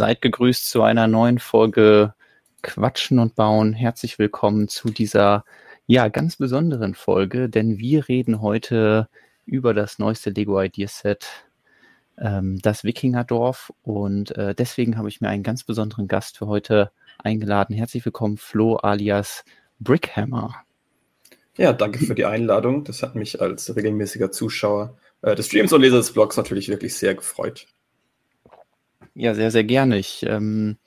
Seid 0.00 0.22
gegrüßt 0.22 0.70
zu 0.70 0.82
einer 0.82 1.06
neuen 1.08 1.38
Folge 1.38 2.14
Quatschen 2.62 3.18
und 3.18 3.34
Bauen. 3.34 3.74
Herzlich 3.74 4.18
willkommen 4.18 4.66
zu 4.66 4.88
dieser 4.88 5.44
ja 5.86 6.08
ganz 6.08 6.36
besonderen 6.36 6.94
Folge, 6.94 7.50
denn 7.50 7.76
wir 7.76 8.08
reden 8.08 8.40
heute 8.40 9.10
über 9.44 9.74
das 9.74 9.98
neueste 9.98 10.30
Lego 10.30 10.58
Idea 10.58 10.88
Set, 10.88 11.26
ähm, 12.16 12.60
das 12.62 12.82
Wikingerdorf. 12.82 13.74
Und 13.82 14.34
äh, 14.38 14.54
deswegen 14.54 14.96
habe 14.96 15.10
ich 15.10 15.20
mir 15.20 15.28
einen 15.28 15.42
ganz 15.42 15.64
besonderen 15.64 16.08
Gast 16.08 16.38
für 16.38 16.46
heute 16.46 16.92
eingeladen. 17.18 17.76
Herzlich 17.76 18.02
willkommen, 18.06 18.38
Flo 18.38 18.76
alias 18.76 19.44
Brickhammer. 19.80 20.64
Ja, 21.58 21.74
danke 21.74 21.98
für 21.98 22.14
die 22.14 22.24
Einladung. 22.24 22.84
Das 22.84 23.02
hat 23.02 23.16
mich 23.16 23.42
als 23.42 23.76
regelmäßiger 23.76 24.32
Zuschauer 24.32 24.96
äh, 25.20 25.34
des 25.34 25.44
Streams 25.44 25.74
und 25.74 25.82
Leser 25.82 25.98
des 25.98 26.14
Blogs 26.14 26.38
natürlich 26.38 26.70
wirklich 26.70 26.94
sehr 26.94 27.14
gefreut. 27.14 27.66
Ja, 29.14 29.34
sehr, 29.34 29.50
sehr 29.50 29.64
gerne. 29.64 29.98
Ich 29.98 30.24
ähm, 30.26 30.78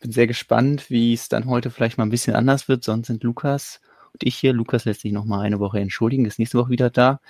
bin 0.00 0.12
sehr 0.12 0.26
gespannt, 0.26 0.90
wie 0.90 1.12
es 1.14 1.28
dann 1.28 1.46
heute 1.46 1.70
vielleicht 1.70 1.98
mal 1.98 2.04
ein 2.06 2.10
bisschen 2.10 2.34
anders 2.34 2.68
wird. 2.68 2.84
Sonst 2.84 3.08
sind 3.08 3.22
Lukas 3.24 3.80
und 4.12 4.22
ich 4.24 4.36
hier. 4.36 4.52
Lukas 4.52 4.84
lässt 4.84 5.02
sich 5.02 5.12
noch 5.12 5.24
mal 5.24 5.40
eine 5.42 5.60
Woche 5.60 5.80
entschuldigen, 5.80 6.24
ist 6.24 6.38
nächste 6.38 6.58
Woche 6.58 6.70
wieder 6.70 6.90
da. 6.90 7.20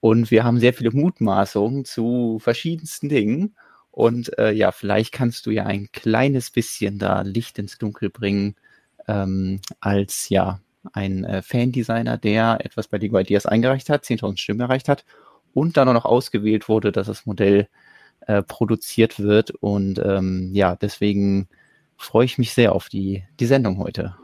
Und 0.00 0.30
wir 0.30 0.44
haben 0.44 0.60
sehr 0.60 0.74
viele 0.74 0.90
Mutmaßungen 0.92 1.84
zu 1.84 2.38
verschiedensten 2.40 3.08
Dingen. 3.08 3.56
Und 3.90 4.36
äh, 4.38 4.52
ja, 4.52 4.72
vielleicht 4.72 5.12
kannst 5.12 5.46
du 5.46 5.50
ja 5.50 5.64
ein 5.66 5.90
kleines 5.92 6.50
bisschen 6.50 6.98
da 6.98 7.22
Licht 7.22 7.58
ins 7.58 7.78
Dunkel 7.78 8.10
bringen, 8.10 8.56
ähm, 9.08 9.60
als 9.80 10.28
ja 10.30 10.60
ein 10.92 11.24
äh, 11.24 11.42
Fan-Designer, 11.42 12.18
der 12.18 12.58
etwas 12.64 12.88
bei 12.88 12.98
Lego 12.98 13.18
Ideas 13.18 13.46
eingereicht 13.46 13.88
hat, 13.90 14.04
10.000 14.04 14.40
Stimmen 14.40 14.60
erreicht 14.60 14.88
hat 14.88 15.04
und 15.54 15.76
dann 15.76 15.88
auch 15.88 15.94
noch 15.94 16.04
ausgewählt 16.04 16.68
wurde, 16.68 16.92
dass 16.92 17.06
das 17.06 17.26
Modell 17.26 17.68
äh, 18.26 18.42
produziert 18.42 19.20
wird. 19.20 19.50
Und 19.50 19.98
ähm, 19.98 20.50
ja, 20.52 20.76
deswegen 20.76 21.48
freue 21.96 22.24
ich 22.24 22.38
mich 22.38 22.52
sehr 22.52 22.72
auf 22.72 22.88
die, 22.88 23.24
die 23.40 23.46
Sendung 23.46 23.78
heute. 23.78 24.16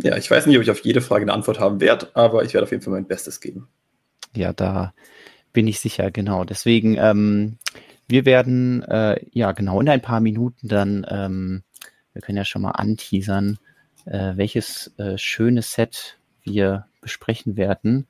Ja, 0.00 0.16
ich 0.16 0.30
weiß 0.30 0.46
nicht, 0.46 0.56
ob 0.56 0.62
ich 0.62 0.70
auf 0.70 0.84
jede 0.84 1.00
Frage 1.00 1.22
eine 1.22 1.32
Antwort 1.32 1.58
haben 1.58 1.80
werde, 1.80 2.08
aber 2.14 2.44
ich 2.44 2.54
werde 2.54 2.64
auf 2.64 2.70
jeden 2.70 2.82
Fall 2.82 2.92
mein 2.92 3.06
Bestes 3.06 3.40
geben. 3.40 3.68
Ja, 4.36 4.52
da 4.52 4.94
bin 5.52 5.66
ich 5.66 5.80
sicher, 5.80 6.10
genau. 6.10 6.44
Deswegen, 6.44 6.96
ähm, 6.96 7.58
wir 8.06 8.24
werden 8.24 8.82
äh, 8.84 9.20
ja 9.32 9.52
genau 9.52 9.80
in 9.80 9.88
ein 9.88 10.02
paar 10.02 10.20
Minuten 10.20 10.68
dann, 10.68 11.04
ähm, 11.08 11.62
wir 12.12 12.22
können 12.22 12.38
ja 12.38 12.44
schon 12.44 12.62
mal 12.62 12.70
anteasern, 12.72 13.58
äh, 14.04 14.36
welches 14.36 14.94
äh, 14.98 15.18
schönes 15.18 15.72
Set 15.72 16.18
wir 16.44 16.86
besprechen 17.00 17.56
werden. 17.56 18.06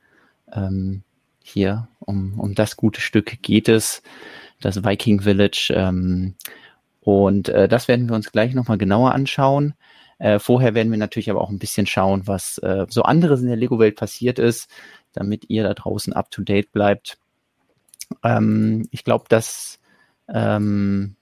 Ähm, 0.52 1.02
hier 1.42 1.89
um, 2.00 2.39
um 2.39 2.55
das 2.55 2.77
gute 2.77 3.00
Stück 3.00 3.42
geht 3.42 3.69
es 3.69 4.02
das 4.61 4.84
Viking 4.84 5.20
Village. 5.23 5.73
Ähm, 5.75 6.34
und 7.01 7.48
äh, 7.48 7.69
das 7.69 7.89
werden 7.89 8.09
wir 8.09 8.17
uns 8.17 8.33
gleich 8.33 8.55
nochmal 8.55 8.78
genauer 8.78 9.12
anschauen. 9.12 9.75
Äh, 10.19 10.39
vorher 10.39 10.75
werden 10.75 10.91
wir 10.91 10.98
natürlich 10.98 11.31
aber 11.31 11.41
auch 11.41 11.51
ein 11.51 11.61
bisschen 11.61 11.87
schauen, 11.87 12.27
was 12.27 12.59
äh, 12.59 12.86
so 12.89 13.03
anderes 13.03 13.41
in 13.41 13.47
der 13.47 13.56
Lego-Welt 13.56 13.97
passiert 13.97 14.39
ist, 14.39 14.69
damit 15.12 15.48
ihr 15.48 15.62
da 15.62 15.75
draußen 15.75 16.12
up 16.12 16.31
to 16.31 16.42
date 16.42 16.73
bleibt. 16.73 17.19
Ähm, 18.25 18.89
ich 18.91 19.05
glaube, 19.05 19.27
dass 19.29 19.79
ähm, 20.29 21.17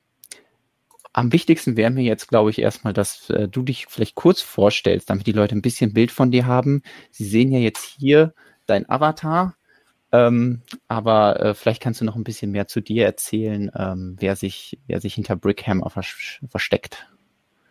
am 1.12 1.32
wichtigsten 1.32 1.76
wäre 1.76 1.90
mir 1.90 2.04
jetzt, 2.04 2.28
glaube 2.28 2.50
ich, 2.50 2.58
erstmal, 2.58 2.92
dass 2.92 3.30
äh, 3.30 3.48
du 3.48 3.62
dich 3.62 3.86
vielleicht 3.86 4.14
kurz 4.14 4.42
vorstellst, 4.42 5.08
damit 5.08 5.26
die 5.26 5.32
Leute 5.32 5.54
ein 5.54 5.62
bisschen 5.62 5.94
Bild 5.94 6.10
von 6.10 6.30
dir 6.30 6.46
haben. 6.46 6.82
Sie 7.10 7.24
sehen 7.24 7.52
ja 7.52 7.58
jetzt 7.58 7.84
hier 7.98 8.34
dein 8.66 8.88
Avatar. 8.88 9.56
Ähm, 10.12 10.62
aber 10.88 11.40
äh, 11.40 11.54
vielleicht 11.54 11.82
kannst 11.82 12.00
du 12.00 12.04
noch 12.04 12.16
ein 12.16 12.24
bisschen 12.24 12.50
mehr 12.52 12.68
zu 12.68 12.80
dir 12.80 13.04
erzählen, 13.04 13.70
ähm, 13.76 14.16
wer, 14.18 14.36
sich, 14.36 14.78
wer 14.86 15.00
sich 15.00 15.14
hinter 15.14 15.36
Brickhammer 15.36 15.90
vers 15.90 16.40
versteckt. 16.48 17.08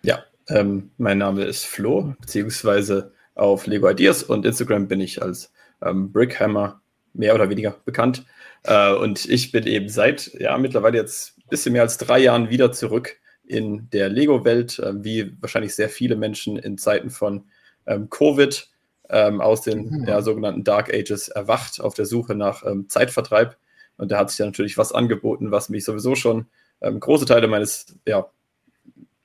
Ja, 0.04 0.24
ähm, 0.50 0.92
mein 0.98 1.18
Name 1.18 1.44
ist 1.44 1.66
Flo, 1.66 2.14
beziehungsweise 2.20 3.14
auf 3.36 3.68
Lego 3.68 3.90
Ideas 3.90 4.24
und 4.24 4.46
Instagram 4.46 4.88
bin 4.88 5.02
ich 5.02 5.22
als 5.22 5.52
ähm, 5.82 6.12
Brickhammer 6.12 6.82
mehr 7.14 7.36
oder 7.36 7.50
weniger 7.50 7.72
bekannt. 7.86 8.26
Äh, 8.64 8.94
und 8.94 9.26
ich 9.26 9.52
bin 9.52 9.66
eben 9.66 9.90
seit, 9.90 10.34
ja, 10.40 10.58
mittlerweile 10.58 10.98
jetzt 10.98 11.38
ein 11.38 11.50
bisschen 11.50 11.74
mehr 11.74 11.84
als 11.84 11.98
drei 11.98 12.20
Jahren 12.20 12.50
wieder 12.50 12.72
zurück 12.72 13.18
in 13.46 13.90
der 13.92 14.10
Lego-Welt, 14.10 14.80
äh, 14.80 15.04
wie 15.04 15.42
wahrscheinlich 15.42 15.76
sehr 15.76 15.90
viele 15.90 16.16
Menschen 16.16 16.58
in 16.58 16.78
Zeiten 16.78 17.10
von 17.10 17.46
ähm, 17.86 18.10
Covid 18.10 18.68
ähm, 19.10 19.42
aus 19.42 19.62
den 19.62 19.90
mhm. 19.90 20.08
ja, 20.08 20.22
sogenannten 20.22 20.64
Dark 20.64 20.94
Ages 20.94 21.28
erwacht 21.28 21.82
auf 21.82 21.94
der 21.94 22.06
Suche 22.06 22.36
nach 22.36 22.66
ähm, 22.66 22.90
Zeitvertreib. 22.90 23.58
Und 23.98 24.12
da 24.12 24.20
hat 24.20 24.30
sich 24.30 24.38
dann 24.38 24.48
natürlich 24.48 24.78
was 24.78 24.92
angeboten, 24.92 25.52
was 25.52 25.70
mich 25.70 25.86
sowieso 25.86 26.16
schon 26.16 26.48
ähm, 26.82 27.00
große 27.00 27.26
Teile 27.26 27.48
meines, 27.48 27.98
ja, 28.06 28.30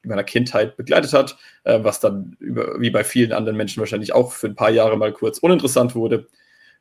meiner 0.02 0.24
Kindheit 0.24 0.76
begleitet 0.76 1.12
hat, 1.12 1.36
äh, 1.64 1.82
was 1.82 2.00
dann 2.00 2.36
über, 2.38 2.80
wie 2.80 2.90
bei 2.90 3.04
vielen 3.04 3.32
anderen 3.32 3.56
Menschen 3.56 3.80
wahrscheinlich 3.80 4.14
auch 4.14 4.32
für 4.32 4.46
ein 4.46 4.54
paar 4.54 4.70
Jahre 4.70 4.96
mal 4.96 5.12
kurz 5.12 5.38
uninteressant 5.38 5.94
wurde. 5.94 6.26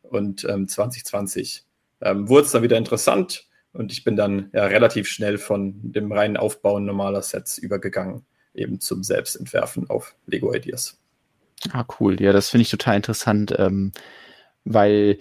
Und 0.04 0.42
2020 0.42 1.66
ähm, 2.02 2.20
ähm, 2.20 2.30
wurde 2.30 2.46
es 2.46 2.52
dann 2.52 2.64
wieder 2.64 2.78
interessant 2.78 3.50
und 3.74 3.92
ich 3.92 4.04
bin 4.04 4.16
dann 4.16 4.50
ja 4.54 4.66
relativ 4.66 5.08
schnell 5.08 5.38
von 5.38 5.92
dem 5.92 6.12
reinen 6.12 6.38
Aufbauen 6.38 6.86
normaler 6.86 7.22
Sets 7.22 7.58
übergegangen, 7.58 8.26
eben 8.54 8.80
zum 8.80 9.04
Selbstentwerfen 9.04 9.90
auf 9.90 10.16
Lego 10.26 10.54
Ideas. 10.54 11.00
Ah, 11.72 11.86
cool. 12.00 12.22
Ja, 12.22 12.32
das 12.32 12.50
finde 12.50 12.62
ich 12.64 12.70
total 12.72 12.96
interessant, 12.96 13.54
ähm, 13.58 13.92
weil 14.66 15.20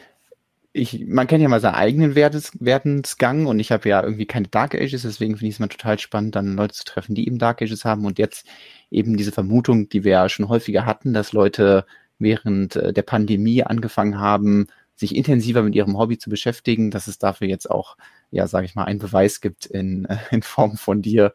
ich, 0.72 1.06
man 1.06 1.26
kennt 1.28 1.42
ja 1.42 1.48
mal 1.48 1.60
seinen 1.60 1.74
eigenen 1.76 2.14
Wertes, 2.16 2.52
Werdensgang 2.60 3.46
und 3.46 3.60
ich 3.60 3.72
habe 3.72 3.88
ja 3.88 4.02
irgendwie 4.02 4.26
keine 4.26 4.48
Dark 4.48 4.74
Ages, 4.74 5.02
deswegen 5.02 5.36
finde 5.36 5.48
ich 5.48 5.56
es 5.56 5.60
mal 5.60 5.68
total 5.68 5.98
spannend, 5.98 6.36
dann 6.36 6.56
Leute 6.56 6.74
zu 6.74 6.84
treffen, 6.84 7.14
die 7.14 7.26
eben 7.26 7.38
Dark 7.38 7.62
Ages 7.62 7.84
haben 7.84 8.06
und 8.06 8.18
jetzt 8.18 8.46
eben 8.90 9.16
diese 9.16 9.32
Vermutung, 9.32 9.88
die 9.90 10.04
wir 10.04 10.12
ja 10.12 10.28
schon 10.28 10.48
häufiger 10.48 10.86
hatten, 10.86 11.14
dass 11.14 11.32
Leute 11.32 11.86
während 12.18 12.76
äh, 12.76 12.92
der 12.92 13.02
Pandemie 13.02 13.64
angefangen 13.64 14.18
haben, 14.20 14.68
sich 14.96 15.16
intensiver 15.16 15.62
mit 15.62 15.74
ihrem 15.76 15.98
Hobby 15.98 16.18
zu 16.18 16.30
beschäftigen, 16.30 16.90
dass 16.90 17.08
es 17.08 17.18
dafür 17.18 17.48
jetzt 17.48 17.70
auch, 17.70 17.96
ja, 18.30 18.46
sage 18.48 18.66
ich 18.66 18.74
mal, 18.76 18.84
einen 18.84 19.00
Beweis 19.00 19.40
gibt 19.40 19.66
in, 19.66 20.06
in 20.32 20.42
Form 20.42 20.76
von 20.76 21.02
dir, 21.02 21.34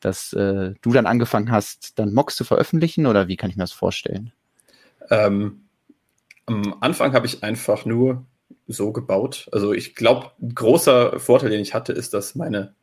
dass 0.00 0.32
äh, 0.34 0.74
du 0.82 0.92
dann 0.92 1.06
angefangen 1.06 1.50
hast, 1.52 1.98
dann 1.98 2.14
Mocks 2.14 2.36
zu 2.36 2.44
veröffentlichen 2.44 3.06
oder 3.06 3.28
wie 3.28 3.36
kann 3.36 3.50
ich 3.50 3.56
mir 3.56 3.64
das 3.64 3.72
vorstellen? 3.72 4.32
Ähm, 5.10 5.68
am 6.46 6.76
Anfang 6.80 7.12
habe 7.12 7.26
ich 7.26 7.42
einfach 7.42 7.84
nur 7.84 8.26
so 8.66 8.92
gebaut. 8.92 9.48
Also 9.52 9.72
ich 9.72 9.94
glaube, 9.94 10.32
ein 10.40 10.54
großer 10.54 11.18
Vorteil, 11.18 11.50
den 11.50 11.60
ich 11.60 11.74
hatte, 11.74 11.92
ist, 11.92 12.14
dass 12.14 12.34
meine 12.34 12.74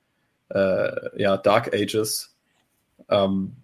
äh, 0.50 1.22
ja, 1.22 1.38
Dark 1.38 1.74
Ages 1.74 2.36
ähm, 3.10 3.56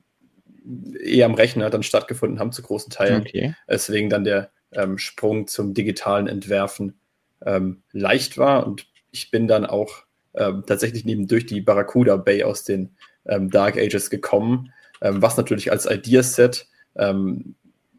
eher 1.00 1.26
am 1.26 1.36
Rechner 1.36 1.70
dann 1.70 1.84
stattgefunden 1.84 2.40
haben, 2.40 2.52
zu 2.52 2.62
großen 2.62 2.92
Teilen. 2.92 3.22
Okay. 3.22 3.56
Deswegen 3.70 4.10
dann 4.10 4.24
der 4.24 4.50
ähm, 4.72 4.98
Sprung 4.98 5.48
zum 5.48 5.74
digitalen 5.74 6.28
Entwerfen 6.28 7.00
ähm, 7.46 7.84
leicht 7.92 8.38
war. 8.38 8.66
Und 8.66 8.88
ich 9.12 9.32
bin 9.32 9.48
dann 9.48 9.66
auch 9.66 10.04
ähm, 10.34 10.64
tatsächlich 10.66 11.06
neben 11.06 11.28
durch 11.28 11.46
die 11.46 11.62
Barracuda 11.62 12.18
Bay 12.18 12.44
aus 12.44 12.64
den 12.64 12.96
ähm, 13.26 13.50
Dark 13.50 13.78
Ages 13.78 14.10
gekommen, 14.10 14.74
ähm, 15.02 15.22
was 15.22 15.38
natürlich 15.38 15.72
als 15.72 15.86
Ideaset 15.86 16.68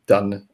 dann 0.06 0.48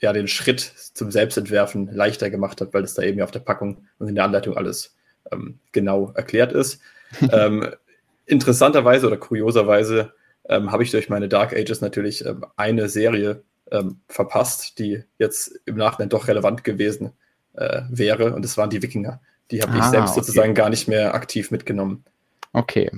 ja 0.00 0.12
den 0.12 0.28
Schritt 0.28 0.60
zum 0.60 1.10
Selbstentwerfen 1.10 1.92
leichter 1.92 2.30
gemacht 2.30 2.60
hat, 2.60 2.72
weil 2.72 2.84
es 2.84 2.94
da 2.94 3.02
eben 3.02 3.18
ja 3.18 3.24
auf 3.24 3.30
der 3.30 3.40
Packung 3.40 3.88
und 3.98 4.08
in 4.08 4.14
der 4.14 4.24
Anleitung 4.24 4.56
alles 4.56 4.96
ähm, 5.32 5.58
genau 5.72 6.12
erklärt 6.14 6.52
ist. 6.52 6.80
ähm, 7.32 7.68
interessanterweise 8.26 9.06
oder 9.06 9.16
kurioserweise 9.16 10.12
ähm, 10.48 10.70
habe 10.70 10.82
ich 10.82 10.90
durch 10.90 11.08
meine 11.08 11.28
Dark 11.28 11.52
Ages 11.52 11.80
natürlich 11.80 12.24
ähm, 12.24 12.44
eine 12.56 12.88
Serie 12.88 13.42
ähm, 13.70 14.00
verpasst, 14.08 14.78
die 14.78 15.02
jetzt 15.18 15.60
im 15.66 15.76
Nachhinein 15.76 16.08
doch 16.08 16.28
relevant 16.28 16.64
gewesen 16.64 17.12
äh, 17.54 17.82
wäre. 17.90 18.34
Und 18.34 18.44
das 18.44 18.56
waren 18.56 18.70
die 18.70 18.82
Wikinger. 18.82 19.20
Die 19.50 19.62
habe 19.62 19.72
ah, 19.72 19.78
ich 19.78 19.84
selbst 19.84 20.10
okay. 20.10 20.20
sozusagen 20.20 20.54
gar 20.54 20.70
nicht 20.70 20.88
mehr 20.88 21.14
aktiv 21.14 21.50
mitgenommen. 21.50 22.04
Okay. 22.52 22.90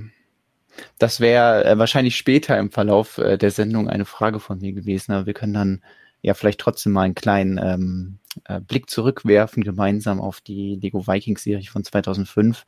Das 0.99 1.21
wäre 1.21 1.65
äh, 1.65 1.79
wahrscheinlich 1.79 2.17
später 2.17 2.59
im 2.59 2.71
Verlauf 2.71 3.19
äh, 3.19 3.37
der 3.37 3.51
Sendung 3.51 3.89
eine 3.89 4.05
Frage 4.05 4.41
von 4.41 4.59
mir 4.61 4.73
gewesen, 4.73 5.13
aber 5.13 5.27
wir 5.27 5.35
können 5.35 5.55
dann 5.55 5.83
ja 6.23 6.35
vielleicht 6.35 6.61
trotzdem 6.61 6.93
mal 6.93 7.03
einen 7.03 7.15
kleinen 7.15 7.59
ähm, 7.59 8.19
äh, 8.45 8.61
Blick 8.61 8.91
zurückwerfen, 8.91 9.65
gemeinsam 9.65 10.21
auf 10.21 10.41
die 10.41 10.79
Lego 10.81 11.07
Vikings 11.07 11.43
Serie 11.43 11.69
von 11.69 11.85
2005, 11.85 12.67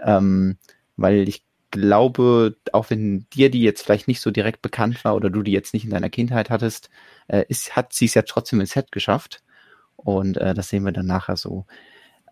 ähm, 0.00 0.56
weil 0.96 1.28
ich 1.28 1.44
glaube, 1.70 2.56
auch 2.72 2.90
wenn 2.90 3.26
dir 3.30 3.50
die 3.50 3.62
jetzt 3.62 3.82
vielleicht 3.82 4.08
nicht 4.08 4.20
so 4.20 4.30
direkt 4.30 4.62
bekannt 4.62 5.04
war 5.04 5.14
oder 5.14 5.30
du 5.30 5.42
die 5.42 5.52
jetzt 5.52 5.74
nicht 5.74 5.84
in 5.84 5.90
deiner 5.90 6.10
Kindheit 6.10 6.48
hattest, 6.50 6.90
äh, 7.28 7.44
ist, 7.48 7.76
hat 7.76 7.92
sie 7.92 8.06
es 8.06 8.14
ja 8.14 8.22
trotzdem 8.22 8.60
ins 8.60 8.70
Set 8.70 8.92
geschafft 8.92 9.42
und 9.96 10.36
äh, 10.38 10.54
das 10.54 10.68
sehen 10.68 10.84
wir 10.84 10.92
dann 10.92 11.06
nachher 11.06 11.36
so. 11.36 11.66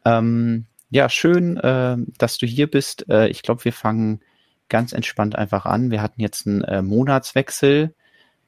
Ähm, 0.05 0.67
ja, 0.91 1.09
schön, 1.09 1.57
äh, 1.57 1.97
dass 2.19 2.39
du 2.39 2.47
hier 2.47 2.71
bist. 2.71 3.09
Äh, 3.09 3.29
ich 3.29 3.43
glaube, 3.43 3.65
wir 3.65 3.73
fangen 3.73 4.21
ganz 4.69 4.93
entspannt 4.93 5.37
einfach 5.37 5.67
an. 5.67 5.91
Wir 5.91 6.01
hatten 6.01 6.21
jetzt 6.21 6.47
einen 6.47 6.63
äh, 6.63 6.83
Monatswechsel 6.83 7.95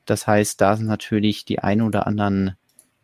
das 0.06 0.26
heißt, 0.26 0.60
da 0.60 0.76
sind 0.76 0.86
natürlich 0.86 1.44
die 1.44 1.58
ein 1.58 1.82
oder 1.82 2.06
anderen 2.06 2.56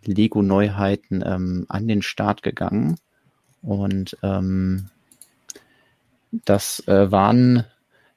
Lego-Neuheiten 0.05 1.23
ähm, 1.25 1.67
an 1.69 1.87
den 1.89 2.03
Start 2.03 2.43
gegangen. 2.43 2.97
Und 3.63 4.17
ähm, 4.23 4.89
das 6.45 6.83
äh, 6.87 7.11
waren 7.11 7.65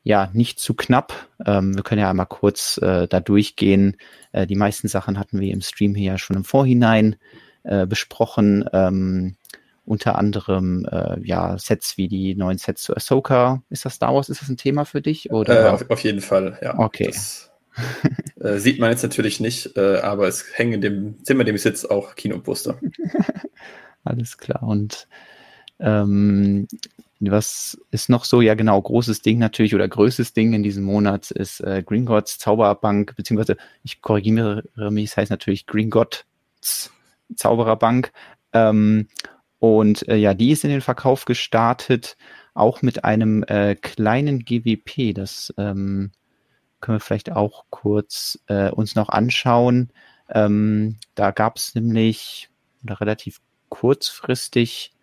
ja, 0.06 0.30
nicht 0.34 0.60
zu 0.60 0.76
knapp. 0.76 1.14
Ähm, 1.46 1.76
wir 1.76 1.82
können 1.82 2.02
ja 2.02 2.12
einmal 2.12 2.28
kurz 2.28 2.78
äh, 2.78 3.08
da 3.08 3.20
durchgehen. 3.20 3.98
Äh, 4.32 4.46
die 4.46 4.56
meisten 4.56 4.88
Sachen 4.88 5.18
hatten 5.18 5.40
wir 5.40 5.52
im 5.52 5.62
Stream 5.62 5.96
hier 5.96 6.12
ja 6.14 6.18
schon 6.20 6.36
im 6.36 6.44
Vorhinein 6.44 7.16
äh, 7.64 7.88
besprochen. 7.88 8.70
Ähm, 8.72 9.36
unter 9.84 10.18
anderem 10.18 10.86
äh, 10.92 11.20
ja 11.24 11.58
Sets 11.58 11.98
wie 11.98 12.08
die 12.08 12.36
neuen 12.36 12.60
Sets 12.60 12.84
zu 12.84 12.96
Ahsoka. 12.96 13.64
Ist 13.72 13.86
das 13.86 13.96
Star 13.96 14.14
Wars? 14.14 14.30
Ist 14.30 14.42
das 14.42 14.50
ein 14.50 14.58
Thema 14.58 14.86
für 14.86 15.02
dich? 15.02 15.32
Oder? 15.32 15.66
Äh, 15.66 15.70
auf, 15.70 15.90
auf, 15.90 16.04
jeden 16.04 16.22
Fall, 16.22 16.60
ja. 16.62 16.78
Okay. 16.78 17.08
Das, 17.08 17.52
äh, 18.40 18.58
sieht 18.58 18.80
man 18.80 18.92
jetzt 18.92 19.04
natürlich 19.04 19.40
nicht, 19.40 19.78
äh, 19.78 19.98
aber 19.98 20.28
es 20.28 20.46
hängen 20.54 20.74
in 20.74 20.82
dem 20.82 21.24
Zimmer, 21.24 21.42
in 21.42 21.48
dem 21.48 21.56
ich 21.56 21.62
sitze, 21.62 21.90
auch 21.92 22.16
Kinoposter. 22.16 22.80
Alles 24.04 24.38
klar. 24.38 24.64
Und 24.64 25.08
ähm, 25.80 26.68
was 27.20 27.78
ist 27.92 28.10
noch 28.10 28.26
so? 28.26 28.42
Ja, 28.42 28.54
genau, 28.54 28.82
großes 28.82 29.22
Ding 29.22 29.40
natürlich 29.40 29.74
oder 29.74 29.88
größtes 29.88 30.34
Ding 30.34 30.54
in 30.54 30.64
diesem 30.64 30.84
Monat 30.84 31.32
ist 31.32 31.62
äh, 31.62 31.84
Green 31.86 32.06
Gods 32.06 32.38
Zauberbank, 32.38 33.16
beziehungsweise 33.16 33.58
ich 33.84 34.02
korrigiere 34.02 34.64
mich, 34.76 35.12
es 35.12 35.18
heißt 35.18 35.32
natürlich 35.32 35.66
Green 35.66 35.90
Gods 35.90 36.26
Zaubererbank. 37.36 38.12
Ähm, 38.54 39.08
und 39.60 40.08
äh, 40.08 40.16
ja, 40.16 40.34
die 40.34 40.52
ist 40.52 40.64
in 40.64 40.70
den 40.70 40.82
Verkauf 40.82 41.26
gestartet, 41.26 42.18
auch 42.54 42.82
mit 42.82 43.04
einem 43.04 43.44
äh, 43.44 43.76
kleinen 43.76 44.46
GWP. 44.46 45.14
Das 45.14 45.54
ähm, 45.58 46.12
können 46.82 46.98
wir 46.98 47.02
vielleicht 47.02 47.32
auch 47.32 47.66
kurz 47.70 48.40
äh, 48.48 48.70
uns 48.70 48.96
noch 48.96 49.10
anschauen. 49.10 49.92
Ähm, 50.30 50.98
da 51.16 51.32
gab 51.32 51.58
es 51.58 51.76
nämlich 51.76 52.50
oder 52.84 53.02
relativ 53.02 53.42
kurzfristig 53.70 54.94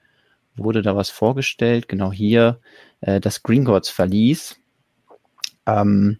wurde 0.56 0.82
da 0.82 0.96
was 0.96 1.10
vorgestellt. 1.10 1.88
Genau 1.88 2.12
hier 2.12 2.60
äh, 3.00 3.20
das 3.20 3.42
Green 3.42 3.64
Gods 3.64 3.88
Verlies. 3.88 4.56
Ähm, 5.66 6.18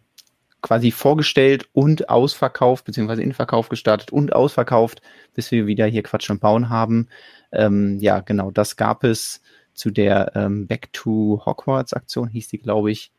quasi 0.63 0.93
vorgestellt 0.93 1.69
und 1.73 2.09
ausverkauft, 2.09 2.85
beziehungsweise 2.85 3.23
in 3.23 3.33
Verkauf 3.33 3.69
gestartet 3.69 4.13
und 4.13 4.33
ausverkauft, 4.33 5.03
bis 5.35 5.51
wir 5.51 5.67
wieder 5.67 5.87
hier 5.87 6.05
Quatsch 6.05 6.31
und 6.31 6.41
Bauen 6.41 6.69
haben. 6.69 7.09
Ähm, 7.51 7.99
ja, 7.99 8.21
genau, 8.21 8.51
das 8.51 8.77
gab 8.77 9.05
es 9.05 9.43
zu 9.75 9.91
der 9.91 10.33
ähm, 10.37 10.67
Back 10.69 10.93
to 10.93 11.43
Hogwarts 11.45 11.93
Aktion, 11.93 12.29
hieß 12.29 12.49
die, 12.49 12.59
glaube 12.59 12.93
ich. 12.93 13.13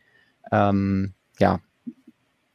Ähm, 0.52 1.14
ja, 1.38 1.60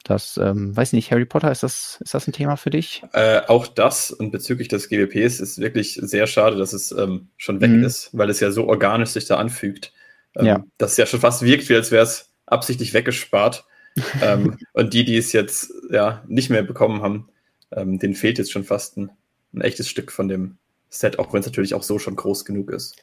das, 0.09 0.39
ähm, 0.39 0.75
weiß 0.75 0.95
nicht, 0.95 1.11
Harry 1.11 1.27
Potter, 1.27 1.53
ist 1.53 1.63
das, 1.63 2.01
ist 2.03 2.15
das 2.15 2.27
ein 2.27 2.33
Thema 2.33 2.57
für 2.57 2.71
dich? 2.71 3.03
Äh, 3.13 3.43
auch 3.47 3.67
das 3.67 4.11
und 4.11 4.31
bezüglich 4.31 4.69
des 4.69 4.89
GWPs 4.89 5.41
ist 5.41 5.59
wirklich 5.59 6.01
sehr 6.03 6.27
schade, 6.27 6.57
dass 6.57 6.73
es 6.73 6.93
ähm, 6.93 7.29
schon 7.37 7.61
weg 7.61 7.71
mhm. 7.71 7.85
ist, 7.85 8.11
weil 8.13 8.31
es 8.31 8.41
ja 8.41 8.51
so 8.51 8.67
organisch 8.67 9.11
sich 9.11 9.27
da 9.27 9.37
anfügt. 9.37 9.93
Ähm, 10.35 10.47
ja. 10.47 10.65
Dass 10.79 10.93
es 10.93 10.97
ja 10.97 11.07
schon 11.07 11.21
fast 11.21 11.43
wirkt, 11.43 11.69
wie 11.69 11.75
als 11.75 11.91
wäre 11.91 12.05
es 12.05 12.33
absichtlich 12.47 12.95
weggespart. 12.95 13.65
ähm, 14.23 14.59
und 14.73 14.95
die, 14.95 15.05
die 15.05 15.17
es 15.17 15.33
jetzt 15.33 15.73
ja 15.91 16.23
nicht 16.27 16.51
mehr 16.51 16.63
bekommen 16.63 17.03
haben, 17.03 17.29
ähm, 17.73 17.99
denen 17.99 18.15
fehlt 18.15 18.39
jetzt 18.39 18.53
schon 18.53 18.65
fast 18.65 18.97
ein, 18.97 19.11
ein 19.53 19.61
echtes 19.61 19.89
Stück 19.89 20.11
von 20.11 20.29
dem 20.29 20.57
Set, 20.89 21.19
auch 21.19 21.33
wenn 21.33 21.41
es 21.41 21.47
natürlich 21.47 21.75
auch 21.75 21.83
so 21.83 21.99
schon 21.99 22.17
groß 22.17 22.45
genug 22.45 22.71
ist. 22.71 22.97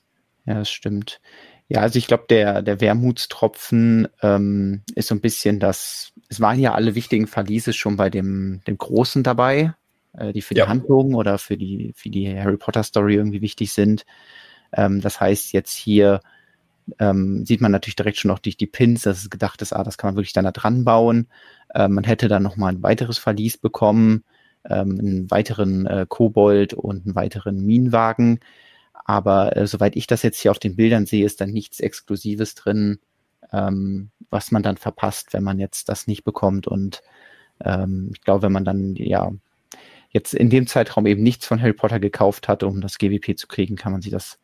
Ja, 0.45 0.55
das 0.55 0.71
stimmt. 0.71 1.21
Ja, 1.67 1.81
also 1.81 1.97
ich 1.97 2.07
glaube, 2.07 2.25
der, 2.29 2.61
der 2.61 2.79
Wermutstropfen 2.79 4.07
ähm, 4.21 4.83
ist 4.93 5.07
so 5.07 5.15
ein 5.15 5.21
bisschen 5.21 5.59
das, 5.59 6.13
es 6.29 6.41
waren 6.41 6.59
ja 6.59 6.73
alle 6.73 6.95
wichtigen 6.95 7.27
Verliese 7.27 7.73
schon 7.73 7.97
bei 7.97 8.09
dem, 8.09 8.61
dem 8.67 8.77
Großen 8.77 9.23
dabei, 9.23 9.73
äh, 10.13 10.33
die 10.33 10.41
für 10.41 10.55
ja. 10.55 10.65
die 10.65 10.69
Handlung 10.69 11.13
oder 11.13 11.37
für 11.37 11.57
die, 11.57 11.93
für 11.95 12.09
die 12.09 12.37
Harry 12.37 12.57
Potter 12.57 12.83
Story 12.83 13.15
irgendwie 13.15 13.41
wichtig 13.41 13.73
sind. 13.73 14.05
Ähm, 14.73 15.01
das 15.01 15.19
heißt, 15.19 15.53
jetzt 15.53 15.73
hier 15.73 16.21
ähm, 16.99 17.45
sieht 17.45 17.61
man 17.61 17.71
natürlich 17.71 17.95
direkt 17.95 18.17
schon 18.17 18.29
noch 18.29 18.39
durch 18.39 18.57
die 18.57 18.67
Pins, 18.67 19.03
dass 19.03 19.19
es 19.19 19.29
gedacht 19.29 19.61
ist, 19.61 19.73
ah, 19.73 19.83
das 19.83 19.97
kann 19.97 20.09
man 20.09 20.15
wirklich 20.15 20.33
dann 20.33 20.45
da 20.45 20.51
dran 20.51 20.85
bauen. 20.85 21.27
Ähm, 21.73 21.93
man 21.93 22.03
hätte 22.03 22.27
dann 22.27 22.43
nochmal 22.43 22.73
ein 22.73 22.83
weiteres 22.83 23.17
Verlies 23.17 23.57
bekommen, 23.57 24.23
ähm, 24.69 24.97
einen 24.99 25.31
weiteren 25.31 25.85
äh, 25.85 26.05
Kobold 26.07 26.73
und 26.73 27.05
einen 27.05 27.15
weiteren 27.15 27.65
Minenwagen. 27.65 28.39
Aber 28.93 29.55
äh, 29.55 29.67
soweit 29.67 29.95
ich 29.95 30.07
das 30.07 30.23
jetzt 30.23 30.39
hier 30.39 30.51
auf 30.51 30.59
den 30.59 30.75
Bildern 30.75 31.05
sehe, 31.05 31.25
ist 31.25 31.41
dann 31.41 31.51
nichts 31.51 31.79
Exklusives 31.79 32.55
drin, 32.55 32.99
ähm, 33.51 34.11
was 34.29 34.51
man 34.51 34.63
dann 34.63 34.77
verpasst, 34.77 35.33
wenn 35.33 35.43
man 35.43 35.59
jetzt 35.59 35.89
das 35.89 36.07
nicht 36.07 36.23
bekommt. 36.23 36.67
Und 36.67 37.01
ähm, 37.63 38.11
ich 38.13 38.21
glaube, 38.21 38.43
wenn 38.43 38.51
man 38.51 38.65
dann 38.65 38.95
ja 38.95 39.31
jetzt 40.09 40.33
in 40.33 40.49
dem 40.49 40.67
Zeitraum 40.67 41.05
eben 41.05 41.23
nichts 41.23 41.45
von 41.45 41.61
Harry 41.61 41.73
Potter 41.73 41.99
gekauft 41.99 42.47
hat, 42.47 42.63
um 42.63 42.81
das 42.81 42.97
GWP 42.97 43.37
zu 43.37 43.47
kriegen, 43.47 43.75
kann 43.75 43.91
man 43.91 44.01
sich 44.01 44.11
das 44.11 44.39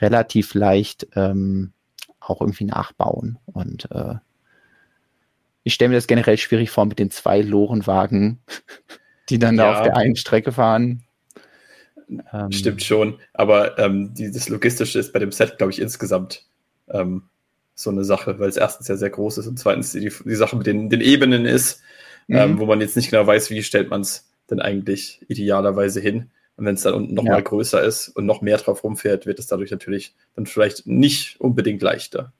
relativ 0.00 0.54
leicht 0.54 1.08
ähm, 1.16 1.72
auch 2.20 2.40
irgendwie 2.40 2.64
nachbauen. 2.64 3.38
Und 3.46 3.90
äh, 3.90 4.14
ich 5.62 5.74
stelle 5.74 5.90
mir 5.90 5.96
das 5.96 6.06
generell 6.06 6.38
schwierig 6.38 6.70
vor 6.70 6.86
mit 6.86 6.98
den 6.98 7.10
zwei 7.10 7.40
Lorenwagen, 7.40 8.40
die 9.28 9.38
dann 9.38 9.56
ja. 9.56 9.64
da 9.64 9.78
auf 9.78 9.84
der 9.84 9.96
einen 9.96 10.16
Strecke 10.16 10.52
fahren. 10.52 11.04
Ähm, 12.32 12.50
Stimmt 12.50 12.82
schon, 12.82 13.18
aber 13.34 13.78
ähm, 13.78 14.14
dieses 14.14 14.48
Logistische 14.48 14.98
ist 14.98 15.12
bei 15.12 15.18
dem 15.20 15.30
Set, 15.30 15.58
glaube 15.58 15.72
ich, 15.72 15.80
insgesamt 15.80 16.44
ähm, 16.88 17.24
so 17.82 17.90
eine 17.90 18.04
Sache, 18.04 18.38
weil 18.38 18.48
es 18.48 18.56
erstens 18.56 18.88
ja 18.88 18.96
sehr 18.96 19.10
groß 19.10 19.38
ist 19.38 19.46
und 19.46 19.58
zweitens 19.58 19.92
die, 19.92 20.12
die 20.24 20.34
Sache 20.34 20.56
mit 20.56 20.66
den, 20.66 20.90
den 20.90 21.00
Ebenen 21.00 21.46
ist, 21.46 21.82
ähm, 22.28 22.52
mhm. 22.52 22.58
wo 22.58 22.66
man 22.66 22.80
jetzt 22.80 22.96
nicht 22.96 23.10
genau 23.10 23.26
weiß, 23.26 23.50
wie 23.50 23.62
stellt 23.62 23.90
man 23.90 24.02
es 24.02 24.28
denn 24.50 24.60
eigentlich 24.60 25.20
idealerweise 25.28 26.00
hin. 26.00 26.30
Und 26.56 26.66
wenn 26.66 26.74
es 26.74 26.82
dann 26.82 26.94
unten 26.94 27.14
nochmal 27.14 27.38
ja. 27.38 27.40
größer 27.40 27.82
ist 27.82 28.08
und 28.08 28.26
noch 28.26 28.42
mehr 28.42 28.58
drauf 28.58 28.84
rumfährt, 28.84 29.24
wird 29.24 29.38
es 29.38 29.46
dadurch 29.46 29.70
natürlich 29.70 30.14
dann 30.36 30.46
vielleicht 30.46 30.86
nicht 30.86 31.40
unbedingt 31.40 31.80
leichter. 31.80 32.32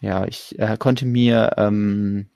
Ja, 0.00 0.26
ich 0.26 0.58
äh, 0.58 0.76
konnte 0.78 1.06
mir, 1.06 1.54
ähm, 1.56 2.26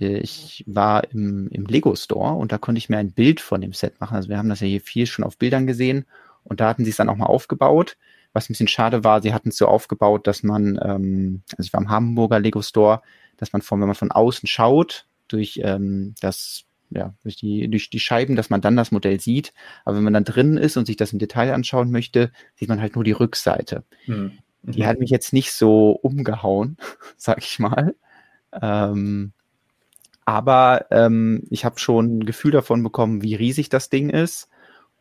äh, 0.00 0.18
ich 0.18 0.64
war 0.66 1.10
im, 1.12 1.48
im 1.48 1.66
Lego 1.66 1.94
Store 1.96 2.34
und 2.34 2.52
da 2.52 2.58
konnte 2.58 2.78
ich 2.78 2.88
mir 2.88 2.98
ein 2.98 3.12
Bild 3.12 3.40
von 3.40 3.60
dem 3.60 3.72
Set 3.72 4.00
machen. 4.00 4.16
Also 4.16 4.28
wir 4.28 4.38
haben 4.38 4.48
das 4.48 4.60
ja 4.60 4.66
hier 4.66 4.80
viel 4.80 5.06
schon 5.06 5.24
auf 5.24 5.36
Bildern 5.36 5.66
gesehen 5.66 6.06
und 6.44 6.60
da 6.60 6.68
hatten 6.68 6.84
sie 6.84 6.90
es 6.90 6.96
dann 6.96 7.08
auch 7.08 7.16
mal 7.16 7.26
aufgebaut. 7.26 7.96
Was 8.34 8.44
ein 8.44 8.52
bisschen 8.52 8.68
schade 8.68 9.04
war, 9.04 9.22
sie 9.22 9.32
hatten 9.32 9.48
es 9.48 9.56
so 9.56 9.66
aufgebaut, 9.66 10.26
dass 10.26 10.42
man, 10.42 10.78
ähm, 10.84 11.42
also 11.56 11.66
ich 11.66 11.72
war 11.72 11.80
im 11.80 11.88
Hamburger 11.88 12.40
Lego 12.40 12.60
Store, 12.60 13.00
dass 13.38 13.54
man 13.54 13.62
von, 13.62 13.80
wenn 13.80 13.86
man 13.86 13.94
von 13.94 14.12
außen 14.12 14.46
schaut, 14.46 15.06
durch 15.28 15.60
ähm, 15.62 16.14
das 16.20 16.66
ja, 16.90 17.14
durch 17.22 17.36
die, 17.36 17.68
durch 17.68 17.90
die 17.90 17.98
Scheiben, 17.98 18.36
dass 18.36 18.50
man 18.50 18.60
dann 18.60 18.76
das 18.76 18.92
Modell 18.92 19.18
sieht. 19.18 19.52
Aber 19.84 19.96
wenn 19.96 20.04
man 20.04 20.12
dann 20.12 20.24
drin 20.24 20.56
ist 20.56 20.76
und 20.76 20.86
sich 20.86 20.96
das 20.96 21.12
im 21.12 21.18
Detail 21.18 21.52
anschauen 21.52 21.90
möchte, 21.90 22.30
sieht 22.54 22.68
man 22.68 22.80
halt 22.80 22.94
nur 22.94 23.04
die 23.04 23.12
Rückseite. 23.12 23.84
Mhm. 24.06 24.38
Die 24.62 24.86
hat 24.86 24.98
mich 24.98 25.10
jetzt 25.10 25.32
nicht 25.32 25.52
so 25.52 25.90
umgehauen, 25.90 26.76
sag 27.16 27.38
ich 27.38 27.58
mal. 27.58 27.94
Ähm, 28.52 29.32
aber 30.24 30.86
ähm, 30.90 31.42
ich 31.50 31.64
habe 31.64 31.78
schon 31.78 32.18
ein 32.18 32.26
Gefühl 32.26 32.52
davon 32.52 32.82
bekommen, 32.82 33.22
wie 33.22 33.34
riesig 33.34 33.68
das 33.68 33.90
Ding 33.90 34.08
ist 34.08 34.48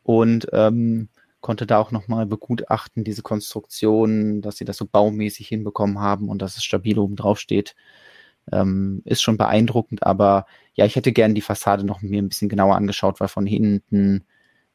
und 0.04 0.48
ähm, 0.52 1.10
konnte 1.44 1.68
da 1.68 1.78
auch 1.78 1.92
nochmal 1.92 2.26
begutachten, 2.26 3.04
diese 3.04 3.22
Konstruktion, 3.22 4.42
dass 4.42 4.56
sie 4.56 4.64
das 4.66 4.78
so 4.78 4.86
baumäßig 4.86 5.50
hinbekommen 5.50 6.00
haben 6.00 6.30
und 6.30 6.42
dass 6.42 6.56
es 6.56 6.64
stabil 6.64 6.98
oben 6.98 7.18
drauf 7.18 7.38
steht. 7.38 7.76
Ähm, 8.52 9.02
ist 9.06 9.22
schon 9.22 9.38
beeindruckend, 9.38 10.04
aber 10.04 10.46
ja, 10.74 10.86
ich 10.86 10.96
hätte 10.96 11.12
gern 11.12 11.36
die 11.36 11.42
Fassade 11.42 11.86
noch 11.86 12.02
mir 12.02 12.22
ein 12.22 12.30
bisschen 12.30 12.48
genauer 12.50 12.76
angeschaut, 12.76 13.20
weil 13.20 13.28
von 13.28 13.46
hinten, 13.46 14.24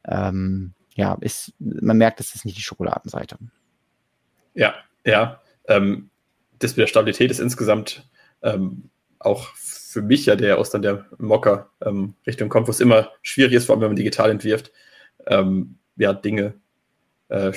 ähm, 0.07 0.73
ja, 0.93 1.17
ist, 1.21 1.53
man 1.57 1.97
merkt, 1.97 2.19
das 2.19 2.35
ist 2.35 2.45
nicht 2.45 2.57
die 2.57 2.63
Schokoladenseite. 2.63 3.37
Ja, 4.53 4.75
ja. 5.03 5.41
Ähm, 5.67 6.11
das 6.59 6.71
mit 6.71 6.83
der 6.83 6.87
Stabilität 6.87 7.31
ist 7.31 7.39
insgesamt 7.39 8.07
ähm, 8.43 8.89
auch 9.17 9.55
für 9.55 10.03
mich 10.03 10.27
ja, 10.27 10.35
der 10.35 10.59
aus 10.59 10.69
dann 10.69 10.83
der 10.83 11.07
Mocker-Richtung 11.17 12.45
ähm, 12.45 12.49
kommt, 12.49 12.67
wo 12.67 12.71
es 12.71 12.79
immer 12.79 13.09
schwierig 13.23 13.53
ist, 13.53 13.65
vor 13.65 13.73
allem 13.73 13.81
wenn 13.81 13.89
man 13.89 13.95
digital 13.95 14.29
entwirft, 14.29 14.71
ähm, 15.25 15.79
ja, 15.99 16.13
Dinge 16.13 16.53
äh, 17.29 17.51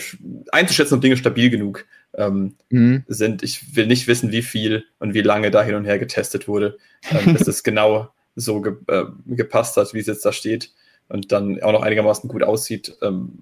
einzuschätzen, 0.51 0.95
ob 0.95 1.01
Dinge 1.01 1.17
stabil 1.17 1.51
genug 1.51 1.87
ähm, 2.15 2.55
mhm. 2.69 3.05
sind. 3.09 3.43
Ich 3.43 3.75
will 3.75 3.87
nicht 3.87 4.07
wissen, 4.07 4.31
wie 4.31 4.43
viel 4.43 4.85
und 4.99 5.15
wie 5.15 5.23
lange 5.23 5.51
da 5.51 5.63
hin 5.63 5.75
und 5.75 5.85
her 5.85 5.99
getestet 5.99 6.47
wurde, 6.49 6.77
ähm, 7.11 7.35
dass 7.35 7.49
es 7.49 7.63
genau 7.65 8.11
so 8.37 8.61
ge 8.61 8.75
äh, 8.89 9.05
gepasst 9.27 9.77
hat, 9.77 9.95
wie 9.95 9.99
es 9.99 10.07
jetzt 10.07 10.25
da 10.25 10.33
steht 10.33 10.73
und 11.09 11.33
dann 11.33 11.63
auch 11.63 11.73
noch 11.73 11.83
einigermaßen 11.83 12.29
gut 12.29 12.43
aussieht, 12.43 12.97
ähm, 13.03 13.39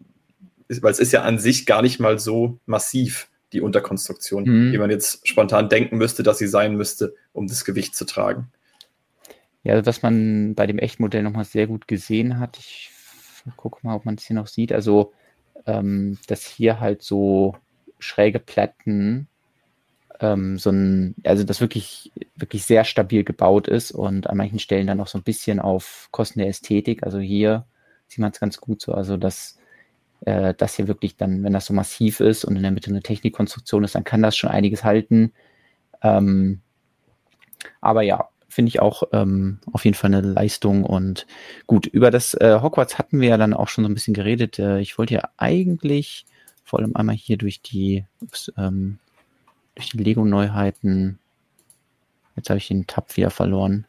ist, 0.69 0.83
weil 0.83 0.92
es 0.92 1.00
ist 1.00 1.12
ja 1.12 1.23
an 1.23 1.38
sich 1.38 1.66
gar 1.66 1.83
nicht 1.83 2.00
mal 2.00 2.19
so 2.19 2.59
massiv, 2.66 3.28
die 3.52 3.61
Unterkonstruktion, 3.61 4.45
mhm. 4.45 4.73
wie 4.73 4.78
man 4.78 4.90
jetzt 4.90 5.26
spontan 5.26 5.69
denken 5.69 5.97
müsste, 5.97 6.23
dass 6.23 6.38
sie 6.38 6.47
sein 6.47 6.76
müsste, 6.76 7.14
um 7.33 7.49
das 7.49 7.64
Gewicht 7.64 7.97
zu 7.97 8.04
tragen. 8.04 8.49
Ja, 9.62 9.85
was 9.85 10.02
man 10.02 10.54
bei 10.54 10.66
dem 10.66 10.78
Echtmodell 10.78 11.23
nochmal 11.23 11.45
sehr 11.45 11.66
gut 11.66 11.88
gesehen 11.88 12.38
hat, 12.38 12.57
ich 12.59 12.89
gucke 13.56 13.80
mal, 13.82 13.97
ob 13.97 14.04
man 14.04 14.16
es 14.16 14.25
hier 14.25 14.37
noch 14.37 14.47
sieht, 14.47 14.73
also 14.73 15.12
ähm, 15.66 16.18
dass 16.26 16.44
hier 16.44 16.80
halt 16.80 17.02
so 17.02 17.56
schräge 17.99 18.38
Platten 18.38 19.28
ähm, 20.20 20.59
so 20.59 20.70
ein, 20.70 21.14
also 21.25 21.44
das 21.44 21.61
wirklich, 21.61 22.12
wirklich 22.37 22.64
sehr 22.64 22.85
stabil 22.85 23.25
gebaut 23.25 23.68
ist 23.68 23.92
und 23.92 24.28
an 24.28 24.37
manchen 24.37 24.59
Stellen 24.59 24.87
dann 24.87 24.99
noch 24.99 25.09
so 25.09 25.18
ein 25.18 25.25
bisschen 25.25 25.61
auf 25.61 26.09
Kosten 26.11 26.40
der 26.40 26.49
Ästhetik. 26.49 27.02
Also 27.02 27.18
hier 27.18 27.66
sieht 28.06 28.18
man 28.18 28.30
es 28.32 28.40
ganz 28.40 28.61
gut 28.61 28.82
so, 28.82 28.92
also 28.92 29.16
dass 29.16 29.59
äh, 30.26 30.54
das 30.54 30.75
hier 30.75 30.88
wirklich 30.88 31.16
dann, 31.16 31.42
wenn 31.42 31.52
das 31.52 31.66
so 31.66 31.75
massiv 31.75 32.20
ist 32.20 32.44
und 32.44 32.56
in 32.56 32.62
der 32.62 32.70
Mitte 32.70 32.90
eine 32.90 33.02
Technikkonstruktion 33.02 33.85
ist, 33.85 33.94
dann 33.94 34.04
kann 34.04 34.23
das 34.23 34.37
schon 34.37 34.50
einiges 34.50 34.85
halten. 34.85 35.32
Ähm, 36.02 36.61
aber 37.80 38.02
ja, 38.02 38.28
finde 38.50 38.69
ich 38.69 38.80
auch 38.80 39.04
ähm, 39.12 39.59
auf 39.73 39.85
jeden 39.85 39.97
Fall 39.97 40.12
eine 40.12 40.21
Leistung. 40.21 40.85
Und 40.85 41.26
gut, 41.66 41.87
über 41.87 42.11
das 42.11 42.35
äh, 42.35 42.59
Hogwarts 42.61 42.99
hatten 42.99 43.21
wir 43.21 43.30
ja 43.30 43.37
dann 43.38 43.54
auch 43.54 43.69
schon 43.69 43.85
so 43.85 43.90
ein 43.90 43.95
bisschen 43.95 44.14
geredet. 44.14 44.59
Äh, 44.59 44.80
ich 44.80 44.99
wollte 44.99 45.14
ja 45.14 45.28
eigentlich 45.37 46.26
vor 46.64 46.80
allem 46.80 46.95
einmal 46.95 47.16
hier 47.16 47.37
durch 47.37 47.62
die, 47.62 48.04
ups, 48.21 48.52
ähm, 48.59 48.99
durch 49.75 49.90
die 49.90 49.99
Lego-Neuheiten, 49.99 51.19
jetzt 52.37 52.50
habe 52.50 52.59
ich 52.59 52.69
den 52.69 52.87
Tab 52.87 53.16
wieder 53.16 53.30
verloren, 53.30 53.87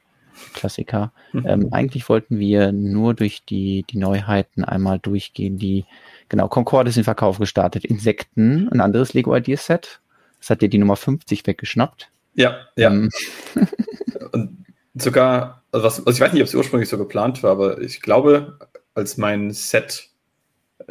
Klassiker. 0.54 1.12
Mhm. 1.34 1.46
Ähm, 1.46 1.68
eigentlich 1.74 2.08
wollten 2.10 2.40
wir 2.40 2.72
nur 2.72 3.14
durch 3.14 3.44
die, 3.46 3.86
die 3.90 3.98
Neuheiten 3.98 4.64
einmal 4.64 4.98
durchgehen, 4.98 5.58
die, 5.58 5.86
genau, 6.30 6.48
Concorde 6.48 6.90
ist 6.90 6.98
in 6.98 7.04
Verkauf 7.04 7.38
gestartet, 7.38 7.86
Insekten, 7.86 8.70
ein 8.70 8.82
anderes 8.82 9.14
Lego 9.14 9.36
Ideas 9.36 9.66
Set. 9.66 10.00
Das 10.40 10.50
hat 10.50 10.62
dir 10.62 10.70
die 10.70 10.80
Nummer 10.80 10.96
50 10.96 11.46
weggeschnappt. 11.46 12.10
Ja, 12.34 12.68
ja. 12.76 12.92
Ähm. 12.92 13.10
Und 14.32 14.66
sogar, 14.94 15.64
also, 15.72 15.86
was, 15.86 16.00
also 16.00 16.12
ich 16.12 16.22
weiß 16.22 16.34
nicht, 16.34 16.42
ob 16.42 16.48
es 16.48 16.56
ursprünglich 16.56 16.90
so 16.90 16.98
geplant 16.98 17.44
war, 17.44 17.52
aber 17.52 17.82
ich 17.82 18.02
glaube, 18.02 18.60
als 18.94 19.18
mein 19.18 19.52
Set 19.52 20.10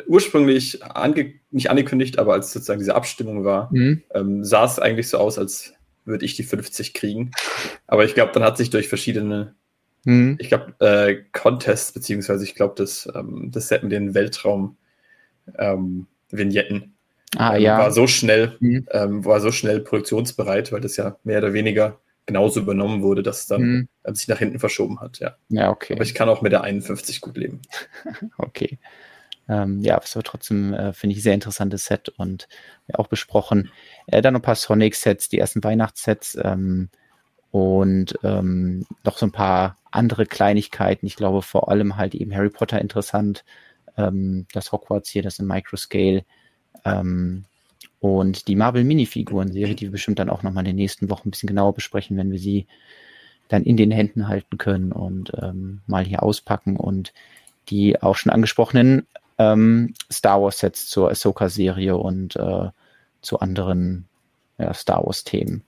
ursprünglich 0.07 0.85
ange 0.85 1.35
nicht 1.51 1.69
angekündigt, 1.71 2.19
aber 2.19 2.35
als 2.35 2.53
sozusagen 2.53 2.81
diese 2.81 2.95
Abstimmung 2.95 3.45
war, 3.45 3.71
mhm. 3.73 4.03
ähm, 4.15 4.45
sah 4.45 4.65
es 4.65 4.79
eigentlich 4.79 5.09
so 5.09 5.19
aus, 5.19 5.39
als 5.39 5.73
würde 6.05 6.25
ich 6.25 6.37
die 6.37 6.45
50 6.45 6.95
kriegen. 6.95 7.33
Aber 7.87 8.05
ich 8.05 8.15
glaube, 8.15 8.33
dann 8.33 8.43
hat 8.43 8.57
sich 8.57 8.71
durch 8.71 8.89
verschiedene, 8.89 9.55
mhm. 10.05 10.39
ich 10.41 10.49
glaube, 10.49 10.75
äh, 10.81 11.23
Contests, 11.33 11.93
beziehungsweise 11.93 12.45
ich 12.45 12.55
glaube, 12.55 12.73
das, 12.77 13.07
ähm, 13.15 13.51
das 13.53 13.69
Set 13.69 13.83
mit 13.83 13.93
den 13.93 14.15
Weltraum-Vignetten 14.15 16.71
ähm, 16.71 16.93
ah, 17.37 17.57
ähm, 17.57 17.63
ja. 17.63 17.79
war 17.79 17.93
so 17.93 18.07
schnell, 18.07 18.57
mhm. 18.61 18.87
ähm, 18.93 19.25
war 19.25 19.41
so 19.41 19.53
schnell 19.53 19.81
produktionsbereit, 19.81 20.73
weil 20.73 20.81
das 20.81 20.97
ja 20.97 21.17
mehr 21.25 21.39
oder 21.39 21.53
weniger 21.53 21.99
genauso 22.27 22.61
übernommen 22.61 23.03
wurde, 23.03 23.23
dass 23.23 23.41
es 23.41 23.47
dann 23.47 23.63
mhm. 23.63 23.89
Ähm, 24.05 24.15
sich 24.15 24.29
nach 24.29 24.39
hinten 24.39 24.59
verschoben 24.59 25.01
hat. 25.01 25.19
Ja. 25.19 25.37
ja, 25.49 25.71
okay. 25.71 25.95
Aber 25.95 26.05
ich 26.05 26.15
kann 26.15 26.29
auch 26.29 26.43
mit 26.43 26.53
der 26.53 26.63
51 26.63 27.21
gut 27.21 27.37
leben. 27.37 27.61
okay. 28.39 28.79
Ähm, 29.49 29.81
ja, 29.81 30.01
es 30.03 30.15
war 30.15 30.23
trotzdem, 30.23 30.73
äh, 30.73 30.93
finde 30.93 31.17
ich, 31.17 31.23
sehr 31.23 31.35
interessantes 31.35 31.87
Set 31.87 32.09
und 32.09 32.49
ja, 32.87 32.95
auch 32.99 33.09
besprochen. 33.09 33.71
Äh, 34.07 34.23
dann 34.23 34.35
noch 34.35 34.41
ein 34.41 34.45
paar 34.45 34.55
Sonic-Sets, 34.55 35.29
die 35.29 35.39
ersten 35.39 35.63
Weihnachtssets 35.65 36.39
ähm, 36.43 36.89
und 37.51 38.17
ähm, 38.23 38.87
noch 39.03 39.19
so 39.19 39.27
ein 39.27 39.33
paar 39.33 39.77
andere 39.91 40.25
Kleinigkeiten. 40.25 41.07
Ich 41.07 41.17
glaube 41.17 41.43
vor 41.43 41.69
allem 41.69 41.97
halt 41.97 42.15
eben 42.15 42.35
Harry 42.35 42.51
Potter 42.51 42.81
interessant. 42.81 43.45
Das 43.97 44.73
Hogwarts 44.73 45.11
hier, 45.11 45.23
das 45.23 45.41
in 45.41 45.47
Microscale. 45.47 46.25
Ähm, 46.85 47.45
und 48.01 48.49
die 48.49 48.57
Marvel 48.57 48.85
Minifiguren-Serie, 48.85 49.75
die 49.75 49.87
wir 49.87 49.93
bestimmt 49.93 50.19
dann 50.19 50.31
auch 50.31 50.43
nochmal 50.43 50.63
in 50.63 50.71
den 50.71 50.77
nächsten 50.77 51.11
Wochen 51.11 51.29
ein 51.29 51.31
bisschen 51.33 51.49
genauer 51.49 51.75
besprechen, 51.75 52.17
wenn 52.17 52.33
wir 52.33 52.39
sie 52.39 52.67
dann 53.49 53.65
in 53.65 53.77
den 53.77 53.91
Händen 53.91 54.29
halten 54.29 54.59
können 54.59 54.93
und 54.93 55.33
ähm, 55.41 55.81
mal 55.87 56.05
hier 56.05 56.23
auspacken 56.23 56.77
und 56.77 57.13
die 57.69 58.01
auch 58.01 58.17
schon 58.17 58.33
angesprochenen 58.33 59.07
ähm, 59.39 59.95
Star 60.11 60.41
Wars 60.41 60.59
Sets 60.59 60.89
zur 60.89 61.11
Ahsoka-Serie 61.11 61.97
und 61.97 62.37
äh, 62.37 62.69
zu 63.23 63.41
anderen 63.41 64.07
ja, 64.59 64.73
Star 64.73 65.05
Wars-Themen. 65.05 65.63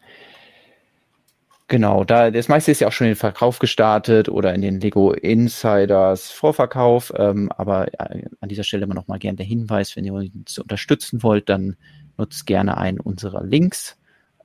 Genau, 1.73 2.05
da 2.05 2.31
das 2.31 2.49
meiste 2.49 2.71
ist 2.71 2.81
ja 2.81 2.89
auch 2.89 2.93
schon 2.93 3.07
in 3.07 3.13
den 3.13 3.19
Verkauf 3.19 3.59
gestartet 3.59 4.29
oder 4.29 4.53
in 4.53 4.61
den 4.61 4.79
Lego 4.79 5.13
Insiders 5.13 6.31
Vorverkauf. 6.31 7.15
Ähm, 7.17 7.51
aber 7.57 7.89
äh, 7.95 8.27
an 8.43 8.51
dieser 8.51 8.63
Stelle 8.63 8.85
immer 8.85 8.93
noch 8.93 9.09
mal 9.09 9.19
gerne 9.19 9.37
der 9.37 9.47
Hinweis, 9.47 9.97
wenn 9.97 10.05
ihr 10.05 10.13
uns 10.13 10.59
unterstützen 10.59 11.23
wollt, 11.23 11.49
dann 11.49 11.77
nutzt 12.19 12.45
gerne 12.45 12.77
einen 12.77 13.01
unserer 13.01 13.43
Links, 13.43 13.97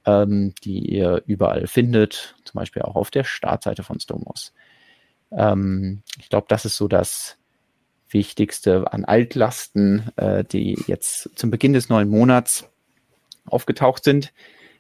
ähm, 0.06 0.54
die 0.64 0.80
ihr 0.80 1.22
überall 1.26 1.68
findet, 1.68 2.38
zum 2.46 2.60
Beispiel 2.60 2.84
auch 2.84 2.96
auf 2.96 3.12
der 3.12 3.26
Startseite 3.26 3.84
von 3.84 4.00
Stomos. 4.00 4.54
Ähm, 5.34 6.04
ich 6.22 6.30
glaube, 6.30 6.46
das 6.48 6.64
ist 6.64 6.78
so 6.78 6.88
das 6.88 7.38
Wichtigste 8.10 8.94
an 8.94 9.04
Altlasten, 9.04 10.14
äh, 10.16 10.46
die 10.46 10.82
jetzt 10.88 11.38
zum 11.38 11.52
Beginn 11.52 11.74
des 11.74 11.90
neuen 11.90 12.08
Monats 12.08 12.70
aufgetaucht 13.48 14.06
sind. 14.06 14.32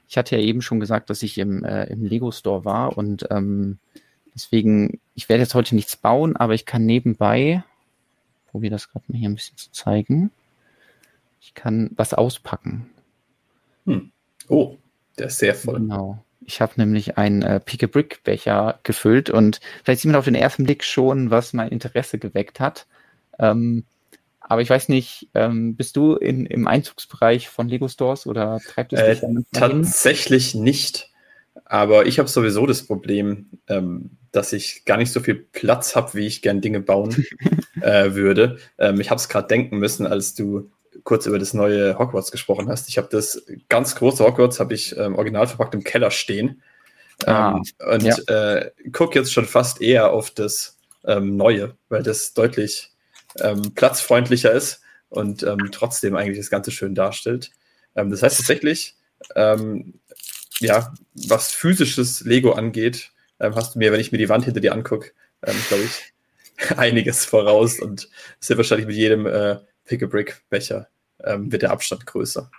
Ich 0.07 0.17
hatte 0.17 0.37
ja 0.37 0.41
eben 0.41 0.61
schon 0.61 0.79
gesagt, 0.79 1.09
dass 1.09 1.23
ich 1.23 1.37
im, 1.37 1.63
äh, 1.63 1.85
im 1.85 2.03
Lego 2.03 2.31
Store 2.31 2.65
war 2.65 2.97
und 2.97 3.27
ähm, 3.29 3.77
deswegen, 4.33 4.99
ich 5.15 5.29
werde 5.29 5.43
jetzt 5.43 5.55
heute 5.55 5.75
nichts 5.75 5.95
bauen, 5.95 6.35
aber 6.35 6.53
ich 6.53 6.65
kann 6.65 6.85
nebenbei, 6.85 7.63
probiere 8.47 8.71
das 8.71 8.89
gerade 8.89 9.05
mal 9.07 9.17
hier 9.17 9.29
ein 9.29 9.35
bisschen 9.35 9.57
zu 9.57 9.71
zeigen, 9.71 10.31
ich 11.41 11.53
kann 11.53 11.91
was 11.95 12.13
auspacken. 12.13 12.89
Hm. 13.85 14.11
Oh, 14.47 14.75
der 15.17 15.27
ist 15.27 15.39
sehr 15.39 15.55
voll. 15.55 15.79
Genau. 15.79 16.23
Ich 16.41 16.61
habe 16.61 16.73
nämlich 16.77 17.17
einen 17.17 17.41
äh, 17.41 17.59
Pick-a-Brick-Becher 17.59 18.79
gefüllt 18.83 19.29
und 19.29 19.59
vielleicht 19.83 20.01
sieht 20.01 20.11
man 20.11 20.17
auf 20.17 20.25
den 20.25 20.35
ersten 20.35 20.63
Blick 20.63 20.83
schon, 20.85 21.29
was 21.29 21.51
mein 21.51 21.69
Interesse 21.69 22.19
geweckt 22.19 22.61
hat. 22.61 22.87
Ähm, 23.37 23.83
aber 24.47 24.61
ich 24.61 24.69
weiß 24.69 24.89
nicht, 24.89 25.29
ähm, 25.33 25.75
bist 25.75 25.97
du 25.97 26.15
in, 26.15 26.45
im 26.45 26.67
Einzugsbereich 26.67 27.49
von 27.49 27.67
Lego 27.67 27.87
Stores 27.87 28.25
oder 28.25 28.59
treibt 28.65 28.93
es 28.93 29.21
dich 29.21 29.29
äh, 29.29 29.43
Tatsächlich 29.51 30.51
hin? 30.51 30.63
nicht. 30.63 31.11
Aber 31.65 32.05
ich 32.05 32.17
habe 32.17 32.29
sowieso 32.29 32.65
das 32.65 32.85
Problem, 32.85 33.47
ähm, 33.67 34.11
dass 34.31 34.53
ich 34.53 34.85
gar 34.85 34.97
nicht 34.97 35.11
so 35.11 35.19
viel 35.19 35.35
Platz 35.35 35.95
habe, 35.97 36.13
wie 36.13 36.25
ich 36.25 36.41
gern 36.41 36.61
Dinge 36.61 36.79
bauen 36.79 37.25
äh, 37.81 38.13
würde. 38.13 38.57
Ähm, 38.77 39.01
ich 39.01 39.09
habe 39.09 39.19
es 39.19 39.27
gerade 39.27 39.49
denken 39.49 39.77
müssen, 39.79 40.07
als 40.07 40.33
du 40.33 40.71
kurz 41.03 41.25
über 41.25 41.39
das 41.39 41.53
neue 41.53 41.99
Hogwarts 41.99 42.31
gesprochen 42.31 42.69
hast. 42.69 42.87
Ich 42.87 42.97
habe 42.97 43.09
das 43.11 43.45
ganz 43.67 43.95
große 43.95 44.23
Hogwarts, 44.23 44.61
habe 44.61 44.73
ich 44.73 44.95
ähm, 44.97 45.15
original 45.15 45.47
verpackt 45.47 45.75
im 45.75 45.83
Keller 45.83 46.11
stehen. 46.11 46.61
Ah, 47.25 47.55
ähm, 47.55 47.63
und 47.93 48.03
ja. 48.03 48.15
äh, 48.27 48.71
gucke 48.93 49.19
jetzt 49.19 49.33
schon 49.33 49.45
fast 49.45 49.81
eher 49.81 50.11
auf 50.11 50.31
das 50.31 50.77
ähm, 51.03 51.35
Neue, 51.35 51.75
weil 51.89 52.03
das 52.03 52.33
deutlich 52.33 52.91
ähm, 53.41 53.73
platzfreundlicher 53.73 54.51
ist 54.51 54.81
und 55.09 55.43
ähm, 55.43 55.69
trotzdem 55.71 56.15
eigentlich 56.15 56.37
das 56.37 56.49
Ganze 56.49 56.71
schön 56.71 56.95
darstellt. 56.95 57.51
Ähm, 57.95 58.09
das 58.09 58.23
heißt 58.23 58.37
tatsächlich, 58.37 58.95
ähm, 59.35 59.99
ja, 60.59 60.93
was 61.27 61.51
physisches 61.51 62.21
Lego 62.21 62.53
angeht, 62.53 63.11
ähm, 63.39 63.55
hast 63.55 63.75
du 63.75 63.79
mir, 63.79 63.91
wenn 63.91 63.99
ich 63.99 64.11
mir 64.11 64.17
die 64.17 64.29
Wand 64.29 64.45
hinter 64.45 64.59
dir 64.59 64.73
angucke, 64.73 65.11
ähm, 65.45 65.55
glaube 65.67 65.83
ich, 65.83 66.13
einiges 66.77 67.25
voraus 67.25 67.79
und 67.79 68.09
wird 68.45 68.57
wahrscheinlich 68.57 68.87
mit 68.87 68.95
jedem 68.95 69.25
äh, 69.25 69.57
Pick-a-Brick-Becher 69.85 70.87
wird 71.19 71.63
der 71.63 71.71
Abstand 71.71 72.05
größer. 72.05 72.51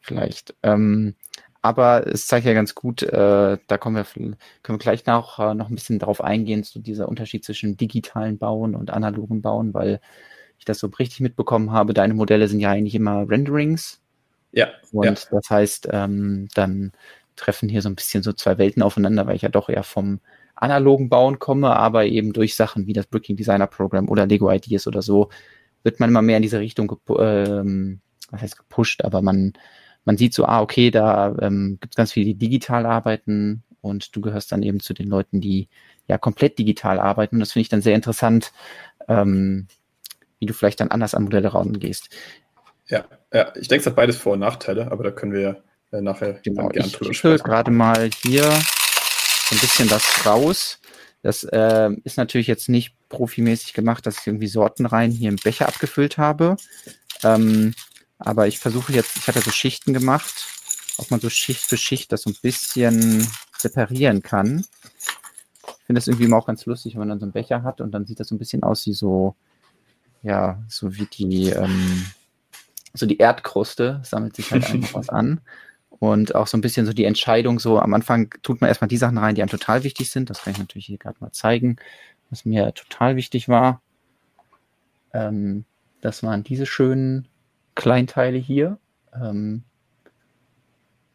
Vielleicht. 0.00 0.54
Ähm, 0.62 1.14
aber 1.62 2.06
es 2.08 2.26
zeigt 2.26 2.44
ja 2.44 2.52
ganz 2.54 2.74
gut, 2.74 3.02
äh, 3.04 3.56
da 3.66 3.78
kommen 3.78 3.96
wir, 3.96 4.04
können 4.04 4.36
wir 4.66 4.78
gleich 4.78 5.06
noch, 5.06 5.38
äh, 5.38 5.54
noch 5.54 5.70
ein 5.70 5.76
bisschen 5.76 6.00
drauf 6.00 6.22
eingehen, 6.22 6.64
zu 6.64 6.80
dieser 6.80 7.08
Unterschied 7.08 7.44
zwischen 7.44 7.76
digitalen 7.76 8.36
Bauen 8.36 8.74
und 8.74 8.90
analogen 8.90 9.42
Bauen, 9.42 9.72
weil 9.72 10.00
ich 10.58 10.64
das 10.64 10.80
so 10.80 10.88
richtig 10.88 11.20
mitbekommen 11.20 11.70
habe. 11.70 11.94
Deine 11.94 12.14
Modelle 12.14 12.48
sind 12.48 12.60
ja 12.60 12.70
eigentlich 12.70 12.96
immer 12.96 13.28
Renderings. 13.28 14.00
Ja. 14.50 14.68
Und 14.92 15.04
ja. 15.04 15.14
das 15.30 15.50
heißt, 15.50 15.88
ähm, 15.92 16.48
dann 16.54 16.92
treffen 17.36 17.68
hier 17.68 17.80
so 17.80 17.88
ein 17.88 17.94
bisschen 17.94 18.24
so 18.24 18.32
zwei 18.32 18.58
Welten 18.58 18.82
aufeinander, 18.82 19.26
weil 19.26 19.36
ich 19.36 19.42
ja 19.42 19.48
doch 19.48 19.68
eher 19.68 19.84
vom 19.84 20.20
analogen 20.56 21.08
Bauen 21.08 21.38
komme, 21.38 21.76
aber 21.76 22.06
eben 22.06 22.32
durch 22.32 22.56
Sachen 22.56 22.86
wie 22.86 22.92
das 22.92 23.06
Bricking 23.06 23.36
Designer 23.36 23.66
Program 23.68 24.08
oder 24.08 24.26
Lego 24.26 24.50
Ideas 24.50 24.86
oder 24.86 25.00
so 25.00 25.30
wird 25.82 26.00
man 26.00 26.10
immer 26.10 26.22
mehr 26.22 26.36
in 26.36 26.42
diese 26.42 26.60
Richtung 26.60 26.96
ähm, 27.18 28.00
was 28.30 28.42
heißt 28.42 28.58
gepusht, 28.58 29.04
aber 29.04 29.22
man 29.22 29.54
man 30.04 30.16
sieht 30.16 30.34
so, 30.34 30.44
ah, 30.44 30.60
okay, 30.60 30.90
da 30.90 31.34
ähm, 31.40 31.78
gibt 31.80 31.94
es 31.94 31.96
ganz 31.96 32.12
viele, 32.12 32.26
die 32.26 32.34
digital 32.34 32.86
arbeiten 32.86 33.62
und 33.80 34.14
du 34.14 34.20
gehörst 34.20 34.52
dann 34.52 34.62
eben 34.62 34.80
zu 34.80 34.94
den 34.94 35.08
Leuten, 35.08 35.40
die 35.40 35.68
ja 36.08 36.18
komplett 36.18 36.58
digital 36.58 36.98
arbeiten. 36.98 37.36
Und 37.36 37.40
das 37.40 37.52
finde 37.52 37.62
ich 37.62 37.68
dann 37.68 37.82
sehr 37.82 37.94
interessant, 37.94 38.52
ähm, 39.08 39.66
wie 40.38 40.46
du 40.46 40.54
vielleicht 40.54 40.80
dann 40.80 40.90
anders 40.90 41.14
an 41.14 41.24
Modelle 41.24 41.52
rangehst. 41.52 42.08
Ja, 42.88 43.04
ja, 43.32 43.52
ich 43.56 43.68
denke, 43.68 43.80
es 43.80 43.86
hat 43.86 43.96
beides 43.96 44.16
Vor- 44.16 44.34
und 44.34 44.40
Nachteile, 44.40 44.90
aber 44.90 45.04
da 45.04 45.10
können 45.10 45.32
wir 45.32 45.62
äh, 45.92 46.00
nachher 46.00 46.34
genau, 46.42 46.68
gerne 46.68 46.88
ich 46.88 46.94
drüber 46.94 47.14
sprechen. 47.14 47.44
gerade 47.44 47.70
mal 47.70 48.10
hier 48.22 48.42
so 48.42 49.54
ein 49.54 49.60
bisschen 49.60 49.88
das 49.88 50.26
raus. 50.26 50.80
Das 51.22 51.44
äh, 51.44 51.90
ist 52.02 52.16
natürlich 52.16 52.48
jetzt 52.48 52.68
nicht 52.68 52.96
profimäßig 53.08 53.74
gemacht, 53.74 54.06
dass 54.06 54.18
ich 54.18 54.26
irgendwie 54.26 54.48
Sortenreihen 54.48 55.12
hier 55.12 55.28
im 55.28 55.36
Becher 55.36 55.68
abgefüllt 55.68 56.18
habe. 56.18 56.56
Ähm, 57.22 57.74
aber 58.24 58.46
ich 58.46 58.58
versuche 58.58 58.92
jetzt, 58.92 59.16
ich 59.16 59.26
hatte 59.26 59.40
so 59.40 59.50
Schichten 59.50 59.92
gemacht, 59.92 60.46
ob 60.98 61.10
man 61.10 61.20
so 61.20 61.30
Schicht 61.30 61.62
für 61.62 61.76
Schicht 61.76 62.12
das 62.12 62.22
so 62.22 62.30
ein 62.30 62.36
bisschen 62.40 63.26
separieren 63.56 64.22
kann. 64.22 64.64
Ich 65.64 65.86
finde 65.86 65.98
das 65.98 66.08
irgendwie 66.08 66.24
immer 66.24 66.36
auch 66.36 66.46
ganz 66.46 66.64
lustig, 66.66 66.94
wenn 66.94 67.00
man 67.00 67.08
dann 67.08 67.20
so 67.20 67.26
einen 67.26 67.32
Becher 67.32 67.62
hat 67.62 67.80
und 67.80 67.92
dann 67.92 68.06
sieht 68.06 68.20
das 68.20 68.28
so 68.28 68.34
ein 68.34 68.38
bisschen 68.38 68.62
aus 68.62 68.86
wie 68.86 68.92
so, 68.92 69.34
ja, 70.22 70.62
so 70.68 70.94
wie 70.96 71.06
die, 71.06 71.50
ähm, 71.50 72.06
so 72.94 73.06
die 73.06 73.18
Erdkruste, 73.18 74.00
sammelt 74.04 74.36
sich 74.36 74.50
halt 74.52 74.64
einfach 74.70 74.94
was 74.94 75.08
an. 75.08 75.40
Und 75.90 76.34
auch 76.34 76.48
so 76.48 76.56
ein 76.56 76.62
bisschen 76.62 76.84
so 76.84 76.92
die 76.92 77.04
Entscheidung, 77.04 77.60
so 77.60 77.78
am 77.78 77.94
Anfang 77.94 78.34
tut 78.42 78.60
man 78.60 78.68
erstmal 78.68 78.88
die 78.88 78.96
Sachen 78.96 79.18
rein, 79.18 79.34
die 79.34 79.42
einem 79.42 79.50
total 79.50 79.84
wichtig 79.84 80.10
sind. 80.10 80.30
Das 80.30 80.42
kann 80.42 80.52
ich 80.52 80.58
natürlich 80.58 80.86
hier 80.86 80.98
gerade 80.98 81.18
mal 81.20 81.30
zeigen, 81.32 81.76
was 82.30 82.44
mir 82.44 82.74
total 82.74 83.14
wichtig 83.14 83.48
war. 83.48 83.80
Ähm, 85.12 85.64
das 86.00 86.22
waren 86.22 86.42
diese 86.42 86.66
schönen 86.66 87.28
Kleinteile 87.74 88.38
hier. 88.38 88.78
Ähm, 89.14 89.62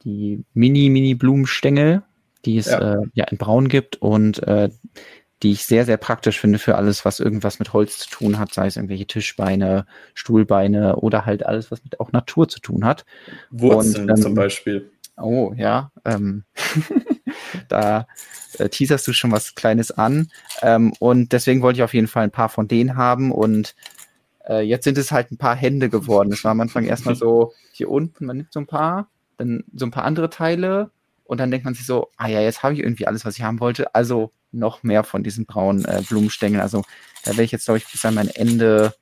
die 0.03 0.43
Mini-Mini-Blumenstängel, 0.53 2.03
die 2.45 2.57
es 2.57 2.67
ja. 2.67 2.95
Äh, 2.95 3.07
ja 3.13 3.25
in 3.25 3.37
Braun 3.37 3.67
gibt 3.67 3.97
und 3.97 4.41
äh, 4.43 4.69
die 5.43 5.51
ich 5.51 5.65
sehr, 5.65 5.85
sehr 5.85 5.97
praktisch 5.97 6.39
finde 6.39 6.57
für 6.57 6.75
alles, 6.75 7.05
was 7.05 7.19
irgendwas 7.19 7.59
mit 7.59 7.73
Holz 7.73 7.99
zu 7.99 8.09
tun 8.09 8.39
hat, 8.39 8.53
sei 8.53 8.67
es 8.67 8.75
irgendwelche 8.75 9.05
Tischbeine, 9.05 9.85
Stuhlbeine 10.15 10.95
oder 10.95 11.25
halt 11.25 11.45
alles, 11.45 11.69
was 11.69 11.83
mit 11.83 11.99
auch 11.99 12.11
Natur 12.11 12.47
zu 12.47 12.59
tun 12.59 12.85
hat. 12.85 13.05
Wurzeln 13.51 14.09
und, 14.09 14.17
ähm, 14.17 14.23
zum 14.23 14.33
Beispiel. 14.33 14.89
Oh, 15.17 15.53
ja. 15.55 15.91
Ähm, 16.05 16.43
da 17.67 18.07
äh, 18.57 18.69
teaserst 18.69 19.07
du 19.07 19.13
schon 19.13 19.31
was 19.31 19.53
Kleines 19.53 19.91
an. 19.91 20.29
Ähm, 20.61 20.93
und 20.99 21.33
deswegen 21.33 21.61
wollte 21.61 21.77
ich 21.77 21.83
auf 21.83 21.93
jeden 21.93 22.07
Fall 22.07 22.23
ein 22.23 22.31
paar 22.31 22.49
von 22.49 22.67
denen 22.67 22.95
haben. 22.95 23.31
Und 23.31 23.75
äh, 24.47 24.61
jetzt 24.61 24.83
sind 24.83 24.97
es 24.97 25.11
halt 25.11 25.31
ein 25.31 25.37
paar 25.37 25.55
Hände 25.55 25.89
geworden. 25.89 26.31
Es 26.31 26.43
war 26.43 26.51
am 26.51 26.61
Anfang 26.61 26.85
erstmal 26.85 27.15
so 27.15 27.53
hier 27.71 27.89
unten, 27.89 28.25
man 28.25 28.37
nimmt 28.37 28.53
so 28.53 28.59
ein 28.59 28.67
paar, 28.67 29.09
dann 29.37 29.63
so 29.73 29.85
ein 29.85 29.91
paar 29.91 30.05
andere 30.05 30.29
Teile. 30.29 30.91
Und 31.25 31.39
dann 31.39 31.51
denkt 31.51 31.65
man 31.65 31.73
sich 31.73 31.85
so, 31.85 32.09
ah 32.15 32.27
ja, 32.27 32.39
jetzt 32.39 32.63
habe 32.63 32.73
ich 32.73 32.79
irgendwie 32.79 33.05
alles, 33.05 33.25
was 33.25 33.37
ich 33.37 33.43
haben 33.43 33.59
wollte. 33.59 33.93
Also 33.93 34.31
noch 34.51 34.83
mehr 34.83 35.03
von 35.03 35.23
diesen 35.23 35.45
braunen 35.45 35.83
äh, 35.83 36.01
Blumenstängeln. 36.07 36.61
Also 36.61 36.83
da 37.23 37.31
werde 37.31 37.43
ich 37.43 37.51
jetzt, 37.51 37.65
glaube 37.65 37.79
ich, 37.79 37.91
bis 37.91 38.05
an 38.05 38.13
mein 38.13 38.29
Ende 38.29 38.93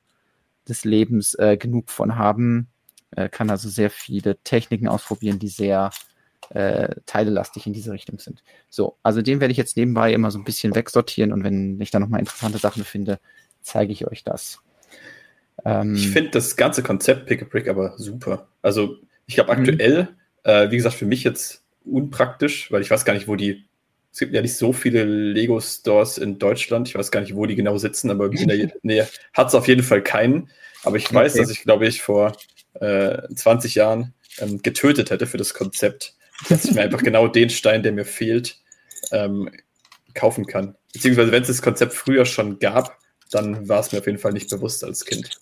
des 0.68 0.84
Lebens 0.84 1.34
äh, 1.34 1.56
genug 1.56 1.90
von 1.90 2.16
haben. 2.16 2.66
Äh, 3.12 3.28
kann 3.28 3.48
also 3.48 3.68
sehr 3.68 3.90
viele 3.90 4.36
Techniken 4.42 4.88
ausprobieren, 4.88 5.38
die 5.38 5.48
sehr 5.48 5.90
äh, 6.50 6.94
teilelastig 7.06 7.66
in 7.66 7.72
diese 7.72 7.92
Richtung 7.92 8.18
sind. 8.18 8.42
So, 8.68 8.96
also 9.04 9.22
den 9.22 9.40
werde 9.40 9.52
ich 9.52 9.58
jetzt 9.58 9.76
nebenbei 9.76 10.12
immer 10.12 10.32
so 10.32 10.38
ein 10.38 10.44
bisschen 10.44 10.74
wegsortieren 10.74 11.32
und 11.32 11.44
wenn 11.44 11.80
ich 11.80 11.90
da 11.90 12.00
nochmal 12.00 12.20
interessante 12.20 12.58
Sachen 12.58 12.84
finde, 12.84 13.20
zeige 13.62 13.92
ich 13.92 14.06
euch 14.06 14.24
das. 14.24 14.60
Ähm, 15.64 15.94
ich 15.94 16.10
finde 16.10 16.30
das 16.30 16.56
ganze 16.56 16.82
Konzept 16.82 17.26
Pick 17.26 17.42
a 17.42 17.44
Brick 17.44 17.68
aber 17.68 17.94
super. 17.96 18.48
Also 18.62 18.96
ich 19.26 19.34
glaube 19.34 19.54
mhm. 19.54 19.60
aktuell, 19.60 20.08
äh, 20.44 20.70
wie 20.70 20.76
gesagt, 20.76 20.96
für 20.96 21.06
mich 21.06 21.24
jetzt 21.24 21.62
unpraktisch, 21.84 22.70
weil 22.70 22.82
ich 22.82 22.90
weiß 22.90 23.04
gar 23.04 23.14
nicht, 23.14 23.28
wo 23.28 23.36
die 23.36 23.64
es 24.16 24.20
gibt 24.20 24.32
ja 24.32 24.40
nicht 24.40 24.56
so 24.56 24.72
viele 24.72 25.04
Lego-Stores 25.04 26.16
in 26.16 26.38
Deutschland. 26.38 26.88
Ich 26.88 26.94
weiß 26.94 27.10
gar 27.10 27.20
nicht, 27.20 27.36
wo 27.36 27.44
die 27.44 27.54
genau 27.54 27.76
sitzen, 27.76 28.10
aber 28.10 28.32
in 28.32 28.48
der 28.48 28.72
Nähe 28.82 29.06
hat 29.34 29.48
es 29.48 29.54
auf 29.54 29.68
jeden 29.68 29.82
Fall 29.82 30.02
keinen. 30.02 30.48
Aber 30.84 30.96
ich 30.96 31.12
weiß, 31.12 31.34
okay. 31.34 31.42
dass 31.42 31.50
ich, 31.50 31.64
glaube 31.64 31.86
ich, 31.86 32.00
vor 32.00 32.34
äh, 32.80 33.18
20 33.34 33.74
Jahren 33.74 34.14
ähm, 34.38 34.62
getötet 34.62 35.10
hätte 35.10 35.26
für 35.26 35.36
das 35.36 35.52
Konzept, 35.52 36.14
dass 36.48 36.64
ich 36.64 36.72
mir 36.72 36.80
einfach 36.80 37.02
genau 37.02 37.28
den 37.28 37.50
Stein, 37.50 37.82
der 37.82 37.92
mir 37.92 38.06
fehlt, 38.06 38.58
ähm, 39.12 39.50
kaufen 40.14 40.46
kann. 40.46 40.76
Beziehungsweise, 40.94 41.30
wenn 41.30 41.42
es 41.42 41.48
das 41.48 41.60
Konzept 41.60 41.92
früher 41.92 42.24
schon 42.24 42.58
gab, 42.58 42.96
dann 43.30 43.68
war 43.68 43.80
es 43.80 43.92
mir 43.92 43.98
auf 43.98 44.06
jeden 44.06 44.18
Fall 44.18 44.32
nicht 44.32 44.50
bewusst 44.50 44.84
als 44.84 45.04
Kind. 45.04 45.38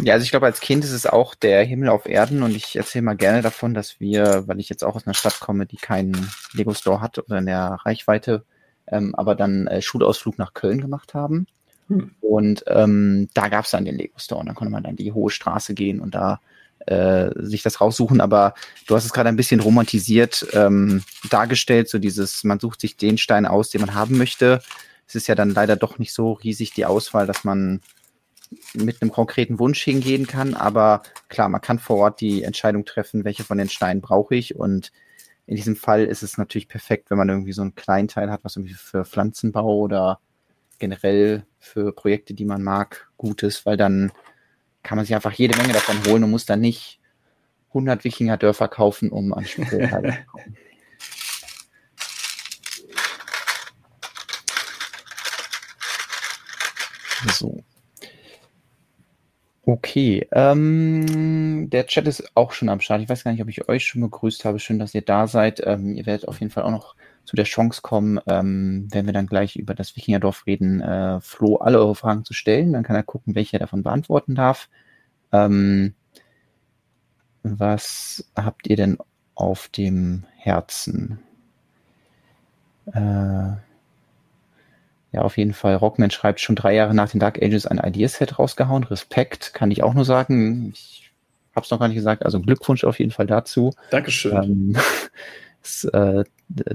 Ja, 0.00 0.14
also 0.14 0.22
ich 0.22 0.30
glaube, 0.30 0.46
als 0.46 0.60
Kind 0.60 0.84
ist 0.84 0.92
es 0.92 1.06
auch 1.06 1.34
der 1.34 1.64
Himmel 1.64 1.88
auf 1.88 2.06
Erden 2.06 2.42
und 2.42 2.54
ich 2.54 2.76
erzähle 2.76 3.02
mal 3.02 3.16
gerne 3.16 3.42
davon, 3.42 3.74
dass 3.74 3.98
wir, 3.98 4.44
weil 4.46 4.60
ich 4.60 4.68
jetzt 4.68 4.84
auch 4.84 4.94
aus 4.94 5.06
einer 5.06 5.14
Stadt 5.14 5.40
komme, 5.40 5.66
die 5.66 5.76
keinen 5.76 6.30
Lego-Store 6.52 7.00
hat 7.00 7.18
oder 7.18 7.38
in 7.38 7.46
der 7.46 7.78
Reichweite, 7.84 8.44
ähm, 8.86 9.14
aber 9.16 9.34
dann 9.34 9.66
äh, 9.66 9.82
Schulausflug 9.82 10.38
nach 10.38 10.54
Köln 10.54 10.80
gemacht 10.80 11.14
haben. 11.14 11.46
Hm. 11.88 12.12
Und 12.20 12.64
ähm, 12.68 13.28
da 13.34 13.48
gab 13.48 13.64
es 13.64 13.72
dann 13.72 13.84
den 13.84 13.96
Lego-Store 13.96 14.40
und 14.40 14.46
dann 14.46 14.54
konnte 14.54 14.70
man 14.70 14.84
dann 14.84 14.94
die 14.94 15.12
hohe 15.12 15.30
Straße 15.30 15.74
gehen 15.74 15.98
und 16.00 16.14
da 16.14 16.40
äh, 16.86 17.30
sich 17.34 17.62
das 17.62 17.80
raussuchen. 17.80 18.20
Aber 18.20 18.54
du 18.86 18.94
hast 18.94 19.04
es 19.04 19.12
gerade 19.12 19.28
ein 19.28 19.36
bisschen 19.36 19.60
romantisiert 19.60 20.46
ähm, 20.52 21.02
dargestellt, 21.28 21.88
so 21.88 21.98
dieses, 21.98 22.44
man 22.44 22.60
sucht 22.60 22.80
sich 22.80 22.96
den 22.96 23.18
Stein 23.18 23.46
aus, 23.46 23.70
den 23.70 23.80
man 23.80 23.94
haben 23.94 24.16
möchte. 24.16 24.62
Es 25.08 25.14
ist 25.14 25.26
ja 25.26 25.34
dann 25.34 25.50
leider 25.50 25.76
doch 25.76 25.98
nicht 25.98 26.12
so 26.12 26.32
riesig 26.32 26.72
die 26.74 26.84
Auswahl, 26.84 27.26
dass 27.26 27.42
man 27.42 27.80
mit 28.74 29.00
einem 29.00 29.10
konkreten 29.10 29.58
Wunsch 29.58 29.82
hingehen 29.82 30.26
kann. 30.26 30.54
Aber 30.54 31.02
klar, 31.28 31.48
man 31.48 31.60
kann 31.60 31.78
vor 31.78 31.96
Ort 31.96 32.20
die 32.20 32.42
Entscheidung 32.42 32.84
treffen, 32.84 33.24
welche 33.24 33.44
von 33.44 33.58
den 33.58 33.68
Steinen 33.68 34.02
brauche 34.02 34.34
ich. 34.34 34.56
Und 34.56 34.92
in 35.46 35.56
diesem 35.56 35.76
Fall 35.76 36.04
ist 36.04 36.22
es 36.22 36.36
natürlich 36.36 36.68
perfekt, 36.68 37.10
wenn 37.10 37.18
man 37.18 37.28
irgendwie 37.28 37.52
so 37.52 37.62
einen 37.62 37.74
kleinen 37.74 38.08
Teil 38.08 38.30
hat, 38.30 38.44
was 38.44 38.56
irgendwie 38.56 38.74
für 38.74 39.04
Pflanzenbau 39.04 39.78
oder 39.78 40.20
generell 40.78 41.44
für 41.58 41.92
Projekte, 41.92 42.34
die 42.34 42.44
man 42.44 42.62
mag, 42.62 43.10
gut 43.16 43.42
ist, 43.42 43.66
weil 43.66 43.76
dann 43.76 44.12
kann 44.82 44.96
man 44.96 45.04
sich 45.04 45.14
einfach 45.14 45.32
jede 45.32 45.56
Menge 45.56 45.72
davon 45.72 46.04
holen 46.06 46.24
und 46.24 46.30
muss 46.30 46.46
dann 46.46 46.60
nicht 46.60 47.00
100 47.68 48.04
Wikinger-Dörfer 48.04 48.68
kaufen, 48.68 49.10
um 49.10 49.34
an 49.34 49.44
Spielteile 49.44 50.12
zu 50.20 50.26
kommen. 50.26 50.56
So. 57.28 57.62
Okay, 59.68 60.26
ähm, 60.32 61.68
der 61.68 61.86
Chat 61.86 62.06
ist 62.06 62.34
auch 62.34 62.52
schon 62.52 62.70
am 62.70 62.80
Start. 62.80 63.02
Ich 63.02 63.08
weiß 63.10 63.24
gar 63.24 63.32
nicht, 63.32 63.42
ob 63.42 63.50
ich 63.50 63.68
euch 63.68 63.84
schon 63.84 64.00
begrüßt 64.00 64.46
habe. 64.46 64.58
Schön, 64.58 64.78
dass 64.78 64.94
ihr 64.94 65.02
da 65.02 65.26
seid. 65.26 65.60
Ähm, 65.62 65.92
ihr 65.94 66.06
werdet 66.06 66.26
auf 66.26 66.40
jeden 66.40 66.50
Fall 66.50 66.62
auch 66.62 66.70
noch 66.70 66.94
zu 67.26 67.36
der 67.36 67.44
Chance 67.44 67.82
kommen, 67.82 68.18
ähm, 68.26 68.88
wenn 68.90 69.04
wir 69.04 69.12
dann 69.12 69.26
gleich 69.26 69.56
über 69.56 69.74
das 69.74 69.94
Wikingerdorf 69.94 70.46
reden, 70.46 70.80
äh, 70.80 71.20
Flo 71.20 71.56
alle 71.56 71.78
eure 71.78 71.94
Fragen 71.94 72.24
zu 72.24 72.32
stellen. 72.32 72.72
Dann 72.72 72.82
kann 72.82 72.96
er 72.96 73.02
gucken, 73.02 73.34
welche 73.34 73.56
er 73.56 73.60
davon 73.60 73.82
beantworten 73.82 74.34
darf. 74.34 74.70
Ähm, 75.32 75.94
was 77.42 78.24
habt 78.34 78.66
ihr 78.68 78.76
denn 78.76 78.96
auf 79.34 79.68
dem 79.68 80.24
Herzen? 80.38 81.18
Äh, 82.86 83.67
ja, 85.12 85.22
auf 85.22 85.38
jeden 85.38 85.54
Fall. 85.54 85.74
Rockman 85.76 86.10
schreibt 86.10 86.40
schon 86.40 86.56
drei 86.56 86.74
Jahre 86.74 86.94
nach 86.94 87.10
den 87.10 87.20
Dark 87.20 87.42
Ages 87.42 87.66
ein 87.66 87.78
Ideaset 87.78 88.38
rausgehauen. 88.38 88.84
Respekt, 88.84 89.54
kann 89.54 89.70
ich 89.70 89.82
auch 89.82 89.94
nur 89.94 90.04
sagen. 90.04 90.72
Ich 90.74 91.10
habe 91.54 91.64
es 91.64 91.70
noch 91.70 91.78
gar 91.78 91.88
nicht 91.88 91.96
gesagt. 91.96 92.24
Also 92.24 92.40
Glückwunsch 92.40 92.84
auf 92.84 92.98
jeden 92.98 93.10
Fall 93.10 93.26
dazu. 93.26 93.72
Dankeschön. 93.90 94.32
Ähm, 94.32 94.76
ist 95.62 95.84
äh, 95.86 96.24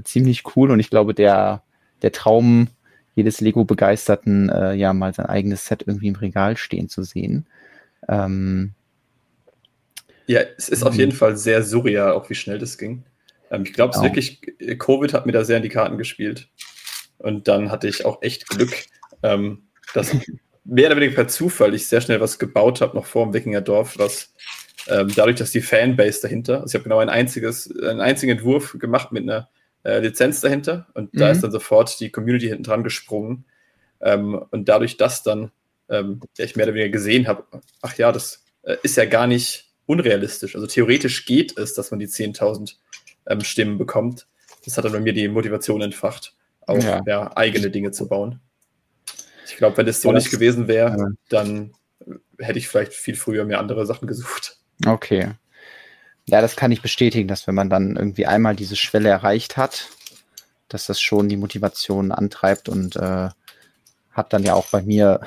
ziemlich 0.02 0.42
cool 0.56 0.70
und 0.70 0.80
ich 0.80 0.90
glaube, 0.90 1.14
der, 1.14 1.62
der 2.02 2.12
Traum 2.12 2.68
jedes 3.14 3.40
Lego-Begeisterten, 3.40 4.48
äh, 4.48 4.74
ja, 4.74 4.92
mal 4.92 5.14
sein 5.14 5.26
eigenes 5.26 5.66
Set 5.66 5.84
irgendwie 5.86 6.08
im 6.08 6.16
Regal 6.16 6.56
stehen 6.56 6.88
zu 6.88 7.04
sehen. 7.04 7.46
Ähm, 8.08 8.72
ja, 10.26 10.40
es 10.56 10.68
ist 10.68 10.82
auf 10.82 10.96
jeden 10.96 11.12
Fall 11.12 11.36
sehr 11.36 11.62
surreal, 11.62 12.12
auch 12.12 12.28
wie 12.30 12.34
schnell 12.34 12.58
das 12.58 12.78
ging. 12.78 13.04
Ähm, 13.50 13.62
ich 13.64 13.72
glaube, 13.72 13.90
es 13.90 14.00
genau. 14.00 14.08
wirklich, 14.08 14.40
Covid 14.78 15.14
hat 15.14 15.26
mir 15.26 15.32
da 15.32 15.44
sehr 15.44 15.58
in 15.58 15.62
die 15.62 15.68
Karten 15.68 15.98
gespielt. 15.98 16.48
Und 17.18 17.48
dann 17.48 17.70
hatte 17.70 17.88
ich 17.88 18.04
auch 18.04 18.22
echt 18.22 18.48
Glück, 18.48 18.72
ähm, 19.22 19.64
dass 19.94 20.14
mehr 20.64 20.88
oder 20.88 20.96
weniger 20.96 21.14
per 21.14 21.28
Zufall 21.28 21.74
ich 21.74 21.86
sehr 21.86 22.00
schnell 22.00 22.20
was 22.20 22.38
gebaut 22.38 22.80
habe, 22.80 22.96
noch 22.96 23.06
vor 23.06 23.24
dem 23.24 23.34
Wikingerdorf, 23.34 23.98
was 23.98 24.32
ähm, 24.88 25.10
dadurch, 25.14 25.36
dass 25.36 25.50
die 25.50 25.62
Fanbase 25.62 26.20
dahinter, 26.22 26.60
also 26.60 26.66
ich 26.66 26.74
habe 26.74 26.84
genau 26.84 26.98
ein 26.98 27.08
einziges, 27.08 27.70
einen 27.80 28.00
einzigen 28.00 28.32
Entwurf 28.32 28.76
gemacht 28.78 29.12
mit 29.12 29.22
einer 29.22 29.48
äh, 29.84 30.00
Lizenz 30.00 30.40
dahinter 30.40 30.86
und 30.94 31.14
mhm. 31.14 31.18
da 31.18 31.30
ist 31.30 31.42
dann 31.42 31.52
sofort 31.52 31.98
die 32.00 32.10
Community 32.10 32.48
hinten 32.48 32.64
dran 32.64 32.84
gesprungen. 32.84 33.44
Ähm, 34.00 34.34
und 34.50 34.68
dadurch, 34.68 34.96
dass 34.96 35.22
dann 35.22 35.50
ähm, 35.88 36.20
ich 36.36 36.56
mehr 36.56 36.66
oder 36.66 36.74
weniger 36.74 36.90
gesehen 36.90 37.26
habe, 37.26 37.44
ach 37.80 37.96
ja, 37.96 38.12
das 38.12 38.44
äh, 38.62 38.76
ist 38.82 38.96
ja 38.96 39.04
gar 39.06 39.26
nicht 39.26 39.72
unrealistisch. 39.86 40.54
Also 40.54 40.66
theoretisch 40.66 41.24
geht 41.24 41.56
es, 41.58 41.74
dass 41.74 41.90
man 41.90 42.00
die 42.00 42.08
10.000 42.08 42.74
ähm, 43.26 43.40
Stimmen 43.40 43.78
bekommt. 43.78 44.26
Das 44.64 44.76
hat 44.76 44.84
dann 44.84 44.92
bei 44.92 45.00
mir 45.00 45.12
die 45.12 45.28
Motivation 45.28 45.82
entfacht 45.82 46.34
auch 46.66 46.82
ja. 46.82 47.00
ja 47.06 47.36
eigene 47.36 47.70
Dinge 47.70 47.90
zu 47.90 48.08
bauen. 48.08 48.40
Ich 49.46 49.56
glaube, 49.56 49.76
wenn 49.76 49.88
es 49.88 50.00
so 50.00 50.08
ja, 50.08 50.14
nicht 50.14 50.30
gewesen 50.30 50.68
wäre, 50.68 50.96
ja. 50.98 51.08
dann 51.28 51.72
hätte 52.38 52.58
ich 52.58 52.68
vielleicht 52.68 52.92
viel 52.92 53.14
früher 53.14 53.44
mir 53.44 53.58
andere 53.58 53.86
Sachen 53.86 54.08
gesucht. 54.08 54.58
Okay. 54.84 55.32
Ja, 56.26 56.40
das 56.40 56.56
kann 56.56 56.72
ich 56.72 56.82
bestätigen, 56.82 57.28
dass 57.28 57.46
wenn 57.46 57.54
man 57.54 57.70
dann 57.70 57.96
irgendwie 57.96 58.26
einmal 58.26 58.56
diese 58.56 58.76
Schwelle 58.76 59.10
erreicht 59.10 59.56
hat, 59.56 59.88
dass 60.68 60.86
das 60.86 61.00
schon 61.00 61.28
die 61.28 61.36
Motivation 61.36 62.10
antreibt 62.12 62.68
und 62.68 62.96
äh, 62.96 63.28
hat 64.10 64.32
dann 64.32 64.42
ja 64.42 64.54
auch 64.54 64.70
bei 64.70 64.82
mir 64.82 65.20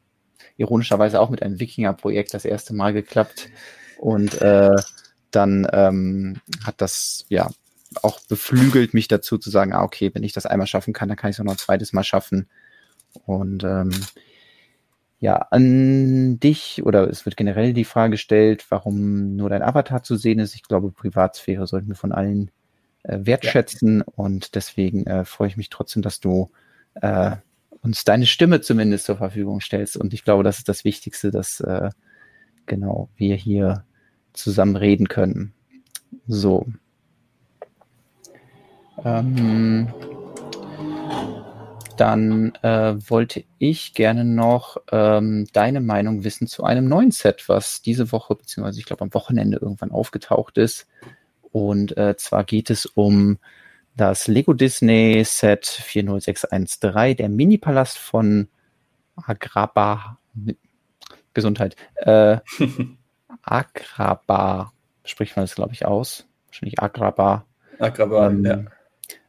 ironischerweise 0.56 1.20
auch 1.20 1.30
mit 1.30 1.42
einem 1.42 1.58
Wikinger-Projekt 1.58 2.32
das 2.32 2.44
erste 2.44 2.74
Mal 2.74 2.92
geklappt. 2.92 3.48
Und 3.98 4.40
äh, 4.40 4.76
dann 5.30 5.66
ähm, 5.72 6.40
hat 6.64 6.80
das 6.80 7.24
ja 7.28 7.50
auch 8.02 8.20
beflügelt 8.20 8.94
mich 8.94 9.08
dazu 9.08 9.38
zu 9.38 9.50
sagen, 9.50 9.72
ah, 9.72 9.82
okay, 9.82 10.10
wenn 10.12 10.24
ich 10.24 10.32
das 10.32 10.46
einmal 10.46 10.66
schaffen 10.66 10.92
kann, 10.92 11.08
dann 11.08 11.16
kann 11.16 11.30
ich 11.30 11.36
es 11.36 11.40
auch 11.40 11.44
noch 11.44 11.54
ein 11.54 11.58
zweites 11.58 11.92
Mal 11.92 12.04
schaffen. 12.04 12.48
Und 13.24 13.64
ähm, 13.64 13.90
ja, 15.20 15.36
an 15.50 16.38
dich 16.40 16.84
oder 16.84 17.08
es 17.08 17.24
wird 17.24 17.36
generell 17.36 17.72
die 17.72 17.84
Frage 17.84 18.12
gestellt, 18.12 18.66
warum 18.68 19.36
nur 19.36 19.48
dein 19.48 19.62
Avatar 19.62 20.02
zu 20.02 20.16
sehen 20.16 20.38
ist. 20.38 20.54
Ich 20.54 20.64
glaube, 20.64 20.90
Privatsphäre 20.90 21.66
sollten 21.66 21.88
wir 21.88 21.94
von 21.94 22.12
allen 22.12 22.50
äh, 23.04 23.20
wertschätzen 23.22 24.00
ja. 24.00 24.04
und 24.16 24.54
deswegen 24.54 25.06
äh, 25.06 25.24
freue 25.24 25.48
ich 25.48 25.56
mich 25.56 25.70
trotzdem, 25.70 26.02
dass 26.02 26.20
du 26.20 26.50
äh, 26.96 27.36
uns 27.80 28.04
deine 28.04 28.26
Stimme 28.26 28.60
zumindest 28.60 29.06
zur 29.06 29.16
Verfügung 29.16 29.60
stellst. 29.60 29.96
Und 29.96 30.12
ich 30.14 30.24
glaube, 30.24 30.42
das 30.42 30.58
ist 30.58 30.68
das 30.68 30.84
Wichtigste, 30.84 31.30
dass 31.30 31.60
äh, 31.60 31.90
genau 32.66 33.08
wir 33.16 33.36
hier 33.36 33.84
zusammen 34.32 34.76
reden 34.76 35.08
können. 35.08 35.52
So, 36.26 36.66
ähm, 39.04 39.88
dann 41.96 42.54
äh, 42.62 42.94
wollte 43.08 43.44
ich 43.58 43.94
gerne 43.94 44.24
noch 44.24 44.78
ähm, 44.90 45.46
deine 45.52 45.80
Meinung 45.80 46.24
wissen 46.24 46.46
zu 46.46 46.64
einem 46.64 46.88
neuen 46.88 47.10
Set, 47.10 47.48
was 47.48 47.82
diese 47.82 48.12
Woche, 48.12 48.34
beziehungsweise 48.34 48.80
ich 48.80 48.86
glaube 48.86 49.02
am 49.02 49.14
Wochenende 49.14 49.58
irgendwann 49.58 49.92
aufgetaucht 49.92 50.58
ist. 50.58 50.86
Und 51.52 51.96
äh, 51.96 52.16
zwar 52.16 52.44
geht 52.44 52.70
es 52.70 52.86
um 52.86 53.38
das 53.96 54.26
Lego 54.26 54.54
Disney 54.54 55.22
Set 55.24 55.64
40613, 55.66 57.16
der 57.16 57.28
Mini-Palast 57.28 57.96
von 57.96 58.48
Agraba, 59.14 60.18
Gesundheit, 61.32 61.76
äh, 61.96 62.38
Agraba, 63.42 64.72
spricht 65.04 65.36
man 65.36 65.44
das, 65.44 65.54
glaube 65.54 65.74
ich, 65.74 65.86
aus. 65.86 66.26
Wahrscheinlich 66.46 66.80
Agraba. 66.80 67.44
Agraba, 67.78 68.30
ähm, 68.30 68.44
ja. 68.44 68.64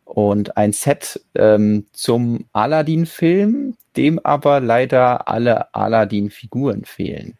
Und 0.06 0.56
ein 0.56 0.72
Set 0.72 1.20
ähm, 1.36 1.88
zum 1.91 2.46
Aladdin-Film, 2.54 3.76
dem 3.98 4.20
aber 4.20 4.60
leider 4.60 5.28
alle 5.28 5.74
Aladdin-Figuren 5.74 6.86
fehlen. 6.86 7.38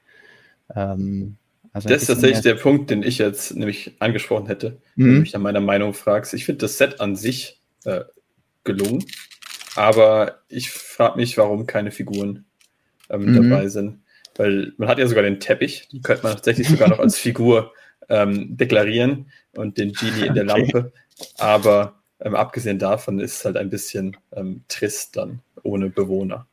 Ähm, 0.76 1.38
also 1.74 1.90
das 1.90 2.04
ist 2.04 2.08
tatsächlich 2.08 2.42
der 2.42 2.56
Punkt, 2.56 2.90
den 2.90 3.04
ich 3.04 3.18
jetzt 3.18 3.56
nämlich 3.56 3.96
angesprochen 4.00 4.48
hätte, 4.48 4.80
mhm. 4.96 5.06
wenn 5.06 5.14
du 5.14 5.20
mich 5.22 5.34
nach 5.34 5.42
meiner 5.42 5.60
Meinung 5.60 5.94
fragst. 5.94 6.34
Ich 6.34 6.46
finde 6.46 6.60
das 6.60 6.78
Set 6.78 7.02
an 7.02 7.16
sich 7.16 7.60
äh, 7.84 8.02
gelungen, 8.64 9.06
aber 9.76 10.40
ich 10.48 10.72
frage 10.72 11.18
mich, 11.18 11.38
warum 11.38 11.68
keine 11.68 11.92
Figuren 11.92 12.46
ähm, 13.10 13.26
mhm. 13.26 13.50
dabei 13.50 13.68
sind. 13.68 14.00
Weil 14.38 14.74
man 14.78 14.90
hat 14.90 15.00
ja 15.00 15.08
sogar 15.08 15.24
den 15.24 15.40
Teppich, 15.40 15.90
den 15.90 16.02
könnte 16.02 16.24
man 16.24 16.34
tatsächlich 16.34 16.70
sogar 16.70 16.90
noch 16.90 17.00
als 17.00 17.18
Figur 17.20 17.74
ähm, 18.10 18.56
deklarieren 18.56 19.30
und 19.56 19.78
den 19.78 19.92
Genie 19.94 20.28
in 20.28 20.34
der 20.34 20.46
okay. 20.46 20.62
Lampe. 20.62 20.94
Aber 21.38 22.02
ähm, 22.26 22.36
abgesehen 22.36 22.80
davon 22.80 23.20
ist 23.20 23.38
es 23.38 23.46
halt 23.46 23.56
ein 23.56 23.70
bisschen 23.70 24.18
ähm, 24.34 24.64
trist 24.68 25.16
dann 25.16 25.42
ohne 25.64 25.90
Bewohner. 25.90 26.48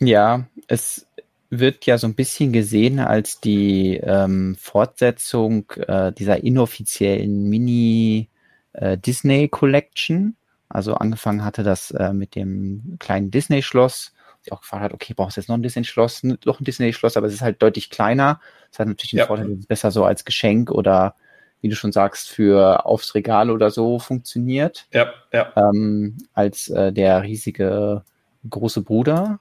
Ja, 0.00 0.46
es 0.66 1.06
wird 1.50 1.84
ja 1.84 1.98
so 1.98 2.06
ein 2.06 2.14
bisschen 2.14 2.52
gesehen 2.52 2.98
als 2.98 3.40
die 3.40 4.00
ähm, 4.02 4.56
Fortsetzung 4.58 5.70
äh, 5.72 6.10
dieser 6.12 6.42
inoffiziellen 6.42 7.48
Mini 7.50 8.30
äh, 8.72 8.96
Disney 8.96 9.48
Collection. 9.48 10.36
Also 10.68 10.94
angefangen 10.94 11.44
hatte 11.44 11.64
das 11.64 11.90
äh, 11.90 12.14
mit 12.14 12.34
dem 12.34 12.96
kleinen 12.98 13.30
Disney-Schloss. 13.30 14.14
Sie 14.42 14.52
auch 14.52 14.62
gefragt 14.62 14.84
hat, 14.84 14.94
okay, 14.94 15.12
brauchst 15.14 15.36
du 15.36 15.40
jetzt 15.42 15.48
noch 15.48 15.56
ein 15.56 15.62
Disney-Schloss? 15.62 16.22
Noch 16.22 16.60
ein 16.60 16.64
Disney-Schloss, 16.64 17.18
aber 17.18 17.26
es 17.26 17.34
ist 17.34 17.42
halt 17.42 17.60
deutlich 17.60 17.90
kleiner. 17.90 18.40
Es 18.72 18.78
hat 18.78 18.88
natürlich 18.88 19.10
den 19.10 19.18
ja. 19.18 19.26
Vorteil, 19.26 19.58
besser 19.68 19.90
so 19.90 20.04
als 20.04 20.24
Geschenk 20.24 20.70
oder 20.70 21.16
wie 21.60 21.68
du 21.68 21.76
schon 21.76 21.92
sagst, 21.92 22.30
für 22.30 22.86
aufs 22.86 23.14
Regal 23.14 23.50
oder 23.50 23.70
so 23.70 23.98
funktioniert. 23.98 24.86
Ja, 24.92 25.12
ja. 25.32 25.52
Ähm, 25.56 26.16
als 26.32 26.68
äh, 26.70 26.92
der 26.92 27.22
riesige 27.22 28.02
große 28.48 28.82
Bruder. 28.82 29.40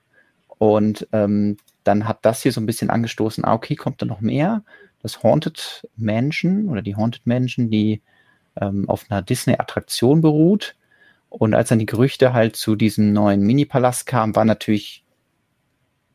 Und 0.58 1.08
ähm, 1.14 1.58
dann 1.84 2.08
hat 2.08 2.20
das 2.24 2.42
hier 2.42 2.52
so 2.52 2.60
ein 2.60 2.66
bisschen 2.66 2.90
angestoßen, 2.90 3.46
ah, 3.46 3.54
okay, 3.54 3.76
kommt 3.76 4.02
da 4.02 4.06
noch 4.06 4.22
mehr? 4.22 4.64
Das 5.02 5.24
Haunted 5.24 5.88
Mansion 5.96 6.68
oder 6.68 6.82
die 6.82 6.96
Haunted 6.96 7.26
Mansion, 7.26 7.70
die 7.70 8.02
ähm, 8.60 8.90
auf 8.90 9.06
einer 9.10 9.22
Disney-Attraktion 9.22 10.22
beruht. 10.22 10.76
Und 11.30 11.54
als 11.54 11.70
dann 11.70 11.80
die 11.80 11.86
Gerüchte 11.86 12.34
halt 12.34 12.56
zu 12.56 12.76
diesem 12.76 13.14
neuen 13.14 13.42
Mini-Palast 13.42 14.06
kamen, 14.06 14.36
war 14.36 14.46
natürlich 14.46 15.06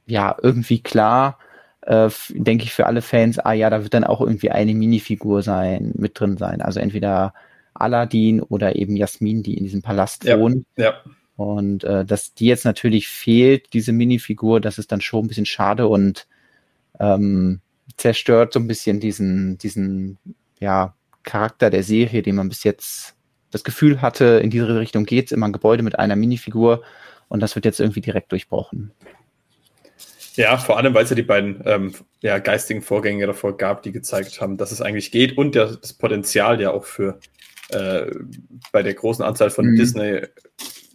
ja 0.06 0.36
irgendwie 0.42 0.82
klar, 0.82 1.38
äh, 1.86 2.08
denke 2.30 2.64
ich, 2.64 2.72
für 2.72 2.86
alle 2.86 3.02
Fans, 3.02 3.38
ah 3.38 3.52
ja, 3.52 3.70
da 3.70 3.82
wird 3.82 3.94
dann 3.94 4.04
auch 4.04 4.20
irgendwie 4.20 4.50
eine 4.50 4.74
Minifigur 4.74 5.42
sein, 5.42 5.92
mit 5.96 6.18
drin 6.18 6.36
sein. 6.36 6.60
Also 6.62 6.80
entweder 6.80 7.34
Aladdin 7.74 8.40
oder 8.40 8.76
eben 8.76 8.96
Jasmin, 8.96 9.42
die 9.42 9.56
in 9.56 9.64
diesem 9.64 9.82
Palast 9.82 10.24
ja, 10.24 10.38
wohnt. 10.38 10.66
Ja. 10.76 10.94
Und 11.36 11.84
äh, 11.84 12.04
dass 12.04 12.34
die 12.34 12.46
jetzt 12.46 12.64
natürlich 12.64 13.08
fehlt, 13.08 13.72
diese 13.72 13.92
Minifigur, 13.92 14.60
das 14.60 14.78
ist 14.78 14.92
dann 14.92 15.00
schon 15.00 15.24
ein 15.24 15.28
bisschen 15.28 15.46
schade 15.46 15.88
und 15.88 16.26
ähm, 17.00 17.60
zerstört 17.96 18.52
so 18.52 18.60
ein 18.60 18.68
bisschen 18.68 19.00
diesen, 19.00 19.58
diesen, 19.58 20.18
ja, 20.60 20.94
Charakter 21.24 21.70
der 21.70 21.82
Serie, 21.82 22.22
den 22.22 22.36
man 22.36 22.48
bis 22.48 22.62
jetzt 22.64 23.16
das 23.50 23.64
Gefühl 23.64 24.02
hatte, 24.02 24.40
in 24.42 24.50
diese 24.50 24.78
Richtung 24.78 25.04
geht's 25.04 25.32
immer 25.32 25.46
ein 25.46 25.52
Gebäude 25.52 25.82
mit 25.82 25.98
einer 25.98 26.16
Minifigur 26.16 26.82
und 27.28 27.40
das 27.40 27.54
wird 27.54 27.64
jetzt 27.64 27.80
irgendwie 27.80 28.00
direkt 28.00 28.30
durchbrochen. 28.30 28.92
Ja, 30.36 30.56
vor 30.58 30.78
allem, 30.78 30.94
weil 30.94 31.04
es 31.04 31.10
ja 31.10 31.16
die 31.16 31.22
beiden 31.22 31.62
ähm, 31.64 31.94
ja, 32.20 32.38
geistigen 32.38 32.82
Vorgänge 32.82 33.26
davor 33.26 33.56
gab, 33.56 33.82
die 33.82 33.92
gezeigt 33.92 34.40
haben, 34.40 34.56
dass 34.56 34.72
es 34.72 34.82
eigentlich 34.82 35.12
geht 35.12 35.38
und 35.38 35.54
der, 35.54 35.76
das 35.76 35.92
Potenzial 35.92 36.60
ja 36.60 36.72
auch 36.72 36.84
für 36.84 37.20
äh, 37.70 38.10
bei 38.72 38.82
der 38.82 38.94
großen 38.94 39.24
Anzahl 39.24 39.50
von 39.50 39.66
mhm. 39.66 39.76
Disney 39.76 40.22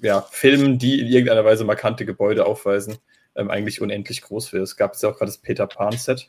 ja, 0.01 0.21
Filmen, 0.29 0.77
die 0.77 0.99
in 0.99 1.07
irgendeiner 1.07 1.45
Weise 1.45 1.63
markante 1.63 2.05
Gebäude 2.05 2.45
aufweisen, 2.45 2.97
ähm, 3.35 3.49
eigentlich 3.49 3.81
unendlich 3.81 4.21
groß 4.21 4.53
wäre. 4.53 4.63
Es 4.63 4.75
gab 4.75 4.95
ja 5.01 5.09
auch 5.09 5.17
gerade 5.17 5.31
das 5.31 5.37
Peter 5.37 5.67
Pan-Set, 5.67 6.27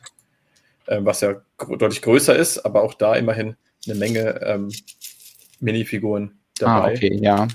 ähm, 0.87 1.05
was 1.05 1.21
ja 1.21 1.41
gr 1.57 1.77
deutlich 1.77 2.01
größer 2.01 2.35
ist, 2.35 2.59
aber 2.59 2.81
auch 2.81 2.93
da 2.93 3.15
immerhin 3.15 3.55
eine 3.85 3.95
Menge 3.95 4.41
ähm, 4.41 4.69
Minifiguren 5.59 6.39
dabei. 6.57 6.91
Ah, 6.91 6.95
okay, 6.95 7.19
ja. 7.21 7.47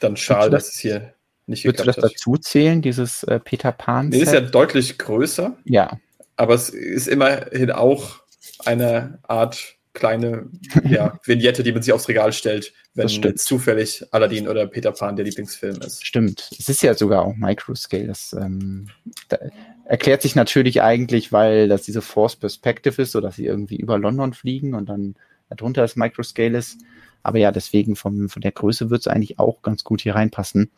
Dann 0.00 0.16
schade, 0.16 0.50
dass 0.50 0.68
es 0.68 0.78
hier 0.78 1.14
nicht 1.46 1.64
Würdest 1.64 1.84
du 1.84 1.86
das 1.86 1.96
hat. 1.96 2.04
dazu 2.04 2.36
zählen, 2.36 2.82
dieses 2.82 3.24
äh, 3.24 3.40
Peter 3.40 3.72
Pan? 3.72 4.08
Nee, 4.08 4.18
ist 4.18 4.32
ja 4.32 4.40
deutlich 4.40 4.98
größer. 4.98 5.56
Ja. 5.64 5.98
Aber 6.36 6.54
es 6.54 6.70
ist 6.70 7.08
immerhin 7.08 7.70
auch 7.70 8.22
eine 8.64 9.18
Art 9.22 9.76
kleine 9.94 10.48
ja, 10.88 11.18
Vignette, 11.24 11.62
die 11.62 11.72
man 11.72 11.82
sich 11.82 11.92
aufs 11.92 12.08
Regal 12.08 12.32
stellt, 12.32 12.72
wenn 12.94 13.08
jetzt 13.08 13.46
zufällig 13.46 14.04
Aladdin 14.10 14.48
oder 14.48 14.66
Peter 14.66 14.92
Pan 14.92 15.16
der 15.16 15.24
Lieblingsfilm 15.24 15.80
ist. 15.82 16.06
Stimmt. 16.06 16.50
Es 16.58 16.68
ist 16.68 16.82
ja 16.82 16.94
sogar 16.94 17.22
auch 17.24 17.36
Microscale. 17.36 18.06
Das 18.06 18.32
ähm, 18.32 18.88
da 19.28 19.38
erklärt 19.84 20.22
sich 20.22 20.34
natürlich 20.34 20.82
eigentlich, 20.82 21.32
weil 21.32 21.68
das 21.68 21.82
diese 21.82 22.02
Force 22.02 22.36
Perspective 22.36 23.02
ist, 23.02 23.12
so 23.12 23.20
dass 23.20 23.36
sie 23.36 23.46
irgendwie 23.46 23.76
über 23.76 23.98
London 23.98 24.32
fliegen 24.32 24.74
und 24.74 24.88
dann 24.88 25.16
darunter 25.50 25.82
das 25.82 25.96
Microscale 25.96 26.56
ist. 26.56 26.78
Aber 27.22 27.38
ja, 27.38 27.52
deswegen 27.52 27.94
vom, 27.94 28.28
von 28.28 28.42
der 28.42 28.52
Größe 28.52 28.90
wird 28.90 29.02
es 29.02 29.06
eigentlich 29.06 29.38
auch 29.38 29.62
ganz 29.62 29.84
gut 29.84 30.00
hier 30.00 30.14
reinpassen. 30.14 30.70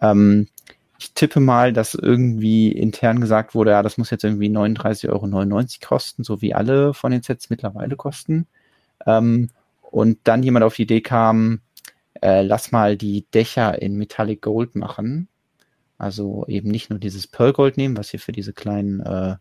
Ähm, 0.00 0.48
ich 0.98 1.14
tippe 1.14 1.38
mal, 1.40 1.72
dass 1.72 1.94
irgendwie 1.94 2.72
intern 2.72 3.20
gesagt 3.20 3.54
wurde, 3.54 3.70
ja, 3.70 3.82
das 3.82 3.98
muss 3.98 4.10
jetzt 4.10 4.24
irgendwie 4.24 4.48
39,99 4.48 5.08
Euro 5.08 5.66
kosten, 5.88 6.24
so 6.24 6.42
wie 6.42 6.54
alle 6.54 6.92
von 6.92 7.12
den 7.12 7.22
Sets 7.22 7.50
mittlerweile 7.50 7.94
kosten. 7.94 8.48
Ähm, 9.06 9.50
und 9.80 10.18
dann 10.24 10.42
jemand 10.42 10.64
auf 10.64 10.74
die 10.74 10.82
Idee 10.82 11.00
kam, 11.00 11.60
äh, 12.20 12.42
lass 12.42 12.72
mal 12.72 12.96
die 12.96 13.26
Dächer 13.32 13.80
in 13.80 13.96
Metallic 13.96 14.42
Gold 14.42 14.74
machen. 14.74 15.28
Also 15.98 16.44
eben 16.48 16.68
nicht 16.68 16.90
nur 16.90 16.98
dieses 16.98 17.26
Pearl 17.26 17.52
Gold 17.52 17.76
nehmen, 17.76 17.96
was 17.96 18.10
hier 18.10 18.20
für 18.20 18.32
diese 18.32 18.52
kleinen, 18.52 19.00
äh, 19.00 19.36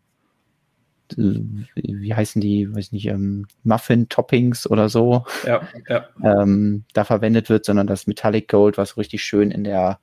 wie 1.16 2.14
heißen 2.14 2.42
die, 2.42 2.74
weiß 2.74 2.92
nicht, 2.92 3.08
ähm, 3.08 3.48
Muffin-Toppings 3.64 4.70
oder 4.70 4.90
so, 4.90 5.26
ja, 5.46 5.62
ja. 5.88 6.08
Ähm, 6.22 6.84
da 6.94 7.04
verwendet 7.04 7.50
wird, 7.50 7.66
sondern 7.66 7.88
das 7.88 8.08
Metallic 8.08 8.48
Gold, 8.48 8.78
was 8.78 8.98
richtig 8.98 9.24
schön 9.24 9.52
in 9.52 9.64
der 9.64 10.00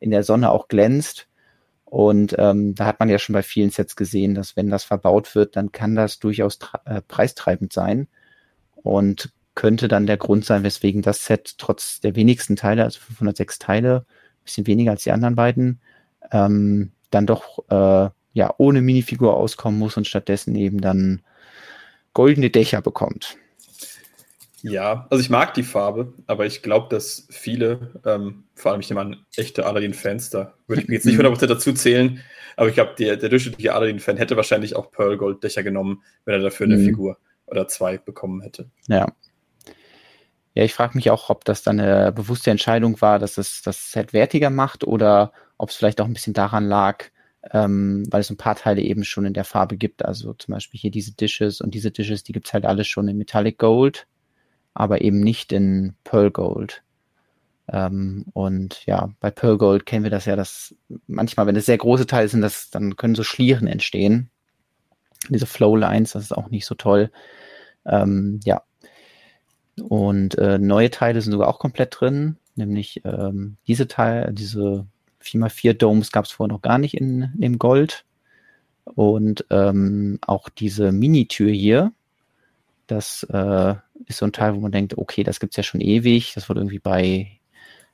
in 0.00 0.10
der 0.10 0.22
Sonne 0.22 0.50
auch 0.50 0.68
glänzt. 0.68 1.28
Und 1.84 2.34
ähm, 2.38 2.74
da 2.74 2.84
hat 2.84 3.00
man 3.00 3.08
ja 3.08 3.18
schon 3.18 3.32
bei 3.32 3.42
vielen 3.42 3.70
Sets 3.70 3.96
gesehen, 3.96 4.34
dass 4.34 4.56
wenn 4.56 4.68
das 4.68 4.84
verbaut 4.84 5.34
wird, 5.34 5.56
dann 5.56 5.72
kann 5.72 5.94
das 5.94 6.18
durchaus 6.18 6.58
äh, 6.84 7.00
preistreibend 7.00 7.72
sein 7.72 8.08
und 8.74 9.32
könnte 9.54 9.88
dann 9.88 10.06
der 10.06 10.18
Grund 10.18 10.44
sein, 10.44 10.62
weswegen 10.62 11.02
das 11.02 11.24
Set 11.24 11.56
trotz 11.58 12.00
der 12.00 12.14
wenigsten 12.14 12.56
Teile, 12.56 12.84
also 12.84 13.00
506 13.00 13.58
Teile, 13.58 14.06
bisschen 14.44 14.66
weniger 14.66 14.92
als 14.92 15.02
die 15.02 15.12
anderen 15.12 15.34
beiden, 15.34 15.80
ähm, 16.30 16.92
dann 17.10 17.26
doch 17.26 17.64
äh, 17.70 18.10
ja 18.34 18.54
ohne 18.58 18.82
Minifigur 18.82 19.34
auskommen 19.36 19.78
muss 19.78 19.96
und 19.96 20.06
stattdessen 20.06 20.54
eben 20.54 20.80
dann 20.80 21.22
goldene 22.12 22.50
Dächer 22.50 22.82
bekommt. 22.82 23.36
Ja, 24.62 25.06
also 25.10 25.20
ich 25.20 25.30
mag 25.30 25.54
die 25.54 25.62
Farbe, 25.62 26.14
aber 26.26 26.46
ich 26.46 26.62
glaube, 26.62 26.88
dass 26.88 27.28
viele, 27.30 27.92
ähm, 28.04 28.44
vor 28.54 28.72
allem 28.72 28.80
ich 28.80 28.90
nehme 28.90 29.00
an, 29.00 29.26
echte 29.36 29.66
Aladdin-Fans, 29.66 30.30
da 30.30 30.54
würde 30.66 30.82
ich 30.82 30.88
mich 30.88 30.96
jetzt 30.96 31.06
nicht 31.06 31.18
100% 31.18 31.46
dazu 31.46 31.72
zählen, 31.72 32.20
aber 32.56 32.68
ich 32.68 32.74
glaube, 32.74 32.94
der, 32.98 33.16
der 33.16 33.28
durchschnittliche 33.28 33.74
Aladdin-Fan 33.74 34.16
hätte 34.16 34.36
wahrscheinlich 34.36 34.74
auch 34.74 34.90
Pearl 34.90 35.16
Gold 35.16 35.44
Dächer 35.44 35.62
genommen, 35.62 36.02
wenn 36.24 36.34
er 36.34 36.40
dafür 36.40 36.66
eine 36.66 36.76
mhm. 36.76 36.86
Figur 36.86 37.18
oder 37.46 37.68
zwei 37.68 37.98
bekommen 37.98 38.40
hätte. 38.40 38.68
Ja. 38.88 39.06
Ja, 40.54 40.64
ich 40.64 40.74
frage 40.74 40.96
mich 40.96 41.10
auch, 41.10 41.30
ob 41.30 41.44
das 41.44 41.62
dann 41.62 41.78
eine 41.78 42.10
bewusste 42.10 42.50
Entscheidung 42.50 43.00
war, 43.00 43.20
dass 43.20 43.38
es 43.38 43.62
das 43.62 43.92
Set 43.92 44.12
wertiger 44.12 44.50
macht 44.50 44.82
oder 44.82 45.32
ob 45.56 45.68
es 45.68 45.76
vielleicht 45.76 46.00
auch 46.00 46.06
ein 46.06 46.14
bisschen 46.14 46.32
daran 46.32 46.64
lag, 46.66 47.04
ähm, 47.52 48.04
weil 48.10 48.22
es 48.22 48.30
ein 48.30 48.38
paar 48.38 48.56
Teile 48.56 48.82
eben 48.82 49.04
schon 49.04 49.24
in 49.24 49.34
der 49.34 49.44
Farbe 49.44 49.76
gibt. 49.76 50.04
Also 50.04 50.32
zum 50.34 50.54
Beispiel 50.54 50.80
hier 50.80 50.90
diese 50.90 51.12
Dishes 51.12 51.60
und 51.60 51.74
diese 51.74 51.92
Dishes, 51.92 52.24
die 52.24 52.32
gibt 52.32 52.48
es 52.48 52.54
halt 52.54 52.66
alle 52.66 52.82
schon 52.82 53.06
in 53.06 53.18
Metallic 53.18 53.58
Gold 53.58 54.08
aber 54.78 55.00
eben 55.00 55.18
nicht 55.18 55.52
in 55.52 55.94
Pearl 56.04 56.30
Gold. 56.30 56.84
Ähm, 57.66 58.26
und 58.32 58.86
ja, 58.86 59.10
bei 59.18 59.32
Pearl 59.32 59.58
Gold 59.58 59.86
kennen 59.86 60.04
wir 60.04 60.10
das 60.12 60.24
ja, 60.24 60.36
dass 60.36 60.72
manchmal, 61.08 61.48
wenn 61.48 61.56
es 61.56 61.66
sehr 61.66 61.78
große 61.78 62.06
Teile 62.06 62.28
sind, 62.28 62.42
das, 62.42 62.70
dann 62.70 62.94
können 62.94 63.16
so 63.16 63.24
Schlieren 63.24 63.66
entstehen. 63.66 64.30
Diese 65.30 65.46
Flowlines, 65.46 66.12
das 66.12 66.22
ist 66.22 66.32
auch 66.32 66.48
nicht 66.50 66.64
so 66.64 66.76
toll. 66.76 67.10
Ähm, 67.86 68.38
ja. 68.44 68.62
Und 69.82 70.38
äh, 70.38 70.58
neue 70.58 70.90
Teile 70.90 71.20
sind 71.22 71.32
sogar 71.32 71.48
auch 71.48 71.58
komplett 71.58 71.96
drin, 71.98 72.36
nämlich 72.54 73.02
ähm, 73.04 73.56
diese 73.66 73.88
Teile, 73.88 74.32
diese 74.32 74.86
4x4 75.24 75.72
Domes 75.72 76.12
gab 76.12 76.24
es 76.24 76.30
vorher 76.30 76.54
noch 76.54 76.62
gar 76.62 76.78
nicht 76.78 76.94
in, 76.94 77.22
in 77.34 77.40
dem 77.40 77.58
Gold. 77.58 78.04
Und 78.84 79.44
ähm, 79.50 80.20
auch 80.24 80.48
diese 80.48 80.92
Minitür 80.92 81.50
hier, 81.50 81.92
das 82.88 83.24
äh, 83.30 83.74
ist 84.06 84.18
so 84.18 84.26
ein 84.26 84.32
Teil, 84.32 84.54
wo 84.54 84.60
man 84.60 84.72
denkt, 84.72 84.98
okay, 84.98 85.22
das 85.22 85.38
gibt's 85.38 85.56
ja 85.56 85.62
schon 85.62 85.80
ewig. 85.80 86.34
Das 86.34 86.48
wurde 86.48 86.60
irgendwie 86.60 86.80
bei 86.80 87.38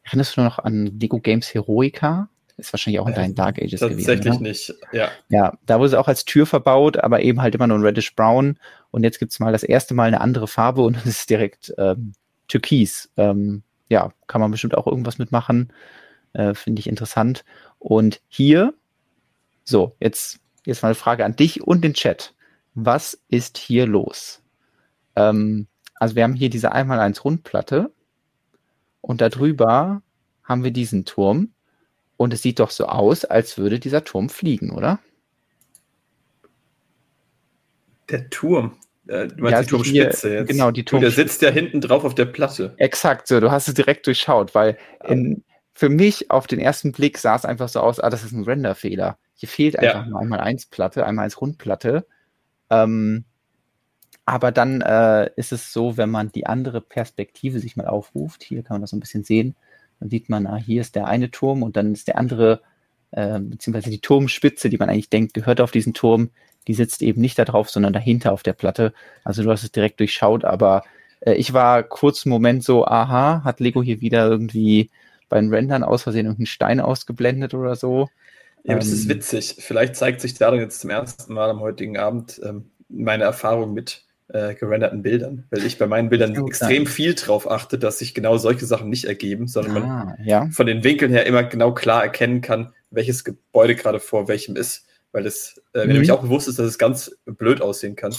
erinnerst 0.05 0.37
du 0.37 0.43
noch 0.43 0.59
an 0.59 0.87
Lego 0.99 1.19
Games 1.19 1.53
Heroica? 1.53 2.29
Ist 2.57 2.73
wahrscheinlich 2.73 3.01
auch 3.01 3.09
in 3.09 3.15
deinen 3.15 3.35
Dark 3.35 3.59
Ages 3.59 3.81
Tatsächlich 3.81 4.07
gewesen. 4.07 4.23
Tatsächlich 4.23 4.69
nicht, 4.69 4.75
ja. 4.93 5.09
Ja, 5.29 5.59
da 5.67 5.79
wurde 5.81 5.89
sie 5.91 5.99
auch 5.99 6.07
als 6.07 6.25
Tür 6.25 6.47
verbaut, 6.47 6.99
aber 6.99 7.21
eben 7.21 7.43
halt 7.43 7.57
immer 7.57 7.67
nur 7.67 7.79
ein 7.79 7.83
Reddish 7.83 8.15
Brown. 8.15 8.61
Und 8.93 9.03
jetzt 9.03 9.19
gibt's 9.19 9.41
mal 9.41 9.53
das 9.53 9.65
erste 9.65 9.93
Mal 9.93 10.07
eine 10.07 10.21
andere 10.21 10.47
Farbe 10.47 10.83
und 10.83 10.97
es 11.05 11.07
ist 11.07 11.31
direkt 11.31 11.75
ähm, 11.79 12.13
Türkis. 12.47 13.11
Ähm, 13.17 13.65
ja, 13.89 14.13
kann 14.29 14.41
man 14.41 14.53
bestimmt 14.53 14.77
auch 14.77 14.87
irgendwas 14.87 15.19
mitmachen. 15.19 15.73
Äh, 16.33 16.55
Finde 16.55 16.79
ich 16.79 16.87
interessant. 16.87 17.45
Und 17.81 18.21
hier, 18.29 18.73
so, 19.65 19.97
jetzt, 19.99 20.39
jetzt 20.65 20.83
mal 20.83 20.91
eine 20.91 20.95
Frage 20.95 21.25
an 21.25 21.35
dich 21.35 21.63
und 21.63 21.83
den 21.83 21.95
Chat. 21.95 22.35
Was 22.75 23.21
ist 23.29 23.59
hier 23.59 23.87
los? 23.87 24.44
Ähm, 25.17 25.67
also 25.95 26.17
wir 26.17 26.25
haben 26.25 26.35
hier 26.35 26.51
diese 26.51 26.75
1x1 26.75 27.23
Rundplatte 27.23 27.93
und 29.01 29.21
darüber 29.21 30.03
haben 30.43 30.65
wir 30.65 30.71
diesen 30.71 31.05
Turm 31.05 31.51
und 32.17 32.33
es 32.33 32.43
sieht 32.43 32.61
doch 32.61 32.71
so 32.71 32.87
aus, 32.87 33.25
als 33.25 33.59
würde 33.59 33.79
dieser 33.79 34.05
Turm 34.05 34.29
fliegen, 34.29 34.71
oder? 34.71 34.99
Der 38.11 38.29
Turm. 38.31 38.77
Äh, 39.07 39.29
du 39.29 39.43
meinst 39.43 39.53
ja, 39.53 39.63
die 39.63 39.69
Turmspitze 39.69 40.29
hier, 40.29 40.39
jetzt. 40.41 40.49
Genau, 40.49 40.71
die 40.71 40.85
Turmspitze. 40.85 41.17
Der 41.17 41.25
sitzt 41.27 41.43
ja 41.43 41.51
hinten 41.51 41.81
drauf 41.81 42.05
auf 42.05 42.15
der 42.15 42.27
Platte. 42.27 42.75
Exakt, 42.77 43.27
so. 43.29 43.41
Du 43.41 43.51
hast 43.51 43.69
es 43.69 43.75
direkt 43.75 44.07
durchschaut, 44.07 44.55
weil 44.55 44.79
in, 45.05 45.45
für 45.75 45.89
mich 45.89 46.31
auf 46.31 46.47
den 46.47 46.61
ersten 46.61 46.93
Blick 46.93 47.19
sah 47.19 47.35
es 47.37 47.45
einfach 47.45 47.69
so 47.69 47.81
aus, 47.81 48.01
ah, 48.01 48.11
das 48.11 48.25
ist 48.25 48.33
ein 48.33 48.45
Renderfehler. 48.45 49.19
Hier 49.35 49.49
fehlt 49.49 49.79
einfach 49.79 50.05
ja. 50.05 50.07
nur 50.07 50.21
einmal 50.21 50.41
eins 50.41 50.67
Platte, 50.67 51.05
einmal 51.05 51.25
eins 51.25 51.41
Rundplatte. 51.41 52.07
Ähm, 52.71 53.25
aber 54.27 54.53
dann 54.53 54.81
äh, 54.81 55.31
ist 55.37 55.53
es 55.53 55.73
so, 55.73 55.97
wenn 55.97 56.11
man 56.11 56.33
die 56.33 56.47
andere 56.47 56.81
Perspektive 56.81 57.61
sich 57.61 57.77
mal 57.77 57.87
aufruft, 57.87 58.43
hier 58.43 58.63
kann 58.63 58.77
man 58.77 58.81
das 58.81 58.91
so 58.91 58.97
ein 58.97 59.01
bisschen 59.01 59.25
sehen, 59.25 59.55
dann 60.01 60.11
sieht 60.11 60.29
man, 60.29 60.47
ah, 60.47 60.57
hier 60.57 60.81
ist 60.81 60.95
der 60.95 61.07
eine 61.07 61.31
Turm 61.31 61.63
und 61.63 61.77
dann 61.77 61.93
ist 61.93 62.09
der 62.09 62.19
andere, 62.19 62.61
äh, 63.11 63.39
beziehungsweise 63.39 63.91
die 63.91 64.01
Turmspitze, 64.01 64.71
die 64.71 64.79
man 64.79 64.89
eigentlich 64.89 65.11
denkt, 65.11 65.35
gehört 65.35 65.61
auf 65.61 65.71
diesen 65.71 65.95
Turm, 65.95 66.31
die 66.67 66.75
sitzt 66.75 67.03
eben 67.03 67.21
nicht 67.21 67.39
da 67.39 67.45
drauf, 67.45 67.69
sondern 67.71 67.93
dahinter 67.93 68.33
auf 68.33 68.43
der 68.43 68.55
Platte. 68.55 68.95
Also 69.25 69.43
du 69.43 69.51
hast 69.51 69.63
es 69.63 69.73
direkt 69.73 70.01
durchschaut, 70.01 70.45
aber 70.45 70.85
äh, 71.21 71.35
ich 71.35 71.53
war 71.53 71.83
kurz 71.83 72.25
einen 72.25 72.33
Moment 72.33 72.65
so, 72.65 72.87
aha, 72.87 73.43
hat 73.45 73.61
Lego 73.61 73.83
hier 73.83 74.01
wieder 74.01 74.27
irgendwie 74.27 74.91
beim 75.29 75.51
Rendern 75.51 75.83
aus 75.83 76.03
Versehen 76.03 76.27
irgendeinen 76.27 76.47
Stein 76.47 76.81
ausgeblendet 76.81 77.55
oder 77.55 77.77
so. 77.77 78.09
Ja, 78.63 78.77
das 78.77 78.89
ist 78.89 79.05
ähm, 79.05 79.17
witzig. 79.17 79.57
Vielleicht 79.59 79.97
zeigt 79.97 80.23
sich 80.23 80.35
darin 80.35 80.61
jetzt 80.61 80.81
zum 80.81 80.91
ersten 80.91 81.35
Mal 81.35 81.51
am 81.51 81.61
heutigen 81.61 81.99
Abend 81.99 82.41
ähm, 82.43 82.71
meine 82.89 83.25
Erfahrung 83.25 83.75
mit 83.75 84.04
äh, 84.29 84.55
gerenderten 84.55 85.03
Bildern, 85.03 85.45
weil 85.51 85.65
ich 85.65 85.79
bei 85.79 85.87
meinen 85.87 86.09
Bildern 86.09 86.35
extrem 86.47 86.87
viel 86.87 87.15
drauf 87.15 87.51
achte, 87.51 87.79
dass 87.79 87.99
sich 87.99 88.15
genau 88.15 88.39
solche 88.39 88.67
Sachen 88.67 88.89
nicht 88.89 89.05
ergeben, 89.05 89.49
sondern 89.49 89.77
ah, 89.77 90.05
man 90.17 90.25
ja. 90.25 90.49
von 90.51 90.67
den 90.67 90.83
Winkeln 90.83 91.13
her 91.13 91.27
immer 91.27 91.45
genau 91.45 91.75
klar 91.75 92.03
erkennen 92.03 92.41
kann, 92.41 92.73
welches 92.91 93.25
Gebäude 93.25 93.75
gerade 93.75 94.01
vor 94.01 94.29
welchem 94.29 94.57
ist, 94.57 94.87
weil 95.13 95.27
es 95.27 95.61
äh, 95.75 95.81
mhm. 95.81 95.87
mir 95.87 95.93
nämlich 95.95 96.13
auch 96.13 96.23
bewusst 96.23 96.49
ist, 96.49 96.59
dass 96.59 96.67
es 96.67 96.79
ganz 96.79 97.17
blöd 97.27 97.61
aussehen 97.61 97.97
kann, 97.97 98.15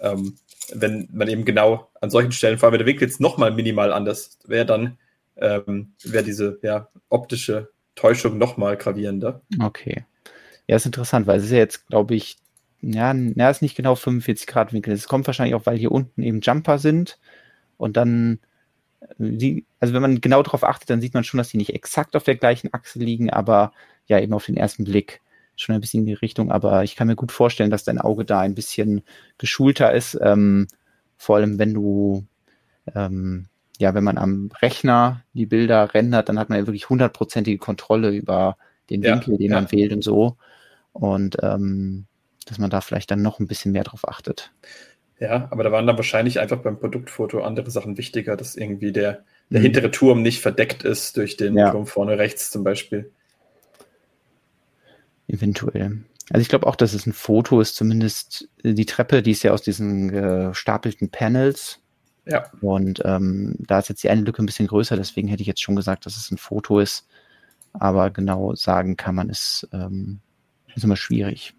ähm, 0.00 0.36
wenn 0.72 1.08
man 1.12 1.28
eben 1.28 1.44
genau 1.44 1.90
an 2.00 2.10
solchen 2.10 2.32
Stellen, 2.32 2.58
vor 2.58 2.66
allem 2.68 2.72
wenn 2.72 2.86
der 2.86 2.86
Winkel 2.86 3.06
jetzt 3.06 3.20
nochmal 3.20 3.52
minimal 3.52 3.92
anders 3.92 4.38
wäre, 4.46 4.66
dann 4.66 4.98
ähm, 5.36 5.92
wäre 6.02 6.24
diese 6.24 6.58
ja, 6.62 6.88
optische 7.08 7.68
Täuschung 7.94 8.38
nochmal 8.38 8.76
gravierender. 8.76 9.42
Okay. 9.60 10.04
Ja, 10.66 10.76
ist 10.76 10.86
interessant, 10.86 11.26
weil 11.26 11.38
es 11.38 11.44
ist 11.44 11.52
ja 11.52 11.58
jetzt, 11.58 11.86
glaube 11.86 12.14
ich, 12.14 12.36
ja, 12.86 13.12
ja, 13.12 13.50
ist 13.50 13.62
nicht 13.62 13.76
genau 13.76 13.96
45 13.96 14.46
Grad 14.46 14.72
Winkel. 14.72 14.94
Es 14.94 15.08
kommt 15.08 15.26
wahrscheinlich 15.26 15.56
auch, 15.56 15.66
weil 15.66 15.76
hier 15.76 15.90
unten 15.90 16.22
eben 16.22 16.40
Jumper 16.40 16.78
sind 16.78 17.18
und 17.76 17.96
dann, 17.96 18.38
äh, 19.00 19.06
die, 19.18 19.66
also 19.80 19.92
wenn 19.92 20.02
man 20.02 20.20
genau 20.20 20.42
darauf 20.42 20.62
achtet, 20.62 20.90
dann 20.90 21.00
sieht 21.00 21.14
man 21.14 21.24
schon, 21.24 21.38
dass 21.38 21.48
die 21.48 21.56
nicht 21.56 21.74
exakt 21.74 22.14
auf 22.14 22.24
der 22.24 22.36
gleichen 22.36 22.72
Achse 22.72 23.00
liegen, 23.00 23.30
aber 23.30 23.72
ja, 24.06 24.20
eben 24.20 24.32
auf 24.34 24.46
den 24.46 24.56
ersten 24.56 24.84
Blick 24.84 25.20
schon 25.56 25.74
ein 25.74 25.80
bisschen 25.80 26.00
in 26.00 26.06
die 26.06 26.12
Richtung. 26.12 26.52
Aber 26.52 26.84
ich 26.84 26.94
kann 26.94 27.08
mir 27.08 27.16
gut 27.16 27.32
vorstellen, 27.32 27.70
dass 27.70 27.82
dein 27.82 28.00
Auge 28.00 28.24
da 28.24 28.40
ein 28.40 28.54
bisschen 28.54 29.02
geschulter 29.38 29.92
ist, 29.92 30.16
ähm, 30.22 30.68
vor 31.16 31.36
allem 31.36 31.58
wenn 31.58 31.74
du, 31.74 32.24
ähm, 32.94 33.46
ja, 33.78 33.94
wenn 33.94 34.04
man 34.04 34.18
am 34.18 34.50
Rechner 34.62 35.24
die 35.32 35.46
Bilder 35.46 35.92
rendert, 35.92 36.28
dann 36.28 36.38
hat 36.38 36.50
man 36.50 36.58
ja 36.58 36.66
wirklich 36.66 36.88
hundertprozentige 36.88 37.58
Kontrolle 37.58 38.10
über 38.10 38.56
den 38.90 39.02
Winkel, 39.02 39.32
ja, 39.32 39.38
den 39.38 39.50
ja. 39.50 39.56
man 39.56 39.72
wählt 39.72 39.92
und 39.92 40.04
so. 40.04 40.36
Und 40.92 41.36
ähm, 41.42 42.06
dass 42.46 42.58
man 42.58 42.70
da 42.70 42.80
vielleicht 42.80 43.10
dann 43.10 43.22
noch 43.22 43.38
ein 43.38 43.46
bisschen 43.46 43.72
mehr 43.72 43.84
drauf 43.84 44.08
achtet. 44.08 44.52
Ja, 45.18 45.48
aber 45.50 45.64
da 45.64 45.72
waren 45.72 45.86
dann 45.86 45.96
wahrscheinlich 45.96 46.40
einfach 46.40 46.58
beim 46.58 46.78
Produktfoto 46.78 47.42
andere 47.42 47.70
Sachen 47.70 47.96
wichtiger, 47.96 48.36
dass 48.36 48.56
irgendwie 48.56 48.92
der, 48.92 49.24
der 49.50 49.60
mhm. 49.60 49.64
hintere 49.64 49.90
Turm 49.90 50.22
nicht 50.22 50.40
verdeckt 50.40 50.84
ist 50.84 51.16
durch 51.16 51.36
den 51.36 51.56
ja. 51.56 51.70
Turm 51.70 51.86
vorne 51.86 52.18
rechts 52.18 52.50
zum 52.50 52.64
Beispiel. 52.64 53.10
Eventuell. 55.28 56.04
Also 56.30 56.42
ich 56.42 56.48
glaube 56.48 56.66
auch, 56.66 56.76
dass 56.76 56.92
es 56.92 57.06
ein 57.06 57.12
Foto 57.12 57.60
ist, 57.60 57.76
zumindest 57.76 58.48
die 58.62 58.86
Treppe, 58.86 59.22
die 59.22 59.30
ist 59.30 59.42
ja 59.42 59.52
aus 59.52 59.62
diesen 59.62 60.08
gestapelten 60.08 61.10
Panels. 61.10 61.80
Ja. 62.26 62.50
Und 62.60 63.00
ähm, 63.04 63.54
da 63.58 63.78
ist 63.78 63.88
jetzt 63.88 64.02
die 64.02 64.10
eine 64.10 64.22
Lücke 64.22 64.42
ein 64.42 64.46
bisschen 64.46 64.66
größer, 64.66 64.96
deswegen 64.96 65.28
hätte 65.28 65.42
ich 65.42 65.46
jetzt 65.46 65.62
schon 65.62 65.76
gesagt, 65.76 66.06
dass 66.06 66.16
es 66.16 66.30
ein 66.30 66.38
Foto 66.38 66.80
ist. 66.80 67.06
Aber 67.72 68.10
genau 68.10 68.54
sagen 68.54 68.96
kann 68.96 69.14
man 69.14 69.30
es, 69.30 69.66
ähm, 69.72 70.20
ist 70.74 70.84
immer 70.84 70.96
schwierig. 70.96 71.54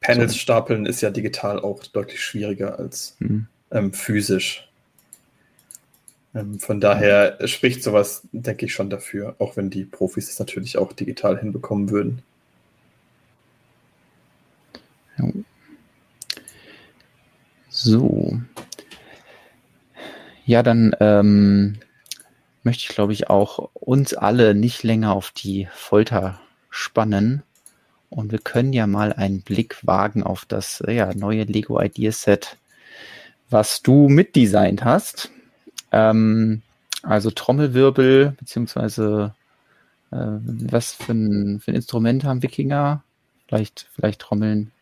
Panels 0.00 0.32
so. 0.32 0.38
stapeln 0.38 0.86
ist 0.86 1.00
ja 1.00 1.10
digital 1.10 1.60
auch 1.60 1.84
deutlich 1.84 2.22
schwieriger 2.22 2.78
als 2.78 3.16
mhm. 3.18 3.46
ähm, 3.70 3.92
physisch. 3.92 4.68
Ähm, 6.34 6.58
von 6.58 6.80
daher 6.80 7.38
spricht 7.46 7.82
sowas, 7.82 8.22
denke 8.32 8.66
ich, 8.66 8.72
schon 8.72 8.90
dafür, 8.90 9.36
auch 9.38 9.56
wenn 9.56 9.70
die 9.70 9.84
Profis 9.84 10.30
es 10.30 10.38
natürlich 10.38 10.78
auch 10.78 10.92
digital 10.92 11.38
hinbekommen 11.38 11.90
würden. 11.90 12.22
So. 17.68 18.40
Ja, 20.44 20.62
dann 20.62 20.94
ähm, 21.00 21.78
möchte 22.62 22.84
ich, 22.84 22.88
glaube 22.88 23.12
ich, 23.12 23.28
auch 23.28 23.70
uns 23.74 24.14
alle 24.14 24.54
nicht 24.54 24.82
länger 24.82 25.12
auf 25.12 25.30
die 25.30 25.68
Folter 25.72 26.40
spannen. 26.70 27.42
Und 28.10 28.32
wir 28.32 28.40
können 28.40 28.72
ja 28.72 28.86
mal 28.86 29.12
einen 29.12 29.42
Blick 29.42 29.78
wagen 29.86 30.22
auf 30.24 30.44
das 30.44 30.82
ja, 30.86 31.14
neue 31.14 31.44
Lego 31.44 31.80
Ideas 31.80 32.22
Set, 32.22 32.56
was 33.48 33.82
du 33.82 34.08
mitdesignt 34.08 34.84
hast. 34.84 35.30
Ähm, 35.92 36.62
also 37.02 37.30
Trommelwirbel, 37.30 38.34
beziehungsweise 38.38 39.34
äh, 40.10 40.16
was 40.16 40.92
für 40.92 41.12
ein, 41.12 41.60
für 41.60 41.70
ein 41.70 41.76
Instrument 41.76 42.24
haben 42.24 42.42
Wikinger? 42.42 43.02
Vielleicht, 43.46 43.86
vielleicht 43.94 44.20
Trommeln. 44.20 44.72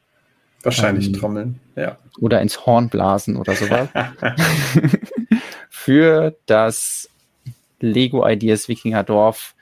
Wahrscheinlich 0.62 1.06
ähm, 1.08 1.12
Trommeln, 1.12 1.60
ja. 1.76 1.98
Oder 2.18 2.40
ins 2.40 2.66
Horn 2.66 2.88
blasen 2.88 3.36
oder 3.36 3.54
sowas. 3.54 3.88
für 5.70 6.34
das 6.46 7.08
Lego 7.80 8.26
Ideas 8.26 8.68
Wikinger 8.68 9.04
Dorf 9.04 9.54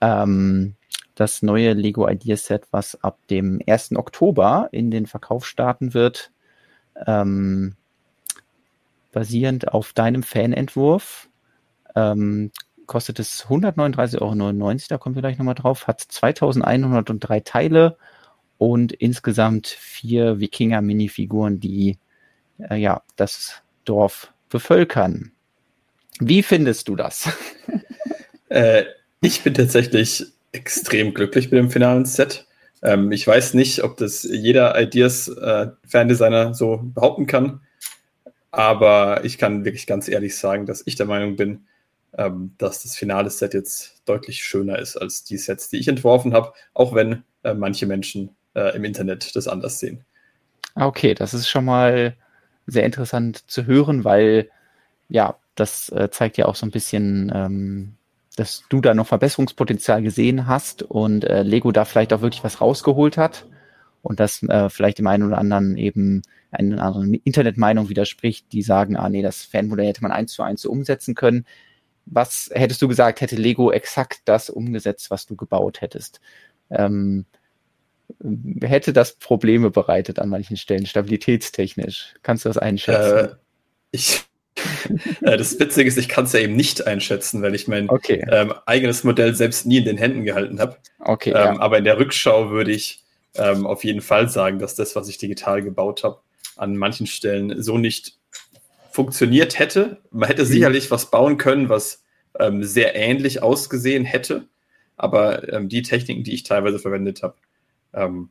ähm, 0.00 0.74
das 1.14 1.42
neue 1.42 1.72
Lego 1.72 2.08
Ideas 2.08 2.46
Set, 2.46 2.66
was 2.70 3.02
ab 3.02 3.18
dem 3.30 3.60
1. 3.66 3.96
Oktober 3.96 4.68
in 4.72 4.90
den 4.90 5.06
Verkauf 5.06 5.46
starten 5.46 5.94
wird, 5.94 6.30
ähm, 7.06 7.76
basierend 9.12 9.72
auf 9.72 9.92
deinem 9.92 10.22
Fanentwurf. 10.22 11.28
Ähm, 11.94 12.50
kostet 12.86 13.18
es 13.18 13.46
139,99 13.46 14.20
Euro, 14.20 14.78
da 14.88 14.98
kommen 14.98 15.14
wir 15.14 15.22
gleich 15.22 15.38
nochmal 15.38 15.54
drauf, 15.54 15.86
hat 15.86 16.00
2103 16.00 17.40
Teile 17.40 17.96
und 18.58 18.92
insgesamt 18.92 19.68
vier 19.68 20.40
Wikinger-Minifiguren, 20.40 21.60
die 21.60 21.98
äh, 22.58 22.76
ja 22.76 23.02
das 23.16 23.62
Dorf 23.84 24.32
bevölkern. 24.48 25.32
Wie 26.20 26.42
findest 26.42 26.88
du 26.88 26.96
das? 26.96 27.28
äh, 28.48 28.84
ich 29.20 29.42
bin 29.42 29.54
tatsächlich 29.54 30.26
extrem 30.54 31.12
glücklich 31.14 31.50
mit 31.50 31.58
dem 31.58 31.70
finalen 31.70 32.04
Set. 32.04 32.46
Ähm, 32.82 33.12
ich 33.12 33.26
weiß 33.26 33.54
nicht, 33.54 33.82
ob 33.82 33.96
das 33.96 34.22
jeder 34.22 34.80
Ideas 34.80 35.28
äh, 35.28 35.68
so 36.52 36.80
behaupten 36.82 37.26
kann, 37.26 37.60
aber 38.50 39.24
ich 39.24 39.38
kann 39.38 39.64
wirklich 39.64 39.86
ganz 39.86 40.08
ehrlich 40.08 40.36
sagen, 40.36 40.66
dass 40.66 40.82
ich 40.86 40.94
der 40.94 41.06
Meinung 41.06 41.36
bin, 41.36 41.66
ähm, 42.16 42.54
dass 42.58 42.82
das 42.82 42.96
finale 42.96 43.30
Set 43.30 43.54
jetzt 43.54 44.02
deutlich 44.04 44.44
schöner 44.44 44.78
ist 44.78 44.96
als 44.96 45.24
die 45.24 45.38
Sets, 45.38 45.68
die 45.68 45.78
ich 45.78 45.88
entworfen 45.88 46.32
habe, 46.32 46.52
auch 46.72 46.94
wenn 46.94 47.24
äh, 47.42 47.54
manche 47.54 47.86
Menschen 47.86 48.30
äh, 48.54 48.76
im 48.76 48.84
Internet 48.84 49.34
das 49.34 49.48
anders 49.48 49.80
sehen. 49.80 50.04
Okay, 50.76 51.14
das 51.14 51.34
ist 51.34 51.48
schon 51.48 51.64
mal 51.64 52.16
sehr 52.66 52.84
interessant 52.84 53.50
zu 53.50 53.66
hören, 53.66 54.04
weil 54.04 54.50
ja, 55.08 55.36
das 55.54 55.88
äh, 55.90 56.10
zeigt 56.10 56.36
ja 56.36 56.46
auch 56.46 56.54
so 56.54 56.66
ein 56.66 56.70
bisschen 56.70 57.30
ähm, 57.34 57.96
dass 58.36 58.64
du 58.68 58.80
da 58.80 58.94
noch 58.94 59.06
Verbesserungspotenzial 59.06 60.02
gesehen 60.02 60.46
hast 60.46 60.82
und 60.82 61.24
äh, 61.24 61.42
Lego 61.42 61.72
da 61.72 61.84
vielleicht 61.84 62.12
auch 62.12 62.20
wirklich 62.20 62.44
was 62.44 62.60
rausgeholt 62.60 63.16
hat 63.16 63.46
und 64.02 64.20
das 64.20 64.42
äh, 64.42 64.68
vielleicht 64.68 64.98
dem 64.98 65.06
einen 65.06 65.22
oder 65.24 65.38
anderen 65.38 65.76
eben 65.76 66.22
eine 66.50 66.80
andere 66.82 67.06
Internetmeinung 67.24 67.88
widerspricht, 67.88 68.52
die 68.52 68.62
sagen, 68.62 68.96
ah 68.96 69.08
nee, 69.08 69.22
das 69.22 69.42
Fanmodell 69.42 69.86
hätte 69.86 70.02
man 70.02 70.12
eins 70.12 70.32
zu 70.32 70.42
eins 70.42 70.62
so 70.62 70.70
umsetzen 70.70 71.14
können. 71.14 71.46
was 72.06 72.50
hättest 72.52 72.82
du 72.82 72.88
gesagt, 72.88 73.20
hätte 73.20 73.36
Lego 73.36 73.72
exakt 73.72 74.20
das 74.26 74.50
umgesetzt, 74.50 75.10
was 75.10 75.26
du 75.26 75.36
gebaut 75.36 75.80
hättest? 75.80 76.20
Ähm, 76.70 77.24
hätte 78.62 78.92
das 78.92 79.14
Probleme 79.14 79.70
bereitet 79.70 80.18
an 80.18 80.28
manchen 80.28 80.56
Stellen, 80.56 80.86
stabilitätstechnisch? 80.86 82.14
Kannst 82.22 82.44
du 82.44 82.50
das 82.50 82.58
einschätzen? 82.58 83.30
Äh, 83.30 83.34
ich, 83.90 84.24
das 85.20 85.58
Witzige 85.58 85.88
ist, 85.88 85.98
ich 85.98 86.08
kann 86.08 86.24
es 86.24 86.32
ja 86.32 86.40
eben 86.40 86.56
nicht 86.56 86.86
einschätzen, 86.86 87.42
weil 87.42 87.54
ich 87.54 87.68
mein 87.68 87.88
okay. 87.88 88.24
ähm, 88.30 88.52
eigenes 88.66 89.04
Modell 89.04 89.34
selbst 89.34 89.66
nie 89.66 89.78
in 89.78 89.84
den 89.84 89.98
Händen 89.98 90.24
gehalten 90.24 90.60
habe. 90.60 90.76
Okay. 90.98 91.30
Ähm, 91.30 91.34
ja. 91.34 91.60
Aber 91.60 91.78
in 91.78 91.84
der 91.84 91.98
Rückschau 91.98 92.50
würde 92.50 92.72
ich 92.72 93.02
ähm, 93.36 93.66
auf 93.66 93.84
jeden 93.84 94.00
Fall 94.00 94.28
sagen, 94.28 94.58
dass 94.58 94.74
das, 94.74 94.96
was 94.96 95.08
ich 95.08 95.18
digital 95.18 95.62
gebaut 95.62 96.04
habe, 96.04 96.20
an 96.56 96.76
manchen 96.76 97.06
Stellen 97.06 97.62
so 97.62 97.78
nicht 97.78 98.16
funktioniert 98.90 99.58
hätte. 99.58 99.98
Man 100.10 100.28
hätte 100.28 100.42
mhm. 100.42 100.48
sicherlich 100.48 100.90
was 100.90 101.10
bauen 101.10 101.36
können, 101.36 101.68
was 101.68 102.04
ähm, 102.38 102.62
sehr 102.62 102.94
ähnlich 102.94 103.42
ausgesehen 103.42 104.04
hätte. 104.04 104.46
Aber 104.96 105.52
ähm, 105.52 105.68
die 105.68 105.82
Techniken, 105.82 106.22
die 106.22 106.34
ich 106.34 106.44
teilweise 106.44 106.78
verwendet 106.78 107.22
habe, 107.22 107.34
ähm, 107.92 108.30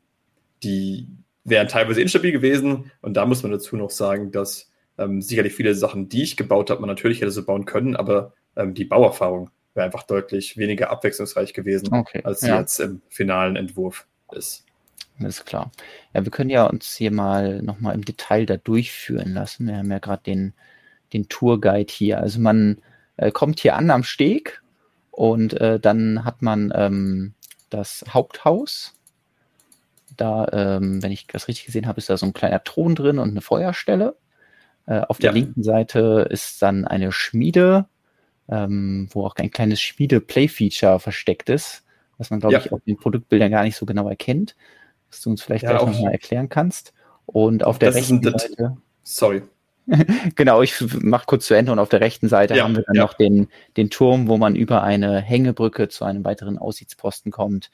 die 0.64 1.08
wären 1.44 1.68
teilweise 1.68 2.02
instabil 2.02 2.32
gewesen. 2.32 2.92
Und 3.02 3.16
da 3.16 3.26
muss 3.26 3.44
man 3.44 3.52
dazu 3.52 3.76
noch 3.76 3.90
sagen, 3.90 4.32
dass 4.32 4.72
ähm, 4.98 5.22
sicherlich 5.22 5.54
viele 5.54 5.76
Sachen, 5.76 6.10
die 6.10 6.24
ich 6.24 6.38
gebaut 6.38 6.70
habe, 6.70 6.82
man 6.82 6.90
natürlich 6.90 7.22
hätte 7.22 7.32
so 7.32 7.46
bauen 7.46 7.66
können, 7.66 7.96
aber 7.96 8.34
ähm, 8.56 8.74
die 8.74 8.86
Bauerfahrung 8.86 9.50
wäre 9.74 9.86
einfach 9.86 10.04
deutlich 10.04 10.58
weniger 10.58 10.92
abwechslungsreich 10.92 11.54
gewesen, 11.54 11.94
okay, 11.94 12.22
als 12.24 12.42
sie 12.42 12.50
ja. 12.50 12.60
jetzt 12.60 12.80
im 12.80 13.02
finalen 13.10 13.56
Entwurf 13.56 14.08
ist. 14.32 14.66
Alles 15.20 15.46
klar. 15.46 15.72
Ja, 16.14 16.24
wir 16.24 16.32
können 16.32 16.50
ja 16.50 16.66
uns 16.66 16.96
hier 16.96 17.12
mal 17.12 17.62
nochmal 17.62 17.96
im 17.96 18.06
Detail 18.06 18.46
da 18.46 18.58
durchführen 18.58 19.34
lassen. 19.34 19.68
Wir 19.68 19.78
haben 19.78 19.92
ja 19.92 20.00
gerade 20.00 20.24
den, 20.24 20.54
den 21.14 21.30
Tourguide 21.30 21.92
hier. 21.92 22.20
Also 22.20 22.40
man 22.40 22.80
äh, 23.18 23.32
kommt 23.32 23.60
hier 23.60 23.76
an 23.76 23.92
am 23.92 24.04
Steg 24.04 24.62
und 25.12 25.54
äh, 25.54 25.80
dann 25.80 26.26
hat 26.26 26.42
man 26.42 26.74
ähm, 26.76 27.34
das 27.70 28.04
Haupthaus 28.10 28.94
da, 30.18 30.48
ähm, 30.52 31.02
wenn 31.02 31.12
ich 31.12 31.28
das 31.28 31.48
richtig 31.48 31.66
gesehen 31.66 31.88
habe, 31.88 32.00
ist 32.00 32.10
da 32.10 32.18
so 32.18 32.26
ein 32.26 32.34
kleiner 32.34 32.64
Thron 32.64 32.96
drin 32.96 33.20
und 33.20 33.32
eine 33.32 33.42
Feuerstelle. 33.42 34.16
Äh, 34.86 35.02
auf 35.02 35.18
der 35.18 35.32
ja. 35.32 35.36
linken 35.36 35.64
Seite 35.64 36.28
ist 36.30 36.62
dann 36.62 36.86
eine 36.86 37.12
Schmiede, 37.12 37.86
ähm, 38.50 39.08
wo 39.12 39.26
auch 39.26 39.36
ein 39.36 39.52
kleines 39.52 39.82
Schmiede-Play-Feature 39.82 41.00
versteckt 41.00 41.50
ist, 41.50 41.84
was 42.18 42.30
man, 42.30 42.40
glaube 42.40 42.54
ja. 42.54 42.60
ich, 42.60 42.72
auf 42.72 42.82
den 42.86 42.98
Produktbildern 42.98 43.52
gar 43.52 43.64
nicht 43.64 43.78
so 43.78 43.86
genau 43.86 44.10
erkennt, 44.10 44.56
was 45.10 45.22
du 45.22 45.30
uns 45.30 45.42
vielleicht 45.42 45.64
ja, 45.64 45.72
gleich 45.72 45.86
nochmal 45.86 46.12
erklären 46.12 46.50
kannst. 46.50 46.94
Und 47.26 47.64
auf 47.64 47.80
der 47.80 47.96
rechten 47.96 48.22
Seite. 48.22 48.78
Sorry. 49.04 49.44
genau, 50.36 50.62
ich 50.62 50.82
mache 51.02 51.26
kurz 51.26 51.46
zu 51.46 51.54
Ende 51.54 51.72
und 51.72 51.80
auf 51.80 51.90
der 51.90 52.02
rechten 52.02 52.30
Seite 52.30 52.56
ja, 52.56 52.64
haben 52.64 52.76
wir 52.76 52.84
dann 52.84 52.96
ja. 52.96 53.02
noch 53.04 53.14
den, 53.14 53.48
den 53.76 53.90
Turm, 53.90 54.28
wo 54.28 54.38
man 54.38 54.56
über 54.56 54.84
eine 54.84 55.22
Hängebrücke 55.22 55.90
zu 55.90 56.06
einem 56.06 56.24
weiteren 56.24 56.58
Aussichtsposten 56.58 57.32
kommt. 57.32 57.70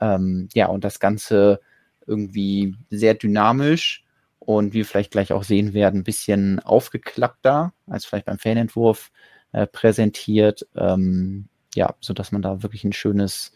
Ähm, 0.00 0.48
ja, 0.54 0.66
und 0.66 0.84
das 0.84 1.00
Ganze 1.00 1.60
irgendwie 2.06 2.74
sehr 2.90 3.14
dynamisch 3.14 4.04
und 4.48 4.72
wie 4.72 4.78
wir 4.78 4.86
vielleicht 4.86 5.10
gleich 5.10 5.30
auch 5.30 5.42
sehen 5.42 5.74
werden, 5.74 6.00
ein 6.00 6.04
bisschen 6.04 6.58
aufgeklappter 6.60 7.74
als 7.86 8.06
vielleicht 8.06 8.24
beim 8.24 8.38
Fanentwurf 8.38 9.10
äh, 9.52 9.66
präsentiert. 9.66 10.66
Ähm, 10.74 11.48
ja, 11.74 11.94
so 12.00 12.14
dass 12.14 12.32
man 12.32 12.40
da 12.40 12.62
wirklich 12.62 12.82
ein 12.82 12.94
schönes 12.94 13.52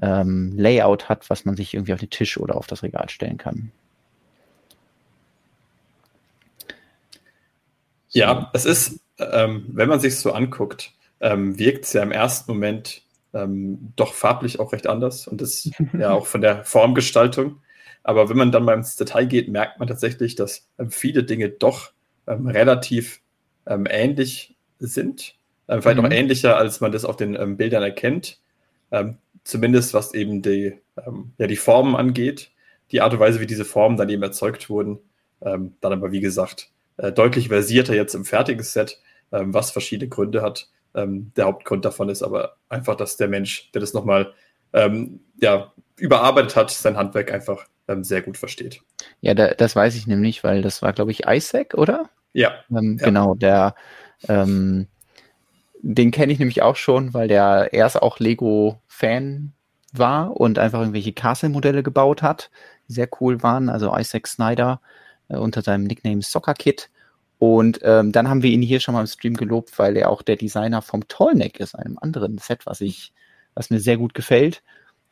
ähm, 0.00 0.52
Layout 0.56 1.08
hat, 1.08 1.28
was 1.28 1.44
man 1.44 1.56
sich 1.56 1.74
irgendwie 1.74 1.92
auf 1.92 1.98
den 1.98 2.10
Tisch 2.10 2.38
oder 2.38 2.54
auf 2.54 2.68
das 2.68 2.84
Regal 2.84 3.08
stellen 3.08 3.36
kann. 3.36 3.72
So. 8.06 8.20
Ja, 8.20 8.50
es 8.54 8.64
ist, 8.64 9.00
ähm, 9.18 9.64
wenn 9.72 9.88
man 9.88 9.98
sich 9.98 10.18
so 10.18 10.30
anguckt, 10.30 10.92
ähm, 11.18 11.58
wirkt 11.58 11.86
es 11.86 11.94
ja 11.94 12.02
im 12.04 12.12
ersten 12.12 12.52
Moment 12.52 13.02
ähm, 13.34 13.92
doch 13.96 14.14
farblich 14.14 14.60
auch 14.60 14.72
recht 14.72 14.86
anders 14.86 15.26
und 15.26 15.40
das 15.40 15.68
ja 15.98 16.12
auch 16.12 16.26
von 16.26 16.42
der 16.42 16.64
Formgestaltung. 16.64 17.60
Aber 18.02 18.28
wenn 18.28 18.36
man 18.36 18.52
dann 18.52 18.64
mal 18.64 18.74
ins 18.74 18.96
Detail 18.96 19.26
geht, 19.26 19.48
merkt 19.48 19.78
man 19.78 19.88
tatsächlich, 19.88 20.34
dass 20.34 20.68
ähm, 20.78 20.90
viele 20.90 21.24
Dinge 21.24 21.50
doch 21.50 21.92
ähm, 22.26 22.46
relativ 22.46 23.20
ähm, 23.66 23.86
ähnlich 23.88 24.56
sind. 24.78 25.34
Ähm, 25.68 25.82
vielleicht 25.82 25.98
mhm. 25.98 26.06
auch 26.06 26.10
ähnlicher, 26.10 26.56
als 26.56 26.80
man 26.80 26.92
das 26.92 27.04
auf 27.04 27.16
den 27.16 27.34
ähm, 27.34 27.56
Bildern 27.56 27.82
erkennt. 27.82 28.40
Ähm, 28.90 29.18
zumindest 29.44 29.94
was 29.94 30.14
eben 30.14 30.42
die, 30.42 30.74
ja, 31.38 31.46
die 31.46 31.56
Formen 31.56 31.96
angeht. 31.96 32.50
Die 32.90 33.00
Art 33.00 33.12
und 33.14 33.20
Weise, 33.20 33.40
wie 33.40 33.46
diese 33.46 33.64
Formen 33.64 33.96
dann 33.96 34.08
eben 34.08 34.22
erzeugt 34.22 34.68
wurden. 34.68 34.98
dann 35.40 35.72
aber, 35.80 36.12
wie 36.12 36.20
gesagt, 36.20 36.70
äh, 36.98 37.12
deutlich 37.12 37.48
versierter 37.48 37.94
jetzt 37.94 38.14
im 38.14 38.24
fertigen 38.26 38.62
Set, 38.62 39.00
was 39.30 39.70
verschiedene 39.70 40.08
Gründe 40.08 40.42
hat. 40.42 40.68
der 40.92 41.44
Hauptgrund 41.44 41.84
davon 41.84 42.10
ist 42.10 42.22
aber 42.22 42.56
einfach, 42.68 42.94
dass 42.96 43.16
der 43.16 43.28
Mensch, 43.28 43.70
der 43.72 43.80
das 43.80 43.94
nochmal 43.94 44.34
ja, 44.72 45.72
überarbeitet 45.96 46.56
hat, 46.56 46.70
sein 46.70 46.96
Handwerk 46.96 47.32
einfach 47.32 47.64
ähm, 47.88 48.04
sehr 48.04 48.22
gut 48.22 48.36
versteht. 48.36 48.80
Ja, 49.20 49.34
da, 49.34 49.48
das 49.48 49.74
weiß 49.74 49.96
ich 49.96 50.06
nämlich, 50.06 50.44
weil 50.44 50.62
das 50.62 50.82
war, 50.82 50.92
glaube 50.92 51.10
ich, 51.10 51.26
Isaac, 51.26 51.74
oder? 51.74 52.08
Ja. 52.32 52.52
Ähm, 52.70 52.98
ja. 53.00 53.06
Genau, 53.06 53.34
der, 53.34 53.74
ähm, 54.28 54.86
den 55.80 56.10
kenne 56.10 56.32
ich 56.32 56.38
nämlich 56.38 56.62
auch 56.62 56.76
schon, 56.76 57.14
weil 57.14 57.28
der 57.28 57.72
erst 57.72 58.00
auch 58.00 58.18
Lego-Fan 58.18 59.52
war 59.92 60.36
und 60.38 60.58
einfach 60.58 60.80
irgendwelche 60.80 61.12
Castle-Modelle 61.12 61.82
gebaut 61.82 62.22
hat, 62.22 62.50
die 62.88 62.92
sehr 62.92 63.08
cool 63.20 63.42
waren. 63.42 63.68
Also 63.68 63.96
Isaac 63.96 64.26
Snyder 64.26 64.80
äh, 65.28 65.36
unter 65.36 65.62
seinem 65.62 65.84
Nickname 65.84 66.22
Soccer 66.22 66.54
Kid. 66.54 66.90
Und 67.38 67.78
ähm, 67.82 68.10
dann 68.10 68.28
haben 68.28 68.42
wir 68.42 68.50
ihn 68.50 68.62
hier 68.62 68.80
schon 68.80 68.94
mal 68.94 69.00
im 69.00 69.06
Stream 69.06 69.34
gelobt, 69.34 69.78
weil 69.78 69.96
er 69.96 70.10
auch 70.10 70.22
der 70.22 70.36
Designer 70.36 70.82
vom 70.82 71.06
Tollneck 71.06 71.60
ist, 71.60 71.76
einem 71.76 71.96
anderen 72.00 72.38
Set, 72.38 72.66
was 72.66 72.80
ich, 72.80 73.12
was 73.54 73.70
mir 73.70 73.78
sehr 73.78 73.96
gut 73.96 74.12
gefällt. 74.12 74.62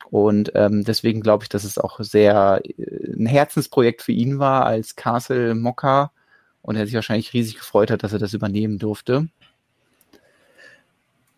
Und 0.09 0.51
ähm, 0.55 0.83
deswegen 0.83 1.21
glaube 1.21 1.43
ich, 1.43 1.49
dass 1.49 1.63
es 1.63 1.77
auch 1.77 1.99
sehr 1.99 2.61
äh, 2.63 3.13
ein 3.13 3.25
Herzensprojekt 3.25 4.01
für 4.01 4.13
ihn 4.13 4.39
war 4.39 4.65
als 4.65 4.95
Castle 4.95 5.53
Mocker 5.53 6.11
und 6.61 6.75
er 6.75 6.85
sich 6.85 6.95
wahrscheinlich 6.95 7.33
riesig 7.33 7.57
gefreut 7.57 7.91
hat, 7.91 8.03
dass 8.03 8.13
er 8.13 8.19
das 8.19 8.33
übernehmen 8.33 8.77
durfte. 8.79 9.27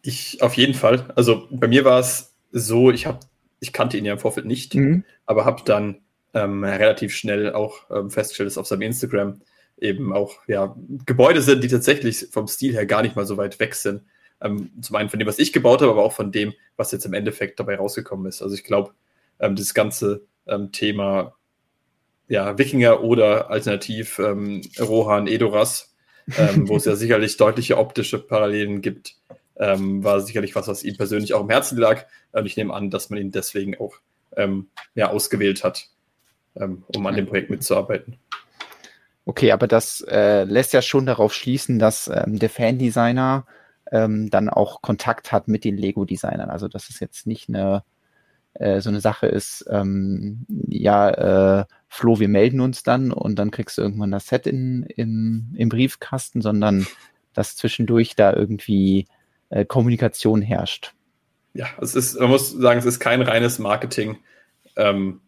Ich 0.02 0.42
auf 0.42 0.56
jeden 0.56 0.76
Fall. 0.76 1.12
Also 1.16 1.48
bei 1.52 1.68
mir 1.68 1.84
war 1.84 2.00
es 2.00 2.34
so, 2.52 2.92
ich 2.92 3.06
habe, 3.06 3.20
ich 3.60 3.74
kannte 3.74 3.98
ihn 3.98 4.06
ja 4.06 4.14
im 4.14 4.20
Vorfeld 4.20 4.46
nicht, 4.46 4.76
mhm. 4.76 5.04
aber 5.26 5.46
habe 5.46 5.64
dann 5.66 5.98
ähm, 6.34 6.64
relativ 6.64 7.16
schnell 7.16 7.54
auch 7.54 7.90
ähm, 7.90 8.12
festgestellt, 8.12 8.48
dass 8.48 8.58
auf 8.58 8.68
seinem 8.68 8.84
Instagram 8.84 9.42
eben 9.80 10.14
auch 10.14 10.36
ja, 10.48 10.76
Gebäude 11.06 11.42
sind, 11.42 11.64
die 11.64 11.68
tatsächlich 11.68 12.28
vom 12.32 12.48
Stil 12.48 12.74
her 12.74 12.86
gar 12.86 13.02
nicht 13.02 13.16
mal 13.16 13.26
so 13.26 13.38
weit 13.38 13.60
weg 13.60 13.74
sind 13.74 14.04
ähm, 14.42 14.72
zum 14.82 14.96
einen 14.96 15.10
von 15.10 15.20
dem, 15.20 15.28
was 15.28 15.40
ich 15.40 15.54
gebaut 15.54 15.82
habe, 15.82 15.92
aber 15.92 16.04
auch 16.04 16.14
von 16.14 16.32
dem, 16.32 16.54
was 16.78 16.92
jetzt 16.92 17.06
im 17.06 17.14
Endeffekt 17.14 17.60
dabei 17.60 17.76
rausgekommen 17.76 18.26
ist. 18.28 18.42
Also 18.42 18.56
ich 18.56 18.64
glaube, 18.64 18.94
ähm, 19.40 19.56
das 19.56 19.74
ganze 19.74 20.26
ähm, 20.48 20.72
Thema 20.72 21.36
ja, 22.28 22.58
Wikinger 22.58 23.02
oder 23.04 23.50
alternativ 23.50 24.20
ähm, 24.20 24.62
Rohan 24.80 25.28
Edoras, 25.28 25.96
ähm, 26.38 26.70
wo 26.70 26.78
es 26.78 26.86
ja 26.86 26.96
sicherlich 26.96 27.38
deutliche 27.38 27.78
optische 27.78 28.20
Parallelen 28.20 28.82
gibt, 28.82 29.16
ähm, 29.58 30.04
war 30.04 30.22
sicherlich 30.22 30.56
was, 30.56 30.68
was 30.68 30.84
ihm 30.84 30.96
persönlich 30.96 31.34
auch 31.34 31.42
im 31.42 31.50
Herzen 31.50 31.78
lag. 31.78 32.06
Und 32.32 32.46
ich 32.46 32.56
nehme 32.56 32.74
an, 32.74 32.92
dass 32.92 33.10
man 33.10 33.20
ihn 33.20 33.32
deswegen 33.32 33.78
auch 33.80 33.96
ja, 34.94 35.10
ausgewählt 35.10 35.66
hat, 35.66 35.90
um 36.54 37.08
an 37.08 37.16
dem 37.16 37.26
Projekt 37.26 37.50
mitzuarbeiten. 37.50 38.20
Okay, 39.30 39.52
aber 39.52 39.68
das 39.68 40.02
äh, 40.10 40.44
lässt 40.46 40.74
ja 40.74 40.82
schon 40.82 41.06
darauf 41.06 41.36
schließen, 41.36 41.78
dass 41.78 42.08
ähm, 42.08 42.40
der 42.40 42.50
Fan-Designer 42.50 43.46
ähm, 43.92 44.30
dann 44.30 44.50
auch 44.50 44.82
Kontakt 44.82 45.32
hat 45.32 45.48
mit 45.48 45.64
den 45.64 45.78
Lego-Designern. 45.78 46.50
Also 46.50 46.68
dass 46.68 46.90
es 46.90 47.00
jetzt 47.00 47.28
nicht 47.28 47.50
eine 47.50 47.84
äh, 48.54 48.82
so 48.82 48.90
eine 48.90 49.00
Sache 49.00 49.28
ist, 49.28 49.66
ähm, 49.70 50.46
ja, 50.48 51.62
äh, 51.62 51.66
Flo, 51.88 52.20
wir 52.20 52.28
melden 52.28 52.62
uns 52.62 52.84
dann 52.84 53.12
und 53.12 53.38
dann 53.38 53.52
kriegst 53.52 53.78
du 53.78 53.82
irgendwann 53.82 54.12
das 54.12 54.28
Set 54.28 54.48
in, 54.48 54.84
im, 54.84 55.54
im 55.56 55.70
Briefkasten, 55.70 56.42
sondern 56.42 56.88
dass 57.34 57.56
zwischendurch 57.56 58.16
da 58.16 58.34
irgendwie 58.34 59.08
äh, 59.50 59.66
Kommunikation 59.66 60.42
herrscht. 60.42 60.94
Ja, 61.54 61.68
es 61.82 61.96
ist, 61.96 62.20
man 62.20 62.30
muss 62.30 62.52
sagen, 62.52 62.80
es 62.80 62.86
ist 62.86 63.00
kein 63.00 63.22
reines 63.22 63.60
Marketing. 63.60 64.18
Ähm, 64.76 65.22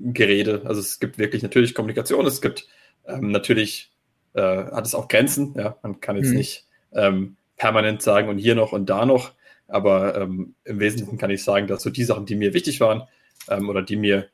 Gerede. 0.00 0.62
Also 0.64 0.80
es 0.80 1.00
gibt 1.00 1.18
wirklich 1.18 1.42
natürlich 1.42 1.74
Kommunikation, 1.74 2.24
es 2.26 2.40
gibt 2.40 2.68
ähm, 3.06 3.32
natürlich, 3.32 3.90
äh, 4.34 4.40
hat 4.40 4.86
es 4.86 4.94
auch 4.94 5.08
Grenzen, 5.08 5.54
ja, 5.56 5.76
man 5.82 6.00
kann 6.00 6.16
jetzt 6.16 6.30
mhm. 6.30 6.36
nicht 6.36 6.66
ähm, 6.92 7.36
permanent 7.58 8.00
sagen 8.00 8.28
und 8.28 8.38
hier 8.38 8.54
noch 8.54 8.72
und 8.72 8.88
da 8.88 9.04
noch. 9.04 9.32
Aber 9.66 10.16
ähm, 10.16 10.54
im 10.64 10.80
Wesentlichen 10.80 11.18
kann 11.18 11.30
ich 11.30 11.44
sagen, 11.44 11.66
dass 11.66 11.82
so 11.82 11.90
die 11.90 12.04
Sachen, 12.04 12.24
die 12.24 12.36
mir 12.36 12.54
wichtig 12.54 12.80
waren 12.80 13.02
ähm, 13.50 13.68
oder 13.68 13.82
die 13.82 13.96
mir, 13.96 14.28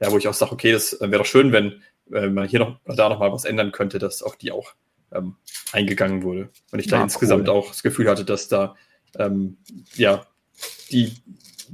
ja, 0.00 0.12
wo 0.12 0.18
ich 0.18 0.28
auch 0.28 0.34
sage, 0.34 0.52
okay, 0.52 0.72
das 0.72 0.92
äh, 0.92 1.10
wäre 1.10 1.22
doch 1.22 1.26
schön, 1.26 1.52
wenn 1.52 1.82
äh, 2.12 2.28
man 2.28 2.46
hier 2.46 2.58
noch 2.58 2.78
oder 2.84 2.96
da 2.96 3.08
noch 3.08 3.20
mal 3.20 3.32
was 3.32 3.46
ändern 3.46 3.72
könnte, 3.72 3.98
dass 3.98 4.22
auf 4.22 4.36
die 4.36 4.52
auch 4.52 4.74
ähm, 5.12 5.36
eingegangen 5.72 6.22
wurde. 6.22 6.50
Und 6.72 6.78
ich 6.78 6.88
da 6.88 6.96
ja, 6.96 7.04
insgesamt 7.04 7.48
cool. 7.48 7.54
auch 7.54 7.68
das 7.68 7.82
Gefühl 7.82 8.10
hatte, 8.10 8.26
dass 8.26 8.48
da 8.48 8.76
ähm, 9.18 9.56
ja 9.94 10.26
die, 10.90 11.14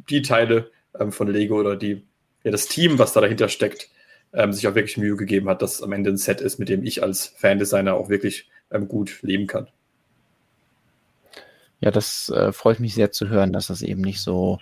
die 0.09 0.23
Teile 0.23 0.71
ähm, 0.99 1.11
von 1.11 1.27
Lego 1.27 1.59
oder 1.59 1.75
die, 1.75 2.07
ja, 2.45 2.53
das 2.53 2.67
Team, 2.67 2.99
was 3.01 3.13
da 3.13 3.21
dahinter 3.21 3.49
steckt, 3.49 3.91
ähm, 4.33 4.53
sich 4.53 4.69
auch 4.69 4.75
wirklich 4.75 4.97
Mühe 4.97 5.17
gegeben 5.17 5.49
hat, 5.49 5.61
dass 5.61 5.83
am 5.83 5.93
Ende 5.93 6.11
ein 6.11 6.17
Set 6.17 6.41
ist, 6.41 6.59
mit 6.59 6.69
dem 6.69 6.85
ich 6.85 7.03
als 7.03 7.27
Fan-Designer 7.27 7.95
auch 7.95 8.09
wirklich 8.09 8.49
gut 8.89 9.19
leben 9.21 9.47
kann. 9.47 9.69
Ja, 11.83 11.91
das 11.91 12.29
äh, 12.29 12.53
freut 12.53 12.79
mich 12.81 12.95
sehr 12.95 13.11
zu 13.11 13.29
hören, 13.29 13.53
dass 13.53 13.67
das 13.67 13.83
eben 13.83 14.03
nicht 14.03 14.21
so 14.21 14.61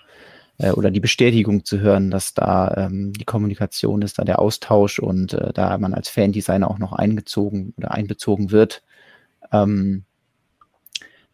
äh, 0.58 0.70
oder 0.72 0.90
die 0.90 1.00
Bestätigung 1.00 1.66
zu 1.66 1.78
hören, 1.78 2.10
dass 2.10 2.32
da 2.32 2.74
ähm, 2.76 3.12
die 3.12 3.24
Kommunikation 3.26 4.00
ist, 4.00 4.18
da 4.18 4.24
der 4.24 4.38
Austausch 4.38 4.98
und 4.98 5.34
äh, 5.34 5.52
da 5.52 5.76
man 5.78 5.92
als 5.92 6.08
Fan-Designer 6.08 6.70
auch 6.70 6.78
noch 6.78 6.94
eingezogen 6.94 7.74
oder 7.76 7.90
einbezogen 7.90 8.50
wird. 8.52 8.82
Ähm, 9.52 10.04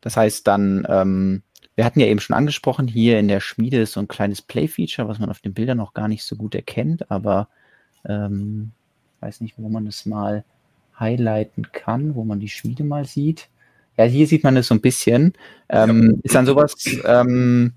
das 0.00 0.16
heißt 0.16 0.46
dann, 0.48 0.84
ähm, 0.88 1.42
wir 1.76 1.84
hatten 1.84 2.00
ja 2.00 2.06
eben 2.06 2.20
schon 2.20 2.36
angesprochen, 2.36 2.88
hier 2.88 3.20
in 3.20 3.28
der 3.28 3.40
Schmiede 3.40 3.80
ist 3.80 3.92
so 3.92 4.00
ein 4.00 4.08
kleines 4.08 4.42
Play-Feature, 4.42 5.06
was 5.06 5.20
man 5.20 5.30
auf 5.30 5.40
den 5.40 5.54
Bildern 5.54 5.78
noch 5.78 5.94
gar 5.94 6.08
nicht 6.08 6.24
so 6.24 6.34
gut 6.34 6.56
erkennt, 6.56 7.12
aber 7.12 7.48
ähm, 8.08 8.72
weiß 9.20 9.40
nicht, 9.40 9.54
wo 9.56 9.68
man 9.68 9.84
das 9.86 10.04
mal 10.04 10.44
highlighten 10.98 11.70
kann, 11.70 12.16
wo 12.16 12.24
man 12.24 12.40
die 12.40 12.48
Schmiede 12.48 12.82
mal 12.82 13.04
sieht. 13.04 13.48
Ja, 13.96 14.04
hier 14.04 14.26
sieht 14.26 14.44
man 14.44 14.56
es 14.56 14.68
so 14.68 14.74
ein 14.74 14.80
bisschen. 14.80 15.32
Ähm, 15.68 16.10
ja. 16.10 16.18
Ist 16.22 16.34
dann 16.34 16.46
sowas, 16.46 16.74
ähm, 17.04 17.72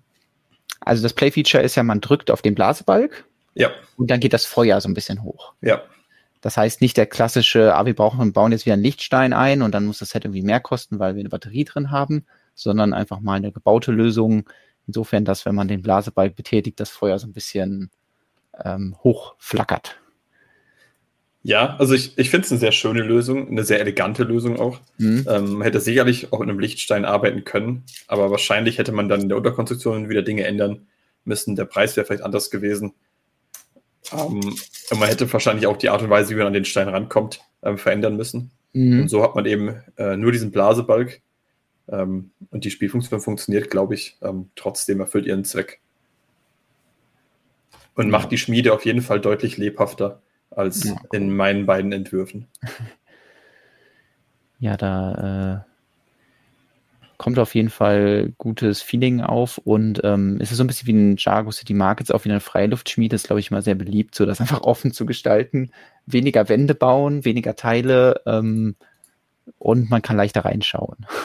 also 0.82 1.04
das 1.04 1.14
Play-Feature 1.14 1.64
ist 1.64 1.76
ja, 1.76 1.84
man 1.84 2.02
drückt 2.02 2.32
auf 2.32 2.42
den 2.42 2.56
Blasebalg 2.56 3.26
ja. 3.54 3.72
und 3.98 4.10
dann 4.12 4.20
geht 4.20 4.34
das 4.34 4.46
Feuer 4.46 4.80
so 4.82 4.90
ein 4.90 4.94
bisschen 4.94 5.24
hoch. 5.24 5.54
Ja. 5.62 5.82
Das 6.42 6.56
heißt 6.56 6.82
nicht 6.82 6.96
der 6.96 7.06
klassische, 7.06 7.76
ah, 7.76 7.86
wir 7.86 7.96
brauchen 7.96 8.22
und 8.22 8.34
bauen 8.34 8.52
jetzt 8.52 8.66
wieder 8.66 8.74
einen 8.74 8.84
Lichtstein 8.84 9.34
ein 9.34 9.62
und 9.62 9.74
dann 9.74 9.86
muss 9.86 10.00
das 10.00 10.10
Set 10.10 10.24
irgendwie 10.24 10.42
mehr 10.42 10.62
kosten, 10.62 11.00
weil 11.00 11.16
wir 11.16 11.20
eine 11.20 11.30
Batterie 11.30 11.66
drin 11.66 11.92
haben, 11.92 12.26
sondern 12.56 12.94
einfach 12.94 13.20
mal 13.20 13.36
eine 13.36 13.52
gebaute 13.52 13.92
Lösung. 13.92 14.50
Insofern, 14.88 15.26
dass 15.26 15.46
wenn 15.46 15.56
man 15.56 15.68
den 15.68 15.82
Blasebalg 15.82 16.36
betätigt, 16.36 16.80
das 16.80 16.90
Feuer 16.90 17.20
so 17.20 17.28
ein 17.28 17.34
bisschen 17.34 17.92
ähm, 18.64 18.96
hoch 19.04 19.36
flackert. 19.38 20.00
Ja, 21.50 21.78
also 21.80 21.96
ich, 21.96 22.16
ich 22.16 22.30
finde 22.30 22.46
es 22.46 22.52
eine 22.52 22.60
sehr 22.60 22.72
schöne 22.72 23.02
Lösung, 23.02 23.48
eine 23.48 23.64
sehr 23.64 23.80
elegante 23.80 24.24
Lösung 24.24 24.60
auch. 24.60 24.80
Mhm. 25.00 25.26
Ähm, 25.28 25.54
man 25.54 25.62
hätte 25.64 25.80
sicherlich 25.80 26.32
auch 26.32 26.42
mit 26.42 26.48
einem 26.48 26.60
Lichtstein 26.60 27.06
arbeiten 27.06 27.44
können, 27.44 27.86
aber 28.08 28.30
wahrscheinlich 28.30 28.78
hätte 28.78 28.92
man 28.92 29.10
dann 29.10 29.22
in 29.22 29.30
der 29.30 29.38
Unterkonstruktion 29.38 30.10
wieder 30.10 30.22
Dinge 30.22 30.44
ändern 30.44 30.86
müssen. 31.26 31.56
Der 31.56 31.66
Preis 31.66 31.98
wäre 31.98 32.06
vielleicht 32.06 32.22
anders 32.22 32.52
gewesen. 32.52 32.94
Ähm, 34.12 34.42
und 34.92 35.00
man 35.00 35.10
hätte 35.10 35.34
wahrscheinlich 35.34 35.66
auch 35.66 35.78
die 35.78 35.90
Art 35.90 36.04
und 36.04 36.12
Weise, 36.12 36.30
wie 36.30 36.36
man 36.36 36.46
an 36.46 36.54
den 36.54 36.66
Stein 36.66 36.88
rankommt, 36.88 37.42
ähm, 37.64 37.80
verändern 37.80 38.16
müssen. 38.16 38.52
Mhm. 38.74 39.02
Und 39.02 39.08
so 39.08 39.24
hat 39.24 39.34
man 39.34 39.48
eben 39.48 39.82
äh, 39.98 40.18
nur 40.18 40.32
diesen 40.32 40.52
Blasebalg. 40.52 41.20
Ähm, 41.88 42.30
und 42.52 42.64
die 42.64 42.70
Spielfunktion 42.70 43.22
funktioniert, 43.22 43.72
glaube 43.72 43.96
ich, 43.96 44.18
ähm, 44.22 44.52
trotzdem 44.56 45.00
erfüllt 45.00 45.26
ihren 45.26 45.46
Zweck. 45.46 45.80
Und 47.96 48.12
macht 48.12 48.32
die 48.32 48.38
Schmiede 48.38 48.72
auf 48.72 48.86
jeden 48.86 49.02
Fall 49.02 49.20
deutlich 49.20 49.58
lebhafter 49.58 50.22
als 50.52 50.84
ja. 50.86 50.96
in 51.12 51.36
meinen 51.36 51.66
beiden 51.66 51.92
Entwürfen. 51.92 52.48
Ja, 54.62 54.76
da 54.76 55.64
äh, 55.64 55.70
kommt 57.18 57.40
auf 57.40 57.56
jeden 57.56 57.70
Fall 57.70 58.34
gutes 58.38 58.82
Feeling 58.82 59.22
auf 59.22 59.58
und 59.58 60.02
ähm, 60.04 60.38
es 60.42 60.52
ist 60.52 60.58
so 60.58 60.64
ein 60.66 60.68
bisschen 60.68 60.88
wie 60.88 60.94
ein 60.94 61.16
Jago 61.18 61.52
City 61.52 61.74
Markets, 61.74 62.12
auch 62.12 62.26
wie 62.26 62.30
eine 62.30 62.42
Freiluftschmiede, 62.42 63.16
ist 63.16 63.28
glaube 63.28 63.40
ich 63.40 63.52
mal 63.52 63.62
sehr 63.62 63.76
beliebt, 63.76 64.16
so 64.16 64.26
das 64.26 64.42
einfach 64.42 64.62
offen 64.62 64.92
zu 64.92 65.06
gestalten, 65.06 65.72
weniger 66.06 66.50
Wände 66.50 66.76
bauen, 66.76 67.24
weniger 67.24 67.56
Teile 67.56 68.22
ähm, 68.26 68.76
und 69.58 69.90
man 69.90 70.02
kann 70.02 70.18
leichter 70.18 70.46
reinschauen. 70.46 71.06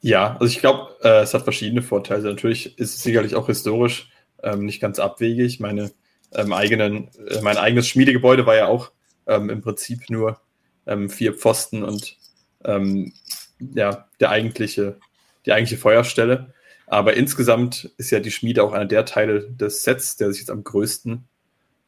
Ja, 0.00 0.36
also 0.38 0.46
ich 0.46 0.60
glaube, 0.60 0.94
äh, 1.02 1.22
es 1.22 1.34
hat 1.34 1.42
verschiedene 1.42 1.82
Vorteile. 1.82 2.22
Natürlich 2.22 2.78
ist 2.78 2.94
es 2.94 3.02
sicherlich 3.02 3.34
auch 3.34 3.46
historisch 3.48 4.12
ähm, 4.44 4.64
nicht 4.64 4.80
ganz 4.80 5.00
abwegig. 5.00 5.58
Meine 5.58 5.90
ähm, 6.34 6.52
eigenen, 6.52 7.08
äh, 7.28 7.40
mein 7.42 7.56
eigenes 7.56 7.88
Schmiedegebäude 7.88 8.46
war 8.46 8.56
ja 8.56 8.66
auch 8.66 8.92
ähm, 9.26 9.50
im 9.50 9.60
Prinzip 9.60 10.10
nur 10.10 10.40
ähm, 10.86 11.10
vier 11.10 11.34
Pfosten 11.34 11.82
und 11.82 12.16
ähm, 12.64 13.12
ja, 13.58 14.08
der 14.20 14.30
eigentliche, 14.30 14.98
die 15.46 15.52
eigentliche 15.52 15.80
Feuerstelle. 15.80 16.54
Aber 16.86 17.14
insgesamt 17.14 17.92
ist 17.98 18.10
ja 18.10 18.20
die 18.20 18.30
Schmiede 18.30 18.62
auch 18.62 18.72
einer 18.72 18.86
der 18.86 19.04
Teile 19.04 19.50
des 19.50 19.82
Sets, 19.82 20.16
der 20.16 20.30
sich 20.30 20.40
jetzt 20.40 20.50
am 20.50 20.64
größten 20.64 21.24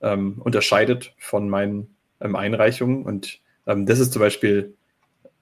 ähm, 0.02 0.40
unterscheidet 0.42 1.14
von 1.18 1.48
meinen 1.48 1.94
ähm, 2.20 2.36
Einreichungen. 2.36 3.04
Und 3.04 3.40
das 3.66 4.00
ist 4.00 4.12
zum 4.12 4.20
Beispiel 4.20 4.74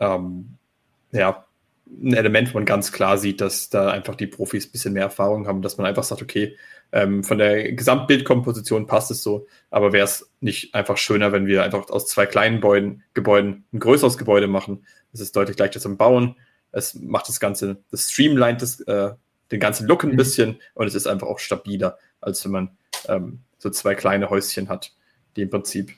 ja, 0.00 1.47
ein 1.90 2.14
Element, 2.14 2.52
wo 2.52 2.58
man 2.58 2.64
ganz 2.64 2.92
klar 2.92 3.18
sieht, 3.18 3.40
dass 3.40 3.70
da 3.70 3.90
einfach 3.90 4.14
die 4.14 4.26
Profis 4.26 4.66
ein 4.66 4.72
bisschen 4.72 4.92
mehr 4.92 5.04
Erfahrung 5.04 5.46
haben, 5.46 5.62
dass 5.62 5.78
man 5.78 5.86
einfach 5.86 6.04
sagt, 6.04 6.22
okay, 6.22 6.56
ähm, 6.92 7.24
von 7.24 7.38
der 7.38 7.72
Gesamtbildkomposition 7.72 8.86
passt 8.86 9.10
es 9.10 9.22
so, 9.22 9.46
aber 9.70 9.92
wäre 9.92 10.04
es 10.04 10.30
nicht 10.40 10.74
einfach 10.74 10.96
schöner, 10.96 11.32
wenn 11.32 11.46
wir 11.46 11.62
einfach 11.62 11.90
aus 11.90 12.06
zwei 12.06 12.26
kleinen 12.26 12.56
Gebäuden, 12.56 13.02
Gebäuden 13.14 13.64
ein 13.72 13.80
größeres 13.80 14.16
Gebäude 14.16 14.46
machen? 14.46 14.86
Es 15.12 15.20
ist 15.20 15.36
deutlich 15.36 15.58
leichter 15.58 15.80
zum 15.80 15.96
Bauen. 15.96 16.36
Es 16.72 16.94
macht 16.94 17.28
das 17.28 17.40
Ganze, 17.40 17.78
das 17.90 18.10
streamlined 18.10 18.62
das, 18.62 18.80
äh, 18.80 19.12
den 19.50 19.60
ganzen 19.60 19.86
Look 19.86 20.04
ein 20.04 20.12
mhm. 20.12 20.16
bisschen 20.16 20.60
und 20.74 20.86
es 20.86 20.94
ist 20.94 21.06
einfach 21.06 21.26
auch 21.26 21.38
stabiler, 21.38 21.98
als 22.20 22.44
wenn 22.44 22.52
man 22.52 22.70
ähm, 23.08 23.40
so 23.58 23.70
zwei 23.70 23.94
kleine 23.94 24.30
Häuschen 24.30 24.68
hat, 24.68 24.92
die 25.36 25.42
im 25.42 25.50
Prinzip 25.50 25.92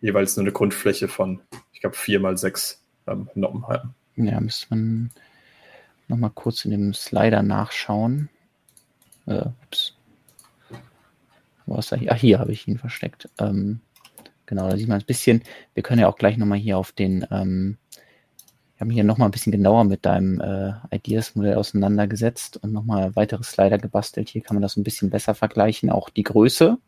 jeweils 0.00 0.36
nur 0.36 0.44
eine 0.44 0.52
Grundfläche 0.52 1.08
von, 1.08 1.40
ich 1.72 1.80
glaube, 1.80 1.96
vier 1.96 2.20
mal 2.20 2.36
sechs 2.36 2.82
ähm, 3.06 3.28
Noppen 3.34 3.66
haben. 3.68 3.94
Ja, 4.16 4.40
müsste 4.40 4.66
man 4.70 5.10
nochmal 6.08 6.30
kurz 6.34 6.64
in 6.64 6.70
dem 6.70 6.94
Slider 6.94 7.42
nachschauen. 7.42 8.28
Äh, 9.26 9.46
ups. 9.64 9.94
Wo 11.66 11.76
ist 11.76 11.92
er 11.92 11.98
hier? 11.98 12.12
Ach, 12.12 12.16
hier 12.16 12.38
habe 12.38 12.52
ich 12.52 12.68
ihn 12.68 12.78
versteckt. 12.78 13.28
Ähm, 13.38 13.80
genau, 14.46 14.68
da 14.68 14.76
sieht 14.76 14.88
man 14.88 15.00
ein 15.00 15.06
bisschen. 15.06 15.42
Wir 15.74 15.82
können 15.82 16.00
ja 16.00 16.08
auch 16.08 16.16
gleich 16.16 16.36
nochmal 16.36 16.58
hier 16.58 16.78
auf 16.78 16.92
den, 16.92 17.26
ähm, 17.30 17.76
wir 18.76 18.80
haben 18.80 18.90
hier 18.90 19.04
nochmal 19.04 19.28
ein 19.28 19.32
bisschen 19.32 19.52
genauer 19.52 19.84
mit 19.84 20.06
deinem 20.06 20.40
äh, 20.40 20.74
Ideas-Modell 20.94 21.56
auseinandergesetzt 21.56 22.58
und 22.58 22.72
nochmal 22.72 23.16
weitere 23.16 23.42
Slider 23.42 23.78
gebastelt. 23.78 24.28
Hier 24.28 24.42
kann 24.42 24.54
man 24.54 24.62
das 24.62 24.76
ein 24.76 24.84
bisschen 24.84 25.10
besser 25.10 25.34
vergleichen, 25.34 25.90
auch 25.90 26.08
die 26.08 26.22
Größe. 26.22 26.78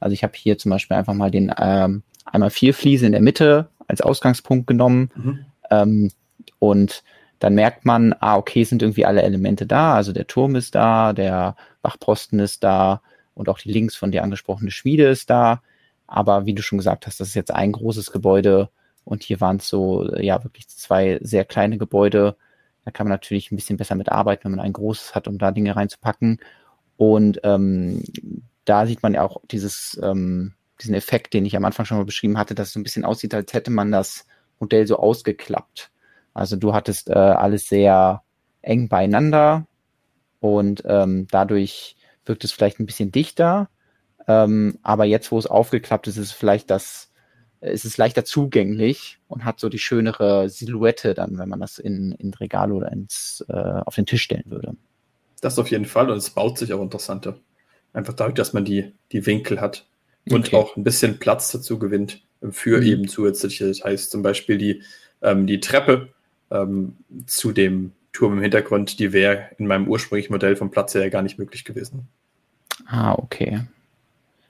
Also 0.00 0.12
ich 0.12 0.22
habe 0.22 0.34
hier 0.36 0.58
zum 0.58 0.70
Beispiel 0.70 0.96
einfach 0.96 1.14
mal 1.14 1.30
den 1.30 1.52
ähm, 1.58 2.02
einmal 2.24 2.50
vier 2.50 2.74
Fliese 2.74 3.06
in 3.06 3.12
der 3.12 3.22
Mitte 3.22 3.70
als 3.86 4.02
Ausgangspunkt 4.02 4.66
genommen 4.66 5.10
mhm. 5.14 5.46
ähm, 5.70 6.10
und 6.58 7.02
dann 7.38 7.54
merkt 7.54 7.84
man, 7.84 8.14
ah, 8.20 8.36
okay, 8.36 8.64
sind 8.64 8.82
irgendwie 8.82 9.06
alle 9.06 9.22
Elemente 9.22 9.66
da. 9.66 9.94
Also 9.94 10.12
der 10.12 10.26
Turm 10.26 10.56
ist 10.56 10.74
da, 10.74 11.12
der 11.12 11.56
Wachposten 11.82 12.40
ist 12.40 12.64
da, 12.64 13.00
und 13.38 13.48
auch 13.48 13.58
die 13.60 13.70
links 13.70 13.94
von 13.94 14.10
dir 14.10 14.24
angesprochene 14.24 14.72
Schmiede 14.72 15.06
ist 15.08 15.30
da. 15.30 15.62
Aber 16.08 16.44
wie 16.44 16.54
du 16.54 16.62
schon 16.62 16.78
gesagt 16.78 17.06
hast, 17.06 17.20
das 17.20 17.28
ist 17.28 17.34
jetzt 17.34 17.52
ein 17.52 17.72
großes 17.72 18.10
Gebäude 18.10 18.68
und 19.04 19.22
hier 19.22 19.40
waren 19.40 19.58
es 19.58 19.68
so, 19.68 20.12
ja, 20.16 20.42
wirklich 20.42 20.68
zwei 20.68 21.18
sehr 21.22 21.44
kleine 21.44 21.78
Gebäude. 21.78 22.36
Da 22.84 22.90
kann 22.90 23.06
man 23.06 23.12
natürlich 23.12 23.52
ein 23.52 23.56
bisschen 23.56 23.76
besser 23.76 23.94
mit 23.94 24.10
arbeiten, 24.10 24.44
wenn 24.44 24.52
man 24.52 24.60
ein 24.60 24.72
großes 24.72 25.14
hat, 25.14 25.28
um 25.28 25.38
da 25.38 25.52
Dinge 25.52 25.76
reinzupacken. 25.76 26.40
Und 26.96 27.40
ähm, 27.44 28.02
da 28.64 28.86
sieht 28.86 29.02
man 29.04 29.14
ja 29.14 29.22
auch 29.22 29.40
dieses, 29.50 29.98
ähm, 30.02 30.54
diesen 30.80 30.94
Effekt, 30.94 31.32
den 31.32 31.46
ich 31.46 31.56
am 31.56 31.64
Anfang 31.64 31.86
schon 31.86 31.98
mal 31.98 32.04
beschrieben 32.04 32.38
hatte, 32.38 32.56
dass 32.56 32.68
es 32.68 32.74
so 32.74 32.80
ein 32.80 32.82
bisschen 32.82 33.04
aussieht, 33.04 33.34
als 33.34 33.52
hätte 33.52 33.70
man 33.70 33.92
das 33.92 34.26
Modell 34.58 34.86
so 34.86 34.98
ausgeklappt. 34.98 35.90
Also 36.38 36.56
du 36.56 36.72
hattest 36.72 37.10
äh, 37.10 37.14
alles 37.14 37.68
sehr 37.68 38.22
eng 38.62 38.88
beieinander 38.88 39.66
und 40.40 40.82
ähm, 40.86 41.26
dadurch 41.30 41.96
wirkt 42.24 42.44
es 42.44 42.52
vielleicht 42.52 42.78
ein 42.78 42.86
bisschen 42.86 43.10
dichter. 43.10 43.68
Ähm, 44.28 44.78
aber 44.82 45.04
jetzt, 45.04 45.32
wo 45.32 45.38
es 45.38 45.46
aufgeklappt 45.46 46.06
ist, 46.06 46.16
ist 46.16 46.26
es 46.26 46.32
vielleicht 46.32 46.70
das, 46.70 47.10
ist 47.60 47.84
es 47.84 47.96
leichter 47.96 48.24
zugänglich 48.24 49.18
und 49.26 49.44
hat 49.44 49.58
so 49.58 49.68
die 49.68 49.78
schönere 49.78 50.48
Silhouette 50.48 51.14
dann, 51.14 51.38
wenn 51.38 51.48
man 51.48 51.60
das 51.60 51.78
in, 51.78 52.12
in 52.12 52.32
Regal 52.34 52.70
oder 52.70 52.92
ins, 52.92 53.44
äh, 53.48 53.52
auf 53.84 53.96
den 53.96 54.06
Tisch 54.06 54.22
stellen 54.22 54.44
würde. 54.46 54.76
Das 55.40 55.58
auf 55.58 55.70
jeden 55.70 55.86
Fall 55.86 56.10
und 56.10 56.18
es 56.18 56.30
baut 56.30 56.58
sich 56.58 56.72
auch 56.72 56.82
interessanter. 56.82 57.38
Einfach 57.92 58.14
dadurch, 58.14 58.34
dass 58.34 58.52
man 58.52 58.64
die, 58.64 58.92
die 59.12 59.26
Winkel 59.26 59.60
hat 59.60 59.86
und 60.30 60.48
okay. 60.48 60.56
auch 60.56 60.76
ein 60.76 60.84
bisschen 60.84 61.18
Platz 61.18 61.50
dazu 61.50 61.78
gewinnt 61.78 62.22
für 62.50 62.78
mhm. 62.80 62.86
eben 62.86 63.08
zusätzliche 63.08 63.64
Details. 63.64 64.10
Zum 64.10 64.22
Beispiel 64.22 64.58
die, 64.58 64.82
ähm, 65.22 65.46
die 65.46 65.60
Treppe 65.60 66.12
ähm, 66.50 66.96
zu 67.26 67.52
dem 67.52 67.92
Turm 68.12 68.34
im 68.34 68.42
Hintergrund, 68.42 68.98
die 68.98 69.12
wäre 69.12 69.50
in 69.58 69.66
meinem 69.66 69.88
ursprünglichen 69.88 70.32
Modell 70.32 70.56
vom 70.56 70.70
Platz 70.70 70.94
her 70.94 71.08
gar 71.10 71.22
nicht 71.22 71.38
möglich 71.38 71.64
gewesen. 71.64 72.08
Ah, 72.86 73.14
okay. 73.14 73.60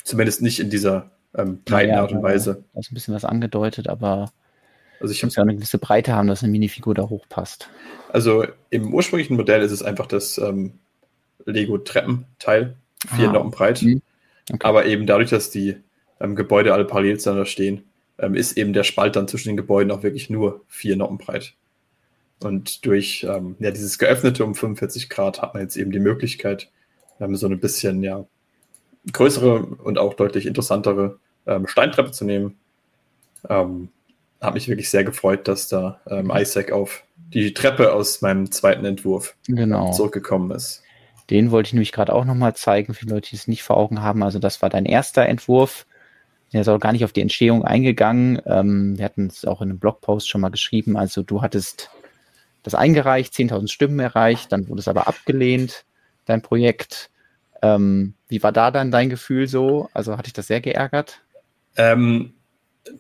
Zumindest 0.05 0.43
nicht 0.43 0.61
in 0.61 0.71
dieser 0.71 1.11
ähm, 1.37 1.61
breiten 1.65 1.91
ja, 1.91 2.01
Art 2.01 2.13
und 2.13 2.23
Weise. 2.23 2.65
Da 2.73 2.81
ist 2.81 2.91
ein 2.91 2.95
bisschen 2.95 3.15
was 3.15 3.25
angedeutet, 3.25 3.89
aber 3.89 4.33
also 5.01 5.13
ich 5.13 5.23
muss 5.23 5.37
ja 5.37 5.43
eine 5.43 5.55
gewisse 5.55 5.79
Breite 5.79 6.13
haben, 6.13 6.29
dass 6.29 6.43
eine 6.43 6.51
Minifigur 6.51 6.95
da 6.95 7.09
hochpasst. 7.09 7.69
Also 8.13 8.47
im 8.71 8.93
ursprünglichen 8.93 9.37
Modell 9.37 9.63
ist 9.63 9.73
es 9.73 9.83
einfach 9.83 10.07
das 10.07 10.39
ähm, 10.39 10.73
Lego-Treppenteil, 11.45 12.75
vier 13.17 13.29
ah, 13.29 13.33
Noppen 13.33 13.51
breit. 13.51 13.83
Mhm. 13.83 14.03
Okay. 14.51 14.59
Aber 14.63 14.87
eben 14.87 15.07
dadurch, 15.07 15.31
dass 15.31 15.51
die 15.51 15.77
ähm, 16.21 16.35
Gebäude 16.35 16.73
alle 16.73 16.85
parallel 16.85 17.21
zueinander 17.21 17.47
stehen, 17.47 17.85
ähm, 18.19 18.35
ist 18.35 18.57
eben 18.57 18.73
der 18.73 18.85
Spalt 18.85 19.15
dann 19.15 19.29
zwischen 19.29 19.49
den 19.49 19.57
Gebäuden 19.57 19.93
auch 19.93 20.03
wirklich 20.03 20.31
nur 20.31 20.65
vier 20.69 20.97
Noppen 20.97 21.19
breit. 21.19 21.55
Und 22.41 22.85
durch 22.87 23.27
ähm, 23.29 23.57
ja, 23.59 23.71
dieses 23.71 23.99
geöffnete 23.99 24.45
um 24.45 24.55
45 24.55 25.09
Grad 25.09 25.43
hat 25.43 25.55
man 25.55 25.63
jetzt 25.63 25.77
eben 25.77 25.91
die 25.91 25.99
Möglichkeit, 25.99 26.71
ähm, 27.21 27.35
so 27.37 27.49
ein 27.49 27.59
bisschen 27.59 28.03
ja, 28.03 28.25
größere 29.13 29.63
und 29.63 29.99
auch 29.99 30.15
deutlich 30.15 30.47
interessantere 30.47 31.19
ähm, 31.47 31.67
Steintreppe 31.67 32.13
zu 32.13 32.25
nehmen. 32.25 32.57
Ähm, 33.49 33.89
habe 34.41 34.55
mich 34.55 34.69
wirklich 34.69 34.91
sehr 34.91 35.05
gefreut, 35.05 35.49
dass 35.49 35.69
da 35.69 36.01
ähm, 36.09 36.31
Isaac 36.33 36.71
auf 36.71 37.03
die 37.17 37.55
Treppe 37.55 37.93
aus 37.93 38.23
meinem 38.23 38.51
zweiten 38.51 38.85
Entwurf 38.85 39.37
genau. 39.47 39.91
zurückgekommen 39.93 40.51
ist. 40.53 40.83
Den 41.31 41.51
wollte 41.51 41.69
ich 41.69 41.73
nämlich 41.75 41.93
gerade 41.93 42.15
auch 42.15 42.25
nochmal 42.25 42.55
zeigen, 42.55 42.95
für 42.95 43.07
Leute, 43.07 43.31
die 43.31 43.37
es 43.37 43.49
nicht 43.49 43.63
vor 43.63 43.77
Augen 43.77 44.01
haben. 44.01 44.23
Also 44.23 44.39
das 44.39 44.63
war 44.63 44.71
dein 44.71 44.87
erster 44.87 45.27
Entwurf. 45.27 45.87
Der 46.53 46.63
ist 46.63 46.69
auch 46.69 46.79
gar 46.79 46.93
nicht 46.93 47.05
auf 47.05 47.13
die 47.13 47.21
Entstehung 47.21 47.65
eingegangen. 47.65 48.41
Ähm, 48.47 48.97
wir 48.97 49.05
hatten 49.05 49.27
es 49.27 49.45
auch 49.45 49.61
in 49.61 49.71
einem 49.71 49.79
Blogpost 49.79 50.29
schon 50.29 50.41
mal 50.41 50.49
geschrieben. 50.49 50.97
Also 50.97 51.23
du 51.23 51.43
hattest 51.43 51.91
das 52.71 52.79
eingereicht, 52.79 53.35
10.000 53.35 53.69
Stimmen 53.69 53.99
erreicht, 53.99 54.53
dann 54.53 54.69
wurde 54.69 54.81
es 54.81 54.89
aber 54.89 55.09
abgelehnt, 55.09 55.85
dein 56.27 56.43
Projekt. 56.43 57.11
Ähm, 57.63 58.15
wie 58.29 58.43
war 58.43 58.53
da 58.53 58.71
dann 58.71 58.91
dein 58.91 59.11
Gefühl 59.11 59.49
so? 59.49 59.89
Also 59.93 60.17
hatte 60.17 60.29
ich 60.29 60.33
das 60.33 60.47
sehr 60.47 60.61
geärgert? 60.61 61.21
Ähm, 61.77 62.35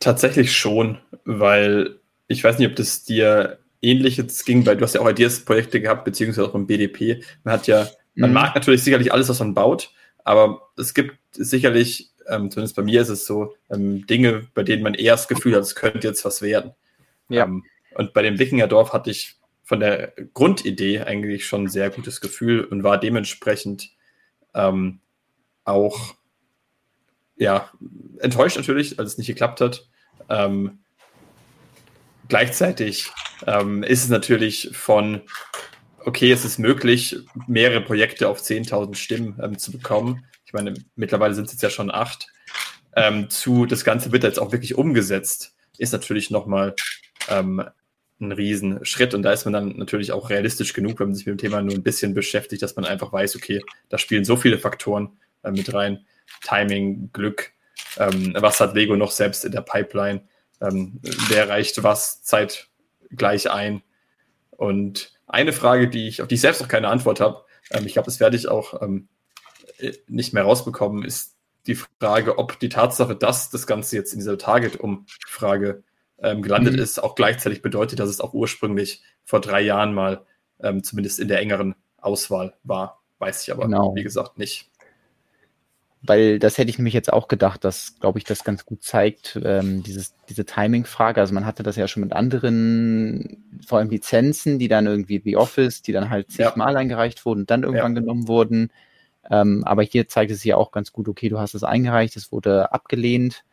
tatsächlich 0.00 0.56
schon, 0.56 0.98
weil 1.24 1.98
ich 2.26 2.42
weiß 2.42 2.58
nicht, 2.58 2.68
ob 2.68 2.76
das 2.76 3.04
dir 3.04 3.58
ähnliches 3.80 4.44
ging, 4.44 4.66
weil 4.66 4.76
du 4.76 4.84
hast 4.84 4.94
ja 4.94 5.00
auch 5.00 5.08
Ideas-Projekte 5.08 5.80
gehabt, 5.80 6.04
beziehungsweise 6.04 6.48
auch 6.48 6.54
im 6.54 6.66
BDP. 6.66 7.22
Man 7.44 7.54
hat 7.54 7.66
ja, 7.66 7.88
man 8.14 8.30
mhm. 8.30 8.34
mag 8.34 8.54
natürlich 8.54 8.82
sicherlich 8.82 9.12
alles, 9.12 9.28
was 9.28 9.38
man 9.38 9.54
baut, 9.54 9.92
aber 10.24 10.62
es 10.76 10.94
gibt 10.94 11.16
sicherlich, 11.32 12.10
ähm, 12.28 12.50
zumindest 12.50 12.76
bei 12.76 12.82
mir 12.82 13.00
ist 13.00 13.08
es 13.08 13.26
so, 13.26 13.54
ähm, 13.70 14.06
Dinge, 14.06 14.48
bei 14.54 14.62
denen 14.62 14.82
man 14.82 14.94
eher 14.94 15.14
das 15.14 15.28
Gefühl 15.28 15.54
hat, 15.54 15.62
es 15.62 15.74
könnte 15.74 16.08
jetzt 16.08 16.24
was 16.24 16.42
werden. 16.42 16.72
Ja. 17.28 17.44
Ähm, 17.44 17.64
und 17.94 18.12
bei 18.12 18.22
dem 18.22 18.38
Wikingerdorf 18.38 18.92
hatte 18.92 19.10
ich 19.10 19.37
von 19.68 19.80
der 19.80 20.14
Grundidee 20.32 21.02
eigentlich 21.02 21.44
schon 21.44 21.64
ein 21.64 21.68
sehr 21.68 21.90
gutes 21.90 22.22
Gefühl 22.22 22.64
und 22.64 22.84
war 22.84 22.98
dementsprechend 22.98 23.90
ähm, 24.54 25.00
auch 25.64 26.14
ja, 27.36 27.70
enttäuscht 28.18 28.56
natürlich, 28.56 28.98
als 28.98 29.12
es 29.12 29.18
nicht 29.18 29.26
geklappt 29.26 29.60
hat. 29.60 29.86
Ähm, 30.30 30.78
gleichzeitig 32.28 33.10
ähm, 33.46 33.82
ist 33.82 34.04
es 34.04 34.08
natürlich 34.08 34.70
von, 34.72 35.20
okay, 36.02 36.32
es 36.32 36.46
ist 36.46 36.58
möglich, 36.58 37.18
mehrere 37.46 37.82
Projekte 37.82 38.30
auf 38.30 38.40
10.000 38.40 38.94
Stimmen 38.94 39.38
ähm, 39.42 39.58
zu 39.58 39.70
bekommen. 39.70 40.24
Ich 40.46 40.54
meine, 40.54 40.72
mittlerweile 40.96 41.34
sind 41.34 41.44
es 41.44 41.52
jetzt 41.52 41.62
ja 41.62 41.68
schon 41.68 41.90
acht. 41.90 42.28
Ähm, 42.96 43.28
zu, 43.28 43.66
das 43.66 43.84
Ganze 43.84 44.12
wird 44.12 44.24
jetzt 44.24 44.38
auch 44.38 44.50
wirklich 44.50 44.76
umgesetzt, 44.76 45.54
ist 45.76 45.92
natürlich 45.92 46.30
nochmal 46.30 46.74
ähm, 47.28 47.62
ein 48.20 48.32
Riesenschritt. 48.32 49.14
Und 49.14 49.22
da 49.22 49.32
ist 49.32 49.44
man 49.44 49.52
dann 49.52 49.76
natürlich 49.76 50.12
auch 50.12 50.30
realistisch 50.30 50.72
genug, 50.72 51.00
wenn 51.00 51.08
man 51.08 51.14
sich 51.14 51.26
mit 51.26 51.34
dem 51.34 51.38
Thema 51.38 51.62
nur 51.62 51.74
ein 51.74 51.82
bisschen 51.82 52.14
beschäftigt, 52.14 52.62
dass 52.62 52.76
man 52.76 52.84
einfach 52.84 53.12
weiß, 53.12 53.36
okay, 53.36 53.62
da 53.88 53.98
spielen 53.98 54.24
so 54.24 54.36
viele 54.36 54.58
Faktoren 54.58 55.18
äh, 55.42 55.50
mit 55.50 55.72
rein. 55.72 56.04
Timing, 56.42 57.10
Glück, 57.12 57.52
ähm, 57.96 58.34
was 58.38 58.60
hat 58.60 58.74
Lego 58.74 58.96
noch 58.96 59.10
selbst 59.10 59.44
in 59.44 59.52
der 59.52 59.62
Pipeline, 59.62 60.22
ähm, 60.60 61.00
wer 61.28 61.48
reicht 61.48 61.82
was 61.82 62.22
zeitgleich 62.22 63.50
ein. 63.50 63.82
Und 64.50 65.12
eine 65.26 65.52
Frage, 65.52 65.88
die 65.88 66.08
ich, 66.08 66.20
auf 66.20 66.28
die 66.28 66.34
ich 66.34 66.40
selbst 66.40 66.60
noch 66.60 66.68
keine 66.68 66.88
Antwort 66.88 67.20
habe, 67.20 67.44
ähm, 67.70 67.86
ich 67.86 67.94
glaube, 67.94 68.06
das 68.06 68.20
werde 68.20 68.36
ich 68.36 68.48
auch 68.48 68.82
ähm, 68.82 69.08
nicht 70.06 70.32
mehr 70.32 70.42
rausbekommen, 70.42 71.04
ist 71.04 71.36
die 71.66 71.76
Frage, 72.00 72.38
ob 72.38 72.58
die 72.58 72.68
Tatsache, 72.68 73.14
dass 73.14 73.50
das 73.50 73.66
Ganze 73.66 73.96
jetzt 73.96 74.12
in 74.12 74.20
dieser 74.20 74.38
Target-Umfrage 74.38 75.82
ähm, 76.22 76.42
gelandet 76.42 76.74
mhm. 76.74 76.82
ist, 76.82 77.02
auch 77.02 77.14
gleichzeitig 77.14 77.62
bedeutet, 77.62 77.98
dass 77.98 78.08
es 78.08 78.20
auch 78.20 78.34
ursprünglich 78.34 79.02
vor 79.24 79.40
drei 79.40 79.60
Jahren 79.60 79.94
mal 79.94 80.24
ähm, 80.60 80.82
zumindest 80.82 81.20
in 81.20 81.28
der 81.28 81.40
engeren 81.40 81.74
Auswahl 81.98 82.54
war. 82.64 83.02
Weiß 83.18 83.42
ich 83.42 83.52
aber, 83.52 83.64
genau. 83.64 83.94
wie 83.94 84.02
gesagt, 84.02 84.38
nicht. 84.38 84.70
Weil 86.02 86.38
das 86.38 86.58
hätte 86.58 86.70
ich 86.70 86.78
nämlich 86.78 86.94
jetzt 86.94 87.12
auch 87.12 87.26
gedacht, 87.26 87.64
dass, 87.64 87.98
glaube 87.98 88.18
ich, 88.18 88.24
das 88.24 88.44
ganz 88.44 88.64
gut 88.64 88.84
zeigt, 88.84 89.38
ähm, 89.44 89.82
dieses, 89.82 90.14
diese 90.28 90.44
Timing-Frage. 90.44 91.20
Also 91.20 91.34
man 91.34 91.44
hatte 91.44 91.64
das 91.64 91.74
ja 91.74 91.88
schon 91.88 92.04
mit 92.04 92.12
anderen, 92.12 93.60
vor 93.66 93.78
allem 93.78 93.90
Lizenzen, 93.90 94.60
die 94.60 94.68
dann 94.68 94.86
irgendwie 94.86 95.24
wie 95.24 95.36
Office, 95.36 95.82
die 95.82 95.92
dann 95.92 96.08
halt 96.08 96.30
zigmal 96.30 96.74
ja. 96.74 96.78
eingereicht 96.78 97.24
wurden 97.26 97.40
und 97.40 97.50
dann 97.50 97.64
irgendwann 97.64 97.96
ja. 97.96 98.00
genommen 98.00 98.28
wurden. 98.28 98.70
Ähm, 99.28 99.64
aber 99.64 99.82
hier 99.82 100.06
zeigt 100.06 100.30
es 100.30 100.44
ja 100.44 100.56
auch 100.56 100.70
ganz 100.70 100.92
gut, 100.92 101.08
okay, 101.08 101.28
du 101.28 101.40
hast 101.40 101.54
es 101.54 101.64
eingereicht, 101.64 102.16
es 102.16 102.30
wurde 102.30 102.72
abgelehnt. 102.72 103.44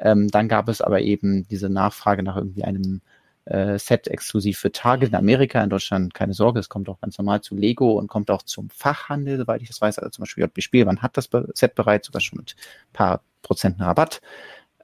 Ähm, 0.00 0.28
dann 0.28 0.48
gab 0.48 0.68
es 0.68 0.80
aber 0.80 1.00
eben 1.02 1.46
diese 1.48 1.68
Nachfrage 1.68 2.22
nach 2.22 2.36
irgendwie 2.36 2.64
einem 2.64 3.00
äh, 3.44 3.78
Set 3.78 4.08
exklusiv 4.08 4.58
für 4.58 4.72
Target 4.72 5.10
in 5.10 5.14
Amerika, 5.14 5.62
in 5.62 5.70
Deutschland 5.70 6.14
keine 6.14 6.34
Sorge, 6.34 6.60
es 6.60 6.68
kommt 6.68 6.88
auch 6.88 7.00
ganz 7.00 7.18
normal 7.18 7.40
zu 7.40 7.56
Lego 7.56 7.92
und 7.92 8.08
kommt 8.08 8.30
auch 8.30 8.42
zum 8.42 8.70
Fachhandel, 8.70 9.38
soweit 9.38 9.62
ich 9.62 9.68
das 9.68 9.80
weiß. 9.80 9.98
Also 9.98 10.10
zum 10.10 10.22
Beispiel 10.22 10.44
JB 10.44 10.62
Spielmann 10.62 11.02
hat 11.02 11.16
das 11.16 11.28
Set 11.54 11.74
bereits, 11.74 12.06
sogar 12.06 12.20
schon 12.20 12.38
mit 12.38 12.56
paar 12.92 13.22
Prozenten 13.42 13.82
Rabatt. 13.82 14.20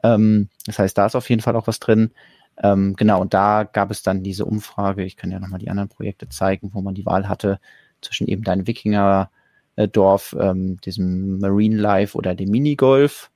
Ähm, 0.03 0.49
das 0.67 0.79
heißt, 0.79 0.97
da 0.99 1.07
ist 1.07 1.17
auf 1.17 1.29
jeden 1.31 1.43
Fall 1.43 1.57
auch 1.57 1.67
was 1.67 1.81
drin. 1.81 2.13
Ähm, 2.63 2.95
genau, 2.97 3.21
und 3.21 3.35
da 3.35 3.65
gab 3.65 3.91
es 3.91 4.03
dann 4.03 4.23
diese 4.23 4.47
Umfrage, 4.47 5.05
ich 5.05 5.17
kann 5.17 5.31
ja 5.31 5.39
nochmal 5.41 5.59
die 5.59 5.71
anderen 5.71 5.89
Projekte 5.91 6.29
zeigen, 6.29 6.71
wo 6.73 6.81
man 6.81 6.95
die 6.95 7.07
Wahl 7.07 7.29
hatte 7.29 7.61
zwischen 8.01 8.27
eben 8.29 8.45
deinem 8.45 8.67
Wikinger-Dorf, 8.67 10.37
ähm, 10.41 10.81
diesem 10.81 11.39
Marine 11.39 11.77
Life 11.77 12.17
oder 12.17 12.35
dem 12.35 12.51
Minigolf. 12.51 13.31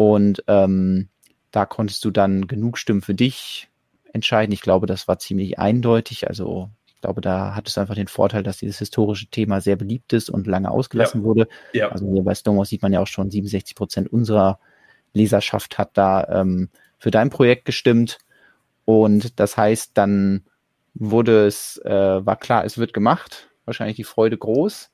Und 0.00 0.42
ähm, 0.46 1.10
da 1.50 1.66
konntest 1.66 2.06
du 2.06 2.10
dann 2.10 2.46
genug 2.46 2.78
Stimmen 2.78 3.02
für 3.02 3.14
dich 3.14 3.68
entscheiden. 4.14 4.50
Ich 4.50 4.62
glaube, 4.62 4.86
das 4.86 5.06
war 5.08 5.18
ziemlich 5.18 5.58
eindeutig. 5.58 6.26
Also 6.26 6.70
ich 6.86 7.02
glaube, 7.02 7.20
da 7.20 7.54
hattest 7.54 7.76
du 7.76 7.82
einfach 7.82 7.96
den 7.96 8.08
Vorteil, 8.08 8.42
dass 8.42 8.56
dieses 8.56 8.78
historische 8.78 9.26
Thema 9.26 9.60
sehr 9.60 9.76
beliebt 9.76 10.14
ist 10.14 10.30
und 10.30 10.46
lange 10.46 10.70
ausgelassen 10.70 11.20
ja. 11.20 11.26
wurde. 11.26 11.48
Ja. 11.74 11.88
Also 11.90 12.10
hier 12.10 12.22
bei 12.22 12.34
Stonewall 12.34 12.64
sieht 12.64 12.80
man 12.80 12.94
ja 12.94 13.00
auch 13.00 13.06
schon, 13.06 13.30
67 13.30 13.74
Prozent 13.74 14.10
unserer 14.10 14.58
Leserschaft 15.12 15.76
hat 15.76 15.90
da 15.92 16.26
ähm, 16.28 16.70
für 16.96 17.10
dein 17.10 17.28
Projekt 17.28 17.66
gestimmt. 17.66 18.20
Und 18.86 19.38
das 19.38 19.58
heißt, 19.58 19.90
dann 19.92 20.46
wurde 20.94 21.46
es, 21.46 21.76
äh, 21.84 22.24
war 22.24 22.36
klar, 22.36 22.64
es 22.64 22.78
wird 22.78 22.94
gemacht. 22.94 23.50
Wahrscheinlich 23.66 23.96
die 23.96 24.04
Freude 24.04 24.38
groß. 24.38 24.90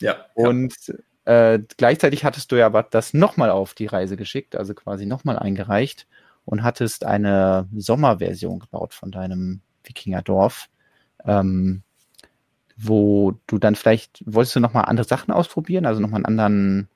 Ja. 0.00 0.26
Und 0.34 0.74
ja. 0.88 0.94
Äh, 1.24 1.60
gleichzeitig 1.76 2.24
hattest 2.24 2.50
du 2.50 2.56
ja 2.56 2.66
aber 2.66 2.82
das 2.82 3.14
nochmal 3.14 3.50
auf 3.50 3.74
die 3.74 3.86
Reise 3.86 4.16
geschickt, 4.16 4.56
also 4.56 4.74
quasi 4.74 5.06
nochmal 5.06 5.38
eingereicht 5.38 6.06
und 6.44 6.62
hattest 6.62 7.04
eine 7.04 7.68
Sommerversion 7.76 8.58
gebaut 8.58 8.94
von 8.94 9.10
deinem 9.10 9.60
Wikingerdorf, 9.84 10.68
ähm, 11.24 11.82
wo 12.76 13.34
du 13.46 13.58
dann 13.58 13.74
vielleicht, 13.74 14.22
wolltest 14.24 14.56
du 14.56 14.60
nochmal 14.60 14.86
andere 14.86 15.06
Sachen 15.06 15.32
ausprobieren, 15.32 15.86
also 15.86 16.00
nochmal 16.00 16.18
einen 16.18 16.38
anderen, 16.38 16.88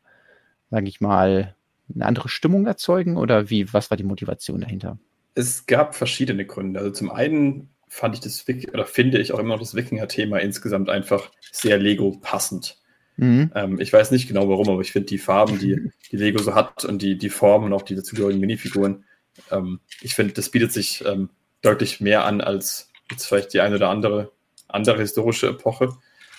sage 0.70 0.88
ich 0.88 1.00
mal, 1.00 1.54
eine 1.94 2.06
andere 2.06 2.28
Stimmung 2.28 2.66
erzeugen 2.66 3.16
oder 3.16 3.50
wie, 3.50 3.72
was 3.72 3.90
war 3.90 3.96
die 3.96 4.04
Motivation 4.04 4.62
dahinter? 4.62 4.98
Es 5.34 5.66
gab 5.66 5.94
verschiedene 5.94 6.46
Gründe. 6.46 6.80
Also 6.80 6.92
zum 6.92 7.10
einen 7.10 7.68
fand 7.88 8.14
ich 8.14 8.20
das, 8.20 8.44
oder 8.72 8.86
finde 8.86 9.18
ich 9.18 9.32
auch 9.32 9.38
immer 9.38 9.54
noch 9.54 9.60
das 9.60 9.74
Wikinger-Thema 9.74 10.38
insgesamt 10.38 10.88
einfach 10.88 11.30
sehr 11.52 11.78
Lego 11.78 12.18
passend. 12.20 12.78
Mhm. 13.16 13.52
Ähm, 13.54 13.80
ich 13.80 13.92
weiß 13.92 14.10
nicht 14.10 14.28
genau 14.28 14.48
warum, 14.48 14.68
aber 14.68 14.80
ich 14.80 14.92
finde 14.92 15.06
die 15.06 15.18
Farben, 15.18 15.58
die, 15.58 15.90
die 16.10 16.16
Lego 16.16 16.42
so 16.42 16.54
hat 16.54 16.84
und 16.84 17.02
die, 17.02 17.16
die 17.16 17.30
Formen 17.30 17.66
und 17.66 17.72
auch 17.72 17.82
die 17.82 17.94
dazugehörigen 17.94 18.40
Minifiguren 18.40 19.04
ähm, 19.50 19.80
ich 20.00 20.14
finde, 20.14 20.34
das 20.34 20.50
bietet 20.50 20.72
sich 20.72 21.04
ähm, 21.04 21.30
deutlich 21.62 22.00
mehr 22.00 22.24
an 22.24 22.40
als 22.40 22.90
jetzt 23.10 23.26
vielleicht 23.26 23.52
die 23.52 23.60
eine 23.60 23.76
oder 23.76 23.90
andere 23.90 24.32
andere 24.68 24.98
historische 24.98 25.48
Epoche. 25.48 25.90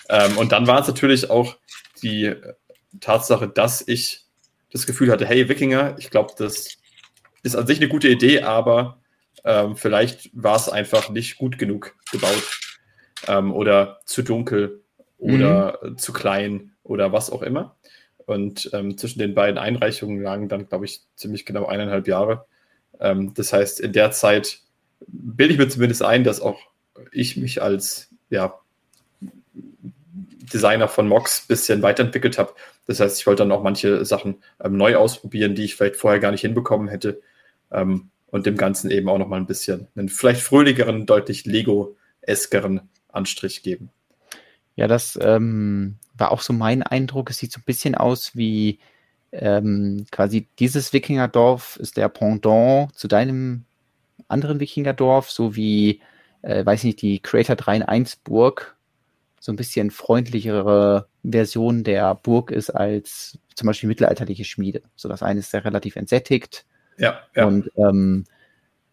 Ähm, 0.08 0.36
und 0.36 0.52
dann 0.52 0.66
war 0.66 0.80
es 0.80 0.88
natürlich 0.88 1.30
auch 1.30 1.56
die 2.02 2.34
Tatsache, 3.00 3.48
dass 3.48 3.86
ich 3.86 4.24
das 4.70 4.86
Gefühl 4.86 5.10
hatte, 5.10 5.26
hey, 5.26 5.48
Wikinger, 5.48 5.96
ich 5.98 6.10
glaube, 6.10 6.34
das 6.36 6.76
ist 7.42 7.56
an 7.56 7.66
sich 7.66 7.78
eine 7.78 7.88
gute 7.88 8.08
Idee, 8.08 8.42
aber 8.42 9.00
ähm, 9.44 9.76
vielleicht 9.76 10.30
war 10.32 10.56
es 10.56 10.68
einfach 10.68 11.08
nicht 11.08 11.38
gut 11.38 11.58
genug 11.58 11.94
gebaut 12.10 12.60
ähm, 13.26 13.52
oder 13.52 14.00
zu 14.04 14.22
dunkel 14.22 14.82
oder 15.18 15.78
mhm. 15.82 15.98
zu 15.98 16.12
klein 16.12 16.72
oder 16.82 17.12
was 17.12 17.30
auch 17.30 17.42
immer. 17.42 17.76
Und 18.26 18.70
ähm, 18.72 18.98
zwischen 18.98 19.20
den 19.20 19.34
beiden 19.34 19.58
Einreichungen 19.58 20.20
lagen 20.20 20.48
dann, 20.48 20.68
glaube 20.68 20.84
ich, 20.84 21.02
ziemlich 21.14 21.46
genau 21.46 21.66
eineinhalb 21.66 22.08
Jahre. 22.08 22.46
Ähm, 23.00 23.34
das 23.34 23.52
heißt, 23.52 23.80
in 23.80 23.92
der 23.92 24.10
Zeit 24.10 24.60
bilde 25.06 25.54
ich 25.54 25.58
mir 25.58 25.68
zumindest 25.68 26.02
ein, 26.02 26.24
dass 26.24 26.40
auch 26.40 26.58
ich 27.12 27.36
mich 27.36 27.62
als 27.62 28.08
ja, 28.30 28.58
Designer 30.52 30.88
von 30.88 31.06
Mox 31.08 31.42
ein 31.42 31.48
bisschen 31.48 31.82
weiterentwickelt 31.82 32.38
habe. 32.38 32.54
Das 32.86 33.00
heißt, 33.00 33.18
ich 33.18 33.26
wollte 33.26 33.42
dann 33.42 33.52
auch 33.52 33.62
manche 33.62 34.04
Sachen 34.04 34.36
ähm, 34.62 34.76
neu 34.76 34.96
ausprobieren, 34.96 35.54
die 35.54 35.64
ich 35.64 35.76
vielleicht 35.76 35.96
vorher 35.96 36.20
gar 36.20 36.30
nicht 36.30 36.40
hinbekommen 36.40 36.88
hätte. 36.88 37.20
Ähm, 37.70 38.10
und 38.28 38.44
dem 38.44 38.56
Ganzen 38.56 38.90
eben 38.90 39.08
auch 39.08 39.18
nochmal 39.18 39.40
ein 39.40 39.46
bisschen 39.46 39.86
einen 39.94 40.08
vielleicht 40.08 40.42
fröhlicheren, 40.42 41.06
deutlich 41.06 41.46
Lego-eskeren 41.46 42.88
Anstrich 43.08 43.62
geben. 43.62 43.90
Ja, 44.76 44.86
das 44.86 45.18
ähm, 45.20 45.96
war 46.16 46.30
auch 46.32 46.40
so 46.40 46.52
mein 46.52 46.82
Eindruck. 46.82 47.30
Es 47.30 47.38
sieht 47.38 47.52
so 47.52 47.60
ein 47.60 47.64
bisschen 47.66 47.94
aus 47.94 48.36
wie 48.36 48.78
ähm, 49.32 50.06
quasi 50.10 50.48
dieses 50.58 50.92
Wikingerdorf 50.92 51.76
ist 51.76 51.96
der 51.96 52.08
Pendant 52.08 52.94
zu 52.94 53.08
deinem 53.08 53.64
anderen 54.28 54.60
Wikingerdorf, 54.60 55.30
so 55.30 55.56
wie, 55.56 56.00
äh, 56.42 56.64
weiß 56.64 56.84
nicht, 56.84 57.02
die 57.02 57.20
Creator 57.20 57.56
3 57.56 57.76
in 57.76 57.82
1 57.82 58.16
Burg 58.16 58.76
so 59.40 59.52
ein 59.52 59.56
bisschen 59.56 59.90
freundlichere 59.90 61.08
Version 61.22 61.84
der 61.84 62.14
Burg 62.16 62.50
ist 62.50 62.70
als 62.70 63.38
zum 63.54 63.66
Beispiel 63.66 63.88
mittelalterliche 63.88 64.44
Schmiede. 64.44 64.82
So 64.96 65.08
das 65.08 65.22
eine 65.22 65.40
ist 65.40 65.50
sehr 65.50 65.64
relativ 65.64 65.96
entsättigt. 65.96 66.66
Ja, 66.98 67.20
ja. 67.34 67.46
Und 67.46 67.70
ähm, 67.76 68.24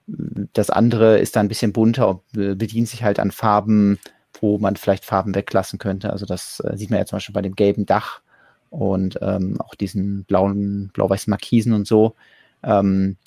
das 0.05 0.69
andere 0.69 1.17
ist 1.19 1.36
da 1.36 1.39
ein 1.39 1.47
bisschen 1.47 1.73
bunter 1.73 2.09
und 2.09 2.57
bedient 2.57 2.89
sich 2.89 3.03
halt 3.03 3.19
an 3.19 3.31
Farben, 3.31 3.99
wo 4.41 4.57
man 4.57 4.75
vielleicht 4.75 5.05
Farben 5.05 5.36
weglassen 5.36 5.79
könnte. 5.79 6.11
Also 6.11 6.25
das 6.25 6.59
äh, 6.61 6.75
sieht 6.77 6.89
man 6.89 6.99
ja 6.99 7.05
zum 7.05 7.17
Beispiel 7.17 7.34
bei 7.34 7.41
dem 7.41 7.55
gelben 7.55 7.86
Dach 7.86 8.21
und 8.69 9.19
ähm, 9.21 9.59
auch 9.61 9.75
diesen 9.75 10.23
blauen, 10.25 10.89
blau-weißen 10.93 11.29
Markisen 11.29 11.73
und 11.73 11.88
so. 11.88 12.15
Ähm, 12.63 13.17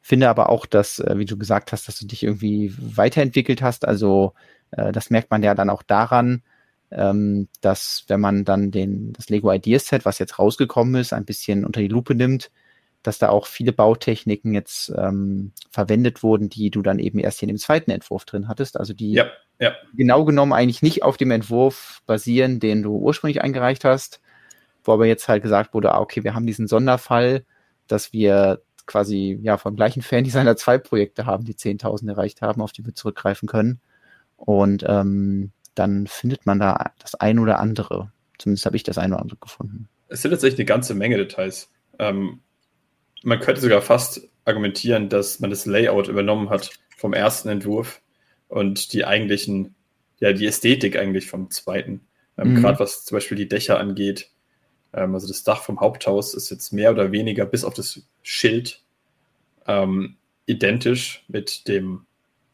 finde 0.00 0.30
aber 0.30 0.48
auch, 0.48 0.64
dass, 0.64 1.00
äh, 1.00 1.18
wie 1.18 1.26
du 1.26 1.36
gesagt 1.36 1.72
hast, 1.72 1.86
dass 1.88 1.98
du 1.98 2.06
dich 2.06 2.22
irgendwie 2.22 2.74
weiterentwickelt 2.78 3.60
hast. 3.60 3.86
Also 3.86 4.32
äh, 4.70 4.92
das 4.92 5.10
merkt 5.10 5.30
man 5.30 5.42
ja 5.42 5.54
dann 5.54 5.68
auch 5.68 5.82
daran, 5.82 6.42
ähm, 6.90 7.48
dass 7.60 8.04
wenn 8.08 8.20
man 8.20 8.44
dann 8.44 8.70
den, 8.70 9.12
das 9.12 9.28
Lego 9.28 9.52
Ideas 9.52 9.86
Set, 9.86 10.04
was 10.04 10.18
jetzt 10.18 10.38
rausgekommen 10.38 10.94
ist, 10.94 11.12
ein 11.12 11.26
bisschen 11.26 11.66
unter 11.66 11.80
die 11.80 11.88
Lupe 11.88 12.14
nimmt, 12.14 12.50
dass 13.08 13.18
da 13.18 13.30
auch 13.30 13.46
viele 13.46 13.72
Bautechniken 13.72 14.52
jetzt 14.52 14.92
ähm, 14.94 15.52
verwendet 15.70 16.22
wurden, 16.22 16.50
die 16.50 16.70
du 16.70 16.82
dann 16.82 16.98
eben 16.98 17.18
erst 17.18 17.40
hier 17.40 17.48
in 17.48 17.54
dem 17.54 17.58
zweiten 17.58 17.90
Entwurf 17.90 18.26
drin 18.26 18.48
hattest. 18.48 18.78
Also 18.78 18.92
die 18.92 19.12
ja, 19.12 19.28
ja. 19.58 19.72
genau 19.94 20.26
genommen 20.26 20.52
eigentlich 20.52 20.82
nicht 20.82 21.02
auf 21.02 21.16
dem 21.16 21.30
Entwurf 21.30 22.02
basieren, 22.04 22.60
den 22.60 22.82
du 22.82 22.98
ursprünglich 22.98 23.40
eingereicht 23.40 23.86
hast, 23.86 24.20
wo 24.84 24.92
aber 24.92 25.06
jetzt 25.06 25.26
halt 25.26 25.42
gesagt 25.42 25.72
wurde, 25.72 25.92
ah, 25.92 26.00
okay, 26.00 26.22
wir 26.22 26.34
haben 26.34 26.46
diesen 26.46 26.68
Sonderfall, 26.68 27.46
dass 27.86 28.12
wir 28.12 28.60
quasi 28.84 29.38
ja 29.42 29.56
vom 29.56 29.74
gleichen 29.74 30.02
Fan-Designer 30.02 30.56
zwei 30.56 30.76
Projekte 30.76 31.24
haben, 31.24 31.46
die 31.46 31.54
10.000 31.54 32.10
erreicht 32.10 32.42
haben, 32.42 32.60
auf 32.60 32.72
die 32.72 32.84
wir 32.84 32.94
zurückgreifen 32.94 33.48
können. 33.48 33.80
Und 34.36 34.84
ähm, 34.86 35.52
dann 35.74 36.06
findet 36.06 36.44
man 36.44 36.58
da 36.58 36.92
das 36.98 37.14
ein 37.14 37.38
oder 37.38 37.58
andere. 37.58 38.12
Zumindest 38.36 38.66
habe 38.66 38.76
ich 38.76 38.82
das 38.82 38.98
ein 38.98 39.14
oder 39.14 39.22
andere 39.22 39.38
gefunden. 39.38 39.88
Es 40.08 40.20
sind 40.20 40.30
tatsächlich 40.30 40.58
eine 40.58 40.66
ganze 40.66 40.94
Menge 40.94 41.16
Details. 41.16 41.70
Ähm, 41.98 42.40
man 43.22 43.40
könnte 43.40 43.60
sogar 43.60 43.82
fast 43.82 44.28
argumentieren, 44.44 45.08
dass 45.08 45.40
man 45.40 45.50
das 45.50 45.66
Layout 45.66 46.08
übernommen 46.08 46.50
hat 46.50 46.70
vom 46.96 47.12
ersten 47.12 47.48
Entwurf 47.48 48.00
und 48.48 48.92
die 48.92 49.04
eigentlichen, 49.04 49.74
ja, 50.20 50.32
die 50.32 50.46
Ästhetik 50.46 50.96
eigentlich 50.98 51.28
vom 51.28 51.50
zweiten. 51.50 52.00
Ähm, 52.36 52.54
mhm. 52.54 52.62
Gerade 52.62 52.78
was 52.80 53.04
zum 53.04 53.16
Beispiel 53.16 53.36
die 53.36 53.48
Dächer 53.48 53.78
angeht. 53.78 54.30
Ähm, 54.92 55.14
also 55.14 55.28
das 55.28 55.44
Dach 55.44 55.62
vom 55.62 55.80
Haupthaus 55.80 56.34
ist 56.34 56.50
jetzt 56.50 56.72
mehr 56.72 56.90
oder 56.90 57.12
weniger 57.12 57.44
bis 57.44 57.64
auf 57.64 57.74
das 57.74 58.02
Schild 58.22 58.82
ähm, 59.66 60.16
identisch 60.46 61.24
mit 61.28 61.68
dem 61.68 62.06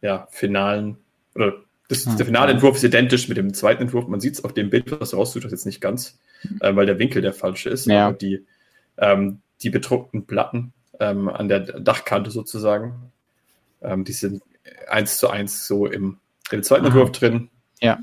ja, 0.02 0.26
finalen 0.30 0.98
oder 1.34 1.54
das, 1.88 2.06
ah, 2.06 2.14
der 2.16 2.26
finale 2.26 2.52
Entwurf 2.52 2.76
ist 2.76 2.84
identisch 2.84 3.28
mit 3.28 3.36
dem 3.36 3.52
zweiten 3.52 3.82
Entwurf. 3.82 4.08
Man 4.08 4.20
sieht 4.20 4.34
es 4.34 4.44
auf 4.44 4.54
dem 4.54 4.70
Bild, 4.70 4.90
was 5.00 5.10
du 5.10 5.16
raussuchst, 5.16 5.50
jetzt 5.50 5.66
nicht 5.66 5.80
ganz, 5.80 6.18
äh, 6.60 6.74
weil 6.74 6.86
der 6.86 6.98
Winkel 6.98 7.20
der 7.22 7.34
falsche 7.34 7.70
ist. 7.70 7.86
Ja. 7.86 8.08
Aber 8.08 8.16
die, 8.16 8.44
ähm, 8.98 9.40
die 9.64 9.70
bedruckten 9.70 10.26
Platten 10.26 10.72
ähm, 11.00 11.28
an 11.28 11.48
der 11.48 11.60
Dachkante 11.60 12.30
sozusagen, 12.30 13.12
ähm, 13.82 14.04
die 14.04 14.12
sind 14.12 14.42
eins 14.88 15.18
zu 15.18 15.28
eins 15.28 15.66
so 15.66 15.86
im, 15.86 16.18
im 16.50 16.62
zweiten 16.62 16.86
Aha. 16.86 16.88
Entwurf 16.88 17.12
drin. 17.12 17.50
Ja. 17.80 17.98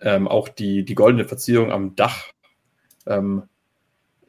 Ähm, 0.00 0.28
auch 0.28 0.48
die, 0.48 0.84
die 0.84 0.94
goldene 0.94 1.26
Verzierung 1.26 1.72
am 1.72 1.96
Dach. 1.96 2.26
Ähm, 3.06 3.42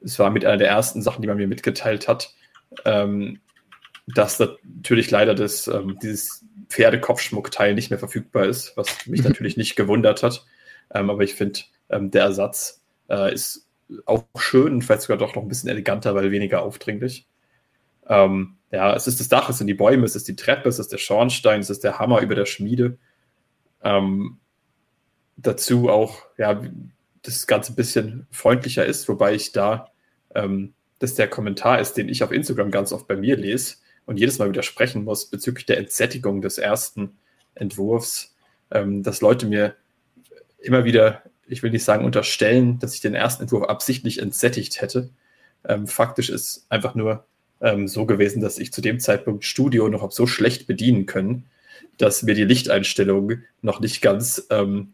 es 0.04 0.18
war 0.20 0.32
mit 0.32 0.46
einer 0.46 0.58
der 0.58 0.70
ersten 0.70 1.02
Sachen, 1.02 1.22
die 1.22 1.28
man 1.28 1.38
mir 1.38 1.48
mitgeteilt 1.48 2.08
hat, 2.08 2.34
ähm, 2.86 3.40
dass 4.08 4.40
natürlich 4.40 5.12
leider 5.12 5.36
das, 5.36 5.70
dieses 6.02 6.44
Pferdekopfschmuckteil 6.70 7.76
nicht 7.76 7.92
mehr 7.92 8.00
verfügbar 8.00 8.46
ist, 8.46 8.76
was 8.76 9.06
mich 9.06 9.24
natürlich 9.24 9.58
nicht 9.58 9.76
gewundert 9.76 10.24
hat. 10.24 10.46
Ähm, 10.94 11.10
aber 11.10 11.24
ich 11.24 11.36
finde, 11.36 11.60
ähm, 11.90 12.12
der 12.12 12.24
Ersatz 12.24 12.82
äh, 13.10 13.34
ist 13.34 13.68
auch 14.06 14.26
schön 14.38 14.82
vielleicht 14.82 15.04
sogar 15.04 15.18
doch 15.18 15.36
noch 15.36 15.44
ein 15.44 15.48
bisschen 15.48 15.70
eleganter, 15.70 16.16
weil 16.16 16.32
weniger 16.32 16.62
aufdringlich. 16.62 17.28
Ähm, 18.08 18.58
ja, 18.72 18.96
es 18.96 19.08
ist 19.08 19.20
das 19.20 19.28
Dach, 19.28 19.50
es 19.50 19.58
sind 19.58 19.68
die 19.68 19.74
Bäume, 19.74 20.06
es 20.06 20.16
ist 20.16 20.28
die 20.28 20.36
Treppe, 20.36 20.70
es 20.70 20.80
ist 20.80 20.92
der 20.92 20.98
Schornstein, 20.98 21.60
es 21.60 21.70
ist 21.70 21.84
der 21.84 22.00
Hammer 22.00 22.22
über 22.22 22.36
der 22.36 22.46
Schmiede. 22.46 22.98
Ähm, 23.84 24.40
dazu 25.38 25.90
auch, 25.90 26.24
ja, 26.38 26.62
das 27.24 27.48
Ganze 27.48 27.74
ein 27.74 27.76
bisschen 27.76 28.28
freundlicher 28.32 28.86
ist, 28.86 29.08
wobei 29.10 29.36
ich 29.36 29.52
da, 29.52 29.92
ähm, 30.34 30.74
dass 31.00 31.16
der 31.16 31.28
Kommentar 31.28 31.80
ist, 31.80 31.94
den 31.94 32.10
ich 32.10 32.24
auf 32.24 32.32
Instagram 32.32 32.72
ganz 32.72 32.92
oft 32.92 33.08
bei 33.08 33.16
mir 33.16 33.36
lese, 33.36 33.76
und 34.06 34.18
jedes 34.18 34.40
Mal 34.40 34.50
widersprechen 34.50 35.04
muss 35.04 35.28
bezüglich 35.28 35.66
der 35.66 35.78
Entsättigung 35.78 36.42
des 36.42 36.58
ersten 36.58 37.18
Entwurfs, 37.56 38.36
ähm, 38.72 39.04
dass 39.04 39.22
Leute 39.22 39.46
mir 39.46 39.76
immer 40.60 40.84
wieder, 40.84 41.24
ich 41.52 41.64
will 41.64 41.72
nicht 41.72 41.84
sagen 41.84 42.06
unterstellen, 42.06 42.80
dass 42.80 42.96
ich 42.96 43.02
den 43.02 43.14
ersten 43.14 43.44
Entwurf 43.44 43.66
absichtlich 43.66 44.20
entsättigt 44.20 44.82
hätte. 44.82 45.10
Ähm, 45.68 45.86
faktisch 45.86 46.30
ist 46.30 46.66
einfach 46.70 46.96
nur 46.96 47.26
ähm, 47.60 47.88
so 47.88 48.06
gewesen, 48.06 48.42
dass 48.42 48.58
ich 48.58 48.72
zu 48.72 48.82
dem 48.82 49.00
Zeitpunkt 49.00 49.44
Studio 49.44 49.90
noch 49.90 50.10
so 50.12 50.26
schlecht 50.28 50.66
bedienen 50.66 51.06
können, 51.06 51.46
dass 51.98 52.24
mir 52.24 52.36
die 52.36 52.46
Lichteinstellungen 52.46 53.46
noch 53.62 53.80
nicht 53.80 54.02
ganz, 54.02 54.48
ähm, 54.50 54.94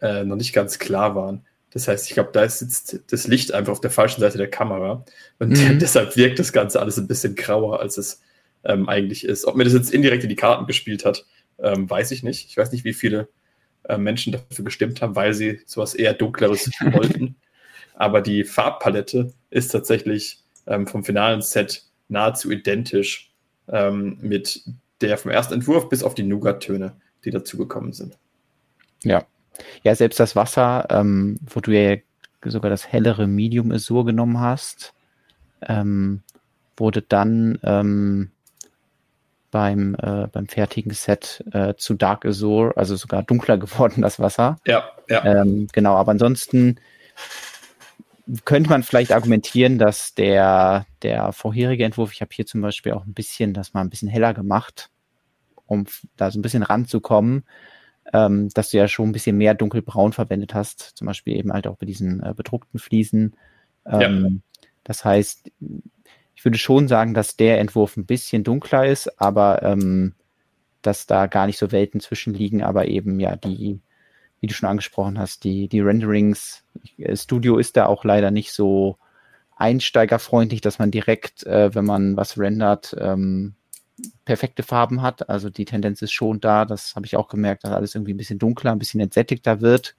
äh, 0.00 0.24
noch 0.24 0.36
nicht 0.36 0.52
ganz 0.52 0.78
klar 0.78 1.14
waren. 1.14 1.44
Das 1.70 1.88
heißt, 1.88 2.06
ich 2.06 2.14
glaube, 2.14 2.30
da 2.32 2.48
sitzt 2.48 3.00
das 3.10 3.26
Licht 3.26 3.52
einfach 3.52 3.72
auf 3.72 3.80
der 3.80 3.90
falschen 3.90 4.20
Seite 4.20 4.38
der 4.38 4.50
Kamera. 4.50 5.04
Und 5.38 5.50
mhm. 5.58 5.78
deshalb 5.78 6.16
wirkt 6.16 6.38
das 6.38 6.52
Ganze 6.52 6.80
alles 6.80 6.96
ein 6.96 7.08
bisschen 7.08 7.34
grauer, 7.34 7.80
als 7.80 7.98
es 7.98 8.20
ähm, 8.64 8.88
eigentlich 8.88 9.24
ist. 9.24 9.46
Ob 9.46 9.56
mir 9.56 9.64
das 9.64 9.72
jetzt 9.72 9.92
indirekt 9.92 10.22
in 10.22 10.28
die 10.28 10.36
Karten 10.36 10.66
gespielt 10.66 11.04
hat, 11.04 11.26
ähm, 11.58 11.90
weiß 11.90 12.12
ich 12.12 12.22
nicht. 12.22 12.48
Ich 12.48 12.56
weiß 12.56 12.70
nicht, 12.72 12.84
wie 12.84 12.94
viele 12.94 13.28
äh, 13.84 13.98
Menschen 13.98 14.32
dafür 14.32 14.64
gestimmt 14.64 15.02
haben, 15.02 15.16
weil 15.16 15.34
sie 15.34 15.60
sowas 15.66 15.94
eher 15.94 16.14
Dunkleres 16.14 16.70
wollten. 16.92 17.36
Aber 17.94 18.20
die 18.20 18.44
Farbpalette 18.44 19.32
ist 19.50 19.68
tatsächlich 19.68 20.38
ähm, 20.66 20.86
vom 20.86 21.04
finalen 21.04 21.42
Set 21.42 21.84
nahezu 22.08 22.50
identisch 22.50 23.32
ähm, 23.68 24.18
mit 24.20 24.62
der 25.00 25.18
vom 25.18 25.30
ersten 25.30 25.54
Entwurf 25.54 25.88
bis 25.88 26.02
auf 26.02 26.14
die 26.14 26.22
Nougat-Töne, 26.22 26.94
die 27.24 27.30
dazugekommen 27.30 27.92
sind. 27.92 28.16
Ja, 29.02 29.24
ja, 29.82 29.94
selbst 29.94 30.20
das 30.20 30.36
Wasser, 30.36 30.86
ähm, 30.90 31.38
wo 31.48 31.60
du 31.60 31.72
ja 31.72 31.96
sogar 32.44 32.70
das 32.70 32.86
hellere 32.86 33.26
Medium 33.26 33.72
Azur 33.72 34.04
genommen 34.04 34.40
hast, 34.40 34.94
ähm, 35.66 36.22
wurde 36.76 37.02
dann 37.02 37.58
ähm, 37.62 38.30
beim, 39.52 39.94
äh, 40.02 40.26
beim 40.26 40.48
fertigen 40.48 40.92
Set 40.92 41.44
äh, 41.52 41.74
zu 41.76 41.94
Dark 41.94 42.26
Azur, 42.26 42.72
also 42.76 42.96
sogar 42.96 43.22
dunkler 43.22 43.58
geworden, 43.58 44.02
das 44.02 44.18
Wasser. 44.18 44.56
Ja, 44.66 44.90
ja. 45.08 45.24
Ähm, 45.24 45.68
genau, 45.72 45.94
aber 45.94 46.10
ansonsten 46.10 46.80
könnte 48.44 48.70
man 48.70 48.82
vielleicht 48.82 49.12
argumentieren, 49.12 49.78
dass 49.78 50.14
der, 50.14 50.86
der 51.02 51.32
vorherige 51.32 51.84
Entwurf, 51.84 52.12
ich 52.12 52.20
habe 52.20 52.30
hier 52.34 52.46
zum 52.46 52.62
Beispiel 52.62 52.92
auch 52.92 53.04
ein 53.04 53.14
bisschen 53.14 53.54
das 53.54 53.74
mal 53.74 53.82
ein 53.82 53.90
bisschen 53.90 54.08
heller 54.08 54.34
gemacht, 54.34 54.90
um 55.66 55.86
da 56.16 56.32
so 56.32 56.38
ein 56.40 56.42
bisschen 56.42 56.64
ranzukommen 56.64 57.44
ähm, 58.12 58.48
dass 58.50 58.70
du 58.70 58.78
ja 58.78 58.88
schon 58.88 59.08
ein 59.08 59.12
bisschen 59.12 59.36
mehr 59.36 59.54
dunkelbraun 59.54 60.12
verwendet 60.12 60.54
hast, 60.54 60.80
zum 60.80 61.06
Beispiel 61.06 61.36
eben 61.36 61.52
halt 61.52 61.66
auch 61.66 61.76
bei 61.76 61.86
diesen 61.86 62.22
äh, 62.22 62.34
bedruckten 62.34 62.80
Fliesen. 62.80 63.36
Ähm, 63.86 64.42
ja. 64.60 64.68
Das 64.84 65.04
heißt, 65.04 65.50
ich 66.42 66.44
würde 66.44 66.58
schon 66.58 66.88
sagen, 66.88 67.14
dass 67.14 67.36
der 67.36 67.60
Entwurf 67.60 67.96
ein 67.96 68.04
bisschen 68.04 68.42
dunkler 68.42 68.84
ist, 68.84 69.20
aber 69.20 69.62
ähm, 69.62 70.16
dass 70.82 71.06
da 71.06 71.28
gar 71.28 71.46
nicht 71.46 71.56
so 71.56 71.70
Welten 71.70 72.00
zwischen 72.00 72.34
liegen, 72.34 72.64
aber 72.64 72.88
eben 72.88 73.20
ja 73.20 73.36
die, 73.36 73.78
wie 74.40 74.48
du 74.48 74.52
schon 74.52 74.68
angesprochen 74.68 75.20
hast, 75.20 75.44
die, 75.44 75.68
die 75.68 75.78
Renderings, 75.78 76.64
äh, 76.98 77.14
Studio 77.14 77.58
ist 77.58 77.76
da 77.76 77.86
auch 77.86 78.02
leider 78.02 78.32
nicht 78.32 78.50
so 78.50 78.98
einsteigerfreundlich, 79.54 80.60
dass 80.60 80.80
man 80.80 80.90
direkt, 80.90 81.46
äh, 81.46 81.72
wenn 81.76 81.84
man 81.84 82.16
was 82.16 82.36
rendert, 82.36 82.96
ähm, 82.98 83.54
perfekte 84.24 84.64
Farben 84.64 85.00
hat. 85.00 85.28
Also 85.28 85.48
die 85.48 85.64
Tendenz 85.64 86.02
ist 86.02 86.10
schon 86.10 86.40
da. 86.40 86.64
Das 86.64 86.96
habe 86.96 87.06
ich 87.06 87.14
auch 87.14 87.28
gemerkt, 87.28 87.62
dass 87.62 87.70
alles 87.70 87.94
irgendwie 87.94 88.14
ein 88.14 88.16
bisschen 88.16 88.40
dunkler, 88.40 88.72
ein 88.72 88.80
bisschen 88.80 88.98
entsättigter 88.98 89.60
wird 89.60 89.94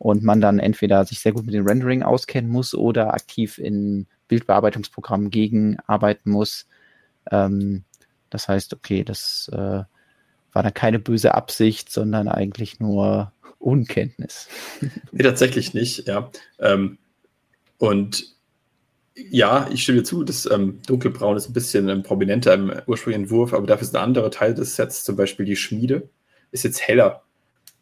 und 0.00 0.22
man 0.22 0.40
dann 0.40 0.58
entweder 0.58 1.04
sich 1.04 1.20
sehr 1.20 1.32
gut 1.32 1.44
mit 1.44 1.52
dem 1.54 1.66
Rendering 1.66 2.02
auskennen 2.02 2.50
muss 2.50 2.74
oder 2.74 3.12
aktiv 3.12 3.58
in 3.58 4.06
Bildbearbeitungsprogrammen 4.28 5.28
gegenarbeiten 5.28 6.30
muss. 6.30 6.66
Ähm, 7.30 7.84
das 8.30 8.48
heißt, 8.48 8.72
okay, 8.72 9.04
das 9.04 9.50
äh, 9.52 9.82
war 10.52 10.62
dann 10.62 10.72
keine 10.72 11.00
böse 11.00 11.34
Absicht, 11.34 11.92
sondern 11.92 12.28
eigentlich 12.28 12.80
nur 12.80 13.32
Unkenntnis. 13.58 14.48
Nee, 15.12 15.22
tatsächlich 15.22 15.74
nicht, 15.74 16.08
ja. 16.08 16.30
Ähm, 16.58 16.96
und 17.76 18.24
ja, 19.14 19.68
ich 19.70 19.82
stimme 19.82 19.98
dir 19.98 20.04
zu, 20.04 20.24
das 20.24 20.50
ähm, 20.50 20.80
Dunkelbraun 20.86 21.36
ist 21.36 21.50
ein 21.50 21.52
bisschen 21.52 21.90
ähm, 21.90 22.02
prominenter 22.02 22.54
im 22.54 22.72
ursprünglichen 22.86 23.24
Entwurf, 23.24 23.52
aber 23.52 23.66
dafür 23.66 23.82
ist 23.82 23.94
ein 23.94 24.02
anderer 24.02 24.30
Teil 24.30 24.54
des 24.54 24.76
Sets, 24.76 25.04
zum 25.04 25.16
Beispiel 25.16 25.44
die 25.44 25.56
Schmiede, 25.56 26.08
ist 26.52 26.64
jetzt 26.64 26.80
heller 26.80 27.22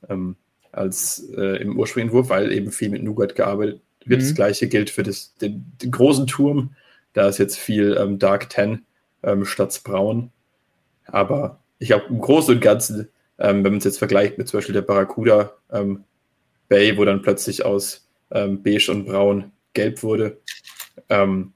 ähm, 0.08 0.34
als 0.78 1.28
äh, 1.36 1.60
im 1.60 1.78
ursprünglichen 1.78 2.10
Entwurf, 2.10 2.30
weil 2.30 2.52
eben 2.52 2.70
viel 2.70 2.90
mit 2.90 3.02
Nougat 3.02 3.34
gearbeitet 3.34 3.80
wird. 4.04 4.20
Mhm. 4.20 4.24
Das 4.24 4.34
gleiche 4.34 4.68
gilt 4.68 4.90
für 4.90 5.02
das, 5.02 5.34
den, 5.36 5.72
den, 5.82 5.90
großen 5.90 6.26
Turm, 6.26 6.74
da 7.12 7.28
ist 7.28 7.38
jetzt 7.38 7.58
viel 7.58 7.96
ähm, 7.98 8.18
Dark 8.18 8.48
Ten 8.50 8.84
ähm, 9.22 9.44
statt 9.44 9.80
Braun. 9.84 10.30
Aber 11.06 11.58
ich 11.78 11.88
glaube, 11.88 12.06
im 12.08 12.20
Großen 12.20 12.54
und 12.54 12.60
Ganzen, 12.60 13.08
ähm, 13.38 13.64
wenn 13.64 13.72
man 13.72 13.78
es 13.78 13.84
jetzt 13.84 13.98
vergleicht 13.98 14.38
mit 14.38 14.48
zum 14.48 14.58
Beispiel 14.58 14.74
der 14.74 14.82
Barracuda 14.82 15.52
Bay, 16.68 16.96
wo 16.96 17.04
dann 17.04 17.22
plötzlich 17.22 17.64
aus 17.64 18.06
beige 18.30 18.90
und 18.90 19.06
braun 19.06 19.52
gelb 19.72 20.02
wurde, 20.02 20.38
ähm, 21.08 21.52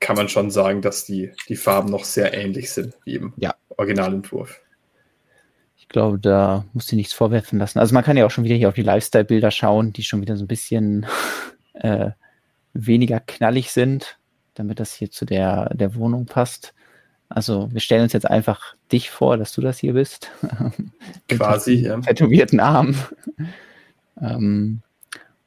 kann 0.00 0.16
man 0.16 0.28
schon 0.28 0.50
sagen, 0.50 0.82
dass 0.82 1.04
die, 1.04 1.30
die 1.48 1.56
Farben 1.56 1.90
noch 1.90 2.04
sehr 2.04 2.34
ähnlich 2.34 2.72
sind 2.72 2.94
wie 3.04 3.14
im 3.14 3.32
ja. 3.36 3.54
Originalentwurf. 3.76 4.60
Ich 5.92 5.94
glaube, 5.94 6.18
da 6.18 6.64
muss 6.72 6.86
sie 6.86 6.96
nichts 6.96 7.12
vorwerfen 7.12 7.58
lassen. 7.58 7.78
Also 7.78 7.92
man 7.92 8.02
kann 8.02 8.16
ja 8.16 8.24
auch 8.24 8.30
schon 8.30 8.44
wieder 8.44 8.54
hier 8.54 8.70
auf 8.70 8.74
die 8.74 8.80
Lifestyle-Bilder 8.80 9.50
schauen, 9.50 9.92
die 9.92 10.02
schon 10.02 10.22
wieder 10.22 10.38
so 10.38 10.44
ein 10.44 10.48
bisschen 10.48 11.04
äh, 11.74 12.12
weniger 12.72 13.20
knallig 13.20 13.72
sind, 13.72 14.18
damit 14.54 14.80
das 14.80 14.94
hier 14.94 15.10
zu 15.10 15.26
der, 15.26 15.68
der 15.74 15.94
Wohnung 15.94 16.24
passt. 16.24 16.72
Also 17.28 17.70
wir 17.74 17.82
stellen 17.82 18.04
uns 18.04 18.14
jetzt 18.14 18.24
einfach 18.24 18.74
dich 18.90 19.10
vor, 19.10 19.36
dass 19.36 19.52
du 19.52 19.60
das 19.60 19.80
hier 19.80 19.92
bist. 19.92 20.30
Quasi, 21.28 21.74
ja. 21.74 22.00
Tätowierten 22.00 22.60
Arm. 22.60 22.94
ähm, 24.18 24.80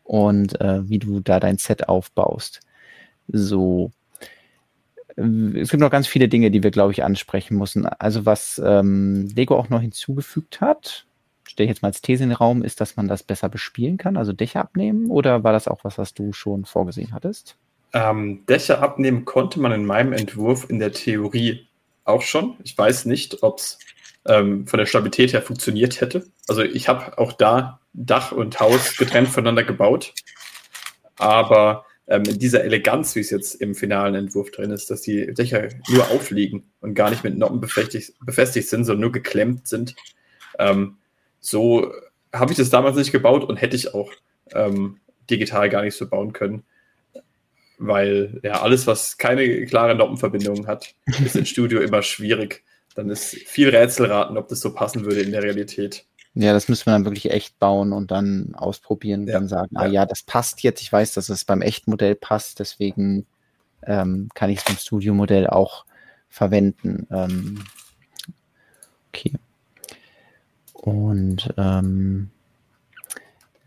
und 0.03 0.61
äh, 0.61 0.87
wie 0.87 0.99
du 0.99 1.21
da 1.21 1.39
dein 1.39 1.57
Set 1.57 1.89
aufbaust. 1.89 2.59
So. 3.27 3.91
Es 5.17 5.69
gibt 5.69 5.81
noch 5.81 5.91
ganz 5.91 6.07
viele 6.07 6.27
Dinge, 6.27 6.51
die 6.51 6.63
wir, 6.63 6.71
glaube 6.71 6.91
ich, 6.91 7.03
ansprechen 7.03 7.57
müssen. 7.57 7.85
Also 7.85 8.25
was 8.25 8.61
ähm, 8.63 9.29
Lego 9.33 9.55
auch 9.55 9.69
noch 9.69 9.81
hinzugefügt 9.81 10.59
hat, 10.59 11.05
stelle 11.45 11.65
ich 11.65 11.69
jetzt 11.69 11.81
mal 11.81 11.89
als 11.89 12.01
These 12.01 12.23
in 12.23 12.29
den 12.29 12.37
Raum, 12.37 12.63
ist, 12.63 12.81
dass 12.81 12.97
man 12.97 13.07
das 13.07 13.23
besser 13.23 13.47
bespielen 13.47 13.97
kann, 13.97 14.17
also 14.17 14.33
Dächer 14.33 14.59
abnehmen, 14.61 15.09
oder 15.09 15.43
war 15.43 15.53
das 15.53 15.67
auch 15.67 15.83
was, 15.83 15.97
was 15.97 16.13
du 16.13 16.33
schon 16.33 16.65
vorgesehen 16.65 17.13
hattest? 17.13 17.55
Ähm, 17.93 18.45
Dächer 18.49 18.81
abnehmen 18.81 19.23
konnte 19.23 19.59
man 19.59 19.71
in 19.71 19.85
meinem 19.85 20.11
Entwurf 20.11 20.69
in 20.69 20.79
der 20.79 20.91
Theorie 20.91 21.67
auch 22.03 22.21
schon. 22.21 22.55
Ich 22.63 22.77
weiß 22.77 23.05
nicht, 23.05 23.41
ob 23.41 23.59
es 23.59 23.79
ähm, 24.27 24.67
von 24.67 24.79
der 24.79 24.85
Stabilität 24.85 25.31
her 25.31 25.41
funktioniert 25.41 26.01
hätte. 26.01 26.25
Also 26.47 26.61
ich 26.61 26.89
habe 26.89 27.17
auch 27.17 27.31
da 27.31 27.79
Dach 27.93 28.31
und 28.31 28.59
Haus 28.59 28.97
getrennt 28.97 29.29
voneinander 29.29 29.63
gebaut. 29.63 30.13
Aber 31.17 31.85
ähm, 32.07 32.23
in 32.23 32.39
dieser 32.39 32.63
Eleganz, 32.63 33.15
wie 33.15 33.21
es 33.21 33.29
jetzt 33.29 33.55
im 33.55 33.75
finalen 33.75 34.15
Entwurf 34.15 34.51
drin 34.51 34.71
ist, 34.71 34.91
dass 34.91 35.01
die 35.01 35.33
Dächer 35.33 35.69
nur 35.89 36.09
aufliegen 36.11 36.63
und 36.81 36.93
gar 36.93 37.09
nicht 37.09 37.23
mit 37.23 37.37
Noppen 37.37 37.59
befestigt, 37.59 38.13
befestigt 38.23 38.69
sind, 38.69 38.85
sondern 38.85 39.01
nur 39.01 39.11
geklemmt 39.11 39.67
sind. 39.67 39.95
Ähm, 40.59 40.97
so 41.39 41.91
habe 42.33 42.51
ich 42.51 42.57
das 42.57 42.69
damals 42.69 42.95
nicht 42.95 43.11
gebaut 43.11 43.43
und 43.43 43.57
hätte 43.57 43.75
ich 43.75 43.93
auch 43.93 44.11
ähm, 44.53 44.99
digital 45.29 45.69
gar 45.69 45.81
nicht 45.83 45.95
so 45.95 46.07
bauen 46.07 46.33
können. 46.33 46.63
Weil 47.77 48.39
ja 48.43 48.61
alles, 48.61 48.87
was 48.87 49.17
keine 49.17 49.65
klare 49.65 49.95
Noppenverbindung 49.95 50.67
hat, 50.67 50.93
ist 51.25 51.35
im 51.35 51.45
Studio 51.45 51.81
immer 51.81 52.03
schwierig. 52.03 52.63
Dann 52.95 53.09
ist 53.09 53.35
viel 53.35 53.69
Rätselraten, 53.69 54.37
ob 54.37 54.47
das 54.47 54.61
so 54.61 54.73
passen 54.73 55.05
würde 55.05 55.21
in 55.21 55.31
der 55.31 55.43
Realität. 55.43 56.05
Ja, 56.35 56.51
das 56.51 56.67
müssen 56.67 56.87
wir 56.87 56.93
dann 56.93 57.05
wirklich 57.05 57.31
echt 57.31 57.59
bauen 57.59 57.93
und 57.93 58.11
dann 58.11 58.55
ausprobieren 58.55 59.21
und 59.21 59.27
ja. 59.27 59.33
dann 59.33 59.47
sagen, 59.47 59.75
ah 59.75 59.85
ja, 59.85 60.05
das 60.05 60.21
passt 60.21 60.63
jetzt. 60.63 60.81
Ich 60.81 60.91
weiß, 60.91 61.13
dass 61.13 61.29
es 61.29 61.45
beim 61.45 61.61
echten 61.61 61.91
Modell 61.91 62.15
passt, 62.15 62.59
deswegen 62.59 63.25
ähm, 63.83 64.29
kann 64.33 64.49
ich 64.49 64.59
es 64.59 64.65
beim 64.65 64.75
Studio-Modell 64.75 65.47
auch 65.47 65.85
verwenden. 66.27 67.07
Ähm, 67.09 67.63
okay. 69.09 69.33
Und 70.73 71.53
ähm, 71.57 72.29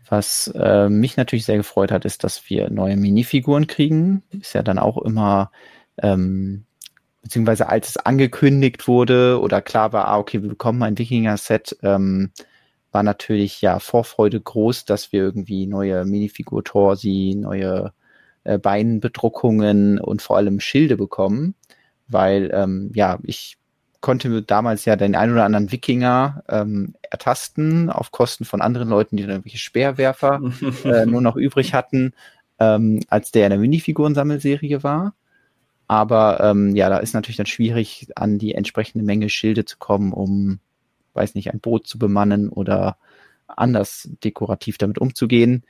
was 0.07 0.51
äh, 0.55 0.89
mich 0.89 1.17
natürlich 1.17 1.45
sehr 1.45 1.57
gefreut 1.57 1.91
hat, 1.91 2.05
ist, 2.05 2.23
dass 2.23 2.49
wir 2.49 2.69
neue 2.69 2.97
Minifiguren 2.97 3.65
kriegen. 3.65 4.23
Ist 4.29 4.53
ja 4.53 4.61
dann 4.61 4.77
auch 4.77 4.97
immer 4.99 5.51
ähm, 5.97 6.65
beziehungsweise 7.21 7.67
als 7.69 7.89
es 7.89 7.97
angekündigt 7.97 8.87
wurde 8.87 9.39
oder 9.39 9.61
klar 9.61 9.93
war, 9.93 10.07
ah, 10.07 10.17
okay, 10.17 10.41
wir 10.41 10.49
bekommen 10.49 10.83
ein 10.83 10.97
Wikinger-Set, 10.97 11.77
ähm, 11.83 12.31
war 12.91 13.03
natürlich 13.03 13.61
ja 13.61 13.79
Vorfreude 13.79 14.39
groß, 14.39 14.85
dass 14.85 15.11
wir 15.11 15.21
irgendwie 15.21 15.67
neue 15.67 16.05
Minifigur 16.05 16.63
Torsi, 16.63 17.35
neue 17.37 17.93
äh, 18.43 18.57
Beinbedruckungen 18.57 19.99
und 19.99 20.21
vor 20.21 20.37
allem 20.37 20.59
Schilde 20.59 20.97
bekommen, 20.97 21.55
weil 22.07 22.51
ähm, 22.53 22.91
ja, 22.95 23.19
ich 23.23 23.57
konnte 24.01 24.41
damals 24.41 24.85
ja 24.85 24.95
den 24.95 25.15
ein 25.15 25.31
oder 25.31 25.43
anderen 25.43 25.71
Wikinger 25.71 26.43
ähm, 26.47 26.95
ertasten 27.01 27.89
auf 27.89 28.11
Kosten 28.11 28.45
von 28.45 28.61
anderen 28.61 28.89
Leuten, 28.89 29.17
die 29.17 29.23
dann 29.23 29.31
irgendwelche 29.31 29.57
Speerwerfer 29.57 30.41
äh, 30.85 31.05
nur 31.05 31.21
noch 31.21 31.35
übrig 31.35 31.73
hatten, 31.73 32.13
ähm, 32.59 33.01
als 33.09 33.31
der 33.31 33.45
in 33.45 33.51
der 33.51 33.59
Minifigurensammelserie 33.59 34.83
war. 34.83 35.13
Aber 35.87 36.39
ähm, 36.41 36.75
ja, 36.75 36.89
da 36.89 36.97
ist 36.99 37.13
natürlich 37.13 37.37
dann 37.37 37.45
schwierig, 37.45 38.07
an 38.15 38.37
die 38.37 38.53
entsprechende 38.53 39.03
Menge 39.03 39.29
Schilde 39.29 39.65
zu 39.65 39.77
kommen, 39.79 40.13
um 40.13 40.59
weiß 41.13 41.35
nicht, 41.35 41.51
ein 41.51 41.59
Boot 41.59 41.87
zu 41.87 41.99
bemannen 41.99 42.49
oder 42.49 42.97
anders 43.47 44.09
dekorativ 44.23 44.77
damit 44.77 44.99
umzugehen. 44.99 45.63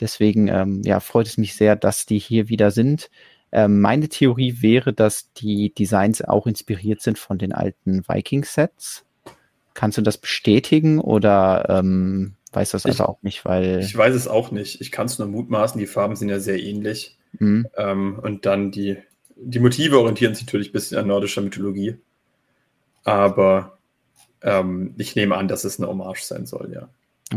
Deswegen 0.00 0.48
ähm, 0.48 0.82
ja, 0.84 1.00
freut 1.00 1.26
es 1.26 1.38
mich 1.38 1.54
sehr, 1.54 1.76
dass 1.76 2.06
die 2.06 2.18
hier 2.18 2.48
wieder 2.48 2.70
sind. 2.70 3.10
Ähm, 3.52 3.80
meine 3.80 4.08
Theorie 4.08 4.62
wäre, 4.62 4.92
dass 4.92 5.32
die 5.34 5.74
Designs 5.74 6.22
auch 6.22 6.46
inspiriert 6.46 7.02
sind 7.02 7.18
von 7.18 7.38
den 7.38 7.52
alten 7.52 8.02
Viking-Sets. 8.08 9.04
Kannst 9.74 9.98
du 9.98 10.02
das 10.02 10.18
bestätigen 10.18 10.98
oder 10.98 11.66
ähm, 11.68 12.34
weiß 12.52 12.70
das 12.70 12.86
einfach 12.86 13.06
auch 13.06 13.22
nicht, 13.22 13.44
weil. 13.44 13.80
Ich 13.80 13.96
weiß 13.96 14.14
es 14.14 14.28
auch 14.28 14.50
nicht. 14.50 14.80
Ich 14.80 14.90
kann 14.90 15.06
es 15.06 15.18
nur 15.18 15.28
mutmaßen, 15.28 15.78
die 15.78 15.86
Farben 15.86 16.16
sind 16.16 16.28
ja 16.28 16.40
sehr 16.40 16.62
ähnlich. 16.62 17.16
Mhm. 17.38 17.66
Ähm, 17.76 18.18
und 18.22 18.46
dann 18.46 18.70
die, 18.70 18.98
die 19.36 19.60
Motive 19.60 19.98
orientieren 19.98 20.34
sich 20.34 20.46
natürlich 20.46 20.70
ein 20.70 20.72
bisschen 20.72 20.98
an 20.98 21.06
nordischer 21.06 21.42
Mythologie. 21.42 21.96
Aber 23.04 23.78
ähm, 24.42 24.94
ich 24.98 25.16
nehme 25.16 25.36
an, 25.36 25.48
dass 25.48 25.64
es 25.64 25.78
eine 25.78 25.88
Hommage 25.88 26.22
sein 26.22 26.46
soll, 26.46 26.72
ja. 26.72 26.88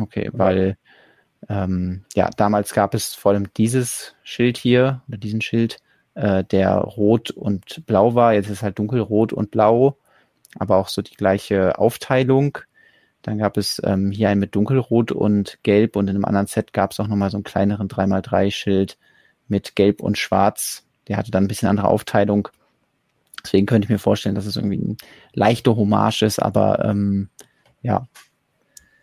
Okay, 0.01 0.29
weil 0.33 0.77
ähm, 1.49 2.03
ja, 2.15 2.29
damals 2.35 2.73
gab 2.73 2.93
es 2.93 3.13
vor 3.13 3.31
allem 3.31 3.53
dieses 3.53 4.15
Schild 4.23 4.57
hier, 4.57 5.01
oder 5.07 5.17
diesen 5.17 5.41
Schild, 5.41 5.77
äh, 6.15 6.43
der 6.43 6.75
rot 6.77 7.31
und 7.31 7.85
blau 7.85 8.15
war. 8.15 8.33
Jetzt 8.33 8.45
ist 8.45 8.57
es 8.57 8.63
halt 8.63 8.79
dunkelrot 8.79 9.33
und 9.33 9.51
blau, 9.51 9.97
aber 10.57 10.77
auch 10.77 10.87
so 10.87 11.01
die 11.01 11.15
gleiche 11.15 11.77
Aufteilung. 11.77 12.57
Dann 13.21 13.37
gab 13.37 13.57
es 13.57 13.81
ähm, 13.83 14.11
hier 14.11 14.29
einen 14.29 14.39
mit 14.39 14.55
dunkelrot 14.55 15.11
und 15.11 15.59
gelb 15.63 15.95
und 15.95 16.09
in 16.09 16.15
einem 16.15 16.25
anderen 16.25 16.47
Set 16.47 16.73
gab 16.73 16.91
es 16.91 16.99
auch 16.99 17.07
nochmal 17.07 17.31
so 17.31 17.37
einen 17.37 17.43
kleineren 17.43 17.87
3x3-Schild 17.87 18.97
mit 19.47 19.75
gelb 19.75 20.01
und 20.01 20.17
schwarz. 20.17 20.83
Der 21.07 21.17
hatte 21.17 21.31
dann 21.31 21.45
ein 21.45 21.47
bisschen 21.47 21.69
andere 21.69 21.87
Aufteilung. 21.87 22.49
Deswegen 23.45 23.67
könnte 23.67 23.85
ich 23.85 23.89
mir 23.89 23.99
vorstellen, 23.99 24.33
dass 24.33 24.47
es 24.47 24.55
irgendwie 24.55 24.77
ein 24.77 24.97
leichter 25.33 25.75
Hommage 25.75 26.23
ist, 26.23 26.39
aber 26.39 26.83
ähm, 26.83 27.29
ja, 27.83 28.07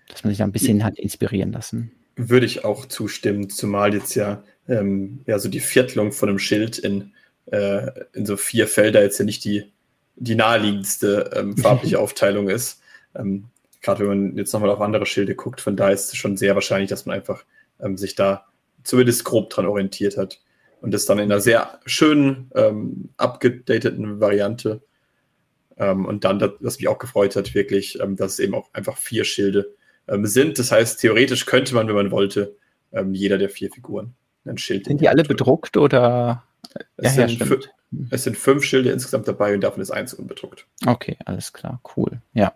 dass 0.08 0.24
man 0.24 0.32
sich 0.32 0.38
da 0.38 0.44
ein 0.44 0.52
bisschen 0.52 0.82
hat 0.82 0.98
inspirieren 0.98 1.52
lassen. 1.52 1.92
Würde 2.16 2.44
ich 2.44 2.64
auch 2.64 2.86
zustimmen, 2.86 3.48
zumal 3.48 3.94
jetzt 3.94 4.16
ja, 4.16 4.42
ähm, 4.68 5.20
ja 5.26 5.38
so 5.38 5.48
die 5.48 5.60
Viertelung 5.60 6.10
von 6.10 6.28
einem 6.28 6.40
Schild 6.40 6.78
in, 6.78 7.12
äh, 7.46 7.86
in 8.12 8.26
so 8.26 8.36
vier 8.36 8.66
Felder 8.66 9.00
jetzt 9.00 9.18
ja 9.18 9.24
nicht 9.24 9.44
die, 9.44 9.70
die 10.16 10.34
naheliegendste 10.34 11.30
ähm, 11.36 11.56
farbliche 11.58 12.00
Aufteilung 12.00 12.48
ist. 12.48 12.80
Ähm, 13.14 13.44
Gerade 13.80 14.00
wenn 14.00 14.08
man 14.08 14.36
jetzt 14.36 14.52
nochmal 14.52 14.70
auf 14.70 14.80
andere 14.80 15.06
Schilde 15.06 15.34
guckt, 15.36 15.60
von 15.60 15.76
da 15.76 15.90
ist 15.90 16.12
es 16.12 16.16
schon 16.16 16.36
sehr 16.36 16.54
wahrscheinlich, 16.54 16.90
dass 16.90 17.06
man 17.06 17.16
einfach 17.16 17.44
ähm, 17.80 17.96
sich 17.96 18.16
da 18.16 18.46
zumindest 18.82 19.24
grob 19.24 19.50
dran 19.50 19.66
orientiert 19.66 20.16
hat 20.16 20.40
und 20.82 20.92
das 20.92 21.06
dann 21.06 21.18
in 21.18 21.30
einer 21.30 21.40
sehr 21.40 21.78
schönen, 21.86 22.50
ähm, 22.54 23.08
abgedateten 23.16 24.20
Variante. 24.20 24.82
Ähm, 25.78 26.04
und 26.04 26.24
dann, 26.24 26.40
was 26.60 26.78
mich 26.78 26.88
auch 26.88 26.98
gefreut 26.98 27.36
hat, 27.36 27.54
wirklich, 27.54 28.00
ähm, 28.00 28.16
dass 28.16 28.32
es 28.32 28.38
eben 28.40 28.54
auch 28.54 28.68
einfach 28.74 28.98
vier 28.98 29.24
Schilde 29.24 29.74
ähm, 30.08 30.26
sind. 30.26 30.58
Das 30.58 30.72
heißt, 30.72 31.00
theoretisch 31.00 31.46
könnte 31.46 31.74
man, 31.74 31.86
wenn 31.86 31.94
man 31.94 32.10
wollte, 32.10 32.56
ähm, 32.92 33.14
jeder 33.14 33.38
der 33.38 33.48
vier 33.48 33.70
Figuren 33.70 34.14
ein 34.44 34.58
Schild. 34.58 34.86
Sind 34.86 35.00
die 35.00 35.08
alle 35.08 35.22
bedruckt 35.22 35.76
oder? 35.76 36.42
Es, 36.96 37.16
ja, 37.16 37.28
sind 37.28 37.38
ja, 37.38 37.56
es 38.10 38.24
sind 38.24 38.36
fünf 38.36 38.64
Schilde 38.64 38.90
insgesamt 38.90 39.28
dabei 39.28 39.54
und 39.54 39.60
davon 39.60 39.80
ist 39.82 39.92
eins 39.92 40.14
unbedruckt. 40.14 40.66
Okay, 40.84 41.16
alles 41.24 41.52
klar, 41.52 41.80
cool. 41.96 42.20
Ja. 42.34 42.54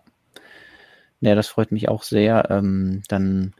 Ja, 1.21 1.33
das 1.33 1.47
freut 1.47 1.71
mich 1.71 1.87
auch 1.87 2.03
sehr. 2.03 2.49
Ähm, 2.51 3.03
dann, 3.07 3.53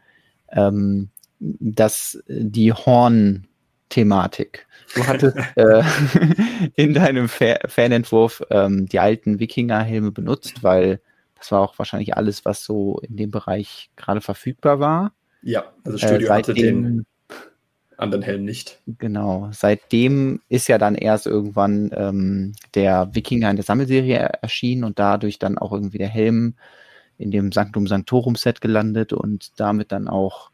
ähm, 0.52 1.10
dass 1.40 2.22
die 2.28 2.74
Horn 2.74 3.48
Thematik. 3.90 4.66
Du 4.96 5.06
hattest 5.06 5.38
äh, 5.56 5.84
in 6.76 6.94
deinem 6.94 7.30
Fa 7.30 7.58
Fanentwurf 7.68 8.44
ähm, 8.50 8.88
die 8.88 9.00
alten 9.00 9.40
Wikingerhelme 9.40 10.12
benutzt, 10.12 10.64
weil 10.64 11.02
das 11.36 11.52
war 11.52 11.62
auch 11.62 11.78
wahrscheinlich 11.78 12.16
alles, 12.16 12.46
was 12.46 12.64
so 12.64 13.00
in 13.00 13.18
dem 13.18 13.32
Bereich 13.32 13.90
gerade 13.96 14.22
verfügbar 14.22 14.80
war. 14.80 15.14
Ja, 15.44 15.66
also 15.84 15.98
Studio 15.98 16.28
äh, 16.28 16.32
hatte 16.32 16.54
den 16.54 17.06
anderen 17.98 18.24
Helm 18.24 18.46
nicht. 18.46 18.80
Genau. 18.86 19.50
Seitdem 19.52 20.42
ist 20.50 20.68
ja 20.68 20.78
dann 20.78 20.96
erst 20.96 21.28
irgendwann 21.28 21.92
ähm, 21.96 22.54
der 22.76 23.10
Wikinger 23.14 23.50
in 23.50 23.56
der 23.56 23.66
Sammelserie 23.66 24.18
erschienen 24.42 24.84
und 24.84 25.00
dadurch 25.00 25.40
dann 25.40 25.58
auch 25.58 25.72
irgendwie 25.72 25.98
der 25.98 26.08
Helm 26.08 26.56
in 27.18 27.32
dem 27.32 27.52
Sanctum 27.52 27.88
Sanctorum 27.88 28.36
Set 28.36 28.62
gelandet 28.62 29.14
und 29.14 29.60
damit 29.60 29.92
dann 29.92 30.08
auch 30.08 30.52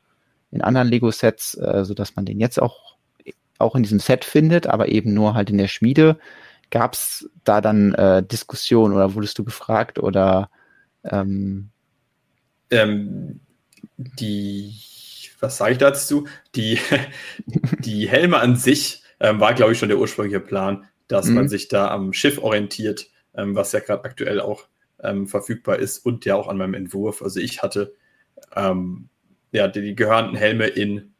in 0.51 0.61
anderen 0.61 0.87
Lego 0.87 1.11
Sets, 1.11 1.55
äh, 1.55 1.83
so 1.83 1.93
dass 1.93 2.15
man 2.15 2.25
den 2.25 2.39
jetzt 2.39 2.61
auch 2.61 2.92
auch 3.59 3.75
in 3.75 3.83
diesem 3.83 3.99
Set 3.99 4.25
findet, 4.25 4.67
aber 4.67 4.89
eben 4.89 5.13
nur 5.13 5.33
halt 5.33 5.49
in 5.49 5.57
der 5.57 5.67
Schmiede. 5.67 6.17
Gab 6.69 6.93
es 6.93 7.29
da 7.43 7.61
dann 7.61 7.93
äh, 7.93 8.23
Diskussionen 8.23 8.93
oder 8.93 9.13
wurdest 9.13 9.37
du 9.37 9.43
gefragt 9.43 9.99
oder 9.99 10.49
ähm, 11.03 11.69
ähm, 12.71 13.39
die, 13.97 14.73
was 15.39 15.57
sage 15.57 15.73
ich 15.73 15.77
dazu? 15.77 16.27
Die, 16.55 16.79
die 17.79 18.09
Helme 18.09 18.39
an 18.39 18.55
sich 18.55 19.03
ähm, 19.19 19.39
war, 19.39 19.53
glaube 19.53 19.73
ich, 19.73 19.79
schon 19.79 19.89
der 19.89 19.99
ursprüngliche 19.99 20.39
Plan, 20.39 20.85
dass 21.07 21.27
mhm. 21.27 21.35
man 21.35 21.49
sich 21.49 21.67
da 21.67 21.89
am 21.89 22.13
Schiff 22.13 22.39
orientiert, 22.39 23.07
ähm, 23.35 23.55
was 23.55 23.71
ja 23.71 23.79
gerade 23.79 24.03
aktuell 24.03 24.41
auch 24.41 24.67
ähm, 25.01 25.27
verfügbar 25.27 25.79
ist 25.79 25.99
und 25.99 26.25
ja 26.25 26.35
auch 26.35 26.47
an 26.47 26.57
meinem 26.57 26.73
Entwurf. 26.73 27.21
Also 27.21 27.39
ich 27.39 27.61
hatte 27.61 27.93
ähm, 28.55 29.09
ja 29.51 29.67
die, 29.67 29.81
die, 29.81 29.95
gehörnten 29.95 30.35
Helme 30.35 30.67
in, 30.67 31.12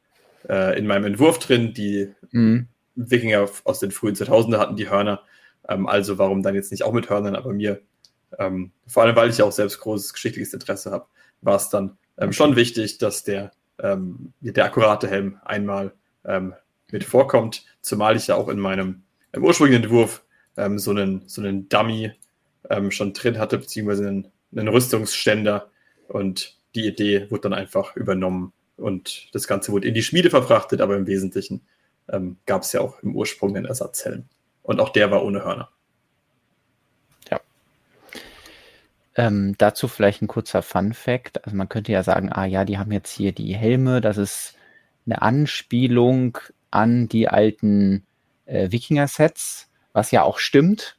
äh, 0.49 0.77
in 0.77 0.87
meinem 0.87 1.05
Entwurf 1.05 1.39
drin. 1.39 1.73
Die 1.73 2.13
mhm. 2.31 2.67
Wikinger 2.95 3.49
aus 3.63 3.79
den 3.79 3.91
frühen 3.91 4.15
2000er 4.15 4.57
hatten 4.57 4.75
die 4.75 4.89
Hörner. 4.89 5.21
Ähm, 5.67 5.87
also 5.87 6.17
warum 6.17 6.43
dann 6.43 6.55
jetzt 6.55 6.71
nicht 6.71 6.83
auch 6.83 6.93
mit 6.93 7.09
Hörnern, 7.09 7.35
aber 7.35 7.53
mir, 7.53 7.81
ähm, 8.37 8.71
vor 8.87 9.03
allem 9.03 9.15
weil 9.15 9.29
ich 9.29 9.41
auch 9.41 9.51
selbst 9.51 9.79
großes 9.79 10.13
geschichtliches 10.13 10.53
Interesse 10.53 10.91
habe, 10.91 11.05
war 11.41 11.55
es 11.55 11.69
dann 11.69 11.97
ähm, 12.17 12.31
schon 12.33 12.55
wichtig, 12.55 12.97
dass 12.97 13.23
der, 13.23 13.51
der 13.79 14.65
akkurate 14.65 15.09
Helm 15.09 15.39
einmal 15.43 15.93
mit 16.91 17.03
vorkommt, 17.03 17.65
zumal 17.81 18.15
ich 18.15 18.27
ja 18.27 18.35
auch 18.35 18.47
in 18.47 18.59
meinem 18.59 19.03
im 19.33 19.43
ursprünglichen 19.43 19.83
Entwurf 19.83 20.23
ähm, 20.55 20.79
so, 20.79 20.91
einen, 20.91 21.27
so 21.27 21.41
einen 21.41 21.67
Dummy 21.67 22.11
ähm, 22.69 22.91
schon 22.91 23.13
drin 23.13 23.39
hatte, 23.39 23.57
beziehungsweise 23.57 24.07
einen, 24.07 24.31
einen 24.55 24.67
Rüstungsständer. 24.69 25.69
Und 26.07 26.57
die 26.75 26.87
Idee 26.87 27.29
wurde 27.29 27.41
dann 27.41 27.53
einfach 27.53 27.95
übernommen 27.95 28.53
und 28.83 29.33
das 29.33 29.47
Ganze 29.47 29.71
wurde 29.71 29.87
in 29.87 29.93
die 29.93 30.03
Schmiede 30.03 30.29
verfrachtet, 30.29 30.81
aber 30.81 30.97
im 30.97 31.07
Wesentlichen 31.07 31.61
ähm, 32.09 32.37
gab 32.45 32.63
es 32.63 32.73
ja 32.73 32.81
auch 32.81 33.01
im 33.01 33.15
Ursprung 33.15 33.55
einen 33.55 33.65
Ersatzhelm. 33.65 34.25
Und 34.61 34.79
auch 34.79 34.89
der 34.89 35.09
war 35.09 35.23
ohne 35.23 35.43
Hörner. 35.43 35.69
Ja. 37.31 37.39
Ähm, 39.15 39.55
dazu 39.57 39.87
vielleicht 39.87 40.21
ein 40.21 40.27
kurzer 40.27 40.61
Fun 40.61 40.93
Fact. 40.93 41.45
Also 41.45 41.55
man 41.55 41.69
könnte 41.69 41.93
ja 41.93 42.03
sagen, 42.03 42.31
ah 42.31 42.45
ja, 42.45 42.65
die 42.65 42.77
haben 42.77 42.91
jetzt 42.91 43.11
hier 43.11 43.31
die 43.31 43.55
Helme, 43.55 44.01
das 44.01 44.17
ist 44.17 44.55
eine 45.05 45.21
Anspielung 45.21 46.37
an 46.69 47.07
die 47.07 47.29
alten 47.29 48.05
äh, 48.45 48.69
Wikinger-Sets, 48.71 49.69
was 49.93 50.11
ja 50.11 50.23
auch 50.23 50.39
stimmt, 50.39 50.97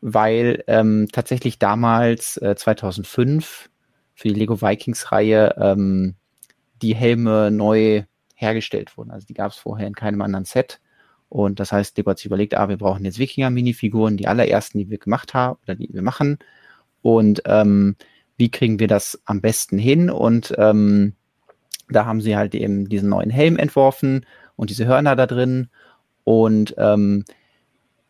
weil 0.00 0.62
ähm, 0.68 1.08
tatsächlich 1.10 1.58
damals 1.58 2.36
äh, 2.36 2.54
2005 2.54 3.68
für 4.14 4.28
die 4.28 4.34
Lego 4.34 4.60
Vikings-Reihe 4.60 5.56
ähm, 5.58 6.14
die 6.82 6.94
Helme 6.94 7.50
neu 7.50 8.04
hergestellt 8.34 8.96
wurden. 8.96 9.10
Also 9.10 9.26
die 9.26 9.34
gab 9.34 9.52
es 9.52 9.58
vorher 9.58 9.86
in 9.86 9.94
keinem 9.94 10.22
anderen 10.22 10.44
Set. 10.44 10.80
Und 11.28 11.60
das 11.60 11.70
heißt, 11.70 11.96
Lego 11.96 12.10
hat 12.10 12.18
sich 12.18 12.26
überlegt, 12.26 12.56
ah, 12.56 12.68
wir 12.68 12.76
brauchen 12.76 13.04
jetzt 13.04 13.18
Wikinger-Minifiguren, 13.18 14.16
die 14.16 14.26
allerersten, 14.26 14.78
die 14.78 14.90
wir 14.90 14.98
gemacht 14.98 15.32
haben 15.34 15.58
oder 15.62 15.76
die 15.76 15.88
wir 15.92 16.02
machen. 16.02 16.38
Und 17.02 17.42
ähm, 17.46 17.96
wie 18.36 18.50
kriegen 18.50 18.80
wir 18.80 18.88
das 18.88 19.20
am 19.26 19.40
besten 19.40 19.78
hin? 19.78 20.10
Und 20.10 20.54
ähm, 20.58 21.14
da 21.88 22.06
haben 22.06 22.20
sie 22.20 22.36
halt 22.36 22.54
eben 22.54 22.88
diesen 22.88 23.08
neuen 23.08 23.30
Helm 23.30 23.58
entworfen 23.58 24.26
und 24.56 24.70
diese 24.70 24.86
Hörner 24.86 25.14
da 25.14 25.26
drin. 25.26 25.68
Und 26.24 26.74
ähm, 26.78 27.24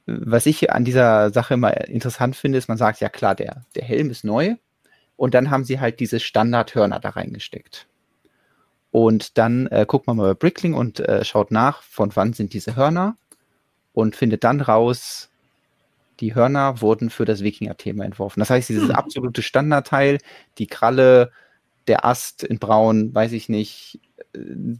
was 0.07 0.47
ich 0.47 0.73
an 0.73 0.85
dieser 0.85 1.31
Sache 1.31 1.55
immer 1.55 1.77
interessant 1.89 2.37
finde, 2.37 2.59
ist, 2.59 2.69
man 2.69 2.79
sagt, 2.79 3.01
ja 3.01 3.09
klar, 3.09 3.35
der, 3.35 3.65
der 3.75 3.85
Helm 3.85 4.11
ist 4.11 4.25
neu. 4.25 4.57
Und 5.17 5.35
dann 5.35 5.51
haben 5.51 5.65
sie 5.65 5.79
halt 5.79 6.01
diese 6.01 6.21
Standardhörner 6.21 7.01
da 7.01 7.11
reingesteckt. 7.11 7.87
Und 8.91 9.39
dann 9.39 9.67
äh, 9.69 9.85
guckt 9.87 10.07
man 10.07 10.17
mal 10.17 10.29
bei 10.29 10.35
Brickling 10.35 10.75
und 10.75 11.01
äh, 11.01 11.25
schaut 11.25 11.51
nach, 11.51 11.83
von 11.83 12.15
wann 12.15 12.33
sind 12.33 12.53
diese 12.53 12.77
Hörner 12.77 13.17
und 13.93 14.17
findet 14.17 14.45
dann 14.45 14.61
raus, 14.61 15.31
die 16.19 16.35
Hörner 16.35 16.81
wurden 16.81 17.09
für 17.09 17.25
das 17.25 17.43
Wikinger-Thema 17.43 18.05
entworfen. 18.05 18.41
Das 18.41 18.51
heißt, 18.51 18.69
dieses 18.69 18.89
hm. 18.89 18.95
absolute 18.95 19.43
Standardteil, 19.43 20.19
die 20.59 20.67
Kralle, 20.67 21.33
der 21.87 22.05
Ast 22.05 22.43
in 22.43 22.59
Braun, 22.59 23.15
weiß 23.15 23.33
ich 23.33 23.49
nicht, 23.49 24.01
äh, 24.35 24.39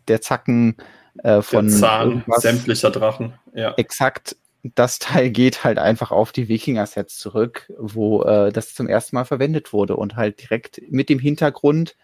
der 0.09 0.21
Zacken, 0.21 0.77
äh, 1.23 1.43
von 1.43 1.69
Der 1.69 1.77
Zahn 1.77 2.25
sämtlicher 2.37 2.91
Drachen. 2.91 3.35
Ja. 3.55 3.75
Exakt. 3.75 4.37
Das 4.63 4.99
Teil 4.99 5.31
geht 5.31 5.65
halt 5.65 5.79
einfach 5.79 6.11
auf 6.11 6.33
die 6.33 6.49
Wikinger-Sets 6.49 7.19
zurück, 7.19 7.73
wo 7.79 8.23
äh, 8.23 8.53
das 8.53 8.75
zum 8.75 8.89
ersten 8.89 9.17
Mal 9.17 9.25
verwendet 9.25 9.73
wurde 9.73 9.97
und 9.97 10.17
halt 10.17 10.43
direkt 10.43 10.83
mit 10.91 11.09
dem 11.09 11.19
Hintergrund, 11.19 11.97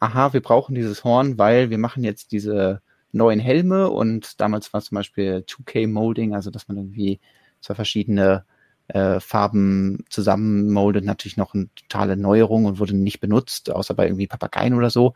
aha, 0.00 0.32
wir 0.32 0.40
brauchen 0.40 0.74
dieses 0.74 1.04
Horn, 1.04 1.38
weil 1.38 1.70
wir 1.70 1.78
machen 1.78 2.04
jetzt 2.04 2.32
diese 2.32 2.82
neuen 3.12 3.40
Helme 3.40 3.88
und 3.90 4.40
damals 4.40 4.72
war 4.72 4.80
zum 4.82 4.96
Beispiel 4.96 5.44
2K-Molding, 5.46 6.34
also 6.34 6.50
dass 6.50 6.68
man 6.68 6.76
irgendwie 6.76 7.20
zwei 7.60 7.74
verschiedene 7.74 8.44
äh, 8.88 9.20
Farben 9.20 10.04
zusammenmoldet, 10.10 11.04
natürlich 11.04 11.36
noch 11.36 11.54
eine 11.54 11.68
totale 11.74 12.16
Neuerung 12.16 12.66
und 12.66 12.78
wurde 12.78 12.96
nicht 12.96 13.20
benutzt, 13.20 13.70
außer 13.70 13.94
bei 13.94 14.06
irgendwie 14.06 14.26
Papageien 14.26 14.74
oder 14.74 14.90
so 14.90 15.14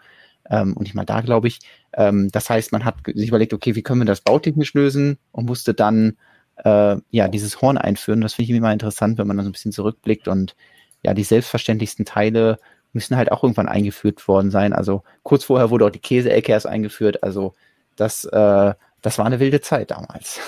ähm, 0.51 0.75
und 0.75 0.83
nicht 0.83 0.95
mal 0.95 1.05
da, 1.05 1.21
glaube 1.21 1.49
ich. 1.49 1.61
Ähm, 1.95 2.31
das 2.31 2.51
heißt, 2.51 2.73
man 2.73 2.85
hat 2.85 2.97
sich 3.15 3.29
überlegt, 3.29 3.53
okay, 3.53 3.75
wie 3.75 3.83
können 3.83 4.01
wir 4.01 4.07
das 4.07 4.21
bautechnisch 4.21 4.75
lösen 4.75 5.19
und 5.31 5.47
musste 5.47 5.75
dann 5.75 6.17
äh, 6.65 6.97
ja 7.11 7.29
dieses 7.29 7.61
Horn 7.63 7.79
einführen. 7.79 8.21
Das 8.21 8.35
finde 8.35 8.53
ich 8.53 8.57
immer 8.57 8.73
interessant, 8.73 9.19
wenn 9.19 9.27
man 9.27 9.37
dann 9.37 9.45
so 9.45 9.51
ein 9.51 9.53
bisschen 9.53 9.73
zurückblickt 9.73 10.29
und 10.29 10.57
ja, 11.03 11.15
die 11.15 11.25
selbstverständlichsten 11.25 12.05
Teile 12.05 12.59
müssen 12.93 13.17
halt 13.17 13.33
auch 13.33 13.43
irgendwann 13.43 13.69
eingeführt 13.69 14.27
worden 14.29 14.51
sein. 14.51 14.73
Also 14.73 15.03
kurz 15.23 15.45
vorher 15.45 15.71
wurde 15.71 15.87
auch 15.87 15.91
die 15.91 15.99
Käseecke 15.99 16.53
erst 16.53 16.67
eingeführt. 16.67 17.23
Also 17.23 17.55
das, 17.97 18.25
äh, 18.25 18.75
das 19.03 19.19
war 19.19 19.27
eine 19.27 19.41
wilde 19.41 19.61
Zeit 19.61 19.91
damals. 19.91 20.41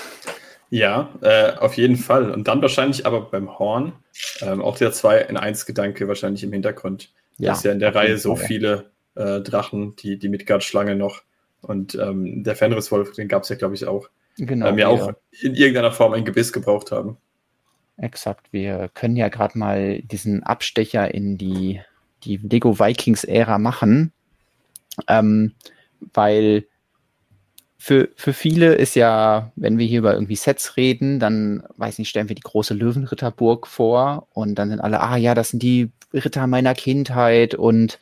Ja, 0.69 1.09
äh, 1.21 1.53
auf 1.53 1.75
jeden 1.75 1.95
Fall. 1.95 2.31
Und 2.31 2.47
dann 2.47 2.61
wahrscheinlich 2.61 3.05
aber 3.05 3.21
beim 3.21 3.57
Horn 3.59 3.93
ähm, 4.41 4.61
auch 4.61 4.77
der 4.77 4.91
2 4.91 5.21
in 5.21 5.37
1 5.37 5.65
Gedanke 5.65 6.07
wahrscheinlich 6.07 6.43
im 6.43 6.51
Hintergrund. 6.51 7.11
Ja, 7.37 7.51
dass 7.51 7.63
ja 7.63 7.71
in 7.71 7.79
der 7.79 7.93
Reihe 7.93 8.17
so 8.17 8.35
viele 8.35 8.91
äh, 9.15 9.41
Drachen, 9.41 9.95
die, 9.97 10.17
die 10.17 10.29
Midgard-Schlange 10.29 10.95
noch. 10.95 11.23
Und 11.61 11.95
ähm, 11.95 12.43
der 12.43 12.55
Fenriswolf, 12.55 13.13
den 13.13 13.27
gab 13.27 13.43
es 13.43 13.49
ja, 13.49 13.55
glaube 13.55 13.75
ich, 13.75 13.85
auch. 13.85 14.09
Genau. 14.37 14.67
Ähm, 14.67 14.77
ja, 14.77 14.87
auch 14.87 15.13
in 15.41 15.55
irgendeiner 15.55 15.91
Form 15.91 16.13
ein 16.13 16.25
Gebiss 16.25 16.53
gebraucht 16.53 16.91
haben. 16.91 17.17
Exakt. 17.97 18.51
Wir 18.51 18.89
können 18.93 19.15
ja 19.15 19.29
gerade 19.29 19.57
mal 19.57 20.01
diesen 20.01 20.43
Abstecher 20.43 21.13
in 21.13 21.37
die, 21.37 21.81
die 22.25 22.37
Lego 22.37 22.79
Vikings-Ära 22.79 23.57
machen. 23.57 24.11
Ähm, 25.07 25.53
weil 26.13 26.67
für, 27.77 28.09
für 28.15 28.33
viele 28.33 28.73
ist 28.73 28.95
ja, 28.95 29.51
wenn 29.55 29.77
wir 29.77 29.85
hier 29.85 29.99
über 29.99 30.13
irgendwie 30.13 30.35
Sets 30.35 30.75
reden, 30.77 31.19
dann, 31.19 31.63
weiß 31.77 31.99
nicht, 31.99 32.09
stellen 32.09 32.29
wir 32.29 32.35
die 32.35 32.41
große 32.41 32.73
Löwenritterburg 32.73 33.67
vor 33.67 34.27
und 34.33 34.55
dann 34.55 34.69
sind 34.69 34.79
alle, 34.79 35.01
ah 35.01 35.17
ja, 35.17 35.35
das 35.35 35.49
sind 35.49 35.61
die 35.61 35.91
Ritter 36.13 36.47
meiner 36.47 36.73
Kindheit 36.73 37.53
und 37.53 37.99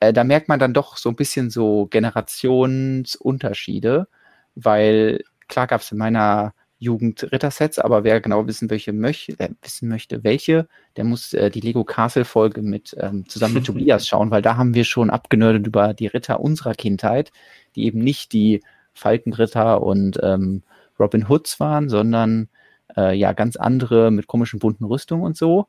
äh, 0.00 0.12
da 0.12 0.24
merkt 0.24 0.48
man 0.48 0.58
dann 0.58 0.74
doch 0.74 0.98
so 0.98 1.08
ein 1.08 1.16
bisschen 1.16 1.48
so 1.50 1.86
Generationsunterschiede, 1.86 4.08
weil 4.56 5.24
klar 5.48 5.66
gab 5.68 5.80
es 5.80 5.92
in 5.92 5.98
meiner 5.98 6.52
Jugend 6.84 7.32
Rittersets, 7.32 7.78
aber 7.78 8.04
wer 8.04 8.20
genau 8.20 8.46
wissen, 8.46 8.70
welche 8.70 8.92
möch 8.92 9.30
äh, 9.38 9.48
wissen 9.62 9.88
möchte, 9.88 10.22
welche, 10.22 10.68
der 10.96 11.04
muss 11.04 11.32
äh, 11.32 11.50
die 11.50 11.60
Lego 11.60 11.84
Castle 11.84 12.24
Folge 12.24 12.62
mit 12.62 12.94
ähm, 13.00 13.28
zusammen 13.28 13.54
mit 13.54 13.66
Tobias 13.66 14.06
schauen, 14.06 14.30
weil 14.30 14.42
da 14.42 14.56
haben 14.56 14.74
wir 14.74 14.84
schon 14.84 15.10
abgenördet 15.10 15.66
über 15.66 15.94
die 15.94 16.06
Ritter 16.06 16.40
unserer 16.40 16.74
Kindheit, 16.74 17.32
die 17.74 17.84
eben 17.86 17.98
nicht 17.98 18.32
die 18.32 18.62
Falkenritter 18.92 19.82
und 19.82 20.20
ähm, 20.22 20.62
Robin 21.00 21.28
Hoods 21.28 21.58
waren, 21.58 21.88
sondern 21.88 22.48
äh, 22.96 23.16
ja 23.16 23.32
ganz 23.32 23.56
andere 23.56 24.10
mit 24.10 24.26
komischen 24.26 24.58
bunten 24.60 24.84
Rüstungen 24.84 25.24
und 25.24 25.36
so. 25.36 25.66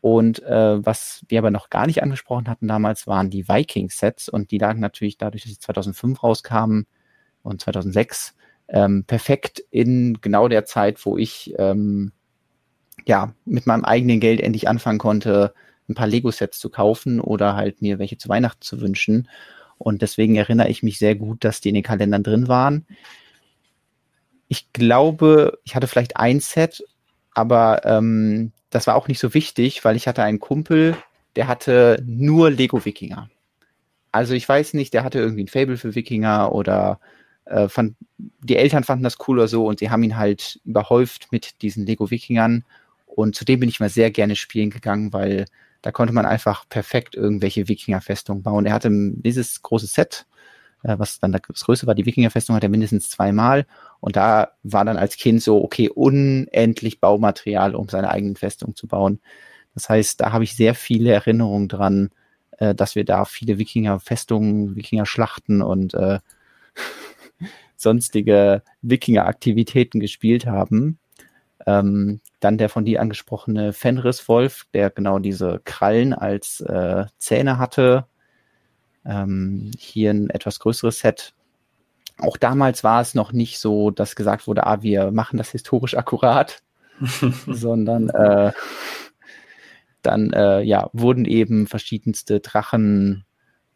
Und 0.00 0.42
äh, 0.44 0.84
was 0.84 1.24
wir 1.28 1.38
aber 1.40 1.50
noch 1.50 1.70
gar 1.70 1.86
nicht 1.86 2.02
angesprochen 2.02 2.48
hatten 2.48 2.68
damals, 2.68 3.06
waren 3.06 3.30
die 3.30 3.48
Viking-Sets 3.48 4.28
und 4.28 4.50
die 4.50 4.58
lagen 4.58 4.80
natürlich 4.80 5.18
dadurch, 5.18 5.42
dass 5.42 5.52
sie 5.52 5.58
2005 5.58 6.22
rauskamen 6.22 6.86
und 7.42 7.60
2006 7.60 8.34
ähm, 8.68 9.04
perfekt 9.04 9.62
in 9.70 10.18
genau 10.20 10.48
der 10.48 10.64
Zeit, 10.64 11.04
wo 11.04 11.16
ich 11.16 11.54
ähm, 11.58 12.12
ja 13.06 13.32
mit 13.44 13.66
meinem 13.66 13.84
eigenen 13.84 14.20
Geld 14.20 14.40
endlich 14.40 14.68
anfangen 14.68 14.98
konnte, 14.98 15.54
ein 15.88 15.94
paar 15.94 16.06
Lego-Sets 16.06 16.58
zu 16.58 16.68
kaufen 16.68 17.20
oder 17.20 17.56
halt 17.56 17.80
mir 17.80 17.98
welche 17.98 18.18
zu 18.18 18.28
Weihnachten 18.28 18.62
zu 18.62 18.80
wünschen. 18.80 19.28
Und 19.78 20.02
deswegen 20.02 20.36
erinnere 20.36 20.68
ich 20.68 20.82
mich 20.82 20.98
sehr 20.98 21.14
gut, 21.14 21.44
dass 21.44 21.60
die 21.60 21.70
in 21.70 21.74
den 21.74 21.84
Kalendern 21.84 22.22
drin 22.22 22.48
waren. 22.48 22.86
Ich 24.48 24.72
glaube, 24.72 25.58
ich 25.64 25.74
hatte 25.74 25.86
vielleicht 25.86 26.16
ein 26.16 26.40
Set, 26.40 26.84
aber 27.32 27.84
ähm, 27.84 28.52
das 28.70 28.86
war 28.86 28.96
auch 28.96 29.08
nicht 29.08 29.20
so 29.20 29.34
wichtig, 29.34 29.84
weil 29.84 29.96
ich 29.96 30.08
hatte 30.08 30.22
einen 30.22 30.40
Kumpel, 30.40 30.96
der 31.36 31.48
hatte 31.48 32.02
nur 32.04 32.50
Lego 32.50 32.84
Wikinger. 32.84 33.30
Also 34.10 34.34
ich 34.34 34.48
weiß 34.48 34.74
nicht, 34.74 34.94
der 34.94 35.04
hatte 35.04 35.18
irgendwie 35.18 35.44
ein 35.44 35.48
Fable 35.48 35.76
für 35.76 35.94
Wikinger 35.94 36.52
oder 36.52 36.98
äh, 37.48 37.68
fand, 37.68 37.96
die 38.18 38.56
Eltern 38.56 38.84
fanden 38.84 39.04
das 39.04 39.16
cool 39.26 39.38
oder 39.38 39.48
so 39.48 39.66
und 39.66 39.80
sie 39.80 39.90
haben 39.90 40.02
ihn 40.02 40.16
halt 40.16 40.60
überhäuft 40.64 41.28
mit 41.30 41.62
diesen 41.62 41.86
Lego 41.86 42.10
Wikingern. 42.10 42.64
Und 43.06 43.34
zudem 43.34 43.60
bin 43.60 43.68
ich 43.68 43.80
mal 43.80 43.88
sehr 43.88 44.10
gerne 44.10 44.36
spielen 44.36 44.70
gegangen, 44.70 45.12
weil 45.12 45.46
da 45.82 45.92
konnte 45.92 46.12
man 46.12 46.26
einfach 46.26 46.68
perfekt 46.68 47.14
irgendwelche 47.14 47.68
Wikinger-Festungen 47.68 48.42
bauen. 48.42 48.66
Er 48.66 48.74
hatte 48.74 48.90
dieses 48.92 49.62
große 49.62 49.86
Set, 49.86 50.26
äh, 50.82 50.98
was 50.98 51.20
dann 51.20 51.32
das 51.32 51.42
größte 51.42 51.86
war, 51.86 51.94
die 51.94 52.06
Wikinger-Festung 52.06 52.54
hat 52.54 52.62
er 52.62 52.68
mindestens 52.68 53.10
zweimal. 53.10 53.66
Und 54.00 54.16
da 54.16 54.52
war 54.62 54.84
dann 54.84 54.96
als 54.96 55.16
Kind 55.16 55.42
so, 55.42 55.62
okay, 55.62 55.88
unendlich 55.88 57.00
Baumaterial, 57.00 57.74
um 57.74 57.88
seine 57.88 58.10
eigenen 58.10 58.36
Festung 58.36 58.76
zu 58.76 58.86
bauen. 58.86 59.20
Das 59.74 59.88
heißt, 59.88 60.20
da 60.20 60.32
habe 60.32 60.44
ich 60.44 60.56
sehr 60.56 60.74
viele 60.74 61.12
Erinnerungen 61.12 61.68
dran, 61.68 62.10
äh, 62.58 62.74
dass 62.74 62.94
wir 62.94 63.04
da 63.04 63.24
viele 63.24 63.58
Wikinger-Festungen, 63.58 64.76
Wikinger-Schlachten 64.76 65.62
und 65.62 65.94
äh, 65.94 66.18
sonstige 67.76 68.62
Wikinger-Aktivitäten 68.82 70.00
gespielt 70.00 70.46
haben. 70.46 70.98
Ähm, 71.66 72.20
dann 72.40 72.58
der 72.58 72.68
von 72.68 72.84
dir 72.84 73.00
angesprochene 73.00 73.72
Fenris-Wolf, 73.72 74.66
der 74.74 74.90
genau 74.90 75.18
diese 75.18 75.60
Krallen 75.64 76.12
als 76.12 76.60
äh, 76.60 77.06
Zähne 77.18 77.58
hatte. 77.58 78.06
Ähm, 79.04 79.70
hier 79.78 80.10
ein 80.10 80.30
etwas 80.30 80.60
größeres 80.60 81.00
Set. 81.00 81.34
Auch 82.18 82.36
damals 82.36 82.82
war 82.84 83.00
es 83.00 83.14
noch 83.14 83.32
nicht 83.32 83.58
so, 83.58 83.90
dass 83.90 84.16
gesagt 84.16 84.46
wurde, 84.46 84.66
ah, 84.66 84.82
wir 84.82 85.10
machen 85.12 85.36
das 85.36 85.50
historisch 85.50 85.96
akkurat, 85.96 86.62
sondern 87.46 88.08
äh, 88.10 88.52
dann 90.02 90.32
äh, 90.32 90.62
ja, 90.62 90.90
wurden 90.92 91.24
eben 91.24 91.66
verschiedenste 91.66 92.40
Drachen 92.40 93.24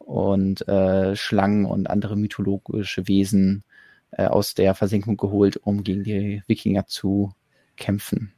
und 0.05 0.67
äh, 0.69 1.17
Schlangen 1.17 1.65
und 1.65 1.89
andere 1.89 2.17
mythologische 2.17 3.09
Wesen 3.09 3.65
äh, 4.13 4.27
aus 4.27 4.55
der 4.55 4.75
Versenkung 4.75 5.17
geholt, 5.17 5.57
um 5.57 5.85
gegen 5.85 6.05
die 6.05 6.43
Wikinger 6.47 6.87
zu 6.87 7.33
kämpfen. 7.77 8.33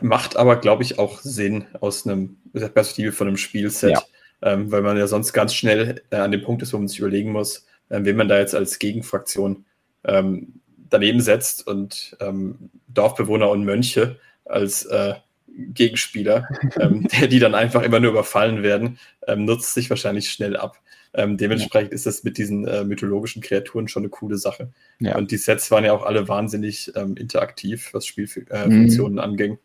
Macht 0.00 0.36
aber, 0.36 0.56
glaube 0.56 0.82
ich, 0.82 0.98
auch 0.98 1.20
Sinn 1.20 1.66
aus 1.80 2.06
einem 2.06 2.36
der 2.52 2.68
Perspektive 2.68 3.12
von 3.12 3.26
einem 3.26 3.36
Spielset, 3.36 3.90
ja. 3.90 4.02
ähm, 4.42 4.70
weil 4.70 4.82
man 4.82 4.96
ja 4.96 5.06
sonst 5.06 5.32
ganz 5.32 5.54
schnell 5.54 6.02
äh, 6.10 6.16
an 6.16 6.30
dem 6.30 6.42
Punkt 6.42 6.62
ist, 6.62 6.72
wo 6.72 6.78
man 6.78 6.88
sich 6.88 7.00
überlegen 7.00 7.32
muss, 7.32 7.66
äh, 7.88 8.00
wen 8.02 8.16
man 8.16 8.28
da 8.28 8.38
jetzt 8.38 8.54
als 8.54 8.78
Gegenfraktion 8.78 9.64
ähm, 10.04 10.60
daneben 10.90 11.20
setzt 11.20 11.66
und 11.66 12.16
ähm, 12.20 12.70
Dorfbewohner 12.88 13.50
und 13.50 13.64
Mönche 13.64 14.18
als 14.44 14.84
äh, 14.86 15.14
Gegenspieler, 15.56 16.48
ähm, 16.80 17.08
der, 17.08 17.28
die 17.28 17.38
dann 17.38 17.54
einfach 17.54 17.82
immer 17.82 18.00
nur 18.00 18.12
überfallen 18.12 18.62
werden, 18.62 18.98
ähm, 19.26 19.44
nutzt 19.44 19.74
sich 19.74 19.90
wahrscheinlich 19.90 20.30
schnell 20.30 20.56
ab. 20.56 20.78
Ähm, 21.14 21.36
dementsprechend 21.36 21.92
ja. 21.92 21.94
ist 21.94 22.06
das 22.06 22.22
mit 22.22 22.38
diesen 22.38 22.66
äh, 22.66 22.84
mythologischen 22.84 23.42
Kreaturen 23.42 23.88
schon 23.88 24.02
eine 24.02 24.10
coole 24.10 24.36
Sache. 24.36 24.70
Ja. 25.00 25.16
Und 25.16 25.30
die 25.30 25.38
Sets 25.38 25.70
waren 25.70 25.84
ja 25.84 25.92
auch 25.92 26.04
alle 26.04 26.28
wahnsinnig 26.28 26.92
ähm, 26.94 27.16
interaktiv, 27.16 27.90
was 27.92 28.06
Spielfunktionen 28.06 29.18
äh, 29.18 29.22
mhm. 29.22 29.30
anging. 29.30 29.58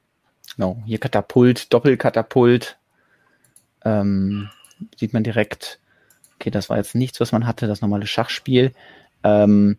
Genau, 0.55 0.81
hier 0.85 0.99
Katapult, 0.99 1.73
Doppelkatapult. 1.73 2.77
Ähm, 3.83 4.49
sieht 4.97 5.13
man 5.13 5.23
direkt. 5.23 5.79
Okay, 6.35 6.49
das 6.49 6.69
war 6.69 6.77
jetzt 6.77 6.95
nichts, 6.95 7.19
was 7.19 7.31
man 7.31 7.45
hatte, 7.45 7.67
das 7.67 7.81
normale 7.81 8.07
Schachspiel. 8.07 8.71
Ähm, 9.23 9.77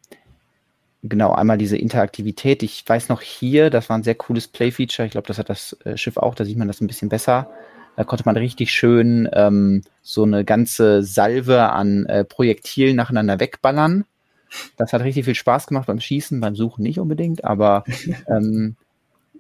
genau, 1.09 1.33
einmal 1.33 1.59
diese 1.59 1.77
Interaktivität. 1.77 2.63
Ich 2.63 2.85
weiß 2.87 3.09
noch 3.09 3.21
hier, 3.21 3.71
das 3.71 3.89
war 3.89 3.99
ein 3.99 4.03
sehr 4.03 4.15
cooles 4.15 4.49
Play-Feature. 4.49 5.07
Ich 5.07 5.13
glaube, 5.13 5.29
das 5.29 5.39
hat 5.39 5.51
das 5.51 5.77
äh, 5.85 5.97
Schiff 5.97 6.17
auch, 6.17 6.35
da 6.35 6.45
sieht 6.45 6.59
man 6.59 6.69
das 6.69 6.81
ein 6.81 6.87
bisschen 6.87 7.09
besser. 7.09 7.51
Da 7.97 8.05
konnte 8.05 8.25
man 8.27 8.37
richtig 8.37 8.73
schön 8.73 9.29
ähm, 9.33 9.83
so 10.03 10.25
eine 10.25 10.45
ganze 10.45 11.03
Salve 11.03 11.71
an 11.71 12.07
äh, 12.07 12.25
Projektilen 12.25 12.97
nacheinander 12.97 13.39
wegballern. 13.39 14.05
Das 14.77 14.93
hat 14.93 15.03
richtig 15.03 15.27
viel 15.27 15.35
Spaß 15.35 15.67
gemacht 15.67 15.87
beim 15.87 16.01
Schießen, 16.01 16.41
beim 16.41 16.57
Suchen 16.57 16.83
nicht 16.83 16.99
unbedingt, 16.99 17.45
aber 17.45 17.85
ähm, 18.29 18.77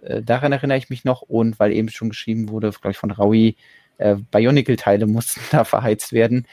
äh, 0.03 0.23
daran 0.23 0.53
erinnere 0.53 0.79
ich 0.79 0.91
mich 0.91 1.05
noch 1.05 1.23
und 1.23 1.59
weil 1.59 1.73
eben 1.73 1.89
schon 1.89 2.11
geschrieben 2.11 2.49
wurde, 2.49 2.71
glaube 2.71 2.93
ich, 2.93 2.99
von 2.99 3.11
Raui, 3.11 3.57
äh, 3.99 4.17
Bionicle-Teile 4.31 5.07
mussten 5.07 5.41
da 5.51 5.65
verheizt 5.65 6.12
werden. 6.12 6.47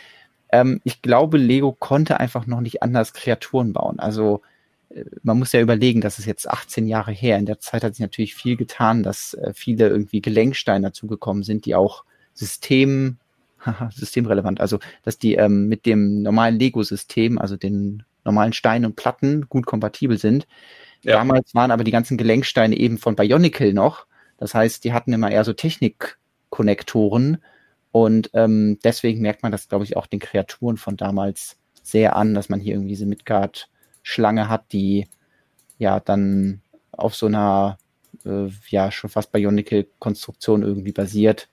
Ähm, 0.51 0.81
ich 0.83 1.01
glaube, 1.01 1.37
Lego 1.37 1.71
konnte 1.71 2.19
einfach 2.19 2.47
noch 2.47 2.61
nicht 2.61 2.81
anders 2.81 3.13
Kreaturen 3.13 3.73
bauen. 3.73 3.99
Also 3.99 4.41
man 5.23 5.39
muss 5.39 5.51
ja 5.51 5.61
überlegen, 5.61 6.01
das 6.01 6.19
ist 6.19 6.25
jetzt 6.25 6.49
18 6.49 6.87
Jahre 6.87 7.11
her. 7.11 7.37
In 7.37 7.45
der 7.45 7.59
Zeit 7.59 7.83
hat 7.83 7.95
sich 7.95 8.01
natürlich 8.01 8.35
viel 8.35 8.57
getan, 8.57 9.03
dass 9.03 9.33
äh, 9.35 9.53
viele 9.53 9.87
irgendwie 9.87 10.21
Gelenksteine 10.21 10.87
dazugekommen 10.87 11.43
sind, 11.43 11.65
die 11.65 11.75
auch 11.75 12.03
System, 12.33 13.17
systemrelevant, 13.91 14.59
also 14.59 14.79
dass 15.03 15.17
die 15.17 15.35
ähm, 15.35 15.67
mit 15.67 15.85
dem 15.85 16.21
normalen 16.21 16.57
Lego-System, 16.57 17.37
also 17.37 17.57
den 17.57 18.03
normalen 18.23 18.53
Steinen 18.53 18.85
und 18.85 18.95
Platten 18.95 19.47
gut 19.49 19.65
kompatibel 19.65 20.17
sind. 20.17 20.47
Ja. 21.03 21.17
Damals 21.17 21.55
waren 21.55 21.71
aber 21.71 21.83
die 21.83 21.91
ganzen 21.91 22.17
Gelenksteine 22.17 22.77
eben 22.77 22.97
von 22.97 23.15
Bionicle 23.15 23.73
noch. 23.73 24.05
Das 24.37 24.53
heißt, 24.53 24.83
die 24.83 24.93
hatten 24.93 25.13
immer 25.13 25.31
eher 25.31 25.43
so 25.43 25.53
Technik-Konnektoren. 25.53 27.37
Und 27.91 28.29
ähm, 28.33 28.79
deswegen 28.83 29.21
merkt 29.21 29.43
man 29.43 29.51
das, 29.51 29.67
glaube 29.67 29.83
ich, 29.83 29.97
auch 29.97 30.07
den 30.07 30.19
Kreaturen 30.19 30.77
von 30.77 30.97
damals 30.97 31.57
sehr 31.83 32.15
an, 32.15 32.33
dass 32.33 32.49
man 32.49 32.59
hier 32.59 32.75
irgendwie 32.75 32.89
diese 32.89 33.05
Midgard-Schlange 34.01 34.49
hat, 34.49 34.71
die 34.71 35.07
ja 35.77 35.99
dann 35.99 36.61
auf 36.91 37.15
so 37.15 37.27
einer 37.27 37.77
äh, 38.25 38.49
ja 38.69 38.91
schon 38.91 39.09
fast 39.09 39.31
Bionicle-Konstruktion 39.31 40.63
irgendwie 40.63 40.91
basiert. 40.91 41.49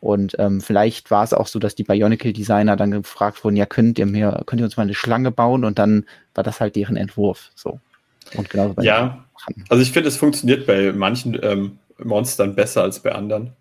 Und 0.00 0.36
ähm, 0.38 0.60
vielleicht 0.60 1.10
war 1.10 1.24
es 1.24 1.32
auch 1.32 1.46
so, 1.46 1.58
dass 1.58 1.74
die 1.74 1.84
Bionicle-Designer 1.84 2.76
dann 2.76 2.90
gefragt 2.90 3.42
wurden, 3.42 3.56
ja, 3.56 3.64
könnt 3.64 3.98
ihr 3.98 4.06
mir, 4.06 4.42
könnt 4.44 4.60
ihr 4.60 4.66
uns 4.66 4.76
mal 4.76 4.82
eine 4.82 4.94
Schlange 4.94 5.30
bauen? 5.30 5.64
Und 5.64 5.78
dann 5.78 6.04
war 6.34 6.44
das 6.44 6.60
halt 6.60 6.76
deren 6.76 6.96
Entwurf. 6.96 7.50
So. 7.54 7.80
Und 8.34 8.50
genau 8.50 8.74
ja, 8.80 9.24
also 9.68 9.82
ich 9.82 9.92
finde, 9.92 10.08
es 10.08 10.16
funktioniert 10.16 10.66
bei 10.66 10.92
manchen 10.92 11.38
ähm, 11.42 11.78
Monstern 11.98 12.54
besser 12.54 12.82
als 12.82 13.00
bei 13.00 13.12
anderen. 13.12 13.52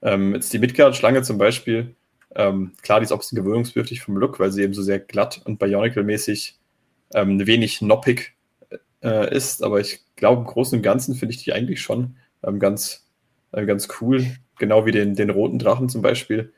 Ähm, 0.00 0.34
jetzt 0.34 0.52
die 0.52 0.58
Midgard-Schlange 0.58 1.22
zum 1.22 1.36
Beispiel, 1.36 1.94
ähm, 2.34 2.72
klar, 2.82 3.00
die 3.00 3.04
ist 3.04 3.12
auch 3.12 3.16
ein 3.16 3.20
bisschen 3.20 3.36
gewöhnungsbedürftig 3.36 4.00
vom 4.00 4.16
Look, 4.16 4.40
weil 4.40 4.52
sie 4.52 4.62
eben 4.62 4.74
so 4.74 4.82
sehr 4.82 4.98
glatt 4.98 5.42
und 5.44 5.60
Bionicle-mäßig 5.60 6.54
ähm, 7.14 7.46
wenig 7.46 7.80
noppig 7.80 8.34
äh, 9.02 9.34
ist, 9.34 9.62
aber 9.62 9.80
ich 9.80 10.00
glaube, 10.16 10.42
im 10.42 10.46
Großen 10.46 10.78
und 10.78 10.82
Ganzen 10.82 11.14
finde 11.14 11.34
ich 11.34 11.42
die 11.42 11.52
eigentlich 11.52 11.80
schon 11.80 12.16
ähm, 12.42 12.58
ganz, 12.58 13.06
äh, 13.52 13.64
ganz 13.64 13.88
cool, 14.00 14.26
genau 14.58 14.86
wie 14.86 14.92
den, 14.92 15.14
den 15.14 15.30
roten 15.30 15.58
Drachen 15.58 15.88
zum 15.88 16.02
Beispiel. 16.02 16.52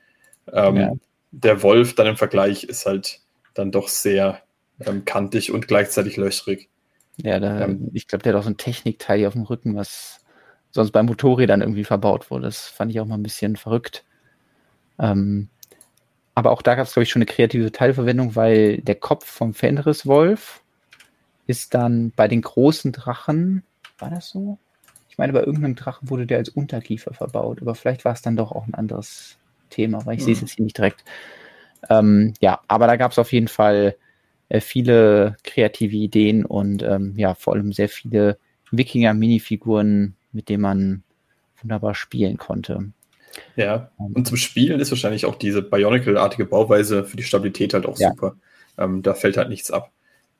Ähm, 0.53 0.77
ja. 0.77 0.93
Der 1.33 1.63
Wolf 1.63 1.95
dann 1.95 2.07
im 2.07 2.17
Vergleich 2.17 2.65
ist 2.65 2.87
halt 2.87 3.21
dann 3.55 3.73
doch 3.73 3.89
sehr 3.89 4.41
ähm, 4.81 5.05
kantig 5.05 5.53
und 5.53 5.69
gleichzeitig 5.69 6.17
löchrig. 6.17 6.69
Ja, 7.17 7.41
da, 7.41 7.63
ähm, 7.63 7.91
ich 7.93 8.09
glaube, 8.09 8.23
der 8.23 8.33
hat 8.33 8.41
auch 8.41 8.45
so 8.45 8.51
ein 8.51 8.59
Technikteil 8.59 9.19
hier 9.19 9.29
auf 9.29 9.35
dem 9.35 9.43
Rücken, 9.43 9.75
was 9.75 10.21
sonst 10.71 10.93
bei 10.93 11.03
Motorrädern 11.03 11.63
irgendwie 11.63 11.85
verbaut 11.85 12.31
wurde. 12.31 12.45
Das 12.45 12.67
fand 12.67 12.91
ich 12.91 13.01
auch 13.01 13.07
mal 13.07 13.17
ein 13.17 13.23
bisschen 13.23 13.57
verrückt. 13.57 14.05
Ähm, 14.99 15.49
aber 16.37 16.51
auch 16.51 16.61
da 16.61 16.75
gab 16.75 16.87
es, 16.87 16.93
glaube 16.93 17.05
ich, 17.05 17.11
schon 17.11 17.23
eine 17.23 17.27
kreative 17.27 17.73
Teilverwendung, 17.73 18.37
weil 18.37 18.77
der 18.83 18.95
Kopf 18.95 19.27
vom 19.27 19.55
Fenris-Wolf 19.55 20.63
ist 21.47 21.73
dann 21.73 22.13
bei 22.15 22.29
den 22.29 22.43
großen 22.43 22.93
Drachen, 22.93 23.63
war 23.99 24.11
das 24.11 24.29
so? 24.29 24.59
Ich 25.09 25.17
meine, 25.17 25.33
bei 25.33 25.41
irgendeinem 25.41 25.77
Drachen 25.77 26.11
wurde 26.11 26.27
der 26.27 26.37
als 26.37 26.51
Unterkiefer 26.51 27.15
verbaut, 27.15 27.63
aber 27.63 27.75
vielleicht 27.75 28.05
war 28.05 28.13
es 28.13 28.21
dann 28.21 28.37
doch 28.37 28.53
auch 28.53 28.67
ein 28.67 28.75
anderes 28.75 29.39
Thema, 29.71 30.05
weil 30.05 30.17
ich 30.17 30.21
mhm. 30.21 30.25
sehe 30.27 30.35
es 30.35 30.41
jetzt 30.43 30.57
hier 30.57 30.65
nicht 30.65 30.77
direkt. 30.77 31.05
Ähm, 31.89 32.35
ja, 32.41 32.61
aber 32.69 32.87
da 32.87 32.97
gab 32.97 33.13
es 33.13 33.19
auf 33.19 33.33
jeden 33.33 33.49
Fall 33.49 33.97
äh, 34.51 34.61
viele 34.61 35.39
kreative 35.43 35.97
Ideen 35.97 36.45
und 36.45 36.83
ähm, 36.83 37.15
ja, 37.17 37.35
vor 37.35 37.55
allem 37.55 37.73
sehr 37.73 37.89
viele 37.89 38.39
Wikinger-Minifiguren, 38.73 40.17
mit 40.33 40.51
denen 40.51 40.63
man 40.63 41.03
wunderbar 41.63 41.95
spielen 41.95 42.37
konnte. 42.37 42.93
Ja, 43.57 43.91
ähm. 43.99 44.13
und 44.15 44.27
zum 44.27 44.37
Spielen 44.37 44.81
ist 44.81 44.91
wahrscheinlich 44.91 45.27
auch 45.27 45.37
diese 45.37 45.63
Bionicle-artige 45.63 46.47
Bauweise 46.47 47.05
für 47.05 47.17
die 47.17 47.23
Stabilität 47.23 47.75
halt 47.75 47.87
auch 47.87 47.99
ja. 47.99 48.11
super. 48.11 48.37
Ähm, 48.79 49.03
da 49.03 49.15
fällt 49.15 49.37
halt 49.37 49.49
nichts 49.49 49.71
ab. 49.71 49.91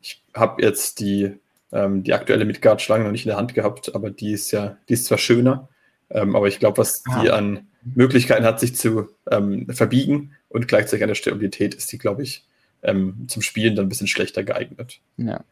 Ich 0.03 0.23
habe 0.35 0.63
jetzt 0.63 1.01
die, 1.01 1.33
ähm, 1.73 2.03
die 2.03 2.13
aktuelle 2.13 2.45
Midgard-Schlange 2.45 3.05
noch 3.05 3.13
nicht 3.13 3.25
in 3.25 3.31
der 3.31 3.39
Hand 3.39 3.55
gehabt, 3.55 3.95
aber 3.95 4.11
die 4.11 4.33
ist 4.33 4.51
ja, 4.51 4.77
die 4.89 4.95
ist 4.95 5.07
zwar 5.07 5.19
schöner, 5.19 5.69
ähm, 6.11 6.37
aber 6.37 6.49
ich 6.49 6.59
glaube, 6.59 6.79
was 6.79 7.03
ah. 7.07 7.23
die 7.23 7.31
an 7.31 7.67
Möglichkeiten 7.95 8.45
hat, 8.45 8.61
sich 8.61 8.75
zu 8.77 9.09
ähm, 9.31 9.67
verbiegen 9.71 10.33
und 10.49 10.69
gleichzeitig 10.69 11.03
an 11.03 11.09
der 11.09 11.15
Stabilität 11.15 11.75
ist 11.75 11.91
die, 11.93 11.99
glaube 11.99 12.23
ich, 12.23 12.45
ähm, 12.83 13.27
zum 13.29 13.43
Spielen 13.43 13.77
dann 13.77 13.87
ein 13.87 13.89
bisschen 13.89 14.07
schlechter 14.07 14.45
geeignet. 14.45 15.01
Ja. 15.17 15.45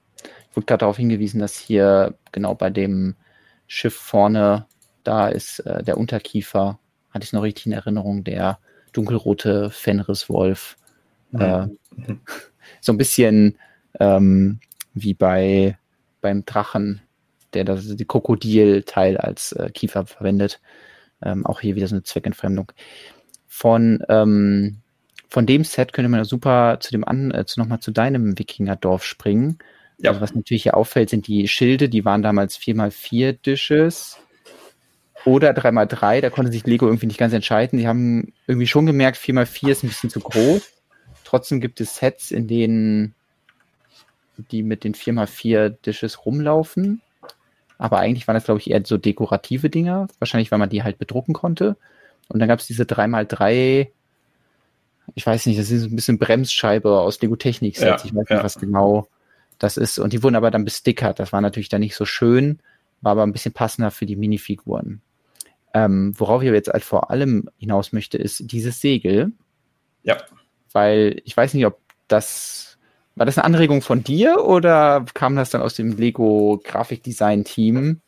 Ich 0.50 0.56
wurde 0.56 0.66
gerade 0.66 0.80
darauf 0.80 0.96
hingewiesen, 0.96 1.40
dass 1.40 1.58
hier 1.58 2.14
genau 2.32 2.54
bei 2.54 2.70
dem 2.70 3.16
Schiff 3.66 3.94
vorne, 3.94 4.66
da 5.02 5.28
ist 5.28 5.60
äh, 5.60 5.82
der 5.82 5.98
Unterkiefer, 5.98 6.78
hatte 7.14 7.24
ich 7.24 7.32
noch 7.32 7.42
richtig 7.42 7.66
in 7.66 7.72
Erinnerung, 7.72 8.24
der 8.24 8.58
dunkelrote 8.92 9.70
Fenris-Wolf. 9.70 10.76
Mhm. 11.30 11.40
Äh, 11.40 11.66
mhm. 11.66 12.20
so 12.80 12.92
ein 12.92 12.98
bisschen 12.98 13.56
ähm, 14.00 14.58
wie 14.92 15.14
bei 15.14 15.78
beim 16.20 16.44
Drachen, 16.44 17.02
der 17.52 17.64
das 17.64 17.86
die 17.86 18.04
Krokodil-Teil 18.04 19.16
als 19.16 19.52
äh, 19.52 19.70
Kiefer 19.72 20.06
verwendet. 20.06 20.60
Ähm, 21.22 21.46
auch 21.46 21.60
hier 21.60 21.76
wieder 21.76 21.86
so 21.86 21.94
eine 21.94 22.02
Zweckentfremdung. 22.02 22.72
Von 23.46 24.02
ähm, 24.08 24.78
von 25.28 25.46
dem 25.46 25.64
Set 25.64 25.92
könnte 25.92 26.08
man 26.08 26.24
super 26.24 26.78
zu 26.80 26.92
dem 26.92 27.04
an, 27.04 27.30
äh, 27.30 27.44
zu 27.44 27.60
nochmal 27.60 27.80
zu 27.80 27.90
deinem 27.90 28.38
Wikingerdorf 28.38 29.04
springen. 29.04 29.58
Ja. 29.98 30.10
Also 30.10 30.20
was 30.20 30.34
natürlich 30.34 30.64
hier 30.64 30.76
auffällt, 30.76 31.10
sind 31.10 31.26
die 31.26 31.46
Schilde, 31.48 31.88
die 31.88 32.04
waren 32.04 32.22
damals 32.22 32.58
4x4 32.58 33.32
Dishes 33.44 34.18
oder 35.24 35.50
3x3, 35.50 36.20
da 36.20 36.30
konnte 36.30 36.52
sich 36.52 36.66
Lego 36.66 36.86
irgendwie 36.86 37.06
nicht 37.06 37.18
ganz 37.18 37.32
entscheiden. 37.32 37.78
Sie 37.78 37.88
haben 37.88 38.32
irgendwie 38.46 38.66
schon 38.66 38.86
gemerkt, 38.86 39.18
4x4 39.18 39.70
ist 39.70 39.84
ein 39.84 39.88
bisschen 39.88 40.10
zu 40.10 40.20
groß. 40.20 40.62
Trotzdem 41.24 41.60
gibt 41.60 41.80
es 41.80 41.96
Sets, 41.96 42.30
in 42.30 42.46
denen 42.46 43.14
die 44.50 44.62
mit 44.62 44.84
den 44.84 44.94
4x4 44.94 45.76
Dishes 45.84 46.26
rumlaufen. 46.26 47.00
Aber 47.78 47.98
eigentlich 47.98 48.28
waren 48.28 48.34
das, 48.34 48.44
glaube 48.44 48.60
ich, 48.60 48.70
eher 48.70 48.82
so 48.84 48.98
dekorative 48.98 49.70
Dinger. 49.70 50.08
Wahrscheinlich, 50.18 50.50
weil 50.50 50.58
man 50.58 50.70
die 50.70 50.82
halt 50.82 50.98
bedrucken 50.98 51.34
konnte. 51.34 51.76
Und 52.28 52.40
dann 52.40 52.48
gab 52.48 52.60
es 52.60 52.66
diese 52.66 52.84
3x3 52.84 53.88
ich 55.14 55.26
weiß 55.26 55.46
nicht, 55.46 55.58
das 55.58 55.70
ist 55.70 55.84
ein 55.84 55.96
bisschen 55.96 56.18
Bremsscheibe 56.18 56.98
aus 57.00 57.20
Lego 57.20 57.36
Technik 57.36 57.76
Sets. 57.76 58.04
Ja, 58.04 58.08
ich 58.08 58.14
weiß 58.14 58.28
nicht, 58.28 58.30
ja. 58.30 58.44
was 58.44 58.58
genau 58.58 59.08
das 59.58 59.76
ist. 59.76 59.98
Und 59.98 60.12
die 60.12 60.22
wurden 60.22 60.36
aber 60.36 60.50
dann 60.50 60.64
bestickert. 60.64 61.18
Das 61.18 61.32
war 61.32 61.40
natürlich 61.40 61.68
dann 61.68 61.80
nicht 61.80 61.94
so 61.94 62.04
schön, 62.04 62.58
war 63.02 63.12
aber 63.12 63.22
ein 63.22 63.32
bisschen 63.32 63.52
passender 63.52 63.90
für 63.90 64.06
die 64.06 64.16
Minifiguren. 64.16 65.02
Ähm, 65.74 66.14
worauf 66.16 66.40
ich 66.42 66.48
aber 66.48 66.56
jetzt 66.56 66.72
halt 66.72 66.84
vor 66.84 67.10
allem 67.10 67.50
hinaus 67.58 67.92
möchte, 67.92 68.16
ist 68.16 68.50
dieses 68.52 68.80
Segel. 68.80 69.32
Ja. 70.04 70.18
Weil 70.72 71.20
ich 71.24 71.36
weiß 71.36 71.52
nicht, 71.54 71.66
ob 71.66 71.80
das, 72.06 72.78
war 73.16 73.26
das 73.26 73.36
eine 73.36 73.44
Anregung 73.44 73.82
von 73.82 74.04
dir 74.04 74.44
oder 74.44 75.04
kam 75.14 75.34
das 75.34 75.50
dann 75.50 75.62
aus 75.62 75.74
dem 75.74 75.96
Lego 75.96 76.60
Grafikdesign-Team, 76.62 78.00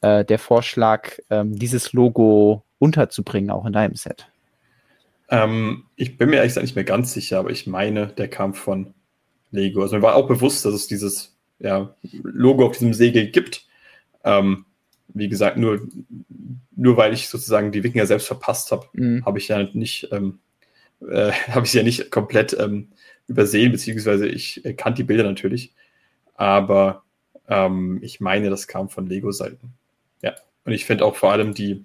äh, 0.00 0.24
der 0.24 0.38
Vorschlag, 0.38 1.18
ähm, 1.28 1.58
dieses 1.58 1.92
Logo 1.92 2.64
unterzubringen, 2.78 3.50
auch 3.50 3.66
in 3.66 3.74
deinem 3.74 3.96
Set? 3.96 4.26
Ähm, 5.28 5.84
ich 5.96 6.16
bin 6.16 6.30
mir 6.30 6.36
ehrlich 6.36 6.50
gesagt 6.50 6.64
nicht 6.64 6.74
mehr 6.74 6.84
ganz 6.84 7.12
sicher, 7.12 7.38
aber 7.38 7.50
ich 7.50 7.66
meine, 7.66 8.06
der 8.06 8.28
kam 8.28 8.54
von 8.54 8.94
Lego. 9.50 9.82
Also 9.82 9.96
mir 9.96 10.02
war 10.02 10.16
auch 10.16 10.26
bewusst, 10.26 10.64
dass 10.64 10.72
es 10.72 10.86
dieses 10.86 11.36
ja, 11.58 11.94
Logo 12.22 12.64
auf 12.64 12.72
diesem 12.72 12.94
Segel 12.94 13.30
gibt. 13.30 13.66
Ähm, 14.24 14.64
wie 15.14 15.28
gesagt, 15.28 15.56
nur, 15.56 15.80
nur 16.76 16.96
weil 16.96 17.12
ich 17.12 17.28
sozusagen 17.28 17.72
die 17.72 17.82
Wikinger 17.82 18.06
selbst 18.06 18.26
verpasst 18.26 18.72
habe, 18.72 18.86
mhm. 18.92 19.24
habe 19.24 19.38
ich 19.38 19.48
ja 19.48 19.62
nicht, 19.72 20.08
ähm, 20.12 20.40
äh, 21.08 21.32
habe 21.48 21.66
ich 21.66 21.74
ja 21.74 21.82
nicht 21.82 22.10
komplett 22.10 22.56
ähm, 22.58 22.88
übersehen, 23.26 23.72
beziehungsweise 23.72 24.26
ich 24.26 24.64
äh, 24.64 24.74
kannte 24.74 25.02
die 25.02 25.06
Bilder 25.06 25.24
natürlich. 25.24 25.72
Aber 26.34 27.04
ähm, 27.48 27.98
ich 28.02 28.20
meine, 28.20 28.50
das 28.50 28.66
kam 28.66 28.88
von 28.88 29.06
Lego-Seiten. 29.06 29.74
Ja. 30.22 30.34
Und 30.64 30.72
ich 30.72 30.84
finde 30.84 31.04
auch 31.04 31.16
vor 31.16 31.32
allem 31.32 31.54
die, 31.54 31.84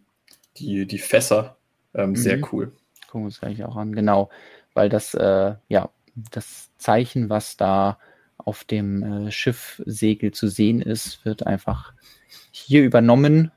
die, 0.57 0.86
die 0.86 0.99
Fässer 0.99 1.57
ähm, 1.93 2.11
mhm. 2.11 2.15
sehr 2.15 2.41
cool. 2.51 2.71
Gucken 3.07 3.21
wir 3.21 3.26
uns 3.26 3.39
gleich 3.39 3.63
auch 3.63 3.76
an, 3.76 3.93
genau. 3.93 4.30
Weil 4.73 4.89
das, 4.89 5.13
äh, 5.13 5.55
ja, 5.67 5.89
das 6.32 6.69
Zeichen, 6.78 7.30
was 7.30 7.57
da 7.57 7.97
auf 8.38 8.63
dem 8.63 9.03
äh, 9.28 9.32
Schiffsegel 9.32 10.32
zu 10.32 10.47
sehen 10.47 10.82
ist, 10.82 11.26
wird 11.26 11.47
einfach 11.47 11.93
hier 12.58 12.84
übernommen 12.84 13.51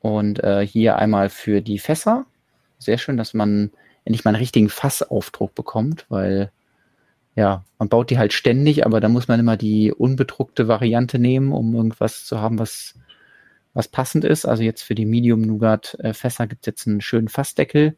und 0.00 0.44
äh, 0.44 0.66
hier 0.66 0.98
einmal 0.98 1.30
für 1.30 1.62
die 1.62 1.78
Fässer. 1.78 2.26
Sehr 2.78 2.98
schön, 2.98 3.16
dass 3.16 3.32
man 3.32 3.70
endlich 4.04 4.24
mal 4.24 4.32
einen 4.32 4.40
richtigen 4.40 4.68
Fassaufdruck 4.68 5.54
bekommt, 5.54 6.04
weil 6.10 6.52
ja, 7.34 7.64
man 7.78 7.88
baut 7.88 8.10
die 8.10 8.18
halt 8.18 8.34
ständig, 8.34 8.84
aber 8.84 9.00
da 9.00 9.08
muss 9.08 9.26
man 9.26 9.40
immer 9.40 9.56
die 9.56 9.90
unbedruckte 9.90 10.68
Variante 10.68 11.18
nehmen, 11.18 11.50
um 11.52 11.74
irgendwas 11.74 12.26
zu 12.26 12.40
haben, 12.40 12.58
was, 12.58 12.94
was 13.72 13.88
passend 13.88 14.24
ist. 14.24 14.44
Also 14.44 14.62
jetzt 14.62 14.82
für 14.82 14.94
die 14.94 15.06
Medium 15.06 15.40
Nougat 15.40 15.96
äh, 16.00 16.12
Fässer 16.12 16.46
gibt 16.46 16.62
es 16.62 16.66
jetzt 16.66 16.86
einen 16.86 17.00
schönen 17.00 17.28
Fassdeckel 17.28 17.96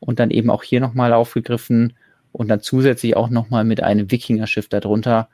und 0.00 0.18
dann 0.18 0.32
eben 0.32 0.50
auch 0.50 0.64
hier 0.64 0.80
nochmal 0.80 1.12
aufgegriffen 1.12 1.94
und 2.32 2.48
dann 2.48 2.60
zusätzlich 2.60 3.16
auch 3.16 3.30
nochmal 3.30 3.64
mit 3.64 3.84
einem 3.84 4.10
Wikinger-Schiff 4.10 4.68
darunter, 4.68 5.28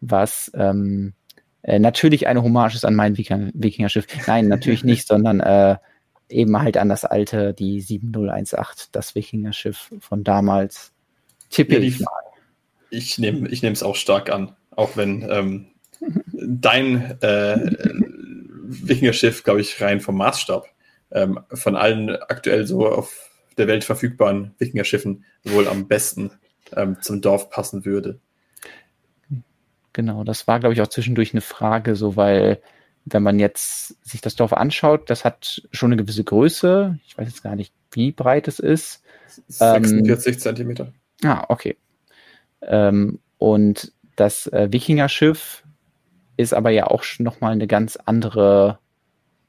was 0.00 0.50
ähm, 0.54 1.14
äh, 1.62 1.78
natürlich 1.78 2.26
eine 2.26 2.42
Hommage 2.42 2.74
ist 2.74 2.84
an 2.84 2.94
mein 2.94 3.16
Wikinger-Schiff. 3.16 4.06
Nein, 4.26 4.48
natürlich 4.48 4.84
nicht, 4.84 5.06
sondern 5.08 5.40
äh, 5.40 5.76
eben 6.28 6.58
halt 6.60 6.76
an 6.76 6.88
das 6.88 7.04
alte, 7.04 7.54
die 7.54 7.80
7018, 7.80 8.88
das 8.92 9.14
Wikinger-Schiff 9.14 9.92
von 10.00 10.24
damals. 10.24 10.92
Tippe 11.50 11.74
ja, 11.74 11.80
ich 11.80 12.00
mal. 12.00 12.10
Ich 12.90 13.18
nehme 13.18 13.48
es 13.48 13.82
auch 13.82 13.96
stark 13.96 14.30
an, 14.30 14.54
auch 14.70 14.96
wenn 14.96 15.22
ähm, 15.30 15.66
dein 16.32 17.18
äh, 17.22 17.70
Wikinger-Schiff, 18.64 19.44
glaube 19.44 19.60
ich, 19.60 19.80
rein 19.80 20.00
vom 20.00 20.16
Maßstab 20.16 20.66
ähm, 21.10 21.40
von 21.52 21.76
allen 21.76 22.10
aktuell 22.10 22.66
so 22.66 22.86
auf 22.86 23.30
der 23.56 23.66
Welt 23.68 23.84
verfügbaren 23.84 24.54
Wikinger-Schiffen 24.58 25.24
wohl 25.44 25.68
am 25.68 25.88
besten 25.88 26.32
ähm, 26.74 26.96
zum 27.00 27.20
Dorf 27.20 27.50
passen 27.50 27.84
würde. 27.84 28.18
Genau, 29.92 30.24
das 30.24 30.46
war, 30.46 30.60
glaube 30.60 30.74
ich, 30.74 30.80
auch 30.80 30.88
zwischendurch 30.88 31.32
eine 31.32 31.40
Frage, 31.40 31.96
so 31.96 32.16
weil, 32.16 32.62
wenn 33.04 33.22
man 33.22 33.38
jetzt 33.38 33.96
sich 34.08 34.20
das 34.20 34.36
Dorf 34.36 34.52
anschaut, 34.52 35.10
das 35.10 35.24
hat 35.24 35.62
schon 35.72 35.92
eine 35.92 36.02
gewisse 36.02 36.24
Größe. 36.24 36.98
Ich 37.06 37.18
weiß 37.18 37.28
jetzt 37.28 37.42
gar 37.42 37.56
nicht, 37.56 37.74
wie 37.90 38.12
breit 38.12 38.48
es 38.48 38.58
ist. 38.58 39.02
46 39.48 40.34
ähm, 40.34 40.40
Zentimeter. 40.40 40.92
Ah, 41.24 41.44
okay. 41.48 41.76
Ähm, 42.62 43.18
und 43.38 43.92
das 44.16 44.46
äh, 44.46 44.68
Wikinger-Schiff 44.70 45.64
ist 46.36 46.54
aber 46.54 46.70
ja 46.70 46.86
auch 46.86 47.04
nochmal 47.18 47.52
eine 47.52 47.66
ganz 47.66 47.96
andere 47.96 48.78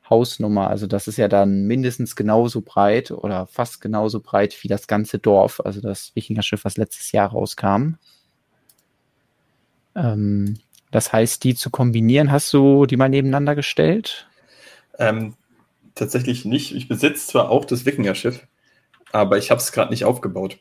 Hausnummer. 0.09 0.69
Also 0.69 0.87
das 0.87 1.07
ist 1.07 1.17
ja 1.17 1.27
dann 1.27 1.63
mindestens 1.65 2.15
genauso 2.15 2.61
breit 2.61 3.11
oder 3.11 3.47
fast 3.47 3.81
genauso 3.81 4.19
breit 4.19 4.55
wie 4.61 4.67
das 4.67 4.87
ganze 4.87 5.19
Dorf, 5.19 5.61
also 5.63 5.81
das 5.81 6.15
Wikingerschiff, 6.15 6.65
was 6.65 6.77
letztes 6.77 7.11
Jahr 7.11 7.29
rauskam. 7.29 7.95
Ähm, 9.95 10.59
das 10.91 11.11
heißt, 11.11 11.43
die 11.43 11.55
zu 11.55 11.69
kombinieren, 11.69 12.31
hast 12.31 12.53
du 12.53 12.85
die 12.85 12.97
mal 12.97 13.09
nebeneinander 13.09 13.55
gestellt? 13.55 14.27
Ähm, 14.99 15.33
tatsächlich 15.95 16.45
nicht. 16.45 16.75
Ich 16.75 16.87
besitze 16.87 17.27
zwar 17.27 17.49
auch 17.49 17.65
das 17.65 17.85
Wikingerschiff, 17.85 18.45
aber 19.11 19.37
ich 19.37 19.51
habe 19.51 19.59
es 19.59 19.71
gerade 19.71 19.91
nicht 19.91 20.05
aufgebaut. 20.05 20.59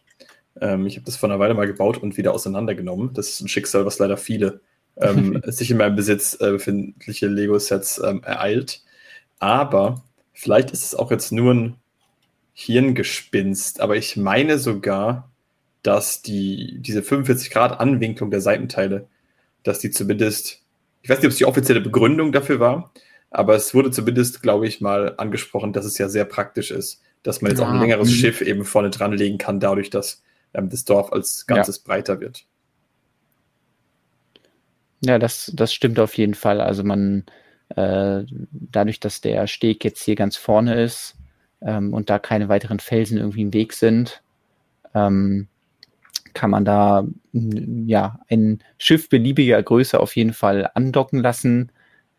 Ähm, 0.61 0.87
ich 0.87 0.97
habe 0.97 1.05
das 1.05 1.17
vor 1.17 1.29
einer 1.29 1.39
Weile 1.39 1.55
mal 1.55 1.67
gebaut 1.67 1.99
und 1.99 2.17
wieder 2.17 2.33
auseinandergenommen. 2.33 3.13
Das 3.15 3.29
ist 3.29 3.41
ein 3.41 3.49
Schicksal, 3.49 3.85
was 3.85 3.99
leider 3.99 4.17
viele 4.17 4.61
ähm, 4.97 5.43
sich 5.47 5.71
in 5.71 5.77
meinem 5.77 5.97
Besitz 5.97 6.37
äh, 6.41 6.51
befindliche 6.53 7.27
Lego-Sets 7.27 8.01
ähm, 8.05 8.23
ereilt. 8.23 8.83
Aber 9.39 10.03
vielleicht 10.33 10.71
ist 10.71 10.85
es 10.85 10.95
auch 10.95 11.11
jetzt 11.11 11.33
nur 11.33 11.53
ein 11.53 11.77
Hirngespinst, 12.55 13.81
aber 13.81 13.97
ich 13.97 14.17
meine 14.17 14.59
sogar, 14.59 15.31
dass 15.83 16.23
die, 16.23 16.79
diese 16.81 17.03
45 17.03 17.51
Grad 17.51 17.81
Anwinklung 17.81 18.31
der 18.31 18.41
Seitenteile, 18.41 19.09
dass 19.63 19.79
die 19.79 19.91
zumindest, 19.91 20.63
ich 21.03 21.11
weiß 21.11 21.19
nicht, 21.19 21.27
ob 21.27 21.33
es 21.33 21.39
die 21.39 21.45
offizielle 21.45 21.81
Begründung 21.81 22.33
dafür 22.33 22.61
war, 22.61 22.93
aber 23.31 23.55
es 23.55 23.75
wurde 23.75 23.91
zumindest, 23.91 24.43
glaube 24.43 24.67
ich, 24.67 24.81
mal 24.81 25.15
angesprochen, 25.17 25.73
dass 25.73 25.85
es 25.85 25.99
ja 25.99 26.09
sehr 26.09 26.25
praktisch 26.25 26.71
ist, 26.71 27.01
dass 27.23 27.41
man 27.41 27.51
jetzt 27.51 27.61
ja. 27.61 27.67
auch 27.67 27.73
ein 27.73 27.81
längeres 27.81 28.09
mhm. 28.09 28.15
Schiff 28.15 28.41
eben 28.41 28.65
vorne 28.65 28.91
dran 28.91 29.13
legen 29.13 29.39
kann, 29.39 29.61
dadurch, 29.61 29.91
dass 29.91 30.23
ähm, 30.55 30.69
das 30.69 30.85
Dorf 30.85 31.13
als 31.13 31.47
Ganzes 31.47 31.79
ja. 31.79 31.83
breiter 31.87 32.21
wird. 32.21 32.45
Ja, 35.05 35.19
das, 35.19 35.51
das 35.55 35.73
stimmt 35.73 35.99
auf 35.99 36.17
jeden 36.17 36.35
Fall. 36.35 36.61
Also 36.61 36.85
man, 36.85 37.25
äh, 37.71 38.25
dadurch, 38.51 39.01
dass 39.01 39.21
der 39.21 39.47
Steg 39.47 39.85
jetzt 39.85 40.03
hier 40.03 40.15
ganz 40.15 40.37
vorne 40.37 40.81
ist 40.81 41.17
ähm, 41.61 41.93
und 41.93 42.11
da 42.11 42.19
keine 42.19 42.49
weiteren 42.49 42.79
Felsen 42.79 43.19
irgendwie 43.19 43.43
im 43.43 43.53
Weg 43.53 43.73
sind, 43.73 44.23
ähm, 44.95 45.49
kann 46.35 46.51
man 46.51 46.65
da 46.65 47.05
ja 47.33 48.21
ein 48.29 48.61
Schiff 48.79 49.09
beliebiger 49.09 49.63
Größe 49.63 49.99
auf 50.01 50.17
jeden 50.17 50.33
Fall 50.33 50.71
andocken 50.75 51.21
lassen. 51.21 51.73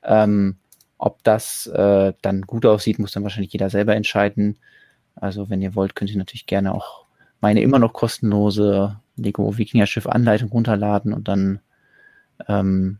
Ähm, 0.03 0.57
ob 0.97 1.23
das 1.23 1.67
äh, 1.67 2.13
dann 2.21 2.41
gut 2.43 2.65
aussieht, 2.65 2.99
muss 2.99 3.11
dann 3.11 3.23
wahrscheinlich 3.23 3.53
jeder 3.53 3.69
selber 3.69 3.95
entscheiden. 3.95 4.57
Also 5.15 5.49
wenn 5.49 5.61
ihr 5.61 5.75
wollt, 5.75 5.95
könnt 5.95 6.11
ihr 6.11 6.17
natürlich 6.17 6.45
gerne 6.45 6.73
auch 6.73 7.05
meine 7.41 7.61
immer 7.61 7.79
noch 7.79 7.93
kostenlose 7.93 8.99
Lego 9.17 9.57
Wikinger 9.57 9.85
Schiff 9.85 10.07
Anleitung 10.07 10.49
runterladen 10.49 11.13
und 11.13 11.27
dann 11.27 11.59
ähm, 12.47 12.99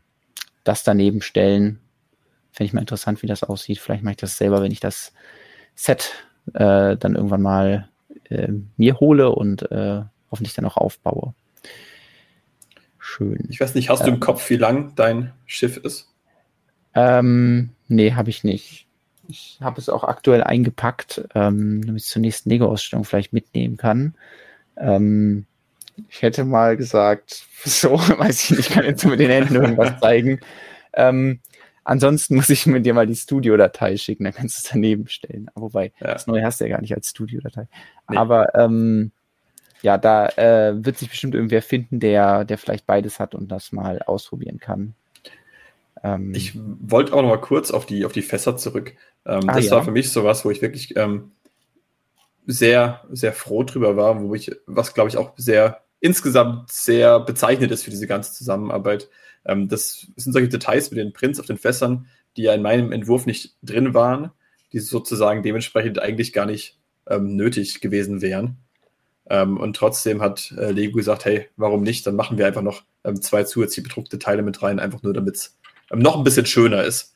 das 0.64 0.84
daneben 0.84 1.22
stellen. 1.22 1.80
Fände 2.52 2.68
ich 2.68 2.72
mal 2.72 2.80
interessant, 2.80 3.22
wie 3.22 3.26
das 3.26 3.42
aussieht. 3.42 3.78
Vielleicht 3.78 4.04
mache 4.04 4.12
ich 4.12 4.18
das 4.18 4.36
selber, 4.36 4.62
wenn 4.62 4.70
ich 4.70 4.80
das 4.80 5.12
Set 5.74 6.12
äh, 6.52 6.96
dann 6.96 7.14
irgendwann 7.14 7.42
mal 7.42 7.88
äh, 8.28 8.52
mir 8.76 9.00
hole 9.00 9.30
und 9.30 9.70
äh, 9.72 10.02
hoffentlich 10.34 10.54
dann 10.54 10.64
auch 10.64 10.76
aufbaue. 10.76 11.34
Schön. 12.98 13.46
Ich 13.48 13.60
weiß 13.60 13.74
nicht, 13.74 13.88
hast 13.88 14.02
du 14.02 14.08
im 14.08 14.14
ähm. 14.14 14.20
Kopf, 14.20 14.50
wie 14.50 14.56
lang 14.56 14.94
dein 14.96 15.32
Schiff 15.46 15.76
ist? 15.76 16.12
Ähm, 16.94 17.70
nee, 17.86 18.12
habe 18.12 18.30
ich 18.30 18.44
nicht. 18.44 18.88
Ich 19.28 19.58
habe 19.60 19.80
es 19.80 19.88
auch 19.88 20.04
aktuell 20.04 20.42
eingepackt, 20.42 21.28
ähm, 21.34 21.86
damit 21.86 22.02
ich 22.02 22.08
zur 22.08 22.20
nächsten 22.20 22.50
Lego-Ausstellung 22.50 23.04
vielleicht 23.04 23.32
mitnehmen 23.32 23.76
kann. 23.76 24.14
Ähm, 24.76 25.46
ich 26.08 26.22
hätte 26.22 26.44
mal 26.44 26.76
gesagt, 26.76 27.46
so, 27.64 27.92
weiß 27.92 28.44
ich 28.44 28.50
nicht, 28.50 28.68
ich 28.68 28.70
kann 28.70 28.84
jetzt 28.84 29.04
mit 29.04 29.20
den 29.20 29.30
Händen 29.30 29.54
irgendwas 29.54 29.98
zeigen. 30.00 30.40
Ähm, 30.92 31.40
Ansonsten 31.84 32.36
muss 32.36 32.48
ich 32.48 32.64
mir 32.64 32.80
dir 32.80 32.94
mal 32.94 33.06
die 33.06 33.14
Studio-Datei 33.14 33.98
schicken, 33.98 34.24
dann 34.24 34.32
kannst 34.32 34.56
du 34.56 34.60
es 34.64 34.72
daneben 34.72 35.06
stellen. 35.06 35.50
Wobei, 35.54 35.92
ja. 36.00 36.14
das 36.14 36.26
neue 36.26 36.42
hast 36.42 36.60
du 36.60 36.64
ja 36.64 36.70
gar 36.70 36.80
nicht 36.80 36.94
als 36.94 37.10
Studio-Datei. 37.10 37.68
Nee. 38.08 38.16
Aber 38.16 38.54
ähm, 38.54 39.12
ja, 39.84 39.98
da 39.98 40.28
äh, 40.30 40.82
wird 40.82 40.96
sich 40.96 41.10
bestimmt 41.10 41.34
irgendwer 41.34 41.60
finden, 41.60 42.00
der, 42.00 42.46
der 42.46 42.56
vielleicht 42.56 42.86
beides 42.86 43.20
hat 43.20 43.34
und 43.34 43.48
das 43.48 43.70
mal 43.70 44.00
ausprobieren 44.00 44.58
kann. 44.58 44.94
Ähm, 46.02 46.32
ich 46.34 46.58
wollte 46.80 47.12
auch 47.12 47.20
noch 47.20 47.28
mal 47.28 47.40
kurz 47.40 47.70
auf 47.70 47.84
die, 47.84 48.06
auf 48.06 48.12
die 48.12 48.22
Fässer 48.22 48.56
zurück. 48.56 48.94
Ähm, 49.26 49.42
ah, 49.46 49.54
das 49.54 49.66
ja. 49.66 49.72
war 49.72 49.84
für 49.84 49.90
mich 49.90 50.10
sowas, 50.10 50.42
wo 50.46 50.50
ich 50.50 50.62
wirklich 50.62 50.96
ähm, 50.96 51.32
sehr, 52.46 53.02
sehr 53.10 53.34
froh 53.34 53.62
drüber 53.62 53.94
war, 53.94 54.22
wo 54.22 54.34
ich, 54.34 54.52
was 54.66 54.94
glaube 54.94 55.10
ich 55.10 55.18
auch 55.18 55.34
sehr 55.36 55.82
insgesamt 56.00 56.72
sehr 56.72 57.20
bezeichnet 57.20 57.70
ist 57.70 57.84
für 57.84 57.90
diese 57.90 58.06
ganze 58.06 58.32
Zusammenarbeit. 58.32 59.10
Ähm, 59.44 59.68
das 59.68 60.06
sind 60.16 60.32
solche 60.32 60.48
Details 60.48 60.90
mit 60.90 60.98
den 60.98 61.12
Prints 61.12 61.40
auf 61.40 61.46
den 61.46 61.58
Fässern, 61.58 62.06
die 62.38 62.42
ja 62.44 62.54
in 62.54 62.62
meinem 62.62 62.90
Entwurf 62.90 63.26
nicht 63.26 63.54
drin 63.62 63.92
waren, 63.92 64.30
die 64.72 64.78
sozusagen 64.78 65.42
dementsprechend 65.42 65.98
eigentlich 65.98 66.32
gar 66.32 66.46
nicht 66.46 66.78
ähm, 67.06 67.36
nötig 67.36 67.82
gewesen 67.82 68.22
wären. 68.22 68.63
Ähm, 69.28 69.58
und 69.58 69.76
trotzdem 69.76 70.20
hat 70.20 70.52
äh, 70.58 70.70
Lego 70.70 70.96
gesagt, 70.96 71.24
hey, 71.24 71.48
warum 71.56 71.82
nicht? 71.82 72.06
Dann 72.06 72.16
machen 72.16 72.36
wir 72.38 72.46
einfach 72.46 72.62
noch 72.62 72.82
ähm, 73.04 73.20
zwei 73.22 73.44
zusätzliche 73.44 73.88
bedruckte 73.88 74.18
Teile 74.18 74.42
mit 74.42 74.62
rein, 74.62 74.78
einfach 74.78 75.02
nur 75.02 75.14
damit 75.14 75.36
es 75.36 75.58
ähm, 75.90 76.00
noch 76.00 76.16
ein 76.16 76.24
bisschen 76.24 76.46
schöner 76.46 76.84
ist. 76.84 77.14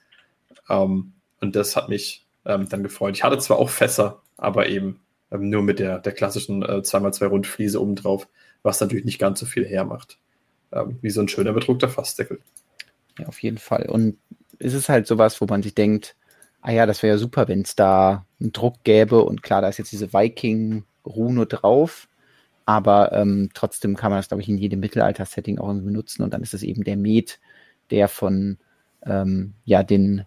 Ähm, 0.69 1.13
Und 1.41 1.55
das 1.55 1.77
hat 1.77 1.89
mich 1.89 2.27
ähm, 2.45 2.69
dann 2.69 2.83
gefreut. 2.83 3.15
Ich 3.15 3.25
hatte 3.25 3.39
zwar 3.39 3.59
auch 3.59 3.69
Fässer, 3.71 4.23
aber 4.37 4.69
eben 4.69 5.01
ähm, 5.31 5.51
nur 5.51 5.63
mit 5.63 5.79
der, 5.79 5.99
der 5.99 6.13
klassischen 6.13 6.63
äh, 6.63 6.81
2x2 6.83 7.27
Rundfliese 7.27 7.81
obendrauf, 7.81 8.27
was 8.63 8.81
natürlich 8.81 9.05
nicht 9.05 9.19
ganz 9.19 9.41
so 9.41 9.47
viel 9.47 9.67
hermacht. 9.67 10.19
Wie 11.01 11.09
so 11.09 11.23
ein 11.23 11.29
schöner 11.29 11.55
bedruckter 11.55 11.89
Fassdeckel. 11.89 12.41
Ja, 13.19 13.27
auf 13.27 13.43
jeden 13.43 13.57
Fall. 13.57 13.87
Und 13.89 14.19
es 14.59 14.75
ist 14.75 14.91
halt 14.91 15.07
sowas, 15.07 15.41
wo 15.41 15.47
man 15.47 15.63
sich 15.63 15.75
denkt, 15.75 16.15
ah 16.61 16.73
ja, 16.73 16.85
das 16.85 17.03
wäre 17.03 17.15
ja 17.15 17.19
super, 17.19 17.49
wenn 17.49 17.63
es 17.63 17.75
da 17.75 18.27
einen 18.39 18.53
Druck 18.53 18.85
gäbe 18.85 19.23
und 19.23 19.43
klar, 19.43 19.63
da 19.63 19.69
ist 19.71 19.79
jetzt 19.79 19.93
diese 19.93 20.13
Viking-Rune 21.09 21.47
drauf, 21.47 22.09
aber 22.67 23.13
ähm, 23.13 23.51
trotzdem 23.55 23.97
kann 23.97 24.11
man 24.11 24.19
das, 24.19 24.29
glaube 24.29 24.43
ich, 24.43 24.49
in 24.49 24.59
jedem 24.59 24.81
Mittelalter-Setting 24.81 25.59
auch 25.59 25.69
irgendwie 25.69 25.87
benutzen 25.87 26.23
und 26.23 26.33
dann 26.33 26.43
ist 26.43 26.55
es 26.55 26.63
eben 26.63 26.85
der 26.85 26.97
Met, 26.97 27.41
der 27.91 28.09
von 28.09 28.59
ähm, 29.07 29.55
ja, 29.65 29.83
den, 29.83 30.25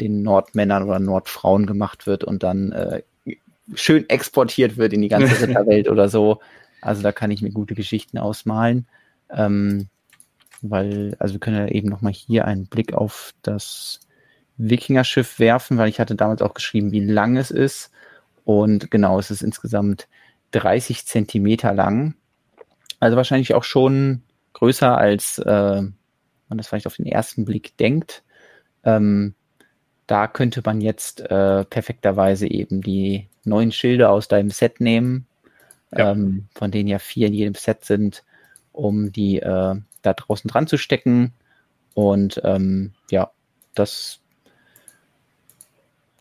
den 0.00 0.22
Nordmännern 0.22 0.82
oder 0.82 0.98
Nordfrauen 0.98 1.66
gemacht 1.66 2.06
wird 2.06 2.24
und 2.24 2.42
dann 2.42 2.72
äh, 2.72 3.02
schön 3.74 4.08
exportiert 4.08 4.76
wird 4.76 4.92
in 4.92 5.02
die 5.02 5.08
ganze 5.08 5.40
Ritterwelt 5.46 5.88
oder 5.88 6.08
so. 6.08 6.40
Also 6.82 7.02
da 7.02 7.12
kann 7.12 7.30
ich 7.30 7.42
mir 7.42 7.50
gute 7.50 7.74
Geschichten 7.74 8.18
ausmalen. 8.18 8.86
Ähm, 9.30 9.88
weil, 10.62 11.16
also 11.18 11.34
wir 11.34 11.40
können 11.40 11.56
ja 11.56 11.68
eben 11.68 11.88
nochmal 11.88 12.12
hier 12.12 12.44
einen 12.44 12.66
Blick 12.66 12.92
auf 12.92 13.32
das 13.42 14.00
Wikingerschiff 14.58 15.38
werfen, 15.38 15.78
weil 15.78 15.88
ich 15.88 16.00
hatte 16.00 16.14
damals 16.14 16.42
auch 16.42 16.52
geschrieben, 16.52 16.92
wie 16.92 17.04
lang 17.04 17.36
es 17.36 17.50
ist. 17.50 17.90
Und 18.50 18.90
genau, 18.90 19.20
es 19.20 19.30
ist 19.30 19.42
insgesamt 19.42 20.08
30 20.50 21.06
Zentimeter 21.06 21.72
lang. 21.72 22.16
Also 22.98 23.16
wahrscheinlich 23.16 23.54
auch 23.54 23.62
schon 23.62 24.22
größer, 24.54 24.98
als 24.98 25.38
äh, 25.38 25.82
man 25.82 26.58
das 26.58 26.66
vielleicht 26.66 26.88
auf 26.88 26.96
den 26.96 27.06
ersten 27.06 27.44
Blick 27.44 27.76
denkt. 27.76 28.24
Ähm, 28.82 29.36
da 30.08 30.26
könnte 30.26 30.62
man 30.64 30.80
jetzt 30.80 31.20
äh, 31.20 31.64
perfekterweise 31.64 32.48
eben 32.48 32.82
die 32.82 33.28
neuen 33.44 33.70
Schilde 33.70 34.08
aus 34.08 34.26
deinem 34.26 34.50
Set 34.50 34.80
nehmen, 34.80 35.28
ja. 35.96 36.10
ähm, 36.10 36.48
von 36.52 36.72
denen 36.72 36.88
ja 36.88 36.98
vier 36.98 37.28
in 37.28 37.34
jedem 37.34 37.54
Set 37.54 37.84
sind, 37.84 38.24
um 38.72 39.12
die 39.12 39.38
äh, 39.38 39.76
da 40.02 40.12
draußen 40.12 40.48
dran 40.48 40.66
zu 40.66 40.76
stecken. 40.76 41.34
Und 41.94 42.40
ähm, 42.42 42.94
ja, 43.12 43.30
das 43.76 44.19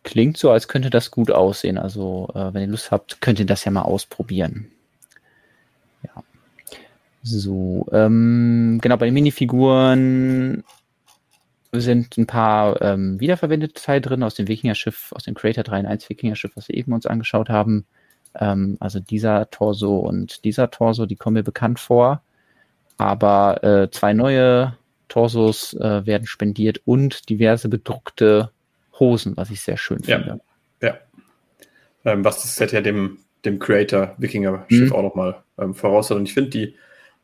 klingt 0.03 0.37
so, 0.37 0.51
als 0.51 0.67
könnte 0.67 0.89
das 0.89 1.11
gut 1.11 1.31
aussehen. 1.31 1.77
Also, 1.77 2.29
äh, 2.33 2.53
wenn 2.53 2.61
ihr 2.61 2.67
Lust 2.67 2.91
habt, 2.91 3.21
könnt 3.21 3.39
ihr 3.39 3.45
das 3.45 3.65
ja 3.65 3.71
mal 3.71 3.83
ausprobieren. 3.83 4.71
Ja. 6.03 6.23
So, 7.23 7.87
ähm, 7.91 8.79
genau, 8.81 8.97
bei 8.97 9.05
den 9.05 9.13
Minifiguren 9.13 10.63
sind 11.71 12.17
ein 12.17 12.25
paar 12.25 12.81
ähm, 12.81 13.19
wiederverwendete 13.19 13.81
Teile 13.81 14.01
drin 14.01 14.23
aus 14.23 14.35
dem 14.35 14.47
Wikinger-Schiff, 14.47 15.11
aus 15.13 15.23
dem 15.23 15.35
Creator 15.35 15.63
3 15.63 15.81
in 15.81 15.85
1 15.85 16.09
Wikinger-Schiff, 16.09 16.51
was 16.55 16.67
wir 16.67 16.75
eben 16.75 16.93
uns 16.93 17.05
angeschaut 17.05 17.49
haben. 17.49 17.85
Ähm, 18.35 18.77
also 18.79 18.99
dieser 18.99 19.49
Torso 19.51 19.97
und 19.97 20.43
dieser 20.45 20.71
Torso, 20.71 21.05
die 21.05 21.15
kommen 21.15 21.35
mir 21.35 21.43
bekannt 21.43 21.79
vor. 21.79 22.21
Aber 22.97 23.63
äh, 23.63 23.91
zwei 23.91 24.13
neue 24.13 24.75
Torsos 25.07 25.73
äh, 25.73 26.05
werden 26.05 26.27
spendiert 26.27 26.81
und 26.85 27.29
diverse 27.29 27.69
bedruckte 27.69 28.51
Hosen, 28.99 29.37
was 29.37 29.49
ich 29.49 29.61
sehr 29.61 29.77
schön 29.77 30.03
finde. 30.03 30.39
Ja. 30.81 30.97
Ähm, 32.05 32.23
was 32.23 32.41
das 32.41 32.55
Set 32.55 32.71
ja 32.71 32.81
dem, 32.81 33.19
dem 33.45 33.59
Creator 33.59 34.15
Wikinger-Schiff 34.17 34.89
mhm. 34.89 34.95
auch 34.95 35.03
nochmal 35.03 35.43
ähm, 35.57 35.73
voraus 35.73 36.09
hat. 36.09 36.17
Und 36.17 36.25
ich 36.25 36.33
finde 36.33 36.49
die, 36.49 36.75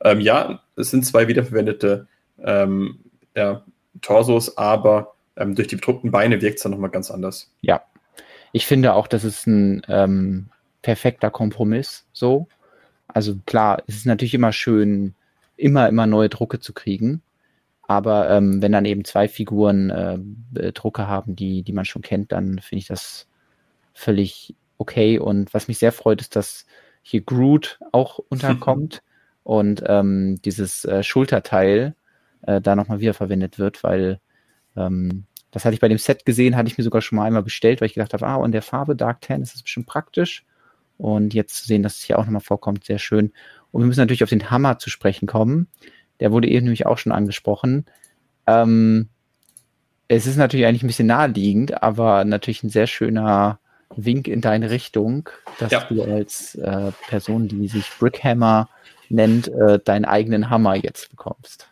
ähm, 0.03 0.19
ja, 0.19 0.61
es 0.76 0.91
sind 0.91 1.06
zwei 1.06 1.27
wiederverwendete 1.27 2.07
ähm, 2.43 2.99
ja, 3.35 3.64
Torsos, 4.02 4.57
aber 4.57 5.15
ähm, 5.38 5.56
durch 5.56 5.68
die 5.68 5.76
bedruckten 5.76 6.11
Beine 6.11 6.41
wirkt 6.41 6.57
es 6.57 6.64
dann 6.64 6.72
nochmal 6.72 6.89
ganz 6.89 7.11
anders. 7.11 7.52
Ja, 7.61 7.84
ich 8.52 8.65
finde 8.65 8.93
auch, 8.93 9.07
das 9.07 9.23
ist 9.23 9.47
ein 9.47 9.81
ähm, 9.88 10.47
perfekter 10.81 11.31
Kompromiss 11.31 12.06
so. 12.14 12.47
Also 13.07 13.35
klar, 13.45 13.84
es 13.88 13.95
ist 13.95 14.06
natürlich 14.06 14.34
immer 14.34 14.52
schön, 14.52 15.15
immer, 15.57 15.88
immer 15.88 16.06
neue 16.06 16.30
Drucke 16.30 16.60
zu 16.60 16.73
kriegen. 16.73 17.22
Aber 17.88 18.30
ähm, 18.30 18.62
wenn 18.62 18.72
dann 18.72 18.86
eben 18.86 19.06
zwei 19.06 19.28
Figuren 19.28 19.90
äh, 19.90 20.72
Drucke 20.74 21.07
haben, 21.07 21.36
die, 21.36 21.64
die 21.64 21.74
man 21.74 21.86
schon 21.86 22.02
kennt, 22.02 22.32
dann 22.32 22.60
finde 22.60 22.80
ich 22.80 22.88
das 22.88 23.28
völlig 23.94 24.56
okay. 24.78 25.20
Und 25.20 25.53
was 25.53 25.68
mich 25.68 25.78
sehr 25.78 25.91
freut, 25.91 26.22
ist, 26.22 26.36
dass 26.36 26.66
hier 27.02 27.22
Groot 27.22 27.80
auch 27.91 28.20
unterkommt 28.30 29.03
und 29.44 29.84
ähm, 29.86 30.41
dieses 30.44 30.86
äh, 30.86 31.03
Schulterteil 31.03 31.95
äh, 32.41 32.60
da 32.62 32.76
nochmal 32.76 32.99
wiederverwendet 32.99 33.60
wird, 33.60 33.84
weil 33.84 34.20
ähm, 34.76 35.26
das 35.52 35.64
hatte 35.64 35.76
ich 35.76 35.80
bei 35.80 35.88
dem 35.88 35.98
Set 35.99 36.26
gesehen, 36.26 36.57
hatte 36.57 36.68
ich 36.68 36.78
mir 36.78 36.84
sogar 36.84 37.02
schon 37.02 37.16
mal 37.18 37.26
einmal 37.26 37.44
bestellt, 37.44 37.80
weil 37.80 37.86
ich 37.86 37.94
gedacht 37.94 38.14
habe, 38.14 38.28
ah, 38.28 38.36
und 38.36 38.52
der 38.52 38.62
Farbe 38.62 38.95
Dark 38.95 39.22
Tan 39.22 39.41
ist 39.41 39.53
das 39.53 39.62
bestimmt 39.64 39.88
praktisch. 39.88 40.44
Und 40.98 41.34
jetzt 41.34 41.56
zu 41.56 41.66
sehen, 41.66 41.84
dass 41.84 41.98
es 41.98 42.03
hier 42.03 42.20
auch 42.20 42.26
nochmal 42.26 42.41
vorkommt, 42.41 42.86
sehr 42.86 42.99
schön. 42.99 43.32
Und 43.72 43.82
wir 43.82 43.88
müssen 43.88 43.99
natürlich 43.99 44.24
auf 44.24 44.30
den 44.30 44.49
Hammer 44.49 44.80
zu 44.80 44.90
sprechen 44.90 45.28
kommen. 45.28 45.68
Der 46.20 46.32
wurde 46.32 46.48
eben 46.48 46.66
nämlich 46.66 46.86
auch 46.86 46.98
schon 46.98 47.12
angesprochen. 47.12 47.86
Ähm, 48.48 49.10
es 50.08 50.28
ist 50.28 50.38
natürlich 50.38 50.66
eigentlich 50.66 50.84
ein 50.84 50.88
bisschen 50.88 51.08
naheliegend, 51.08 51.82
aber 51.82 52.26
natürlich 52.26 52.64
ein 52.64 52.70
sehr 52.70 52.88
schöner 52.88 53.60
Wink 53.96 54.28
in 54.28 54.42
deine 54.42 54.70
Richtung, 54.70 55.30
dass 55.60 55.72
ja. 55.72 55.84
du 55.86 56.04
als 56.04 56.56
äh, 56.56 56.92
Person, 57.08 57.48
die 57.48 57.68
sich 57.68 57.90
Brickhammer 58.00 58.70
nennt, 59.10 59.48
äh, 59.48 59.80
deinen 59.84 60.06
eigenen 60.06 60.50
Hammer 60.50 60.76
jetzt 60.76 61.10
bekommst. 61.10 61.68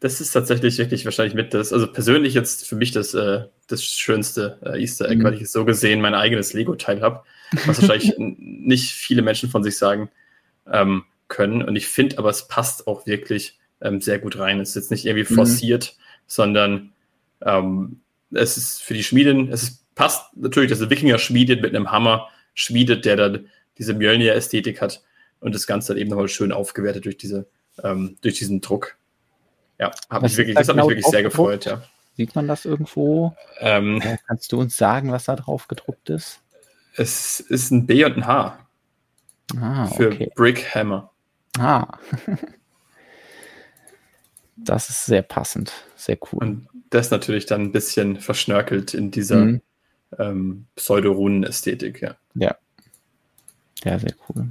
Das 0.00 0.20
ist 0.20 0.30
tatsächlich 0.30 0.78
wirklich 0.78 1.04
wahrscheinlich 1.04 1.34
mit 1.34 1.54
das, 1.54 1.72
also 1.72 1.90
persönlich 1.90 2.34
jetzt 2.34 2.68
für 2.68 2.76
mich 2.76 2.92
das, 2.92 3.14
äh, 3.14 3.44
das 3.66 3.82
schönste 3.84 4.58
äh, 4.64 4.80
Easter 4.80 5.08
Egg, 5.08 5.20
mhm. 5.20 5.24
weil 5.24 5.34
ich 5.34 5.50
so 5.50 5.64
gesehen 5.64 6.00
mein 6.00 6.14
eigenes 6.14 6.52
Lego-Teil 6.52 7.00
habe, 7.00 7.22
was 7.66 7.80
wahrscheinlich 7.80 8.14
nicht 8.18 8.92
viele 8.92 9.22
Menschen 9.22 9.50
von 9.50 9.64
sich 9.64 9.76
sagen 9.76 10.10
ähm, 10.70 11.04
können. 11.26 11.62
Und 11.62 11.74
ich 11.74 11.88
finde 11.88 12.18
aber, 12.18 12.30
es 12.30 12.46
passt 12.46 12.86
auch 12.86 13.06
wirklich 13.06 13.57
ähm, 13.80 14.00
sehr 14.00 14.18
gut 14.18 14.38
rein. 14.38 14.60
Es 14.60 14.70
ist 14.70 14.74
jetzt 14.76 14.90
nicht 14.90 15.06
irgendwie 15.06 15.30
mhm. 15.30 15.36
forciert, 15.36 15.94
mhm. 15.96 16.02
sondern 16.26 16.92
ähm, 17.42 18.00
es 18.32 18.56
ist 18.56 18.82
für 18.82 18.94
die 18.94 19.04
Schmieden, 19.04 19.50
es 19.52 19.62
ist, 19.62 19.94
passt 19.94 20.36
natürlich, 20.36 20.70
dass 20.70 20.78
der 20.78 20.90
Wikinger 20.90 21.18
schmiedet 21.18 21.62
mit 21.62 21.74
einem 21.74 21.90
Hammer, 21.90 22.28
schmiedet, 22.54 23.04
der 23.04 23.16
dann 23.16 23.48
diese 23.78 23.94
Mjölnir-Ästhetik 23.94 24.80
hat 24.80 25.02
und 25.40 25.54
das 25.54 25.66
Ganze 25.66 25.92
dann 25.92 26.00
eben 26.00 26.10
nochmal 26.10 26.28
schön 26.28 26.52
aufgewertet 26.52 27.04
durch, 27.04 27.16
diese, 27.16 27.46
ähm, 27.82 28.16
durch 28.20 28.38
diesen 28.38 28.60
Druck. 28.60 28.96
Ja, 29.78 29.92
hab 30.10 30.22
mich 30.22 30.36
wirklich, 30.36 30.56
das 30.56 30.68
hat 30.68 30.74
genau 30.74 30.86
mich 30.86 30.96
wirklich 30.96 31.10
sehr 31.10 31.22
gefreut, 31.22 31.64
ja. 31.64 31.82
Sieht 32.16 32.34
man 32.34 32.48
das 32.48 32.64
irgendwo? 32.64 33.36
Ähm, 33.60 34.02
Kannst 34.26 34.50
du 34.50 34.58
uns 34.58 34.76
sagen, 34.76 35.12
was 35.12 35.24
da 35.24 35.36
drauf 35.36 35.68
gedruckt 35.68 36.10
ist? 36.10 36.40
Es 36.96 37.38
ist 37.38 37.70
ein 37.70 37.86
B 37.86 38.04
und 38.04 38.16
ein 38.16 38.26
H. 38.26 38.58
Ah, 39.56 39.86
für 39.86 40.08
okay. 40.08 40.32
Brick 40.34 40.74
Hammer. 40.74 41.12
Ah. 41.58 41.86
das 44.64 44.90
ist 44.90 45.06
sehr 45.06 45.22
passend. 45.22 45.72
Sehr 45.96 46.18
cool. 46.32 46.40
Und 46.40 46.68
das 46.90 47.10
natürlich 47.10 47.46
dann 47.46 47.62
ein 47.62 47.72
bisschen 47.72 48.20
verschnörkelt 48.20 48.94
in 48.94 49.10
dieser 49.10 49.44
mhm. 49.44 49.60
ähm, 50.18 50.66
Pseudo-Runen-Ästhetik, 50.76 52.02
ja. 52.02 52.16
Ja. 52.34 52.56
Ja, 53.84 53.98
sehr 53.98 54.14
cool 54.28 54.48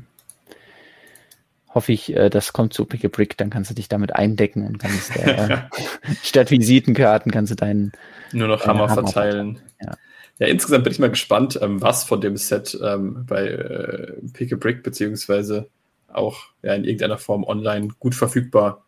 hoffe 1.77 1.93
ich, 1.93 2.15
äh, 2.15 2.29
das 2.29 2.53
kommt 2.53 2.73
zu 2.73 2.85
Pick 2.85 3.05
a 3.05 3.07
Brick, 3.07 3.37
dann 3.37 3.51
kannst 3.51 3.69
du 3.69 3.75
dich 3.75 3.87
damit 3.87 4.15
eindecken 4.15 4.65
und 4.65 4.79
kannst 4.79 5.15
äh, 5.15 5.59
statt 6.23 6.49
Visitenkarten 6.49 7.31
kannst 7.31 7.51
du 7.51 7.55
deinen 7.55 7.91
nur 8.33 8.47
noch 8.47 8.65
Hammer, 8.65 8.89
Hammer, 8.89 9.03
verteilen. 9.03 9.59
Ja. 9.79 9.95
ja. 10.39 10.47
insgesamt 10.47 10.85
bin 10.85 10.93
ich 10.93 10.97
mal 10.97 11.11
gespannt, 11.11 11.59
ähm, 11.61 11.79
was 11.79 12.03
von 12.03 12.19
dem 12.19 12.35
Set 12.35 12.75
ähm, 12.83 13.25
bei 13.27 13.45
äh, 13.47 14.13
Pick 14.33 14.51
a 14.53 14.55
Brick 14.55 14.81
beziehungsweise 14.81 15.69
auch 16.11 16.45
ja, 16.63 16.73
in 16.73 16.83
irgendeiner 16.83 17.19
Form 17.19 17.43
online 17.43 17.89
gut 17.99 18.15
verfügbar 18.15 18.83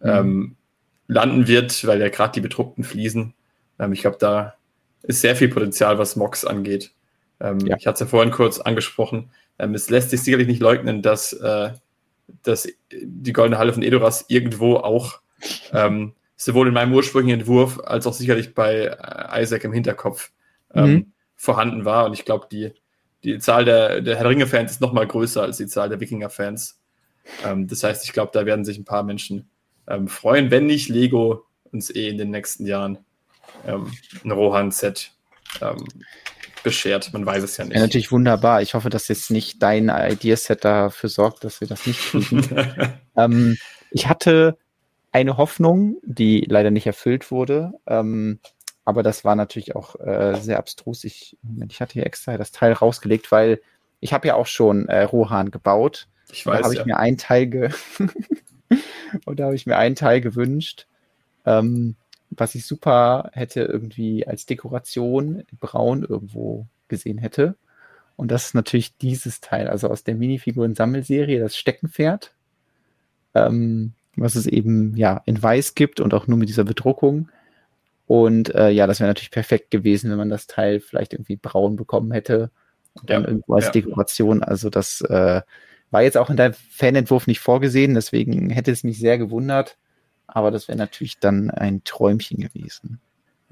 mhm. 0.00 0.08
ähm, 0.08 0.56
landen 1.10 1.48
wird, 1.48 1.86
weil 1.86 2.00
ja 2.00 2.08
gerade 2.08 2.32
die 2.32 2.40
bedruckten 2.40 2.84
Fliesen, 2.84 3.34
ähm, 3.78 3.92
ich 3.92 4.00
glaube, 4.00 4.16
da 4.18 4.54
ist 5.02 5.20
sehr 5.20 5.36
viel 5.36 5.48
Potenzial, 5.48 5.98
was 5.98 6.16
Mox 6.16 6.44
angeht. 6.44 6.92
Ähm, 7.40 7.60
ja. 7.60 7.76
Ich 7.78 7.86
hatte 7.86 7.94
es 7.94 8.00
ja 8.00 8.06
vorhin 8.06 8.30
kurz 8.30 8.60
angesprochen. 8.60 9.30
Ähm, 9.58 9.74
es 9.74 9.90
lässt 9.90 10.10
sich 10.10 10.22
sicherlich 10.22 10.46
nicht 10.46 10.60
leugnen, 10.60 11.02
dass 11.02 11.32
äh, 11.32 11.70
dass 12.42 12.68
die 12.92 13.32
Goldene 13.32 13.58
Halle 13.58 13.72
von 13.72 13.82
Edoras 13.82 14.26
irgendwo 14.28 14.76
auch 14.76 15.20
ähm, 15.72 16.14
sowohl 16.36 16.68
in 16.68 16.74
meinem 16.74 16.94
ursprünglichen 16.94 17.40
Entwurf 17.40 17.80
als 17.80 18.06
auch 18.06 18.12
sicherlich 18.12 18.54
bei 18.54 18.84
äh, 18.84 19.42
Isaac 19.42 19.64
im 19.64 19.72
Hinterkopf 19.72 20.30
ähm, 20.74 20.90
mhm. 20.90 21.12
vorhanden 21.36 21.84
war. 21.84 22.06
Und 22.06 22.12
ich 22.12 22.24
glaube, 22.24 22.46
die, 22.50 22.72
die 23.24 23.38
Zahl 23.38 23.64
der, 23.64 24.00
der 24.00 24.16
Herr 24.16 24.28
Ringe-Fans 24.28 24.70
ist 24.70 24.80
noch 24.80 24.92
mal 24.92 25.06
größer 25.06 25.42
als 25.42 25.56
die 25.56 25.66
Zahl 25.66 25.88
der 25.88 26.00
Wikinger-Fans. 26.00 26.78
Ähm, 27.44 27.66
das 27.66 27.82
heißt, 27.82 28.04
ich 28.04 28.12
glaube, 28.12 28.30
da 28.32 28.46
werden 28.46 28.64
sich 28.64 28.78
ein 28.78 28.84
paar 28.84 29.02
Menschen 29.02 29.49
ähm, 29.90 30.08
freuen, 30.08 30.50
wenn 30.50 30.66
nicht 30.66 30.88
Lego 30.88 31.44
uns 31.72 31.94
eh 31.94 32.08
in 32.08 32.18
den 32.18 32.30
nächsten 32.30 32.66
Jahren 32.66 32.98
ähm, 33.66 33.92
ein 34.24 34.30
Rohan-Set 34.30 35.12
ähm, 35.60 35.84
beschert. 36.62 37.12
Man 37.12 37.26
weiß 37.26 37.42
es 37.42 37.56
ja 37.56 37.64
nicht. 37.64 37.74
Ja, 37.74 37.80
natürlich 37.80 38.12
wunderbar. 38.12 38.62
Ich 38.62 38.74
hoffe, 38.74 38.90
dass 38.90 39.08
jetzt 39.08 39.30
nicht 39.30 39.62
dein 39.62 39.88
Ideaset 39.88 40.64
dafür 40.64 41.08
sorgt, 41.08 41.44
dass 41.44 41.60
wir 41.60 41.68
das 41.68 41.86
nicht 41.86 42.00
kriegen. 42.00 42.44
ähm, 43.16 43.58
ich 43.90 44.08
hatte 44.08 44.56
eine 45.12 45.36
Hoffnung, 45.36 45.96
die 46.02 46.46
leider 46.48 46.70
nicht 46.70 46.86
erfüllt 46.86 47.30
wurde. 47.30 47.72
Ähm, 47.86 48.40
aber 48.84 49.02
das 49.02 49.24
war 49.24 49.36
natürlich 49.36 49.76
auch 49.76 49.98
äh, 50.00 50.36
sehr 50.40 50.58
abstrus. 50.58 51.04
Ich, 51.04 51.36
ich 51.68 51.80
hatte 51.80 51.94
hier 51.94 52.06
extra 52.06 52.36
das 52.36 52.52
Teil 52.52 52.72
rausgelegt, 52.72 53.30
weil 53.30 53.60
ich 54.00 54.12
habe 54.12 54.28
ja 54.28 54.34
auch 54.34 54.46
schon 54.46 54.88
äh, 54.88 55.02
Rohan 55.02 55.50
gebaut. 55.50 56.08
Ich 56.32 56.46
weiß, 56.46 56.60
da 56.60 56.64
habe 56.64 56.74
ja. 56.74 56.80
ich 56.80 56.86
mir 56.86 56.96
einen 56.96 57.18
Teil 57.18 57.46
ge 57.46 57.70
und 59.24 59.40
da 59.40 59.44
habe 59.46 59.54
ich 59.54 59.66
mir 59.66 59.76
einen 59.76 59.96
Teil 59.96 60.20
gewünscht, 60.20 60.86
ähm, 61.46 61.96
was 62.30 62.54
ich 62.54 62.64
super 62.64 63.30
hätte 63.32 63.62
irgendwie 63.62 64.26
als 64.26 64.46
Dekoration 64.46 65.44
braun 65.60 66.04
irgendwo 66.04 66.66
gesehen 66.88 67.18
hätte. 67.18 67.56
Und 68.16 68.30
das 68.30 68.46
ist 68.46 68.54
natürlich 68.54 68.96
dieses 68.98 69.40
Teil, 69.40 69.68
also 69.68 69.88
aus 69.88 70.04
der 70.04 70.14
Minifiguren-Sammelserie, 70.14 71.40
das 71.40 71.56
Steckenpferd, 71.56 72.32
ähm, 73.34 73.92
was 74.16 74.34
es 74.34 74.46
eben 74.46 74.96
ja 74.96 75.22
in 75.24 75.42
weiß 75.42 75.74
gibt 75.74 76.00
und 76.00 76.12
auch 76.12 76.26
nur 76.26 76.36
mit 76.38 76.48
dieser 76.48 76.64
Bedruckung. 76.64 77.30
Und 78.06 78.54
äh, 78.54 78.70
ja, 78.70 78.86
das 78.86 79.00
wäre 79.00 79.08
natürlich 79.08 79.30
perfekt 79.30 79.70
gewesen, 79.70 80.10
wenn 80.10 80.18
man 80.18 80.30
das 80.30 80.46
Teil 80.46 80.80
vielleicht 80.80 81.14
irgendwie 81.14 81.36
braun 81.36 81.76
bekommen 81.76 82.10
hätte 82.12 82.50
und 82.94 83.08
dann 83.08 83.22
Ja, 83.22 83.28
irgendwo 83.28 83.54
als 83.54 83.66
ja. 83.66 83.70
Dekoration. 83.70 84.42
Also 84.42 84.68
das 84.68 85.00
äh, 85.02 85.42
war 85.90 86.02
jetzt 86.02 86.16
auch 86.16 86.30
in 86.30 86.36
deinem 86.36 86.54
Fanentwurf 86.54 87.26
nicht 87.26 87.40
vorgesehen, 87.40 87.94
deswegen 87.94 88.50
hätte 88.50 88.70
es 88.70 88.84
mich 88.84 88.98
sehr 88.98 89.18
gewundert. 89.18 89.76
Aber 90.26 90.50
das 90.50 90.68
wäre 90.68 90.78
natürlich 90.78 91.18
dann 91.18 91.50
ein 91.50 91.82
Träumchen 91.84 92.38
gewesen. 92.38 93.00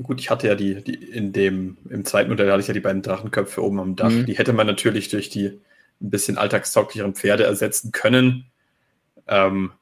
Gut, 0.00 0.20
ich 0.20 0.30
hatte 0.30 0.46
ja 0.46 0.54
die, 0.54 0.82
die 0.82 0.94
in 0.94 1.32
dem, 1.32 1.76
im 1.90 2.04
zweiten 2.04 2.30
Modell 2.30 2.50
hatte 2.50 2.60
ich 2.60 2.68
ja 2.68 2.74
die 2.74 2.80
beiden 2.80 3.02
Drachenköpfe 3.02 3.64
oben 3.64 3.80
am 3.80 3.96
Dach. 3.96 4.10
Mhm. 4.10 4.26
Die 4.26 4.38
hätte 4.38 4.52
man 4.52 4.66
natürlich 4.66 5.08
durch 5.08 5.28
die 5.28 5.46
ein 6.00 6.10
bisschen 6.10 6.38
alltagstauglicheren 6.38 7.14
Pferde 7.14 7.44
ersetzen 7.44 7.90
können. 7.90 8.46
Ähm, 9.26 9.72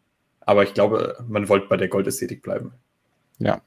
aber 0.40 0.62
ich 0.62 0.72
glaube, 0.72 1.22
man 1.28 1.50
wollte 1.50 1.66
bei 1.68 1.76
der 1.76 1.88
Goldästhetik 1.88 2.42
bleiben. 2.42 2.72
Ja. 3.38 3.60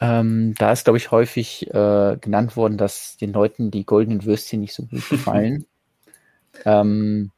Ähm, 0.00 0.54
da 0.58 0.72
ist, 0.72 0.84
glaube 0.84 0.98
ich, 0.98 1.10
häufig 1.10 1.66
äh, 1.68 2.16
genannt 2.20 2.56
worden, 2.56 2.76
dass 2.76 3.16
den 3.16 3.32
Leuten 3.32 3.70
die 3.70 3.84
goldenen 3.84 4.24
Würstchen 4.24 4.60
nicht 4.60 4.74
so 4.74 4.84
gut 4.84 5.08
gefallen. 5.08 5.66
Ähm, 6.64 7.30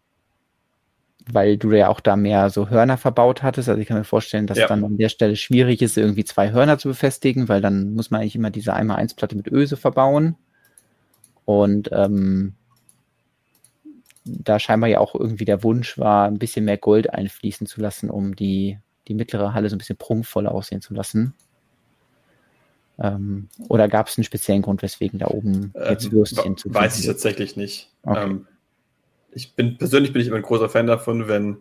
weil 1.31 1.59
du 1.59 1.73
ja 1.73 1.89
auch 1.89 2.01
da 2.01 2.17
mehr 2.17 2.51
so 2.51 2.71
Hörner 2.71 2.97
verbaut 2.97 3.43
hattest. 3.43 3.69
Also 3.69 3.81
ich 3.81 3.87
kann 3.87 3.99
mir 3.99 4.05
vorstellen, 4.05 4.47
dass 4.47 4.59
Ja. 4.59 4.67
dann 4.67 4.85
an 4.85 4.97
der 4.97 5.09
Stelle 5.11 5.37
schwierig 5.37 5.83
ist, 5.83 5.99
irgendwie 5.99 6.25
zwei 6.25 6.53
Hörner 6.53 6.79
zu 6.79 6.89
befestigen, 6.89 7.49
weil 7.49 7.61
dann 7.61 7.95
muss 7.95 8.11
man 8.11 8.21
eigentlich 8.21 8.37
immer 8.37 8.51
diese 8.51 8.75
1x1-Platte 8.75 9.37
mit 9.37 9.49
Öse 9.49 9.77
verbauen. 9.77 10.37
Und 11.45 11.91
ähm, 11.93 12.55
da 14.25 14.59
scheinbar 14.59 14.89
ja 14.91 15.01
auch 15.01 15.15
irgendwie 15.15 15.45
der 15.45 15.63
Wunsch 15.63 15.99
war, 15.99 16.27
ein 16.27 16.39
bisschen 16.39 16.65
mehr 16.65 16.79
Gold 16.79 17.13
einfließen 17.13 17.67
zu 17.67 17.81
lassen, 17.81 18.11
um 18.11 18.37
die, 18.37 18.79
die 19.07 19.15
mittlere 19.15 19.55
Halle 19.55 19.69
so 19.69 19.77
ein 19.77 19.79
bisschen 19.79 19.97
prunkvoller 19.97 20.53
aussehen 20.53 20.81
zu 20.81 20.95
lassen. 20.95 21.35
Ähm, 22.99 23.49
oder 23.69 23.89
gab 23.89 24.09
es 24.09 24.19
einen 24.19 24.25
speziellen 24.25 24.63
Grund, 24.63 24.83
weswegen 24.83 25.19
da 25.19 25.29
oben 25.29 25.73
jetzt 25.89 26.07
Ähm, 26.07 26.13
Würstchen 26.13 26.57
zu 26.57 26.75
Weiß 26.75 26.99
ich 26.99 27.07
tatsächlich 27.07 27.57
nicht. 27.57 27.91
Okay. 28.03 28.25
Ähm, 28.25 28.47
ich 29.33 29.55
bin 29.55 29.79
persönlich 29.79 30.13
bin 30.13 30.23
ich 30.23 30.29
immer 30.29 30.37
ein 30.37 30.43
großer 30.43 30.69
Fan 30.69 30.87
davon, 30.87 31.29
wenn 31.29 31.59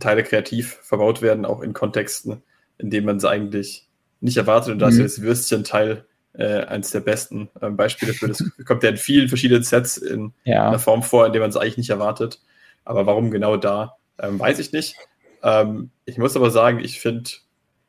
Teile 0.00 0.22
kreativ 0.22 0.78
verbaut 0.82 1.22
werden, 1.22 1.44
auch 1.44 1.60
in 1.60 1.72
Kontexten, 1.72 2.42
in 2.78 2.90
denen 2.90 3.06
man 3.06 3.16
es 3.16 3.24
eigentlich 3.24 3.88
nicht 4.20 4.36
erwartet. 4.36 4.72
Und 4.72 4.78
da 4.78 4.88
ist 4.88 4.98
Mhm. 4.98 5.02
das 5.02 5.20
Würstchen-Teil 5.22 6.04
äh, 6.34 6.60
eines 6.64 6.90
der 6.90 7.00
besten 7.00 7.50
ähm, 7.60 7.76
Beispiele 7.76 8.14
für 8.14 8.28
das. 8.28 8.44
kommt 8.64 8.82
ja 8.84 8.90
in 8.90 8.96
vielen 8.96 9.28
verschiedenen 9.28 9.62
Sets 9.64 9.96
in 9.98 10.32
Ja, 10.44 10.68
einer 10.68 10.78
Form 10.78 11.02
vor, 11.02 11.26
in 11.26 11.32
der 11.32 11.40
man 11.40 11.50
es 11.50 11.56
eigentlich 11.56 11.76
nicht 11.78 11.90
erwartet. 11.90 12.40
Aber 12.84 13.06
warum 13.06 13.30
genau 13.30 13.56
da, 13.56 13.96
ähm, 14.18 14.38
weiß 14.38 14.58
ich 14.60 14.72
nicht. 14.72 14.96
Ähm, 15.42 15.90
ich 16.04 16.18
muss 16.18 16.36
aber 16.36 16.50
sagen, 16.50 16.78
ich 16.80 17.00
finde, 17.00 17.30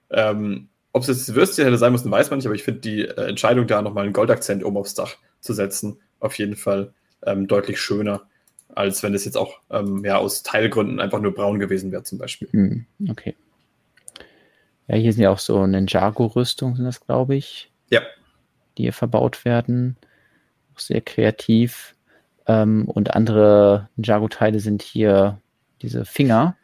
ähm, 0.09 0.69
ob 0.91 1.03
es 1.03 1.07
jetzt 1.07 1.27
das 1.29 1.35
Würstchen 1.35 1.65
hätte 1.65 1.77
sein 1.77 1.91
müssen, 1.91 2.11
weiß 2.11 2.29
man 2.29 2.37
nicht, 2.37 2.45
aber 2.45 2.55
ich 2.55 2.63
finde 2.63 2.81
die 2.81 3.01
äh, 3.05 3.27
Entscheidung, 3.29 3.67
da 3.67 3.81
nochmal 3.81 4.03
einen 4.05 4.13
Goldakzent 4.13 4.63
oben 4.63 4.77
aufs 4.77 4.93
Dach 4.95 5.15
zu 5.39 5.53
setzen, 5.53 5.99
auf 6.19 6.37
jeden 6.37 6.55
Fall 6.55 6.93
ähm, 7.25 7.47
deutlich 7.47 7.79
schöner, 7.79 8.23
als 8.75 9.03
wenn 9.03 9.13
es 9.13 9.25
jetzt 9.25 9.37
auch 9.37 9.59
ähm, 9.69 10.03
ja, 10.03 10.17
aus 10.17 10.43
Teilgründen 10.43 10.99
einfach 10.99 11.19
nur 11.19 11.33
braun 11.33 11.59
gewesen 11.59 11.91
wäre, 11.91 12.03
zum 12.03 12.17
Beispiel. 12.17 12.49
Hm, 12.51 12.85
okay. 13.09 13.35
Ja, 14.87 14.95
hier 14.95 15.13
sind 15.13 15.23
ja 15.23 15.29
auch 15.29 15.39
so 15.39 15.65
Ninjago-Rüstungen, 15.65 16.75
sind 16.75 16.85
das, 16.85 17.05
glaube 17.05 17.35
ich. 17.35 17.71
Ja. 17.89 18.01
Die 18.77 18.83
hier 18.83 18.93
verbaut 18.93 19.45
werden. 19.45 19.97
Auch 20.73 20.79
sehr 20.79 21.01
kreativ. 21.01 21.95
Ähm, 22.47 22.85
und 22.85 23.15
andere 23.15 23.89
Ninjago-Teile 23.95 24.59
sind 24.59 24.81
hier 24.81 25.39
diese 25.81 26.05
Finger, 26.05 26.55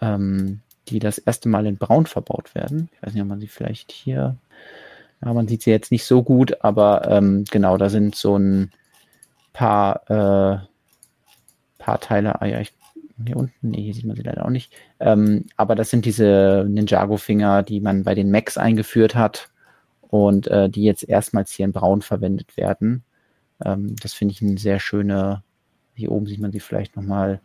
ähm, 0.00 0.60
die 0.88 0.98
das 0.98 1.18
erste 1.18 1.48
Mal 1.48 1.66
in 1.66 1.76
Braun 1.76 2.06
verbaut 2.06 2.54
werden. 2.54 2.90
Ich 2.92 3.02
weiß 3.02 3.14
nicht, 3.14 3.22
ob 3.22 3.28
man 3.28 3.40
sie 3.40 3.48
vielleicht 3.48 3.92
hier. 3.92 4.36
Ja, 5.24 5.32
man 5.32 5.48
sieht 5.48 5.62
sie 5.62 5.70
jetzt 5.70 5.90
nicht 5.90 6.04
so 6.04 6.22
gut, 6.22 6.62
aber 6.62 7.08
ähm, 7.10 7.44
genau, 7.50 7.76
da 7.76 7.88
sind 7.88 8.14
so 8.14 8.38
ein 8.38 8.70
paar, 9.52 10.10
äh, 10.10 10.58
paar 11.88 12.00
Teile. 12.00 12.40
Ah 12.42 12.46
ja, 12.46 12.60
ich, 12.60 12.72
hier 13.24 13.36
unten, 13.36 13.70
nee, 13.70 13.82
hier 13.82 13.94
sieht 13.94 14.04
man 14.04 14.14
sie 14.14 14.22
leider 14.22 14.44
auch 14.44 14.50
nicht. 14.50 14.72
Ähm, 15.00 15.46
aber 15.56 15.74
das 15.74 15.88
sind 15.88 16.04
diese 16.04 16.66
Ninjago-Finger, 16.68 17.62
die 17.62 17.80
man 17.80 18.04
bei 18.04 18.14
den 18.14 18.30
Macs 18.30 18.58
eingeführt 18.58 19.14
hat 19.14 19.48
und 20.02 20.48
äh, 20.48 20.68
die 20.68 20.84
jetzt 20.84 21.08
erstmals 21.08 21.50
hier 21.50 21.64
in 21.64 21.72
Braun 21.72 22.02
verwendet 22.02 22.56
werden. 22.58 23.04
Ähm, 23.64 23.96
das 24.02 24.12
finde 24.12 24.32
ich 24.32 24.42
eine 24.42 24.58
sehr 24.58 24.80
schöne, 24.80 25.42
hier 25.94 26.12
oben 26.12 26.26
sieht 26.26 26.40
man 26.40 26.52
sie 26.52 26.60
vielleicht 26.60 26.94
nochmal 26.94 27.40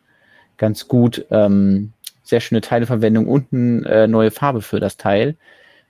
ganz 0.57 0.90
gut. 0.90 1.26
Ähm, 1.32 1.94
sehr 2.24 2.41
schöne 2.41 2.61
Teileverwendung 2.61 3.28
und 3.28 3.53
eine 3.53 3.86
äh, 3.88 4.07
neue 4.07 4.32
Farbe 4.32 4.61
für 4.61 4.82
das 4.82 4.98
Teil. 4.98 5.38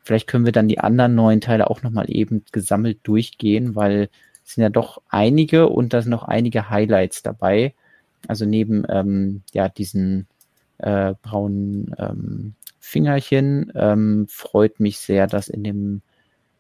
Vielleicht 0.04 0.28
können 0.28 0.46
wir 0.46 0.52
dann 0.52 0.68
die 0.68 0.80
anderen 0.80 1.16
neuen 1.16 1.42
Teile 1.42 1.70
auch 1.70 1.82
nochmal 1.82 2.06
eben 2.08 2.44
gesammelt 2.52 3.00
durchgehen, 3.04 3.76
weil 3.76 4.10
es 4.46 4.54
sind 4.54 4.62
ja 4.62 4.70
doch 4.70 5.02
einige 5.10 5.70
und 5.70 5.94
da 5.94 6.02
sind 6.02 6.12
noch 6.12 6.24
einige 6.24 6.70
Highlights 6.70 7.24
dabei. 7.24 7.74
Also 8.28 8.46
neben 8.46 8.86
ähm, 8.90 9.44
ja, 9.54 9.70
diesen 9.70 10.28
äh, 10.78 11.14
braunen 11.22 11.96
ähm, 11.98 12.56
Fingerchen 12.80 13.72
ähm, 13.76 14.28
freut 14.30 14.80
mich 14.80 15.00
sehr, 15.00 15.28
dass 15.28 15.48
in 15.48 15.64
dem 15.64 16.02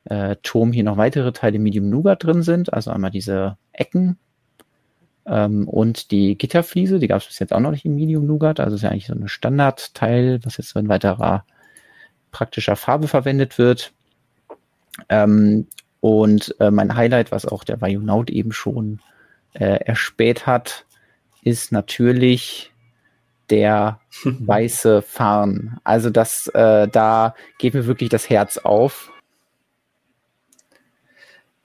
äh, 0.05 0.35
Turm 0.43 0.71
hier 0.71 0.83
noch 0.83 0.97
weitere 0.97 1.31
Teile 1.31 1.59
Medium 1.59 1.89
Nougat 1.89 2.23
drin 2.23 2.41
sind. 2.41 2.73
Also 2.73 2.91
einmal 2.91 3.11
diese 3.11 3.57
Ecken 3.71 4.17
ähm, 5.25 5.67
und 5.67 6.11
die 6.11 6.37
Gitterfliese, 6.37 6.99
die 6.99 7.07
gab 7.07 7.21
es 7.21 7.27
bis 7.27 7.39
jetzt 7.39 7.53
auch 7.53 7.59
noch 7.59 7.71
nicht 7.71 7.85
in 7.85 7.95
Medium 7.95 8.25
Nougat. 8.25 8.59
Also 8.59 8.75
ist 8.75 8.81
ja 8.81 8.89
eigentlich 8.89 9.07
so 9.07 9.13
ein 9.13 9.27
Standardteil, 9.27 10.39
was 10.43 10.57
jetzt 10.57 10.69
so 10.69 10.79
in 10.79 10.89
weiterer 10.89 11.45
praktischer 12.31 12.75
Farbe 12.75 13.07
verwendet 13.07 13.57
wird. 13.57 13.93
Ähm, 15.09 15.67
und 16.01 16.55
äh, 16.59 16.71
mein 16.71 16.95
Highlight, 16.95 17.31
was 17.31 17.45
auch 17.45 17.63
der 17.63 17.79
Vajunaut 17.79 18.29
eben 18.29 18.51
schon 18.51 18.99
äh, 19.53 19.77
erspäht 19.85 20.45
hat, 20.45 20.85
ist 21.43 21.71
natürlich 21.71 22.71
der 23.49 23.99
weiße 24.23 25.01
Farn. 25.01 25.79
Also 25.83 26.09
das, 26.09 26.47
äh, 26.53 26.87
da 26.87 27.35
geht 27.59 27.73
mir 27.73 27.85
wirklich 27.85 28.09
das 28.09 28.29
Herz 28.29 28.57
auf. 28.57 29.11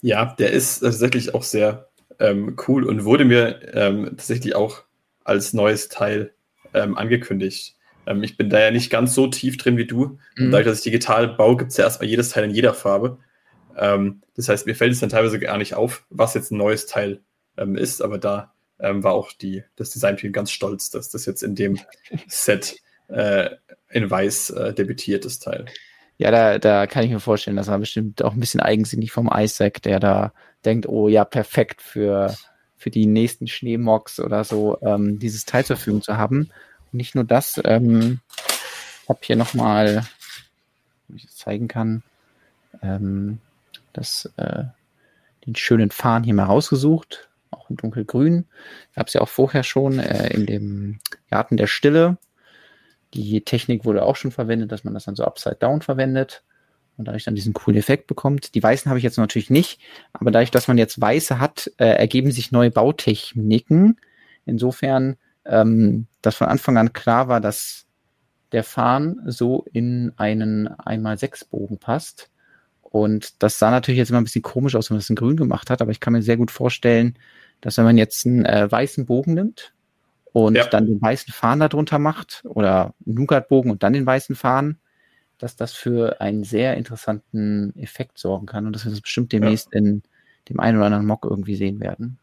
Ja, 0.01 0.35
der 0.39 0.53
ist 0.53 0.81
tatsächlich 0.81 1.35
auch 1.35 1.43
sehr 1.43 1.89
ähm, 2.21 2.57
cool 2.67 2.85
und 2.85 3.05
wurde 3.05 3.25
mir 3.25 3.61
ähm, 3.75 4.05
tatsächlich 4.17 4.55
auch 4.55 4.85
als 5.25 5.53
neues 5.53 5.89
Teil 5.89 6.33
ähm, 6.75 6.97
angekündigt. 6.97 7.77
Ähm, 8.07 8.23
ich 8.23 8.37
bin 8.37 8.49
da 8.49 8.61
ja 8.61 8.71
nicht 8.71 8.91
ganz 8.91 9.15
so 9.15 9.27
tief 9.27 9.57
drin 9.57 9.77
wie 9.77 9.87
du. 9.87 10.19
Mhm. 10.37 10.51
Dadurch, 10.51 10.67
dass 10.67 10.79
ich 10.79 10.85
digital 10.85 11.29
baue, 11.29 11.57
gibt 11.57 11.73
es 11.73 11.77
ja 11.77 11.85
erstmal 11.85 12.09
jedes 12.09 12.31
Teil 12.31 12.45
in 12.45 12.55
jeder 12.55 12.75
Farbe. 12.75 13.19
Ähm, 13.77 14.23
das 14.37 14.49
heißt, 14.49 14.67
mir 14.67 14.75
fällt 14.75 14.93
es 14.93 15.01
dann 15.01 15.11
teilweise 15.11 15.39
gar 15.39 15.59
nicht 15.59 15.75
auf, 15.75 16.05
was 16.11 16.35
jetzt 16.35 16.51
ein 16.51 16.59
neues 16.59 16.87
Teil 16.87 17.21
ähm, 17.57 17.77
ist, 17.77 18.03
aber 18.03 18.19
da 18.19 18.53
ähm, 18.81 19.03
war 19.03 19.13
auch 19.13 19.33
die, 19.33 19.65
das 19.77 19.91
Designteam 19.91 20.33
ganz 20.33 20.51
stolz, 20.51 20.91
dass 20.91 21.11
das 21.11 21.27
jetzt 21.27 21.43
in 21.43 21.55
dem 21.55 21.79
Set 22.29 22.77
äh, 23.09 23.51
in 23.91 24.11
weiß 24.11 24.51
äh, 24.51 24.75
debütiert, 24.75 25.25
das 25.25 25.39
Teil. 25.39 25.67
Ja, 26.19 26.31
da, 26.31 26.59
da 26.59 26.87
kann 26.87 27.05
ich 27.05 27.11
mir 27.11 27.21
vorstellen, 27.21 27.57
das 27.57 27.69
war 27.69 27.79
bestimmt 27.79 28.23
auch 28.23 28.33
ein 28.33 28.41
bisschen 28.41 28.61
eigensinnig 28.61 29.13
vom 29.13 29.31
Isaac, 29.33 29.83
der 29.83 30.01
da 30.01 30.33
denkt, 30.65 30.89
oh 30.89 31.09
ja, 31.09 31.25
perfekt 31.25 31.81
für, 31.81 32.37
für 32.77 32.91
die 32.91 33.07
nächsten 33.07 33.47
Schneemocks 33.47 34.19
oder 34.19 34.43
so, 34.43 34.79
ähm, 34.83 35.19
dieses 35.21 35.45
Teil 35.45 35.65
zur 35.65 35.77
Verfügung 35.77 36.03
zu 36.03 36.17
haben. 36.17 36.51
Und 36.93 36.97
nicht 36.97 37.15
nur 37.15 37.25
das, 37.25 37.61
ähm, 37.65 38.21
ich 39.05 39.09
habe 39.09 39.21
hier 39.23 39.37
nochmal, 39.37 40.07
wenn 41.07 41.17
ich 41.17 41.27
das 41.27 41.37
zeigen 41.37 41.69
kann, 41.69 42.03
ähm, 42.83 43.39
das, 43.93 44.29
äh, 44.37 44.65
den 45.47 45.55
schönen 45.55 45.91
Fahnen 45.91 46.25
hier 46.25 46.35
mal 46.35 46.45
rausgesucht, 46.45 47.28
auch 47.51 47.71
in 47.71 47.77
dunkelgrün. 47.77 48.47
Gab 48.95 49.09
es 49.09 49.15
ja 49.15 49.21
auch 49.21 49.29
vorher 49.29 49.63
schon 49.63 49.99
äh, 49.99 50.33
in 50.35 50.47
dem 50.47 51.01
Garten 51.31 51.57
der 51.57 51.67
Stille. 51.67 52.19
Die 53.15 53.41
Technik 53.43 53.85
wurde 53.85 54.03
auch 54.03 54.17
schon 54.17 54.31
verwendet, 54.31 54.71
dass 54.73 54.85
man 54.85 54.95
das 54.95 55.05
dann 55.05 55.17
so 55.17 55.25
upside 55.25 55.57
down 55.57 55.81
verwendet 55.83 56.43
und 56.99 57.07
dadurch 57.07 57.25
dann 57.25 57.35
diesen 57.35 57.55
coolen 57.55 57.79
Effekt 57.79 58.07
bekommt. 58.07 58.55
Die 58.55 58.63
weißen 58.63 58.89
habe 58.89 58.99
ich 58.99 59.05
jetzt 59.05 59.17
natürlich 59.17 59.51
nicht, 59.51 59.81
aber 60.13 60.31
dadurch, 60.31 60.51
dass 60.51 60.69
man 60.69 60.79
jetzt 60.79 61.01
weiße 61.01 61.39
hat, 61.39 61.71
äh, 61.79 61.87
ergeben 61.87 62.33
sich 62.33 62.53
neue 62.53 62.71
Bautechniken. 62.71 63.99
Insofern, 64.45 65.17
ähm, 65.47 66.07
dass 66.23 66.37
von 66.37 66.49
Anfang 66.49 66.77
an 66.77 66.93
klar 66.93 67.29
war, 67.29 67.41
dass 67.41 67.87
der 68.53 68.65
Farn 68.65 69.21
so 69.27 69.65
in 69.73 70.13
einen 70.17 70.69
1x6 70.69 71.49
Bogen 71.49 71.79
passt. 71.79 72.31
Und 72.91 73.43
das 73.43 73.59
sah 73.59 73.71
natürlich 73.71 73.99
jetzt 73.99 74.11
immer 74.11 74.21
ein 74.21 74.25
bisschen 74.25 74.43
komisch 74.43 74.75
aus, 74.75 74.89
wenn 74.89 74.95
man 74.95 75.01
das 75.01 75.11
in 75.11 75.17
grün 75.17 75.37
gemacht 75.37 75.69
hat, 75.69 75.83
aber 75.83 75.91
ich 75.91 76.01
kann 76.01 76.15
mir 76.15 76.23
sehr 76.23 76.39
gut 76.39 76.51
vorstellen, 76.51 77.19
dass 77.61 77.77
wenn 77.77 77.85
man 77.85 77.99
jetzt 77.99 78.25
einen 78.27 78.47
äh, 78.47 78.71
weißen 78.71 79.05
Bogen 79.05 79.35
nimmt 79.35 79.75
und 80.33 80.57
ja. 80.57 80.67
dann 80.67 80.87
den 80.87 81.01
weißen 81.01 81.33
Faden 81.33 81.61
darunter 81.61 81.99
macht 81.99 82.43
oder 82.45 82.95
Nougat-Bogen 83.05 83.71
und 83.71 83.83
dann 83.83 83.93
den 83.93 84.07
weißen 84.07 84.37
Faden, 84.37 84.79
dass 85.39 85.57
das 85.57 85.73
für 85.73 86.21
einen 86.21 86.45
sehr 86.45 86.77
interessanten 86.77 87.75
Effekt 87.77 88.19
sorgen 88.19 88.47
kann 88.47 88.67
und 88.67 88.75
dass 88.75 88.85
wir 88.85 88.91
das 88.91 89.01
bestimmt 89.01 89.33
demnächst 89.33 89.69
ja. 89.73 89.79
in 89.79 90.03
dem 90.49 90.61
einen 90.61 90.79
oder 90.79 90.87
anderen 90.87 91.07
Mock 91.07 91.27
irgendwie 91.29 91.57
sehen 91.57 91.81
werden. 91.81 92.19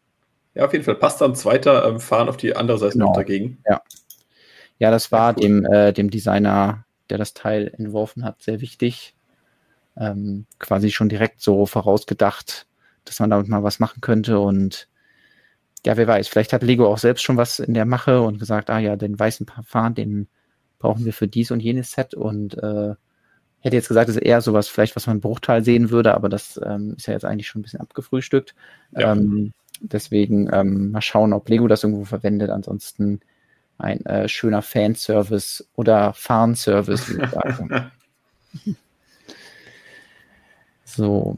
Ja, 0.54 0.64
auf 0.64 0.72
jeden 0.72 0.84
Fall. 0.84 0.96
Passt 0.96 1.20
dann 1.20 1.34
zweiter 1.34 1.86
ähm, 1.86 2.00
Fahren 2.00 2.28
auf 2.28 2.36
die 2.36 2.56
andere 2.56 2.78
Seite 2.78 2.94
genau. 2.94 3.12
dagegen. 3.12 3.58
Ja. 3.68 3.82
Ja, 4.78 4.90
das 4.90 5.12
war 5.12 5.30
ja, 5.30 5.36
cool. 5.36 5.42
dem, 5.42 5.64
äh, 5.64 5.92
dem 5.92 6.10
Designer, 6.10 6.84
der 7.08 7.18
das 7.18 7.34
Teil 7.34 7.72
entworfen 7.76 8.24
hat, 8.24 8.42
sehr 8.42 8.60
wichtig. 8.60 9.15
Ähm, 9.98 10.46
quasi 10.58 10.90
schon 10.90 11.08
direkt 11.08 11.40
so 11.40 11.66
vorausgedacht, 11.66 12.66
dass 13.04 13.20
man 13.20 13.30
damit 13.30 13.48
mal 13.48 13.62
was 13.62 13.78
machen 13.78 14.00
könnte 14.00 14.38
und 14.38 14.88
ja, 15.86 15.96
wer 15.96 16.08
weiß, 16.08 16.28
vielleicht 16.28 16.52
hat 16.52 16.62
Lego 16.62 16.86
auch 16.86 16.98
selbst 16.98 17.22
schon 17.22 17.36
was 17.36 17.60
in 17.60 17.72
der 17.72 17.84
Mache 17.84 18.20
und 18.20 18.38
gesagt, 18.38 18.70
ah 18.70 18.80
ja, 18.80 18.96
den 18.96 19.18
weißen 19.18 19.46
Parfum, 19.46 19.94
den 19.94 20.28
brauchen 20.78 21.04
wir 21.04 21.12
für 21.12 21.28
dies 21.28 21.50
und 21.52 21.60
jenes 21.60 21.92
Set 21.92 22.12
und 22.12 22.58
äh, 22.58 22.94
hätte 23.60 23.76
jetzt 23.76 23.88
gesagt, 23.88 24.08
das 24.08 24.16
ist 24.16 24.22
eher 24.22 24.40
sowas 24.40 24.68
vielleicht, 24.68 24.96
was 24.96 25.06
man 25.06 25.20
Bruchteil 25.20 25.64
sehen 25.64 25.90
würde, 25.90 26.14
aber 26.14 26.28
das 26.28 26.60
ähm, 26.64 26.94
ist 26.96 27.06
ja 27.06 27.14
jetzt 27.14 27.24
eigentlich 27.24 27.46
schon 27.48 27.60
ein 27.60 27.62
bisschen 27.62 27.80
abgefrühstückt. 27.80 28.54
Ja. 28.92 29.12
Ähm, 29.12 29.52
deswegen 29.80 30.48
ähm, 30.52 30.90
mal 30.90 31.02
schauen, 31.02 31.32
ob 31.32 31.48
Lego 31.48 31.68
das 31.68 31.84
irgendwo 31.84 32.04
verwendet. 32.04 32.50
Ansonsten 32.50 33.20
ein 33.78 34.04
äh, 34.06 34.28
schöner 34.28 34.62
Fanservice 34.62 35.66
oder 35.74 36.12
Farnservice. 36.14 37.12
so, 40.96 41.36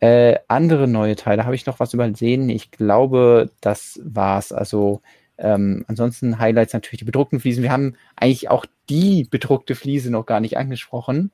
äh, 0.00 0.38
andere 0.48 0.88
neue 0.88 1.16
Teile, 1.16 1.44
habe 1.44 1.54
ich 1.54 1.66
noch 1.66 1.80
was 1.80 1.94
übersehen? 1.94 2.48
Ich 2.50 2.70
glaube, 2.70 3.50
das 3.60 4.00
war's. 4.04 4.52
Also 4.52 5.00
ähm, 5.38 5.84
ansonsten 5.88 6.38
Highlights 6.38 6.72
natürlich 6.72 6.98
die 6.98 7.06
bedruckten 7.06 7.40
Fliesen. 7.40 7.62
Wir 7.62 7.72
haben 7.72 7.96
eigentlich 8.16 8.50
auch 8.50 8.66
die 8.88 9.24
bedruckte 9.24 9.74
Fliese 9.74 10.10
noch 10.10 10.26
gar 10.26 10.40
nicht 10.40 10.56
angesprochen. 10.56 11.30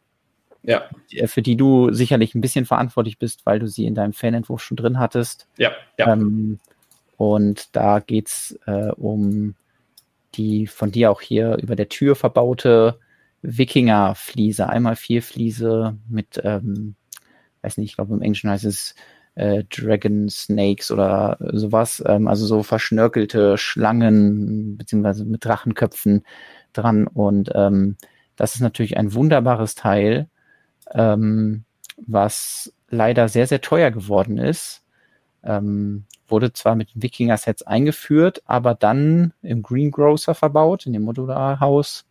Ja. 0.63 0.83
Äh, 1.11 1.27
für 1.27 1.43
die 1.43 1.57
du 1.57 1.93
sicherlich 1.93 2.35
ein 2.35 2.41
bisschen 2.41 2.67
verantwortlich 2.67 3.19
bist, 3.19 3.45
weil 3.45 3.59
du 3.59 3.67
sie 3.67 3.87
in 3.87 3.95
deinem 3.95 4.13
Fanentwurf 4.13 4.63
schon 4.63 4.77
drin 4.77 4.99
hattest. 4.99 5.47
Ja, 5.57 5.73
ja. 5.99 6.13
Ähm, 6.13 6.61
und 7.17 7.75
da 7.77 8.01
geht 8.01 8.29
es 8.29 8.59
äh, 8.67 8.91
um 8.93 9.55
die 10.35 10.67
von 10.67 10.93
dir 10.93 11.11
auch 11.11 11.21
hier 11.21 11.57
über 11.57 11.77
der 11.77 11.89
Tür 11.89 12.15
verbaute 12.15 12.99
Wikinger-Fliese. 13.43 14.69
Einmal 14.69 14.97
vier 14.97 15.23
Fliese 15.23 15.97
mit 16.09 16.41
ähm, 16.45 16.95
weiß 17.63 17.77
nicht, 17.77 17.91
ich 17.91 17.97
glaube 17.97 18.15
im 18.15 18.23
Englischen 18.23 18.51
heißt 18.51 18.65
es 18.65 18.95
äh, 19.35 19.65
Dragon 19.65 20.29
Snakes 20.29 20.91
oder 20.91 21.39
sowas, 21.41 22.03
ähm, 22.07 22.29
also 22.29 22.47
so 22.47 22.63
verschnörkelte 22.63 23.57
Schlangen 23.59 24.77
beziehungsweise 24.77 25.25
mit 25.25 25.45
Drachenköpfen 25.45 26.25
dran. 26.73 27.07
Und 27.07 27.51
ähm, 27.55 27.97
das 28.37 28.55
ist 28.55 28.61
natürlich 28.61 28.97
ein 28.97 29.15
wunderbares 29.15 29.75
Teil, 29.75 30.29
ähm, 30.93 31.65
was 31.97 32.73
leider 32.89 33.29
sehr, 33.29 33.47
sehr 33.47 33.61
teuer 33.61 33.91
geworden 33.91 34.39
ist. 34.39 34.83
Ähm, 35.43 36.05
wurde 36.29 36.53
zwar 36.53 36.75
mit 36.75 36.91
Wikinger-Sets 36.95 37.63
eingeführt, 37.63 38.43
aber 38.45 38.75
dann 38.75 39.33
im 39.43 39.63
Greengrocer 39.63 40.35
verbaut, 40.35 40.87
in 40.87 40.93
dem 40.93 41.03
Modularhaus 41.03 42.05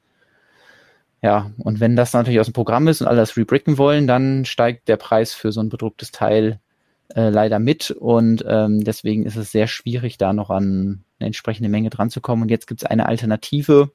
ja, 1.21 1.51
und 1.57 1.79
wenn 1.79 1.95
das 1.95 2.13
natürlich 2.13 2.39
aus 2.39 2.47
dem 2.47 2.53
Programm 2.53 2.87
ist 2.87 3.01
und 3.01 3.07
alle 3.07 3.17
das 3.17 3.35
rebricken 3.35 3.77
wollen, 3.77 4.07
dann 4.07 4.45
steigt 4.45 4.87
der 4.87 4.97
Preis 4.97 5.33
für 5.33 5.51
so 5.51 5.59
ein 5.59 5.69
bedrucktes 5.69 6.11
Teil 6.11 6.59
äh, 7.15 7.29
leider 7.29 7.59
mit 7.59 7.91
und 7.91 8.45
ähm, 8.47 8.83
deswegen 8.83 9.25
ist 9.25 9.35
es 9.35 9.51
sehr 9.51 9.67
schwierig, 9.67 10.17
da 10.17 10.31
noch 10.31 10.49
an 10.49 11.03
eine 11.19 11.27
entsprechende 11.27 11.69
Menge 11.69 11.89
dran 11.89 12.09
zu 12.09 12.21
kommen. 12.21 12.43
Und 12.43 12.49
jetzt 12.49 12.67
gibt 12.67 12.81
es 12.81 12.89
eine 12.89 13.07
Alternative, 13.07 13.91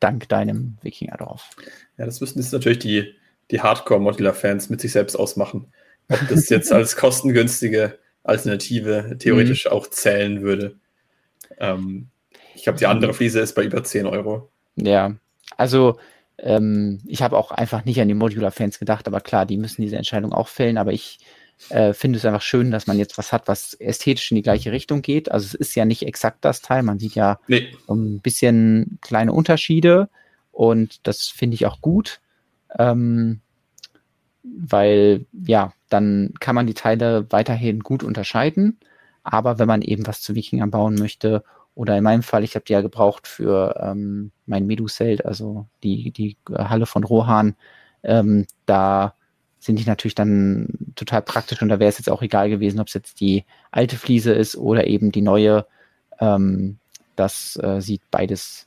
dank 0.00 0.28
deinem 0.28 0.76
Wikingerdorf. 0.82 1.50
Ja, 1.96 2.04
das 2.04 2.20
müssen 2.20 2.40
jetzt 2.40 2.52
natürlich 2.52 2.80
die, 2.80 3.14
die 3.50 3.62
Hardcore-Modular-Fans 3.62 4.68
mit 4.68 4.80
sich 4.80 4.92
selbst 4.92 5.16
ausmachen. 5.16 5.72
Ob 6.10 6.20
das 6.28 6.48
jetzt 6.48 6.72
als 6.72 6.96
kostengünstige 6.96 7.98
Alternative 8.22 9.16
theoretisch 9.18 9.64
mhm. 9.64 9.72
auch 9.72 9.86
zählen 9.86 10.42
würde. 10.42 10.76
Ähm, 11.58 12.08
ich 12.54 12.64
glaube, 12.64 12.78
die 12.78 12.86
andere 12.86 13.14
Fliese 13.14 13.40
ist 13.40 13.54
bei 13.54 13.62
über 13.64 13.82
10 13.82 14.06
Euro. 14.06 14.50
Ja, 14.76 15.14
also 15.56 15.98
ähm, 16.38 17.00
ich 17.06 17.22
habe 17.22 17.36
auch 17.36 17.50
einfach 17.50 17.84
nicht 17.84 18.00
an 18.00 18.08
die 18.08 18.14
Modular-Fans 18.14 18.78
gedacht, 18.78 19.06
aber 19.06 19.20
klar, 19.20 19.46
die 19.46 19.56
müssen 19.56 19.82
diese 19.82 19.96
Entscheidung 19.96 20.32
auch 20.32 20.48
fällen. 20.48 20.78
Aber 20.78 20.92
ich 20.92 21.18
äh, 21.70 21.92
finde 21.92 22.18
es 22.18 22.24
einfach 22.24 22.42
schön, 22.42 22.70
dass 22.70 22.86
man 22.86 22.98
jetzt 22.98 23.18
was 23.18 23.32
hat, 23.32 23.48
was 23.48 23.74
ästhetisch 23.74 24.30
in 24.30 24.36
die 24.36 24.42
gleiche 24.42 24.72
Richtung 24.72 25.02
geht. 25.02 25.30
Also 25.30 25.46
es 25.46 25.54
ist 25.54 25.74
ja 25.74 25.84
nicht 25.84 26.02
exakt 26.04 26.44
das 26.44 26.62
Teil, 26.62 26.82
man 26.82 26.98
sieht 26.98 27.14
ja 27.14 27.40
nee. 27.48 27.68
ein 27.88 28.20
bisschen 28.20 28.98
kleine 29.00 29.32
Unterschiede 29.32 30.08
und 30.52 31.06
das 31.06 31.26
finde 31.26 31.56
ich 31.56 31.66
auch 31.66 31.80
gut. 31.80 32.20
Ähm, 32.78 33.40
weil 34.42 35.26
ja, 35.32 35.72
dann 35.88 36.32
kann 36.40 36.54
man 36.54 36.66
die 36.66 36.74
Teile 36.74 37.26
weiterhin 37.30 37.80
gut 37.80 38.02
unterscheiden. 38.02 38.78
Aber 39.24 39.58
wenn 39.58 39.68
man 39.68 39.82
eben 39.82 40.06
was 40.06 40.22
zu 40.22 40.34
Wikingern 40.34 40.70
bauen 40.70 40.94
möchte 40.94 41.42
oder 41.78 41.96
in 41.96 42.02
meinem 42.02 42.24
Fall, 42.24 42.42
ich 42.42 42.56
habe 42.56 42.64
die 42.64 42.72
ja 42.72 42.80
gebraucht 42.80 43.28
für 43.28 43.80
ähm, 43.80 44.32
mein 44.46 44.66
Meduseld, 44.66 45.24
also 45.24 45.66
die, 45.84 46.10
die 46.10 46.36
Halle 46.52 46.86
von 46.86 47.04
Rohan. 47.04 47.54
Ähm, 48.02 48.48
da 48.66 49.14
sind 49.60 49.78
die 49.78 49.84
natürlich 49.84 50.16
dann 50.16 50.66
total 50.96 51.22
praktisch 51.22 51.62
und 51.62 51.68
da 51.68 51.78
wäre 51.78 51.88
es 51.88 51.98
jetzt 51.98 52.10
auch 52.10 52.20
egal 52.20 52.50
gewesen, 52.50 52.80
ob 52.80 52.88
es 52.88 52.94
jetzt 52.94 53.20
die 53.20 53.44
alte 53.70 53.94
Fliese 53.94 54.32
ist 54.32 54.56
oder 54.56 54.88
eben 54.88 55.12
die 55.12 55.22
neue. 55.22 55.66
Ähm, 56.18 56.78
das 57.14 57.56
äh, 57.62 57.80
sieht 57.80 58.02
beides, 58.10 58.66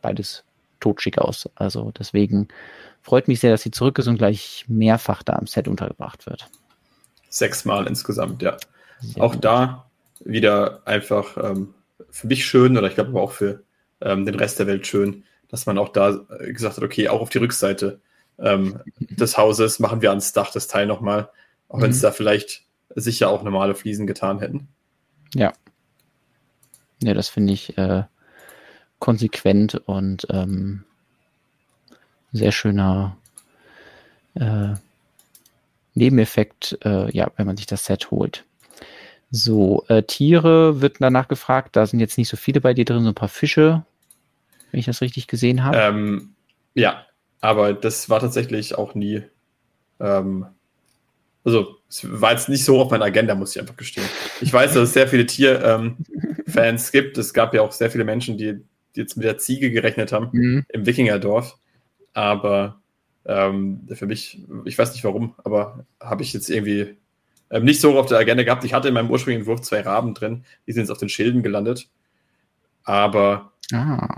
beides 0.00 0.44
totschick 0.78 1.18
aus. 1.18 1.50
Also 1.56 1.90
deswegen 1.98 2.46
freut 3.02 3.26
mich 3.26 3.40
sehr, 3.40 3.50
dass 3.50 3.62
sie 3.62 3.72
zurück 3.72 3.98
ist 3.98 4.06
und 4.06 4.18
gleich 4.18 4.66
mehrfach 4.68 5.24
da 5.24 5.32
am 5.32 5.48
Set 5.48 5.66
untergebracht 5.66 6.26
wird. 6.26 6.48
Sechsmal 7.28 7.88
insgesamt, 7.88 8.40
ja. 8.40 8.56
Sehr 9.00 9.20
auch 9.20 9.32
gut. 9.32 9.44
da 9.44 9.86
wieder 10.24 10.82
einfach 10.84 11.36
ähm, 11.36 11.74
für 12.10 12.26
mich 12.26 12.44
schön 12.44 12.76
oder 12.76 12.88
ich 12.88 12.94
glaube 12.94 13.10
aber 13.10 13.22
auch 13.22 13.32
für 13.32 13.62
ähm, 14.00 14.24
den 14.24 14.34
Rest 14.34 14.58
der 14.58 14.66
Welt 14.66 14.86
schön, 14.86 15.24
dass 15.48 15.66
man 15.66 15.78
auch 15.78 15.90
da 15.90 16.20
äh, 16.40 16.52
gesagt 16.52 16.76
hat, 16.76 16.84
okay, 16.84 17.08
auch 17.08 17.20
auf 17.20 17.30
die 17.30 17.38
Rückseite 17.38 18.00
ähm, 18.38 18.80
des 18.98 19.36
Hauses 19.36 19.78
machen 19.78 20.02
wir 20.02 20.10
ans 20.10 20.32
Dach 20.32 20.50
das 20.50 20.68
Teil 20.68 20.86
nochmal, 20.86 21.30
auch 21.68 21.78
mhm. 21.78 21.82
wenn 21.82 21.90
es 21.90 22.00
da 22.00 22.10
vielleicht 22.10 22.64
sicher 22.94 23.30
auch 23.30 23.42
normale 23.42 23.74
Fliesen 23.74 24.06
getan 24.06 24.40
hätten. 24.40 24.68
Ja. 25.34 25.52
Ja, 27.02 27.14
das 27.14 27.28
finde 27.28 27.52
ich 27.52 27.76
äh, 27.78 28.04
konsequent 28.98 29.74
und 29.86 30.26
ähm, 30.30 30.84
sehr 32.32 32.52
schöner 32.52 33.16
äh, 34.34 34.74
Nebeneffekt, 35.94 36.78
äh, 36.84 37.10
ja, 37.14 37.30
wenn 37.36 37.46
man 37.46 37.56
sich 37.56 37.66
das 37.66 37.84
Set 37.84 38.10
holt. 38.10 38.44
So, 39.34 39.86
äh, 39.88 40.02
Tiere 40.02 40.82
wird 40.82 40.96
danach 41.00 41.26
gefragt. 41.26 41.74
Da 41.74 41.86
sind 41.86 42.00
jetzt 42.00 42.18
nicht 42.18 42.28
so 42.28 42.36
viele 42.36 42.60
bei 42.60 42.74
dir 42.74 42.84
drin, 42.84 43.02
so 43.02 43.08
ein 43.08 43.14
paar 43.14 43.30
Fische, 43.30 43.82
wenn 44.70 44.78
ich 44.78 44.84
das 44.84 45.00
richtig 45.00 45.26
gesehen 45.26 45.64
habe. 45.64 45.78
Ähm, 45.78 46.34
ja, 46.74 47.06
aber 47.40 47.72
das 47.72 48.10
war 48.10 48.20
tatsächlich 48.20 48.76
auch 48.76 48.94
nie. 48.94 49.22
Ähm, 50.00 50.44
also, 51.44 51.78
es 51.88 52.06
war 52.20 52.32
jetzt 52.32 52.50
nicht 52.50 52.62
so 52.62 52.78
auf 52.78 52.90
meiner 52.90 53.06
Agenda, 53.06 53.34
muss 53.34 53.56
ich 53.56 53.60
einfach 53.60 53.76
gestehen. 53.76 54.06
Ich 54.42 54.52
weiß, 54.52 54.74
dass 54.74 54.82
es 54.88 54.92
sehr 54.92 55.08
viele 55.08 55.24
Tierfans 55.24 55.96
ähm, 56.54 56.92
gibt. 56.92 57.16
Es 57.16 57.32
gab 57.32 57.54
ja 57.54 57.62
auch 57.62 57.72
sehr 57.72 57.90
viele 57.90 58.04
Menschen, 58.04 58.36
die, 58.36 58.60
die 58.94 59.00
jetzt 59.00 59.16
mit 59.16 59.24
der 59.24 59.38
Ziege 59.38 59.70
gerechnet 59.70 60.12
haben 60.12 60.28
mhm. 60.32 60.66
im 60.68 60.84
Wikingerdorf. 60.84 61.56
Aber 62.12 62.82
ähm, 63.24 63.88
für 63.90 64.06
mich, 64.06 64.42
ich 64.66 64.76
weiß 64.76 64.92
nicht 64.92 65.04
warum, 65.04 65.34
aber 65.42 65.86
habe 66.00 66.22
ich 66.22 66.34
jetzt 66.34 66.50
irgendwie 66.50 66.96
ähm, 67.52 67.64
nicht 67.64 67.80
so 67.80 67.98
auf 67.98 68.06
der 68.06 68.18
Agenda 68.18 68.42
gehabt. 68.42 68.64
Ich 68.64 68.72
hatte 68.72 68.88
in 68.88 68.94
meinem 68.94 69.10
ursprünglichen 69.10 69.42
Entwurf 69.42 69.60
zwei 69.60 69.82
Raben 69.82 70.14
drin, 70.14 70.44
die 70.66 70.72
sind 70.72 70.82
jetzt 70.82 70.90
auf 70.90 70.98
den 70.98 71.10
Schilden 71.10 71.42
gelandet. 71.42 71.88
Aber 72.82 73.52
ah, 73.72 74.16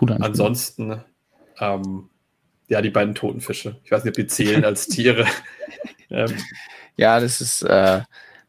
cool 0.00 0.12
ansonsten, 0.12 1.02
ähm, 1.58 2.10
ja, 2.68 2.82
die 2.82 2.90
beiden 2.90 3.14
toten 3.14 3.40
Fische. 3.40 3.80
Ich 3.84 3.90
weiß 3.90 4.04
nicht, 4.04 4.12
ob 4.12 4.16
die 4.16 4.26
zählen 4.26 4.64
als 4.64 4.86
Tiere. 4.88 5.26
ähm, 6.10 6.32
ja, 6.96 7.18
das 7.18 7.40
ist 7.40 7.62
äh, 7.62 8.02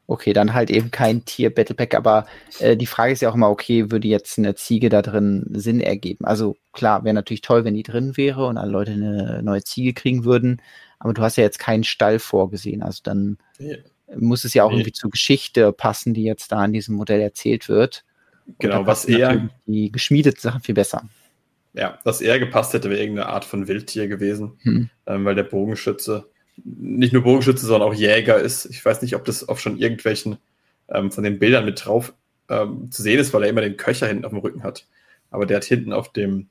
okay, 0.06 0.34
dann 0.34 0.54
halt 0.54 0.70
eben 0.70 0.92
kein 0.92 1.24
Tier-Battlepack, 1.24 1.96
aber 1.96 2.28
äh, 2.60 2.76
die 2.76 2.86
Frage 2.86 3.14
ist 3.14 3.22
ja 3.22 3.30
auch 3.30 3.36
immer, 3.36 3.50
okay, 3.50 3.90
würde 3.90 4.10
jetzt 4.10 4.38
eine 4.38 4.54
Ziege 4.54 4.90
da 4.90 5.02
drin 5.02 5.46
Sinn 5.54 5.80
ergeben? 5.80 6.26
Also 6.26 6.58
klar, 6.74 7.06
wäre 7.06 7.16
natürlich 7.16 7.42
toll, 7.42 7.64
wenn 7.64 7.74
die 7.74 7.84
drin 7.84 8.18
wäre 8.18 8.46
und 8.48 8.58
alle 8.58 8.72
Leute 8.72 8.92
eine 8.92 9.42
neue 9.44 9.64
Ziege 9.64 9.94
kriegen 9.94 10.26
würden, 10.26 10.62
aber 11.00 11.14
du 11.14 11.22
hast 11.22 11.38
ja 11.38 11.44
jetzt 11.44 11.60
keinen 11.60 11.86
Stall 11.86 12.20
vorgesehen, 12.20 12.84
also 12.84 13.00
dann 13.02 13.38
ja 13.60 13.78
muss 14.18 14.44
es 14.44 14.54
ja 14.54 14.64
auch 14.64 14.70
nee. 14.70 14.78
irgendwie 14.78 14.94
zur 14.94 15.12
Geschichte 15.12 15.72
passen, 15.72 16.14
die 16.14 16.24
jetzt 16.24 16.52
da 16.52 16.64
in 16.66 16.74
diesem 16.74 16.96
Modell 16.96 17.22
erzählt 17.22 17.70
wird. 17.70 18.04
Genau, 18.60 18.86
was 18.86 19.06
eher 19.06 19.50
die 19.66 19.92
geschmiedeten 19.92 20.40
Sachen 20.40 20.62
viel 20.62 20.76
besser. 20.76 21.08
ja, 21.74 22.00
was 22.04 22.22
eher 22.22 22.40
gepasst 22.40 22.74
hätte, 22.74 22.90
wäre 22.90 23.02
irgendeine 23.02 23.30
Art 23.30 23.46
von 23.46 23.68
Wildtier 23.68 24.08
gewesen, 24.08 24.54
hm. 24.62 24.90
ähm, 25.08 25.26
weil 25.26 25.36
der 25.36 25.44
Bogenschütze 25.44 26.30
nicht 26.64 27.14
nur 27.14 27.24
Bogenschütze, 27.24 27.66
sondern 27.66 27.90
auch 27.90 27.94
Jäger 27.94 28.40
ist. 28.40 28.66
Ich 28.66 28.84
weiß 28.84 29.02
nicht, 29.02 29.16
ob 29.16 29.26
das 29.26 29.48
auf 29.48 29.60
schon 29.60 29.80
irgendwelchen 29.80 30.38
ähm, 30.90 31.12
von 31.12 31.24
den 31.24 31.40
Bildern 31.40 31.66
mit 31.66 31.84
drauf 31.84 32.14
ähm, 32.50 32.92
zu 32.92 33.02
sehen 33.02 33.20
ist, 33.20 33.34
weil 33.34 33.44
er 33.44 33.50
immer 33.50 33.62
den 33.62 33.78
Köcher 33.78 34.08
hinten 34.08 34.26
auf 34.26 34.32
dem 34.32 34.40
Rücken 34.40 34.64
hat. 34.64 34.88
Aber 35.32 35.46
der 35.46 35.58
hat 35.58 35.64
hinten 35.64 35.94
auf 35.94 36.12
dem, 36.12 36.48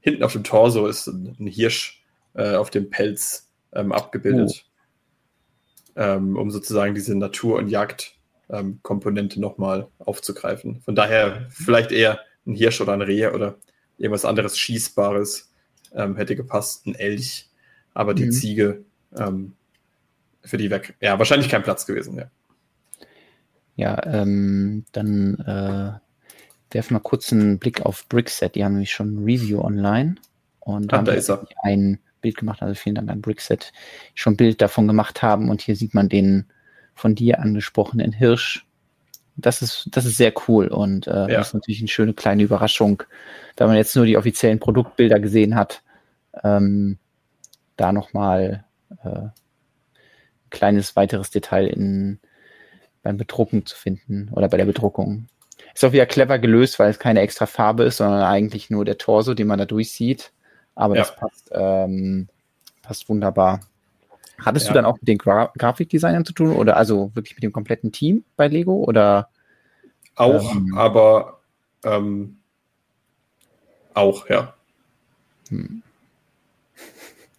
hinten 0.00 0.24
auf 0.24 0.32
dem 0.32 0.42
Torso 0.42 0.86
ist 0.86 1.06
ein 1.06 1.46
Hirsch 1.46 2.02
äh, 2.34 2.56
auf 2.56 2.70
dem 2.70 2.90
Pelz 2.90 3.48
ähm, 3.72 3.92
abgebildet. 3.92 4.64
Oh. 4.64 4.65
Ähm, 5.96 6.36
um 6.36 6.50
sozusagen 6.50 6.94
diese 6.94 7.16
Natur- 7.16 7.58
und 7.58 7.68
Jagdkomponente 7.68 9.36
ähm, 9.36 9.40
nochmal 9.40 9.88
aufzugreifen. 9.98 10.82
Von 10.82 10.94
daher 10.94 11.46
vielleicht 11.48 11.90
eher 11.90 12.20
ein 12.46 12.54
Hirsch 12.54 12.80
oder 12.80 12.92
ein 12.92 13.02
Reh 13.02 13.28
oder 13.28 13.56
irgendwas 13.96 14.26
anderes 14.26 14.58
Schießbares 14.58 15.50
ähm, 15.94 16.16
hätte 16.16 16.36
gepasst, 16.36 16.86
ein 16.86 16.94
Elch, 16.94 17.48
aber 17.94 18.14
die 18.14 18.26
mhm. 18.26 18.32
Ziege 18.32 18.84
ähm, 19.16 19.54
für 20.42 20.58
die 20.58 20.70
weg. 20.70 20.94
Ja, 21.00 21.18
wahrscheinlich 21.18 21.48
kein 21.48 21.62
Platz 21.62 21.86
gewesen, 21.86 22.18
ja. 22.18 22.30
Ja, 23.76 24.06
ähm, 24.06 24.84
dann 24.92 25.38
äh, 25.40 26.72
werfen 26.74 26.94
wir 26.94 27.00
kurz 27.00 27.32
einen 27.32 27.58
Blick 27.58 27.82
auf 27.82 28.08
Brickset. 28.08 28.54
Die 28.54 28.64
haben 28.64 28.72
nämlich 28.72 28.92
schon 28.92 29.16
ein 29.16 29.24
Review 29.24 29.60
online 29.60 30.16
und 30.60 30.92
Ach, 30.92 30.98
haben 30.98 31.04
da 31.04 31.12
ist 31.12 31.28
er. 31.28 31.46
ein 31.62 32.00
Bild 32.26 32.36
gemacht. 32.36 32.60
Also 32.60 32.74
vielen 32.74 32.96
Dank 32.96 33.08
an 33.08 33.20
Brickset, 33.20 33.72
schon 34.14 34.34
ein 34.34 34.36
Bild 34.36 34.60
davon 34.60 34.88
gemacht 34.88 35.22
haben. 35.22 35.48
Und 35.48 35.62
hier 35.62 35.76
sieht 35.76 35.94
man 35.94 36.08
den 36.08 36.46
von 36.94 37.14
dir 37.14 37.38
angesprochenen 37.38 38.12
Hirsch. 38.12 38.66
Das 39.36 39.62
ist, 39.62 39.88
das 39.92 40.06
ist 40.06 40.16
sehr 40.16 40.32
cool 40.48 40.68
und 40.68 41.06
äh, 41.06 41.10
ja. 41.10 41.26
das 41.26 41.48
ist 41.48 41.54
natürlich 41.54 41.80
eine 41.80 41.88
schöne 41.88 42.14
kleine 42.14 42.42
Überraschung, 42.42 43.02
wenn 43.58 43.66
man 43.66 43.76
jetzt 43.76 43.94
nur 43.94 44.06
die 44.06 44.16
offiziellen 44.16 44.58
Produktbilder 44.58 45.20
gesehen 45.20 45.54
hat. 45.54 45.82
Ähm, 46.42 46.98
da 47.76 47.92
nochmal 47.92 48.64
äh, 49.04 49.28
kleines 50.48 50.96
weiteres 50.96 51.30
Detail 51.30 51.66
in, 51.66 52.18
beim 53.02 53.18
Bedrucken 53.18 53.66
zu 53.66 53.76
finden 53.76 54.30
oder 54.32 54.48
bei 54.48 54.56
der 54.56 54.64
Bedruckung. 54.64 55.28
Ist 55.74 55.84
auch 55.84 55.92
wieder 55.92 56.06
clever 56.06 56.38
gelöst, 56.38 56.78
weil 56.78 56.90
es 56.90 56.98
keine 56.98 57.20
extra 57.20 57.44
Farbe 57.44 57.84
ist, 57.84 57.98
sondern 57.98 58.22
eigentlich 58.22 58.70
nur 58.70 58.86
der 58.86 58.96
Torso, 58.96 59.34
den 59.34 59.46
man 59.46 59.58
da 59.58 59.66
durchsieht. 59.66 60.32
Aber 60.76 60.94
ja. 60.94 61.02
das 61.02 61.16
passt, 61.16 61.50
ähm, 61.52 62.28
passt 62.82 63.08
wunderbar. 63.08 63.60
Hattest 64.38 64.66
ja. 64.66 64.72
du 64.72 64.74
dann 64.76 64.84
auch 64.84 64.96
mit 65.00 65.08
den 65.08 65.18
Gra 65.18 65.50
Grafikdesignern 65.56 66.24
zu 66.24 66.32
tun 66.32 66.54
oder 66.54 66.76
also 66.76 67.10
wirklich 67.14 67.34
mit 67.34 67.42
dem 67.42 67.52
kompletten 67.52 67.90
Team 67.90 68.24
bei 68.36 68.46
Lego 68.46 68.84
oder? 68.84 69.30
Auch, 70.14 70.54
ähm, 70.54 70.76
aber 70.76 71.40
ähm, 71.82 72.38
auch, 73.94 74.28
ja. 74.28 74.54
Hm. 75.48 75.82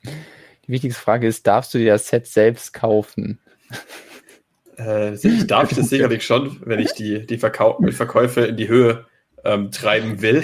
Die 0.03 0.71
wichtigste 0.71 0.99
Frage 0.99 1.27
ist, 1.27 1.45
darfst 1.45 1.73
du 1.73 1.77
dir 1.77 1.93
das 1.93 2.07
Set 2.07 2.27
selbst 2.27 2.73
kaufen? 2.73 3.39
Äh, 4.77 5.13
ich 5.13 5.47
darf 5.47 5.69
das 5.69 5.89
sicherlich 5.89 6.25
schon, 6.25 6.59
wenn 6.65 6.79
ich 6.79 6.93
die, 6.93 7.25
die 7.25 7.37
Verkau 7.37 7.79
Verkäufe 7.91 8.41
in 8.41 8.57
die 8.57 8.67
Höhe 8.67 9.05
ähm, 9.43 9.71
treiben 9.71 10.21
will. 10.21 10.43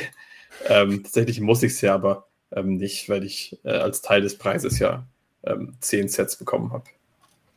Ähm, 0.68 1.04
tatsächlich 1.04 1.42
muss 1.42 1.64
ich 1.64 1.74
es 1.74 1.82
ja 1.82 1.94
aber 1.96 2.28
ähm, 2.56 2.78
nicht, 2.78 3.10
weil 3.10 3.24
ich 3.24 3.60
äh, 3.64 3.72
als 3.72 4.02
Teil 4.02 4.22
des 4.22 4.38
Preises 4.38 4.80
ja 4.80 5.06
ähm, 5.44 5.74
zehn 5.80 6.08
Sets 6.08 6.38
bekommen 6.38 6.72
habe. 6.72 6.86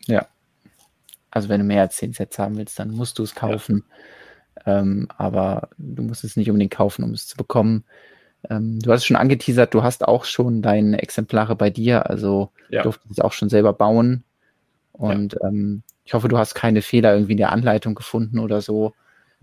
Ja. 0.07 0.27
Also 1.31 1.49
wenn 1.49 1.61
du 1.61 1.67
mehr 1.67 1.83
als 1.83 1.97
zehn 1.97 2.13
Sets 2.13 2.39
haben 2.39 2.57
willst, 2.57 2.79
dann 2.79 2.91
musst 2.91 3.19
du 3.19 3.23
es 3.23 3.35
kaufen. 3.35 3.85
Ja. 4.67 4.81
Ähm, 4.81 5.09
aber 5.17 5.69
du 5.79 6.03
musst 6.03 6.25
es 6.25 6.37
nicht 6.37 6.51
unbedingt 6.51 6.73
kaufen, 6.73 7.05
um 7.05 7.13
es 7.13 7.27
zu 7.27 7.37
bekommen. 7.37 7.85
Ähm, 8.51 8.81
du 8.81 8.93
hast 8.93 9.05
schon 9.05 9.17
angeteasert, 9.17 9.75
du 9.75 9.83
hast 9.83 10.07
auch 10.07 10.25
schon 10.25 10.63
deine 10.63 11.03
Exemplare 11.03 11.57
bei 11.57 11.71
dir, 11.71 12.09
also 12.09 12.51
ja. 12.69 12.83
durftest 12.83 13.13
es 13.13 13.21
auch 13.21 13.33
schon 13.33 13.49
selber 13.49 13.73
bauen. 13.73 14.25
Und 14.93 15.35
ja. 15.35 15.49
ähm, 15.49 15.83
ich 16.05 16.15
hoffe, 16.15 16.29
du 16.29 16.39
hast 16.39 16.55
keine 16.55 16.83
Fehler 16.83 17.15
irgendwie 17.15 17.33
in 17.33 17.39
der 17.39 17.53
Anleitung 17.53 17.95
gefunden 17.95 18.39
oder 18.39 18.61
so. 18.61 18.95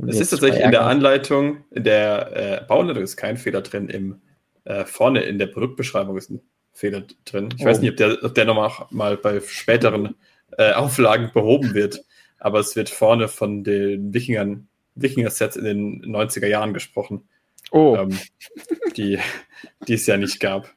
Es 0.07 0.19
ist 0.19 0.31
tatsächlich 0.31 0.63
in 0.63 0.71
der 0.71 0.85
Anleitung, 0.85 1.57
in 1.71 1.83
der 1.83 2.61
äh, 2.63 2.65
Bauanleitung 2.65 3.03
ist 3.03 3.15
kein 3.15 3.37
Fehler 3.37 3.61
drin. 3.61 3.89
Im, 3.89 4.21
äh, 4.65 4.85
vorne 4.85 5.21
in 5.23 5.39
der 5.39 5.47
Produktbeschreibung 5.47 6.17
ist 6.17 6.29
ein 6.29 6.41
Fehler 6.73 7.03
drin. 7.25 7.49
Ich 7.55 7.63
oh. 7.63 7.69
weiß 7.69 7.79
nicht, 7.79 7.91
ob 7.91 7.97
der, 7.97 8.23
ob 8.23 8.33
der 8.35 8.45
nochmal 8.45 8.71
mal 8.89 9.17
bei 9.17 9.39
späteren 9.41 10.15
äh, 10.57 10.73
Auflagen 10.73 11.31
behoben 11.33 11.73
wird, 11.73 12.03
aber 12.39 12.59
es 12.59 12.75
wird 12.75 12.89
vorne 12.89 13.27
von 13.27 13.63
den 13.63 14.13
Wikingern, 14.13 14.67
Wikinger-Sets 14.95 15.55
in 15.55 15.65
den 15.65 16.05
90er 16.05 16.47
Jahren 16.47 16.73
gesprochen. 16.73 17.27
Oh. 17.71 17.97
Ähm, 17.97 18.17
die, 18.97 19.19
die 19.87 19.93
es 19.93 20.05
ja 20.05 20.17
nicht 20.17 20.39
gab. 20.39 20.69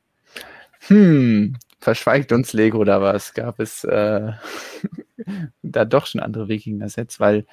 Hm, 0.86 1.56
verschweigt 1.80 2.32
uns 2.32 2.52
Lego 2.52 2.84
da 2.84 3.00
was? 3.00 3.34
Gab 3.34 3.60
es 3.60 3.84
äh, 3.84 4.32
da 5.62 5.84
doch 5.84 6.06
schon 6.06 6.20
andere 6.20 6.48
Wikinger-Sets? 6.48 7.20
Weil, 7.20 7.46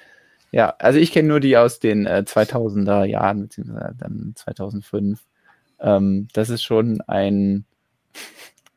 ja, 0.52 0.76
also 0.80 1.00
ich 1.00 1.12
kenne 1.12 1.30
nur 1.30 1.40
die 1.40 1.58
aus 1.58 1.80
den 1.80 2.06
äh, 2.06 2.24
2000er 2.26 3.06
Jahren, 3.06 3.42
beziehungsweise 3.42 3.96
dann 3.98 4.34
2005. 4.36 5.20
Ähm, 5.84 6.28
das 6.34 6.50
ist 6.50 6.64
schon 6.64 7.02
ein 7.02 7.66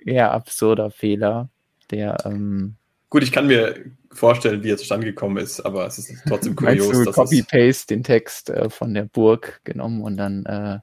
eher 0.04 0.32
absurder 0.32 0.90
Fehler, 0.90 1.48
der. 1.90 2.16
Ähm, 2.24 2.76
Gut, 3.08 3.22
ich 3.22 3.32
kann 3.32 3.46
mir 3.46 3.76
vorstellen, 4.10 4.62
wie 4.64 4.70
er 4.70 4.76
zustande 4.76 5.06
gekommen 5.06 5.36
ist, 5.36 5.60
aber 5.60 5.86
es 5.86 5.98
ist 5.98 6.12
trotzdem 6.26 6.56
kurios. 6.56 6.88
Meinst 6.88 7.06
du 7.06 7.12
Copy-Paste 7.12 7.94
den 7.94 8.02
Text 8.02 8.50
äh, 8.50 8.68
von 8.68 8.92
der 8.94 9.04
Burg 9.04 9.60
genommen 9.64 10.02
und 10.02 10.16
dann. 10.16 10.44
Äh, 10.44 10.78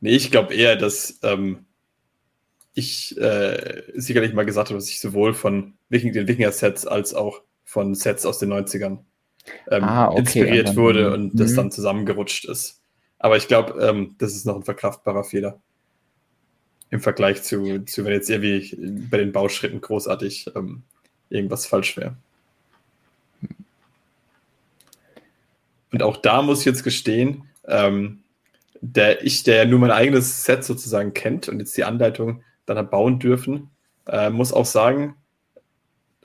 nee, 0.00 0.14
ich 0.14 0.30
glaube 0.30 0.54
eher, 0.54 0.76
dass 0.76 1.18
ähm, 1.22 1.64
ich 2.74 3.16
äh, 3.18 3.82
sicherlich 3.94 4.34
mal 4.34 4.44
gesagt 4.44 4.68
habe, 4.68 4.78
dass 4.78 4.90
ich 4.90 5.00
sowohl 5.00 5.32
von 5.32 5.74
Viking, 5.88 6.12
den 6.12 6.28
Wikinger-Sets 6.28 6.86
als 6.86 7.14
auch 7.14 7.40
von 7.64 7.94
Sets 7.94 8.26
aus 8.26 8.38
den 8.38 8.52
90ern 8.52 8.98
ähm, 9.70 9.84
ah, 9.84 10.08
okay, 10.08 10.20
inspiriert 10.20 10.68
dann, 10.68 10.76
wurde 10.76 11.12
und 11.12 11.38
das 11.38 11.52
mhm. 11.52 11.56
dann 11.56 11.70
zusammengerutscht 11.70 12.44
ist. 12.46 12.82
Aber 13.18 13.36
ich 13.36 13.48
glaube, 13.48 13.80
ähm, 13.82 14.16
das 14.18 14.34
ist 14.34 14.46
noch 14.46 14.56
ein 14.56 14.64
verkraftbarer 14.64 15.24
Fehler. 15.24 15.60
Im 16.90 17.00
Vergleich 17.00 17.42
zu, 17.42 17.84
zu 17.86 18.04
wenn 18.04 18.12
jetzt 18.12 18.30
irgendwie 18.30 18.76
bei 19.10 19.18
den 19.18 19.32
Bauschritten 19.32 19.80
großartig 19.80 20.52
ähm, 20.54 20.82
irgendwas 21.28 21.66
falsch 21.66 21.96
wäre. 21.96 22.16
Und 25.90 26.02
auch 26.02 26.16
da 26.16 26.42
muss 26.42 26.60
ich 26.60 26.66
jetzt 26.66 26.82
gestehen, 26.82 27.44
ähm, 27.66 28.24
der 28.80 29.24
ich, 29.24 29.44
der 29.44 29.64
nur 29.64 29.78
mein 29.78 29.90
eigenes 29.90 30.44
Set 30.44 30.64
sozusagen 30.64 31.14
kennt 31.14 31.48
und 31.48 31.60
jetzt 31.60 31.76
die 31.76 31.84
Anleitung 31.84 32.42
dann 32.66 32.78
hat 32.78 32.90
bauen 32.90 33.18
dürfen, 33.18 33.70
äh, 34.06 34.28
muss 34.30 34.52
auch 34.52 34.66
sagen, 34.66 35.14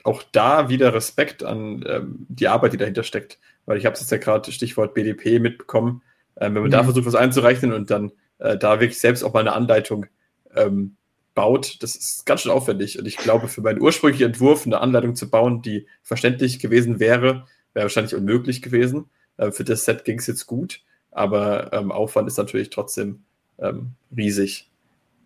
auch 0.02 0.22
da 0.32 0.68
wieder 0.68 0.94
Respekt 0.94 1.42
an 1.42 1.84
ähm, 1.86 2.26
die 2.28 2.48
Arbeit, 2.48 2.72
die 2.72 2.78
dahinter 2.78 3.02
steckt. 3.02 3.38
Weil 3.66 3.78
ich 3.78 3.86
habe 3.86 3.94
es 3.94 4.00
jetzt 4.00 4.10
ja 4.10 4.18
gerade 4.18 4.50
Stichwort 4.50 4.94
BDP 4.94 5.38
mitbekommen. 5.38 6.02
Ähm, 6.40 6.54
wenn 6.54 6.62
man 6.62 6.70
mhm. 6.70 6.72
da 6.72 6.84
versucht, 6.84 7.06
was 7.06 7.14
einzurechnen 7.14 7.72
und 7.72 7.90
dann 7.90 8.12
äh, 8.38 8.56
da 8.56 8.80
wirklich 8.80 8.98
selbst 8.98 9.22
auch 9.22 9.32
mal 9.32 9.40
eine 9.40 9.52
Anleitung 9.52 10.06
ähm, 10.54 10.96
baut, 11.34 11.82
das 11.82 11.94
ist 11.94 12.26
ganz 12.26 12.42
schön 12.42 12.52
aufwendig. 12.52 12.98
Und 12.98 13.06
ich 13.06 13.16
glaube, 13.16 13.48
für 13.48 13.60
meinen 13.60 13.80
ursprünglichen 13.80 14.26
Entwurf 14.26 14.66
eine 14.66 14.80
Anleitung 14.80 15.14
zu 15.14 15.30
bauen, 15.30 15.62
die 15.62 15.86
verständlich 16.02 16.58
gewesen 16.58 16.98
wäre, 16.98 17.46
wäre 17.74 17.84
wahrscheinlich 17.84 18.14
unmöglich 18.14 18.62
gewesen. 18.62 19.10
Äh, 19.36 19.52
für 19.52 19.64
das 19.64 19.84
Set 19.84 20.04
ging 20.04 20.18
es 20.18 20.26
jetzt 20.26 20.46
gut, 20.46 20.82
aber 21.10 21.72
ähm, 21.72 21.92
Aufwand 21.92 22.26
ist 22.28 22.38
natürlich 22.38 22.70
trotzdem 22.70 23.22
ähm, 23.58 23.92
riesig. 24.16 24.68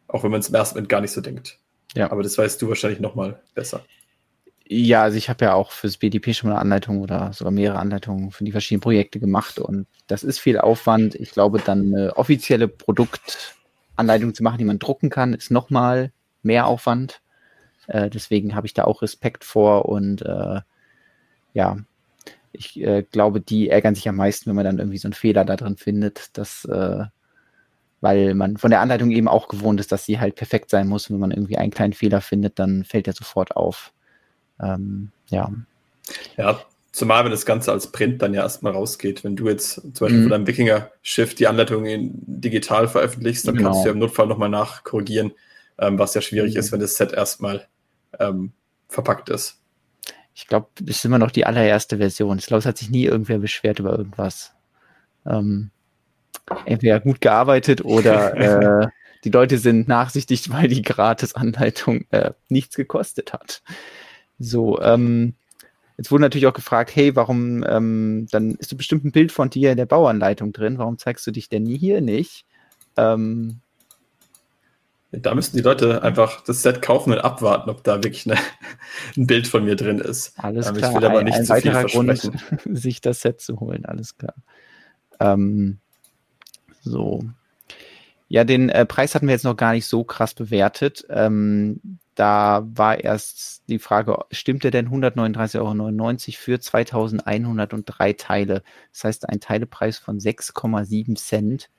Auch 0.09 0.23
wenn 0.23 0.31
man 0.31 0.41
es 0.41 0.49
im 0.49 0.55
ersten 0.55 0.77
Moment 0.77 0.89
gar 0.89 1.01
nicht 1.01 1.12
so 1.12 1.20
denkt. 1.20 1.59
Ja. 1.95 2.11
Aber 2.11 2.23
das 2.23 2.36
weißt 2.36 2.61
du 2.61 2.69
wahrscheinlich 2.69 3.01
nochmal 3.01 3.41
besser. 3.55 3.85
Ja, 4.66 5.03
also 5.03 5.19
ich 5.19 5.28
habe 5.28 5.45
ja 5.45 5.55
auch 5.55 5.73
fürs 5.73 5.99
BDP 5.99 6.32
schon 6.32 6.49
mal 6.49 6.57
eine 6.57 6.62
Anleitung 6.62 7.01
oder 7.03 7.32
sogar 7.35 7.51
mehrere 7.51 7.78
Anleitungen 7.78 8.31
für 8.31 8.45
die 8.45 8.53
verschiedenen 8.53 8.81
Projekte 8.81 9.20
gemacht 9.20 9.59
und 9.59 9.86
das 10.07 10.24
ist 10.24 10.39
viel 10.39 10.59
Aufwand. 10.59 11.15
Ich 11.16 11.32
glaube, 11.32 11.61
dann 11.61 11.95
eine 11.95 12.16
offizielle 12.16 12.66
Produktanleitung 12.69 14.35
zu 14.35 14.43
machen, 14.43 14.59
die 14.59 14.65
man 14.65 14.78
drucken 14.78 15.11
kann, 15.11 15.35
ist 15.35 15.51
nochmal 15.51 16.12
mehr 16.43 16.66
Aufwand. 16.66 17.20
Äh, 17.89 18.11
deswegen 18.11 18.55
habe 18.55 18.66
ich 18.66 18.74
da 18.74 18.85
auch 18.85 19.03
Respekt 19.03 19.45
vor 19.45 19.86
und 19.86 20.23
äh, 20.23 20.61
ja, 21.55 21.78
ich 22.53 22.81
äh, 22.82 23.03
glaube, 23.03 23.41
die 23.41 23.69
ärgern 23.70 23.95
sich 23.95 24.09
am 24.09 24.16
meisten, 24.16 24.47
wenn 24.49 24.57
man 24.57 24.65
dann 24.65 24.78
irgendwie 24.78 24.99
so 24.99 25.09
einen 25.09 25.15
Fehler 25.15 25.45
da 25.45 25.57
drin 25.57 25.77
findet, 25.77 26.36
dass, 26.39 26.65
äh, 26.66 27.05
weil 28.01 28.35
man 28.35 28.57
von 28.59 28.70
der 28.70 28.81
Anleitung 28.81 29.11
eben 29.11 29.28
auch 29.28 29.49
gewohnt 29.49 29.81
ist, 29.81 29.93
dass 29.93 30.07
sie 30.07 30.20
halt 30.20 30.36
perfekt 30.36 30.70
sein 30.70 30.89
muss. 30.89 31.11
Wenn 31.11 31.19
man 31.19 31.32
irgendwie 31.32 31.59
einen 31.59 31.73
kleinen 31.73 31.95
Fehler 31.95 32.20
findet, 32.20 32.59
dann 32.59 32.85
fällt 32.85 33.09
er 33.09 33.15
sofort 33.15 33.57
auf. 33.57 33.93
Ähm, 34.60 35.10
ja. 35.28 35.51
Ja, 36.36 36.60
zumal 36.93 37.24
wenn 37.24 37.31
das 37.31 37.47
Ganze 37.47 37.72
als 37.72 37.90
Print 37.90 38.22
dann 38.22 38.35
ja 38.35 38.43
erstmal 38.43 38.72
rausgeht. 38.72 39.24
Wenn 39.24 39.36
du 39.36 39.48
jetzt 39.48 39.74
zum 39.74 39.93
Beispiel 39.93 40.18
mhm. 40.18 40.22
von 40.22 40.31
deinem 40.31 40.47
Wikinger-Schiff 40.47 41.35
die 41.35 41.47
Anleitung 41.47 41.86
in 41.86 42.12
digital 42.14 42.89
veröffentlichst, 42.89 43.47
dann 43.47 43.56
genau. 43.56 43.70
kannst 43.70 43.85
du 43.85 43.89
ja 43.89 43.93
im 43.93 43.98
Notfall 43.98 44.26
nochmal 44.26 44.48
nachkorrigieren, 44.48 45.32
ähm, 45.78 45.98
was 45.98 46.14
ja 46.14 46.20
schwierig 46.20 46.55
mhm. 46.55 46.60
ist, 46.60 46.72
wenn 46.72 46.81
das 46.81 46.97
Set 46.97 47.12
erstmal 47.12 47.66
ähm, 48.18 48.52
verpackt 48.89 49.28
ist. 49.28 49.59
Ich 50.35 50.47
glaube, 50.47 50.68
das 50.81 50.97
ist 50.97 51.05
immer 51.05 51.18
noch 51.18 51.31
die 51.31 51.47
allererste 51.47 51.98
Version. 51.98 52.39
Ich 52.39 52.47
glaube, 52.47 52.59
es 52.60 52.66
hat 52.66 52.78
sich 52.78 52.90
nie 52.90 53.05
irgendwer 53.05 53.39
beschwert 53.39 53.78
über 53.78 53.97
irgendwas. 53.97 54.52
Ähm, 55.26 55.70
entweder 56.66 57.01
gut 57.01 57.20
gearbeitet 57.20 57.85
oder 57.85 58.82
äh, 58.85 58.89
die 59.24 59.31
Leute 59.31 59.59
sind 59.59 59.89
nachsichtig, 59.89 60.51
weil 60.51 60.68
die 60.68 60.82
Gratis-Anleitung 60.82 62.05
äh, 62.10 62.32
nichts 62.48 62.76
gekostet 62.76 63.32
hat. 63.32 63.62
So, 64.44 64.80
ähm, 64.80 65.34
jetzt 65.96 66.10
wurde 66.10 66.22
natürlich 66.22 66.46
auch 66.46 66.54
gefragt, 66.54 66.94
hey, 66.94 67.16
warum, 67.16 67.64
ähm, 67.66 68.26
dann 68.30 68.52
ist 68.56 68.76
bestimmt 68.76 69.04
ein 69.04 69.12
Bild 69.12 69.32
von 69.32 69.50
dir 69.50 69.70
in 69.70 69.76
der 69.76 69.86
Bauanleitung 69.86 70.52
drin, 70.52 70.78
warum 70.78 70.98
zeigst 70.98 71.26
du 71.26 71.30
dich 71.30 71.48
denn 71.48 71.66
hier 71.66 72.00
nicht? 72.00 72.44
Ähm, 72.96 73.60
da 75.12 75.34
müssten 75.34 75.56
die 75.56 75.62
Leute 75.62 76.02
einfach 76.02 76.42
das 76.42 76.62
Set 76.62 76.82
kaufen 76.82 77.12
und 77.12 77.18
abwarten, 77.18 77.70
ob 77.70 77.84
da 77.84 78.02
wirklich 78.02 78.26
eine, 78.26 78.38
ein 79.16 79.26
Bild 79.26 79.46
von 79.46 79.64
mir 79.64 79.76
drin 79.76 79.98
ist. 79.98 80.34
Alles 80.38 80.66
ähm, 80.66 80.74
klar. 80.74 80.90
Ich 80.90 80.96
will 80.96 81.04
aber 81.04 81.22
nicht 81.22 81.34
ein, 81.34 81.40
ein 81.40 81.46
zu 81.46 81.54
viel 81.56 81.70
versprechen. 81.70 82.40
Grund, 82.64 82.78
sich 82.78 83.00
das 83.00 83.20
Set 83.20 83.40
zu 83.40 83.60
holen, 83.60 83.84
alles 83.84 84.16
klar. 84.16 84.34
Ähm, 85.20 85.78
so. 86.82 87.24
Ja, 88.35 88.43
den 88.43 88.69
äh, 88.69 88.85
Preis 88.85 89.15
hatten 89.15 89.28
wir 89.28 89.32
jetzt 89.32 89.44
noch 89.44 89.56
gar 89.56 89.74
nicht 89.74 89.86
so 89.86 90.02
krass 90.02 90.35
bewertet. 90.35 91.06
Ähm, 91.09 92.01
da 92.16 92.66
war 92.66 92.98
erst 92.98 93.62
die 93.69 93.78
Frage, 93.78 94.19
stimmt 94.32 94.65
er 94.65 94.73
denn 94.73 94.89
139,99 94.89 95.61
Euro 95.61 96.36
für 96.36 96.59
2103 96.59 98.12
Teile? 98.15 98.65
Das 98.90 99.05
heißt, 99.05 99.28
ein 99.28 99.39
Teilepreis 99.39 99.98
von 99.98 100.19
6,7 100.19 101.15
Cent. 101.15 101.70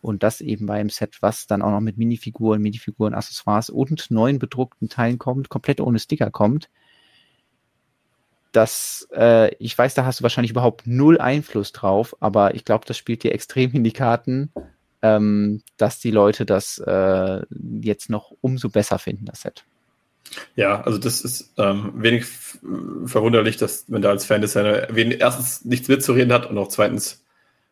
Und 0.00 0.22
das 0.22 0.40
eben 0.40 0.66
bei 0.66 0.74
einem 0.74 0.90
Set, 0.90 1.22
was 1.22 1.48
dann 1.48 1.60
auch 1.60 1.72
noch 1.72 1.80
mit 1.80 1.98
Minifiguren, 1.98 2.62
Minifiguren, 2.62 3.12
Accessoires 3.12 3.68
und 3.68 4.08
neuen 4.08 4.38
bedruckten 4.38 4.88
Teilen 4.88 5.18
kommt, 5.18 5.48
komplett 5.48 5.80
ohne 5.80 5.98
Sticker 5.98 6.30
kommt. 6.30 6.70
Das, 8.52 9.08
äh, 9.12 9.52
ich 9.56 9.76
weiß, 9.76 9.94
da 9.94 10.04
hast 10.04 10.20
du 10.20 10.22
wahrscheinlich 10.22 10.52
überhaupt 10.52 10.86
null 10.86 11.18
Einfluss 11.18 11.72
drauf, 11.72 12.16
aber 12.20 12.54
ich 12.54 12.64
glaube, 12.64 12.84
das 12.86 12.96
spielt 12.96 13.24
dir 13.24 13.32
extrem 13.32 13.72
in 13.72 13.82
die 13.82 13.92
Karten, 13.92 14.52
ähm, 15.02 15.62
dass 15.76 15.98
die 15.98 16.10
Leute 16.10 16.46
das 16.46 16.78
äh, 16.78 17.40
jetzt 17.80 18.10
noch 18.10 18.32
umso 18.40 18.68
besser 18.68 18.98
finden, 18.98 19.24
das 19.26 19.42
Set. 19.42 19.64
Ja, 20.56 20.80
also 20.80 20.98
das 20.98 21.20
ist 21.20 21.52
ähm, 21.56 21.92
wenig 21.94 22.26
verwunderlich, 23.04 23.56
dass 23.56 23.88
man 23.88 24.02
da 24.02 24.10
als 24.10 24.24
Fan-Designer 24.24 24.88
erstens 25.20 25.64
nichts 25.64 25.88
mitzureden 25.88 26.32
hat 26.32 26.50
und 26.50 26.58
auch 26.58 26.68
zweitens 26.68 27.24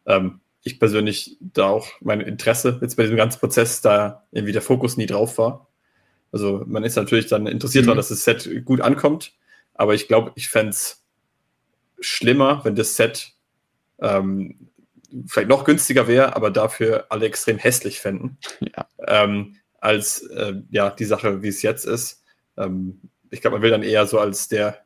ähm, 0.07 0.41
ich 0.63 0.79
persönlich 0.79 1.37
da 1.41 1.69
auch 1.69 1.89
mein 2.01 2.21
Interesse 2.21 2.79
jetzt 2.81 2.97
bei 2.97 3.03
diesem 3.03 3.17
ganzen 3.17 3.39
Prozess 3.39 3.81
da 3.81 4.25
irgendwie 4.33 4.53
der 4.53 4.63
Fokus 4.63 4.97
nie 4.97 5.07
drauf 5.07 5.37
war. 5.37 5.69
Also 6.33 6.65
man 6.67 6.85
ist 6.85 6.97
natürlich 6.97 7.27
dann 7.27 7.47
interessiert 7.47 7.85
mhm. 7.85 7.89
daran, 7.89 7.99
dass 7.99 8.09
das 8.09 8.25
Set 8.25 8.65
gut 8.65 8.81
ankommt, 8.81 9.33
aber 9.75 9.95
ich 9.95 10.09
glaube, 10.09 10.33
ich 10.37 10.49
fände 10.49 10.71
es 10.71 11.03
schlimmer, 12.01 12.65
wenn 12.65 12.75
das 12.77 12.97
Set 12.97 13.33
ähm, 14.01 14.69
vielleicht 15.27 15.49
noch 15.49 15.65
günstiger 15.65 16.09
wäre, 16.09 16.37
aber 16.37 16.51
dafür 16.51 17.07
alle 17.11 17.27
extrem 17.27 17.59
hässlich 17.59 18.01
fänden, 18.01 18.39
ja. 18.61 18.87
ähm, 19.07 19.57
als 19.81 20.23
äh, 20.23 20.55
ja 20.71 20.91
die 20.91 21.05
Sache, 21.05 21.43
wie 21.43 21.49
es 21.49 21.63
jetzt 21.63 21.85
ist. 21.85 22.23
Ähm, 22.57 23.01
ich 23.31 23.41
glaube, 23.41 23.57
man 23.57 23.63
will 23.63 23.71
dann 23.71 23.83
eher 23.83 24.07
so 24.07 24.19
als 24.19 24.49
der 24.49 24.81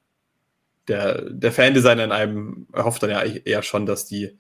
der, 0.89 1.29
der 1.31 1.53
Fan-Designer 1.53 2.05
in 2.05 2.13
einem 2.13 2.67
hofft 2.75 3.03
dann 3.03 3.11
ja 3.11 3.23
eher 3.23 3.63
schon, 3.63 3.85
dass 3.85 4.07
die 4.07 4.39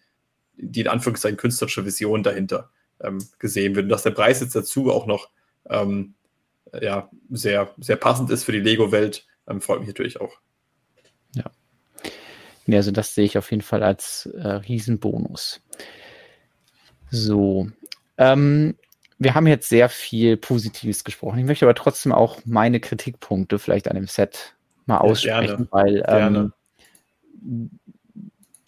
die 0.58 0.80
in 0.80 0.88
Anführungszeichen 0.88 1.36
künstlerische 1.36 1.84
Vision 1.84 2.22
dahinter 2.22 2.70
ähm, 3.00 3.18
gesehen 3.38 3.76
wird. 3.76 3.84
Und 3.84 3.90
dass 3.90 4.02
der 4.02 4.10
Preis 4.10 4.40
jetzt 4.40 4.56
dazu 4.56 4.90
auch 4.90 5.06
noch 5.06 5.30
ähm, 5.70 6.14
ja, 6.80 7.10
sehr, 7.30 7.74
sehr 7.78 7.96
passend 7.96 8.30
ist 8.30 8.44
für 8.44 8.52
die 8.52 8.60
Lego-Welt, 8.60 9.26
ähm, 9.46 9.60
freut 9.60 9.80
mich 9.80 9.88
natürlich 9.88 10.20
auch. 10.20 10.40
Ja. 11.34 11.44
Ja. 12.72 12.78
Also 12.78 12.90
das 12.90 13.14
sehe 13.14 13.24
ich 13.24 13.38
auf 13.38 13.50
jeden 13.50 13.62
Fall 13.62 13.82
als 13.82 14.26
äh, 14.26 14.48
Riesenbonus. 14.48 15.60
So. 17.10 17.68
Ähm, 18.16 18.76
wir 19.18 19.34
haben 19.34 19.46
jetzt 19.46 19.68
sehr 19.68 19.88
viel 19.88 20.36
Positives 20.36 21.02
gesprochen. 21.04 21.38
Ich 21.38 21.44
möchte 21.44 21.64
aber 21.64 21.74
trotzdem 21.74 22.12
auch 22.12 22.38
meine 22.44 22.80
Kritikpunkte 22.80 23.58
vielleicht 23.58 23.88
an 23.88 23.96
dem 23.96 24.06
Set 24.06 24.54
mal 24.86 24.98
aussprechen, 24.98 25.68
ja, 25.70 25.72
weil 25.72 26.04
ähm, 26.06 26.52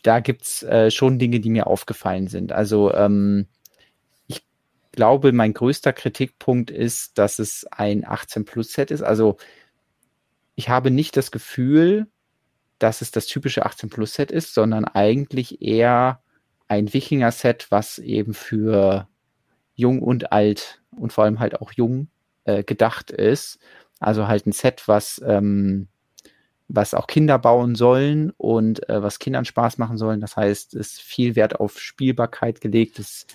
da 0.03 0.21
gibt's 0.21 0.63
äh, 0.63 0.91
schon 0.91 1.19
Dinge, 1.19 1.41
die 1.41 1.51
mir 1.51 1.67
aufgefallen 1.67 2.27
sind. 2.27 2.53
Also 2.53 2.93
ähm, 2.95 3.47
ich 4.27 4.45
glaube, 4.93 5.33
mein 5.33 5.55
größter 5.55 5.93
Kritikpunkt 5.93 6.71
ist, 6.71 7.19
dass 7.19 7.39
es 7.39 7.67
ein 7.71 8.05
18-Plus-Set 8.05 8.91
ist. 8.91 9.03
Also 9.03 9.37
ich 10.57 10.69
habe 10.69 10.91
nicht 10.91 11.17
das 11.17 11.31
Gefühl, 11.31 12.07
dass 12.81 13.03
es 13.03 13.13
das 13.13 13.27
typische 13.27 13.65
18-Plus-Set 13.65 14.33
ist, 14.33 14.55
sondern 14.55 14.85
eigentlich 14.85 15.63
eher 15.63 16.21
ein 16.67 16.93
Wikinger-Set, 16.93 17.67
was 17.71 17.99
eben 17.99 18.35
für 18.35 19.09
jung 19.75 20.03
und 20.03 20.33
alt 20.33 20.81
und 20.91 21.13
vor 21.13 21.25
allem 21.25 21.39
halt 21.39 21.61
auch 21.61 21.73
jung 21.73 22.09
äh, 22.45 22.65
gedacht 22.65 23.11
ist. 23.11 23.59
Also 24.01 24.27
halt 24.27 24.47
ein 24.47 24.53
Set, 24.53 24.89
was 24.89 25.21
ähm, 25.25 25.89
was 26.73 26.95
auch 26.95 27.07
Kinder 27.07 27.39
bauen 27.39 27.75
sollen 27.75 28.31
und 28.37 28.89
äh, 28.89 29.03
was 29.03 29.19
Kindern 29.19 29.45
Spaß 29.45 29.79
machen 29.79 29.97
sollen. 29.97 30.21
Das 30.21 30.37
heißt, 30.37 30.75
es 30.75 30.93
ist 30.93 31.01
viel 31.03 31.37
Wert 31.37 31.59
auf 31.59 31.79
Spielbarkeit 31.81 32.61
gelegt, 32.61 32.99
es 32.99 33.27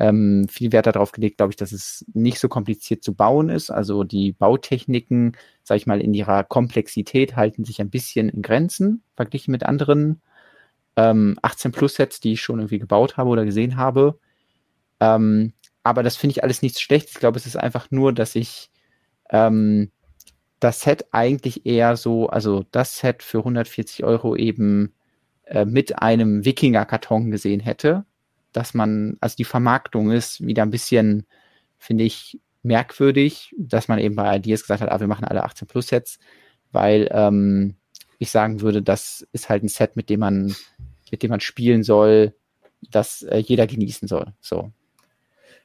ähm, 0.00 0.46
viel 0.48 0.72
Wert 0.72 0.86
darauf 0.86 1.12
gelegt, 1.12 1.38
glaube 1.38 1.52
ich, 1.52 1.56
dass 1.56 1.72
es 1.72 2.04
nicht 2.12 2.38
so 2.38 2.48
kompliziert 2.48 3.02
zu 3.02 3.14
bauen 3.14 3.48
ist. 3.48 3.70
Also 3.70 4.04
die 4.04 4.32
Bautechniken, 4.32 5.36
sage 5.62 5.78
ich 5.78 5.86
mal, 5.86 6.00
in 6.00 6.14
ihrer 6.14 6.44
Komplexität 6.44 7.36
halten 7.36 7.64
sich 7.64 7.80
ein 7.80 7.90
bisschen 7.90 8.28
in 8.28 8.42
Grenzen 8.42 9.02
verglichen 9.14 9.52
mit 9.52 9.64
anderen 9.64 10.20
ähm, 10.96 11.38
18 11.42 11.72
Plus 11.72 11.94
Sets, 11.94 12.20
die 12.20 12.34
ich 12.34 12.42
schon 12.42 12.58
irgendwie 12.58 12.78
gebaut 12.78 13.16
habe 13.16 13.30
oder 13.30 13.44
gesehen 13.44 13.76
habe. 13.76 14.18
Ähm, 15.00 15.52
aber 15.82 16.02
das 16.02 16.16
finde 16.16 16.32
ich 16.32 16.42
alles 16.42 16.62
nichts 16.62 16.80
Schlechtes. 16.80 17.12
Ich 17.12 17.20
glaube, 17.20 17.38
es 17.38 17.46
ist 17.46 17.56
einfach 17.56 17.90
nur, 17.90 18.12
dass 18.12 18.34
ich 18.34 18.70
ähm, 19.30 19.90
das 20.60 20.80
Set 20.80 21.06
eigentlich 21.12 21.66
eher 21.66 21.96
so, 21.96 22.28
also 22.28 22.64
das 22.72 22.98
Set 22.98 23.22
für 23.22 23.38
140 23.38 24.04
Euro 24.04 24.36
eben 24.36 24.94
äh, 25.44 25.64
mit 25.64 26.02
einem 26.02 26.44
Wikinger-Karton 26.44 27.30
gesehen 27.30 27.60
hätte, 27.60 28.04
dass 28.56 28.72
man, 28.72 29.18
also 29.20 29.36
die 29.36 29.44
Vermarktung 29.44 30.10
ist 30.10 30.44
wieder 30.44 30.62
ein 30.62 30.70
bisschen, 30.70 31.26
finde 31.76 32.04
ich, 32.04 32.40
merkwürdig, 32.62 33.54
dass 33.58 33.86
man 33.86 33.98
eben 33.98 34.16
bei 34.16 34.36
Ideas 34.36 34.62
gesagt 34.62 34.80
hat, 34.80 34.90
ah, 34.90 34.98
wir 34.98 35.06
machen 35.06 35.26
alle 35.26 35.44
18 35.44 35.68
Plus 35.68 35.88
Sets, 35.88 36.18
weil 36.72 37.08
ähm, 37.12 37.76
ich 38.18 38.30
sagen 38.30 38.62
würde, 38.62 38.82
das 38.82 39.26
ist 39.32 39.50
halt 39.50 39.62
ein 39.62 39.68
Set, 39.68 39.94
mit 39.94 40.08
dem 40.08 40.20
man, 40.20 40.56
mit 41.10 41.22
dem 41.22 41.30
man 41.30 41.40
spielen 41.40 41.82
soll, 41.82 42.34
das 42.90 43.22
äh, 43.22 43.38
jeder 43.38 43.66
genießen 43.66 44.08
soll. 44.08 44.32
So. 44.40 44.72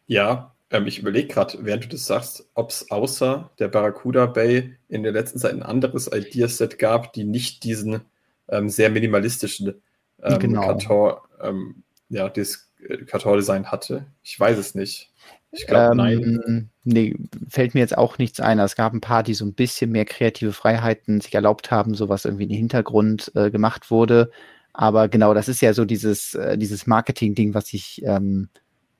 Ja, 0.05 0.53
ähm, 0.69 0.85
ich 0.85 0.99
überlege 0.99 1.29
gerade, 1.29 1.59
während 1.61 1.85
du 1.85 1.89
das 1.89 2.05
sagst, 2.05 2.49
ob 2.55 2.71
es 2.71 2.91
außer 2.91 3.51
der 3.57 3.69
Barracuda 3.69 4.25
Bay 4.25 4.75
in 4.89 5.03
der 5.03 5.13
letzten 5.13 5.39
Zeit 5.39 5.53
ein 5.53 5.63
anderes 5.63 6.07
Ideaset 6.07 6.77
gab, 6.77 7.13
die 7.13 7.23
nicht 7.23 7.63
diesen 7.63 8.01
ähm, 8.49 8.67
sehr 8.67 8.89
minimalistischen 8.89 9.81
ähm, 10.21 10.39
genau. 10.39 10.61
Karton, 10.61 11.13
ähm, 11.41 11.83
ja, 12.09 12.27
das 12.27 12.70
äh, 12.87 12.97
Kartondesign 13.05 13.71
hatte. 13.71 14.05
Ich 14.23 14.39
weiß 14.39 14.57
es 14.57 14.75
nicht. 14.75 15.11
Ich 15.51 15.67
glaube, 15.67 15.91
ähm, 15.91 15.97
nein. 15.97 16.69
Nee, 16.83 17.15
fällt 17.49 17.73
mir 17.73 17.81
jetzt 17.81 17.97
auch 17.97 18.17
nichts 18.17 18.39
ein. 18.39 18.59
Es 18.59 18.75
gab 18.75 18.93
ein 18.93 19.01
paar, 19.01 19.23
die 19.23 19.33
so 19.33 19.45
ein 19.45 19.53
bisschen 19.53 19.91
mehr 19.91 20.05
kreative 20.05 20.53
Freiheiten 20.53 21.19
sich 21.19 21.35
erlaubt 21.35 21.71
haben, 21.71 21.93
so 21.93 22.09
was 22.09 22.25
irgendwie 22.25 22.43
in 22.43 22.49
den 22.49 22.57
Hintergrund 22.57 23.31
äh, 23.35 23.51
gemacht 23.51 23.91
wurde. 23.91 24.31
Aber 24.73 25.09
genau, 25.09 25.33
das 25.33 25.49
ist 25.49 25.61
ja 25.61 25.73
so 25.73 25.83
dieses, 25.83 26.35
äh, 26.35 26.57
dieses 26.57 26.87
Marketing-Ding, 26.87 27.53
was 27.53 27.73
ich 27.73 28.01
ähm, 28.05 28.49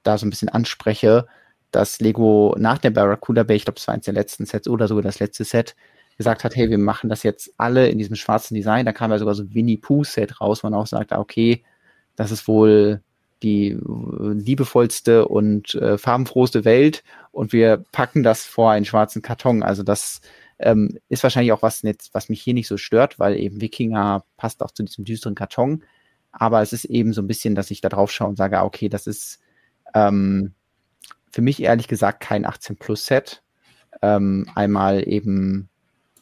da 0.03 0.17
so 0.17 0.25
ein 0.25 0.29
bisschen 0.29 0.49
anspreche 0.49 1.25
dass 1.71 1.99
Lego 1.99 2.55
nach 2.59 2.77
der 2.77 2.91
Barracuda 2.91 3.43
Bay, 3.43 3.55
ich 3.55 3.65
glaube, 3.65 3.75
das 3.75 3.87
war 3.87 3.95
eins 3.95 4.05
der 4.05 4.13
letzten 4.13 4.45
Sets 4.45 4.67
oder 4.67 4.87
sogar 4.87 5.03
das 5.03 5.19
letzte 5.19 5.43
Set, 5.45 5.75
gesagt 6.17 6.43
hat, 6.43 6.55
hey, 6.55 6.69
wir 6.69 6.77
machen 6.77 7.09
das 7.09 7.23
jetzt 7.23 7.53
alle 7.57 7.89
in 7.89 7.97
diesem 7.97 8.15
schwarzen 8.15 8.53
Design. 8.53 8.85
Da 8.85 8.93
kam 8.93 9.11
ja 9.11 9.17
sogar 9.17 9.33
so 9.33 9.43
ein 9.43 9.53
Winnie 9.53 9.77
Pooh 9.77 10.03
Set 10.03 10.39
raus, 10.41 10.63
wo 10.63 10.69
man 10.69 10.79
auch 10.79 10.85
sagt, 10.85 11.13
ah, 11.13 11.19
okay, 11.19 11.63
das 12.15 12.31
ist 12.31 12.47
wohl 12.47 13.01
die 13.43 13.77
liebevollste 13.81 15.27
und 15.27 15.75
äh, 15.75 15.97
farbenfrohste 15.97 16.65
Welt 16.65 17.03
und 17.31 17.53
wir 17.53 17.83
packen 17.91 18.23
das 18.23 18.45
vor 18.45 18.71
einen 18.71 18.85
schwarzen 18.85 19.21
Karton. 19.21 19.63
Also 19.63 19.83
das 19.83 20.21
ähm, 20.59 20.99
ist 21.09 21.23
wahrscheinlich 21.23 21.51
auch 21.51 21.63
was, 21.63 21.83
was 22.13 22.29
mich 22.29 22.41
hier 22.41 22.53
nicht 22.53 22.67
so 22.67 22.77
stört, 22.77 23.19
weil 23.19 23.37
eben 23.37 23.61
Wikinger 23.61 24.23
passt 24.37 24.61
auch 24.61 24.71
zu 24.71 24.83
diesem 24.83 25.05
düsteren 25.05 25.35
Karton. 25.35 25.83
Aber 26.31 26.61
es 26.61 26.71
ist 26.71 26.85
eben 26.85 27.13
so 27.13 27.21
ein 27.21 27.27
bisschen, 27.27 27.55
dass 27.55 27.71
ich 27.71 27.81
da 27.81 27.89
drauf 27.89 28.11
schaue 28.11 28.29
und 28.29 28.37
sage, 28.37 28.59
ah, 28.59 28.63
okay, 28.63 28.87
das 28.87 29.07
ist 29.07 29.39
ähm, 29.93 30.53
für 31.31 31.41
mich 31.41 31.61
ehrlich 31.61 31.87
gesagt 31.87 32.21
kein 32.21 32.45
18 32.45 32.77
Plus 32.77 33.05
Set. 33.05 33.43
Ähm, 34.01 34.47
einmal 34.55 35.07
eben, 35.07 35.69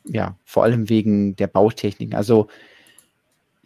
ja, 0.05 0.37
vor 0.45 0.63
allem 0.63 0.89
wegen 0.89 1.35
der 1.35 1.47
Bautechnik. 1.47 2.15
Also 2.15 2.47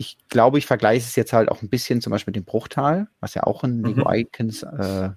ich 0.04 0.18
glaube, 0.28 0.58
ich 0.58 0.66
vergleiche 0.66 1.06
es 1.06 1.16
jetzt 1.16 1.32
halt 1.32 1.50
auch 1.50 1.62
ein 1.62 1.70
bisschen 1.70 2.02
zum 2.02 2.12
Beispiel 2.12 2.32
mit 2.32 2.36
dem 2.36 2.46
Bruchtal, 2.46 3.08
was 3.22 3.34
ja 3.34 3.44
auch 3.44 3.64
ein 3.64 3.78
mhm. 3.78 3.86
Lego 3.86 4.12
Icons 4.12 4.64
äh, 4.64 5.12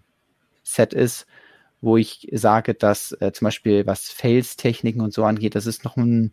Set 0.62 0.92
ist, 0.92 1.26
wo 1.80 1.96
ich 1.96 2.28
sage, 2.32 2.74
dass 2.74 3.12
äh, 3.20 3.32
zum 3.32 3.46
Beispiel 3.46 3.86
was 3.86 4.10
Fails-Techniken 4.10 5.00
und 5.00 5.12
so 5.12 5.24
angeht, 5.24 5.56
das 5.56 5.66
ist 5.66 5.84
noch 5.84 5.96
ein, 5.96 6.32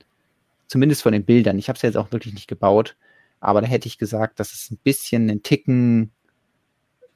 zumindest 0.68 1.02
von 1.02 1.14
den 1.14 1.26
Bildern, 1.26 1.58
ich 1.58 1.68
habe 1.68 1.78
es 1.78 1.82
jetzt 1.82 1.98
auch 1.98 2.12
wirklich 2.12 2.34
nicht 2.34 2.48
gebaut, 2.48 2.96
aber 3.40 3.62
da 3.62 3.68
hätte 3.68 3.88
ich 3.88 3.98
gesagt, 3.98 4.40
dass 4.40 4.54
es 4.54 4.70
ein 4.70 4.78
bisschen 4.84 5.30
einen 5.30 5.44
Ticken 5.44 6.12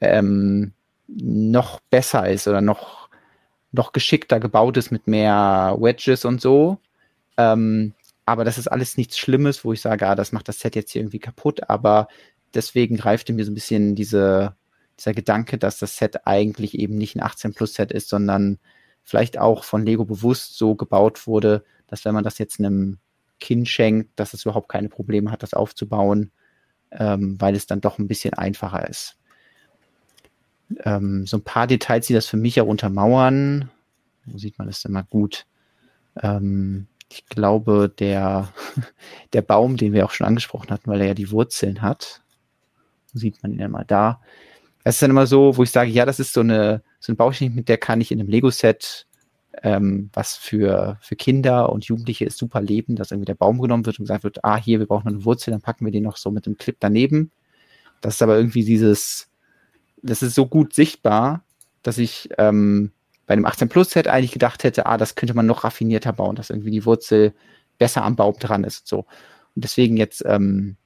ähm, 0.00 0.72
noch 1.06 1.80
besser 1.90 2.28
ist 2.28 2.48
oder 2.48 2.60
noch 2.60 3.08
noch 3.70 3.92
geschickter 3.92 4.40
gebaut 4.40 4.76
ist 4.78 4.90
mit 4.90 5.06
mehr 5.06 5.76
Wedges 5.78 6.24
und 6.24 6.40
so. 6.40 6.78
Ähm, 7.36 7.92
aber 8.28 8.44
das 8.44 8.58
ist 8.58 8.68
alles 8.68 8.98
nichts 8.98 9.16
Schlimmes, 9.16 9.64
wo 9.64 9.72
ich 9.72 9.80
sage, 9.80 10.06
ah, 10.06 10.14
das 10.14 10.32
macht 10.32 10.48
das 10.48 10.60
Set 10.60 10.76
jetzt 10.76 10.90
hier 10.90 11.00
irgendwie 11.00 11.18
kaputt. 11.18 11.70
Aber 11.70 12.08
deswegen 12.52 12.98
greift 12.98 13.30
mir 13.30 13.42
so 13.42 13.50
ein 13.50 13.54
bisschen 13.54 13.94
diese, 13.94 14.54
dieser 14.98 15.14
Gedanke, 15.14 15.56
dass 15.56 15.78
das 15.78 15.96
Set 15.96 16.26
eigentlich 16.26 16.78
eben 16.78 16.96
nicht 16.96 17.16
ein 17.16 17.22
18 17.22 17.54
Plus 17.54 17.72
Set 17.72 17.90
ist, 17.90 18.10
sondern 18.10 18.58
vielleicht 19.02 19.38
auch 19.38 19.64
von 19.64 19.86
Lego 19.86 20.04
bewusst 20.04 20.58
so 20.58 20.74
gebaut 20.74 21.26
wurde, 21.26 21.64
dass 21.86 22.04
wenn 22.04 22.12
man 22.12 22.22
das 22.22 22.36
jetzt 22.36 22.58
einem 22.58 22.98
Kind 23.40 23.66
schenkt, 23.66 24.20
dass 24.20 24.34
es 24.34 24.44
überhaupt 24.44 24.68
keine 24.68 24.90
Probleme 24.90 25.30
hat, 25.30 25.42
das 25.42 25.54
aufzubauen, 25.54 26.30
ähm, 26.90 27.40
weil 27.40 27.56
es 27.56 27.66
dann 27.66 27.80
doch 27.80 27.98
ein 27.98 28.08
bisschen 28.08 28.34
einfacher 28.34 28.86
ist. 28.90 29.16
Ähm, 30.84 31.26
so 31.26 31.38
ein 31.38 31.44
paar 31.44 31.66
Details, 31.66 32.08
die 32.08 32.12
das 32.12 32.26
für 32.26 32.36
mich 32.36 32.60
auch 32.60 32.66
untermauern. 32.66 33.70
Wo 34.26 34.36
sieht 34.36 34.58
man 34.58 34.66
das 34.66 34.82
denn 34.82 34.92
mal 34.92 35.06
gut? 35.08 35.46
Ähm, 36.22 36.88
ich 37.10 37.26
glaube, 37.26 37.92
der, 37.98 38.52
der 39.32 39.42
Baum, 39.42 39.76
den 39.76 39.92
wir 39.92 40.04
auch 40.04 40.10
schon 40.10 40.26
angesprochen 40.26 40.70
hatten, 40.70 40.90
weil 40.90 41.00
er 41.00 41.08
ja 41.08 41.14
die 41.14 41.30
Wurzeln 41.30 41.82
hat, 41.82 42.22
sieht 43.12 43.42
man 43.42 43.52
ihn 43.52 43.60
ja 43.60 43.68
mal 43.68 43.84
da. 43.84 44.20
Das 44.84 44.96
ist 44.96 45.02
dann 45.02 45.10
immer 45.10 45.26
so, 45.26 45.56
wo 45.56 45.62
ich 45.62 45.70
sage, 45.70 45.90
ja, 45.90 46.06
das 46.06 46.20
ist 46.20 46.32
so 46.32 46.40
eine, 46.40 46.82
so 47.00 47.12
ein 47.12 47.16
Baustein, 47.16 47.54
mit 47.54 47.68
der 47.68 47.78
kann 47.78 48.00
ich 48.00 48.12
in 48.12 48.20
einem 48.20 48.28
Lego-Set, 48.28 49.06
ähm, 49.62 50.10
was 50.12 50.36
für, 50.36 50.98
für 51.00 51.16
Kinder 51.16 51.70
und 51.72 51.84
Jugendliche 51.86 52.24
ist, 52.24 52.38
super 52.38 52.60
leben, 52.60 52.96
dass 52.96 53.10
irgendwie 53.10 53.26
der 53.26 53.34
Baum 53.34 53.60
genommen 53.60 53.86
wird 53.86 53.98
und 53.98 54.04
gesagt 54.04 54.24
wird, 54.24 54.44
ah, 54.44 54.56
hier, 54.56 54.78
wir 54.78 54.86
brauchen 54.86 55.08
eine 55.08 55.24
Wurzel, 55.24 55.50
dann 55.50 55.60
packen 55.60 55.84
wir 55.84 55.92
den 55.92 56.04
noch 56.04 56.16
so 56.16 56.30
mit 56.30 56.46
dem 56.46 56.56
Clip 56.56 56.76
daneben. 56.78 57.32
Das 58.00 58.14
ist 58.14 58.22
aber 58.22 58.36
irgendwie 58.36 58.64
dieses, 58.64 59.28
das 60.02 60.22
ist 60.22 60.34
so 60.34 60.46
gut 60.46 60.74
sichtbar, 60.74 61.44
dass 61.82 61.98
ich 61.98 62.28
ähm, 62.38 62.92
bei 63.28 63.34
einem 63.34 63.44
18 63.44 63.68
Plus 63.68 63.90
Set 63.90 64.08
eigentlich 64.08 64.32
gedacht 64.32 64.64
hätte, 64.64 64.86
ah, 64.86 64.96
das 64.96 65.14
könnte 65.14 65.34
man 65.34 65.44
noch 65.44 65.62
raffinierter 65.62 66.14
bauen, 66.14 66.34
dass 66.34 66.48
irgendwie 66.48 66.70
die 66.70 66.86
Wurzel 66.86 67.34
besser 67.76 68.02
am 68.02 68.16
Baum 68.16 68.34
dran 68.38 68.64
ist. 68.64 68.88
So. 68.88 69.00
Und 69.54 69.64
deswegen 69.64 69.98
jetzt, 69.98 70.24
ähm, 70.26 70.76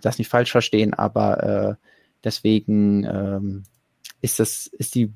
das 0.00 0.18
nicht 0.18 0.28
falsch 0.28 0.50
verstehen, 0.50 0.94
aber 0.94 1.42
äh, 1.42 1.86
deswegen 2.24 3.04
ähm, 3.04 3.64
ist 4.22 4.40
das, 4.40 4.66
ist 4.68 4.94
die, 4.94 5.12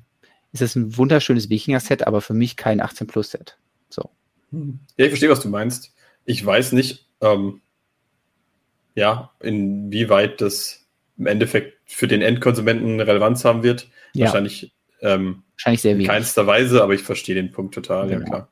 ist 0.51 0.61
das 0.61 0.75
ein 0.75 0.95
wunderschönes 0.97 1.49
Wikinger-Set, 1.49 2.05
aber 2.05 2.21
für 2.21 2.35
mich 2.35 2.57
kein 2.57 2.79
18 2.79 3.07
Plus 3.07 3.31
Set. 3.31 3.57
So. 3.89 4.11
Ja, 4.51 5.05
ich 5.05 5.09
verstehe, 5.09 5.31
was 5.31 5.41
du 5.41 5.49
meinst. 5.49 5.95
Ich 6.25 6.45
weiß 6.45 6.73
nicht, 6.73 7.07
ähm, 7.21 7.61
ja, 8.93 9.31
inwieweit 9.39 10.41
das 10.41 10.85
im 11.17 11.25
Endeffekt 11.25 11.79
für 11.85 12.07
den 12.07 12.21
Endkonsumenten 12.21 12.99
Relevanz 12.99 13.45
haben 13.45 13.63
wird. 13.63 13.89
Ja. 14.13 14.27
Wahrscheinlich, 14.27 14.75
ähm, 15.01 15.41
Wahrscheinlich 15.61 15.81
sehr 15.81 15.93
wenig. 15.93 16.07
In 16.07 16.11
keinster 16.11 16.47
Weise, 16.47 16.81
aber 16.81 16.95
ich 16.95 17.03
verstehe 17.03 17.35
den 17.35 17.51
Punkt 17.51 17.75
total, 17.75 18.07
genau. 18.07 18.19
ja 18.21 18.25
klar. 18.25 18.51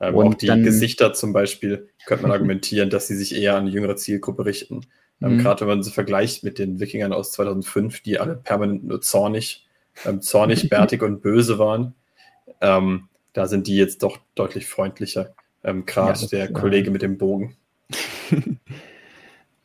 Ähm, 0.00 0.14
auch 0.14 0.34
die 0.34 0.46
dann, 0.46 0.62
Gesichter 0.62 1.12
zum 1.12 1.32
Beispiel 1.32 1.88
könnte 2.06 2.22
man 2.22 2.30
argumentieren, 2.32 2.88
dass 2.88 3.08
sie 3.08 3.16
sich 3.16 3.34
eher 3.34 3.54
an 3.54 3.62
eine 3.62 3.70
jüngere 3.70 3.96
Zielgruppe 3.96 4.44
richten. 4.44 4.82
Ähm, 5.20 5.34
mhm. 5.34 5.42
Gerade 5.42 5.62
wenn 5.62 5.68
man 5.68 5.82
sie 5.82 5.90
vergleicht 5.90 6.44
mit 6.44 6.60
den 6.60 6.78
Wikingern 6.78 7.12
aus 7.12 7.32
2005, 7.32 8.02
die 8.02 8.20
alle 8.20 8.36
permanent 8.36 8.84
nur 8.84 9.00
zornig, 9.00 9.66
ähm, 10.04 10.22
zornig, 10.22 10.68
bärtig 10.70 11.02
und 11.02 11.20
böse 11.20 11.58
waren. 11.58 11.94
Ähm, 12.60 13.08
da 13.32 13.48
sind 13.48 13.66
die 13.66 13.76
jetzt 13.76 14.04
doch 14.04 14.18
deutlich 14.36 14.68
freundlicher. 14.68 15.34
Ähm, 15.64 15.84
Gerade 15.84 16.20
ja, 16.20 16.26
der 16.28 16.52
Kollege 16.52 16.92
mit 16.92 17.02
dem 17.02 17.18
Bogen. 17.18 17.56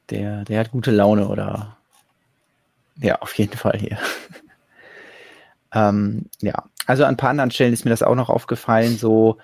der, 0.10 0.46
der 0.46 0.60
hat 0.60 0.72
gute 0.72 0.92
Laune 0.92 1.28
oder 1.28 1.78
ja, 3.00 3.20
auf 3.20 3.34
jeden 3.36 3.58
Fall 3.58 3.78
hier. 3.78 3.98
ähm, 5.74 6.26
ja, 6.42 6.64
also 6.86 7.04
an 7.04 7.16
ein 7.16 7.18
paar 7.18 7.30
anderen 7.30 7.52
Stellen 7.52 7.74
ist 7.74 7.86
mir 7.86 7.92
das 7.92 8.04
auch 8.04 8.16
noch 8.16 8.30
aufgefallen. 8.30 8.98
So, 8.98 9.38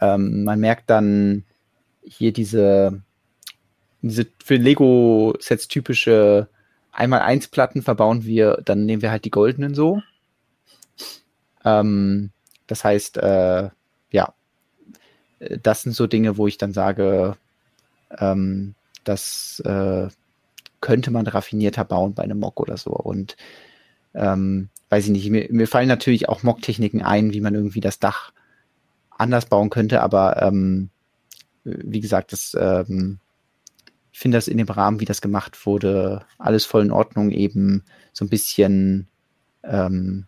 ähm, 0.00 0.44
man 0.44 0.60
merkt 0.60 0.90
dann 0.90 1.44
hier 2.02 2.32
diese, 2.32 3.02
diese 4.02 4.26
für 4.42 4.56
Lego-Sets 4.56 5.68
typische 5.68 6.48
einmal 6.92 7.20
eins 7.20 7.48
Platten 7.48 7.82
verbauen 7.82 8.24
wir, 8.24 8.60
dann 8.64 8.84
nehmen 8.84 9.02
wir 9.02 9.10
halt 9.10 9.24
die 9.24 9.30
goldenen 9.30 9.74
so. 9.74 10.02
Ähm, 11.64 12.30
das 12.66 12.84
heißt, 12.84 13.18
äh, 13.18 13.70
ja, 14.10 14.34
das 15.62 15.82
sind 15.82 15.92
so 15.92 16.06
Dinge, 16.06 16.36
wo 16.36 16.46
ich 16.46 16.58
dann 16.58 16.72
sage, 16.72 17.36
ähm, 18.18 18.74
dass 19.04 19.60
äh, 19.60 20.08
könnte 20.80 21.10
man 21.10 21.26
raffinierter 21.26 21.84
bauen 21.84 22.14
bei 22.14 22.22
einem 22.22 22.40
Mock 22.40 22.60
oder 22.60 22.76
so. 22.76 22.90
Und 22.90 23.36
ähm, 24.14 24.68
weiß 24.90 25.06
ich 25.06 25.10
nicht, 25.10 25.30
mir, 25.30 25.48
mir 25.50 25.66
fallen 25.66 25.88
natürlich 25.88 26.28
auch 26.28 26.42
Mock-Techniken 26.42 27.02
ein, 27.02 27.32
wie 27.32 27.40
man 27.40 27.54
irgendwie 27.54 27.80
das 27.80 27.98
Dach 27.98 28.32
anders 29.10 29.46
bauen 29.46 29.70
könnte, 29.70 30.02
aber 30.02 30.42
ähm, 30.42 30.90
wie 31.64 32.00
gesagt, 32.00 32.32
das 32.32 32.56
ähm, 32.58 33.18
ich 34.12 34.18
finde 34.18 34.38
das 34.38 34.48
in 34.48 34.58
dem 34.58 34.68
Rahmen, 34.68 35.00
wie 35.00 35.04
das 35.04 35.20
gemacht 35.22 35.64
wurde, 35.66 36.26
alles 36.38 36.66
voll 36.66 36.82
in 36.82 36.90
Ordnung, 36.90 37.30
eben 37.30 37.84
so 38.12 38.24
ein 38.24 38.28
bisschen 38.28 39.08
ähm, 39.62 40.26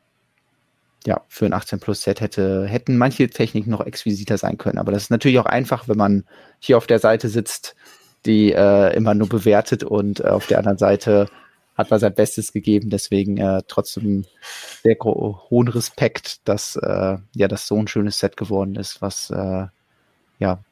ja, 1.05 1.23
für 1.29 1.47
ein 1.47 1.53
18 1.53 1.81
Plus 1.81 2.03
Set 2.03 2.21
hätte, 2.21 2.67
hätten 2.67 2.97
manche 2.97 3.29
Techniken 3.29 3.71
noch 3.71 3.85
exquisiter 3.85 4.39
sein 4.39 4.57
können. 4.57 4.79
Aber 4.79 4.93
das 4.93 5.05
ist 5.05 5.11
natürlich 5.11 5.41
auch 5.41 5.47
einfach, 5.47 5.89
wenn 5.89 5.99
man 5.99 6.25
hier 6.61 6.77
auf 6.79 6.87
der 6.87 7.01
Seite 7.01 7.29
sitzt 7.29 7.75
die 8.27 8.53
äh, 8.53 8.95
immer 8.95 9.15
nur 9.15 9.29
bewertet 9.29 9.85
und 9.85 10.21
äh, 10.21 10.29
auf 10.29 10.47
der 10.47 10.59
anderen 10.59 10.79
Seite 10.79 11.29
hat 11.83 11.91
man 11.91 12.01
sein 12.01 12.15
Bestes 12.15 12.53
gegeben. 12.53 12.91
Deswegen 12.91 13.37
äh, 13.39 13.63
trotzdem 13.69 14.25
sehr 14.83 14.97
hohen 15.01 15.69
Respekt, 15.69 16.49
dass 16.49 16.77
äh, 16.77 17.19
ja 17.35 17.49
das 17.49 17.67
so 17.67 17.77
ein 17.77 17.89
schönes 17.89 18.19
Set 18.19 18.37
geworden 18.37 18.77
ist, 18.77 19.03
was 19.03 19.31
äh, 19.31 19.67
ja 20.39 20.65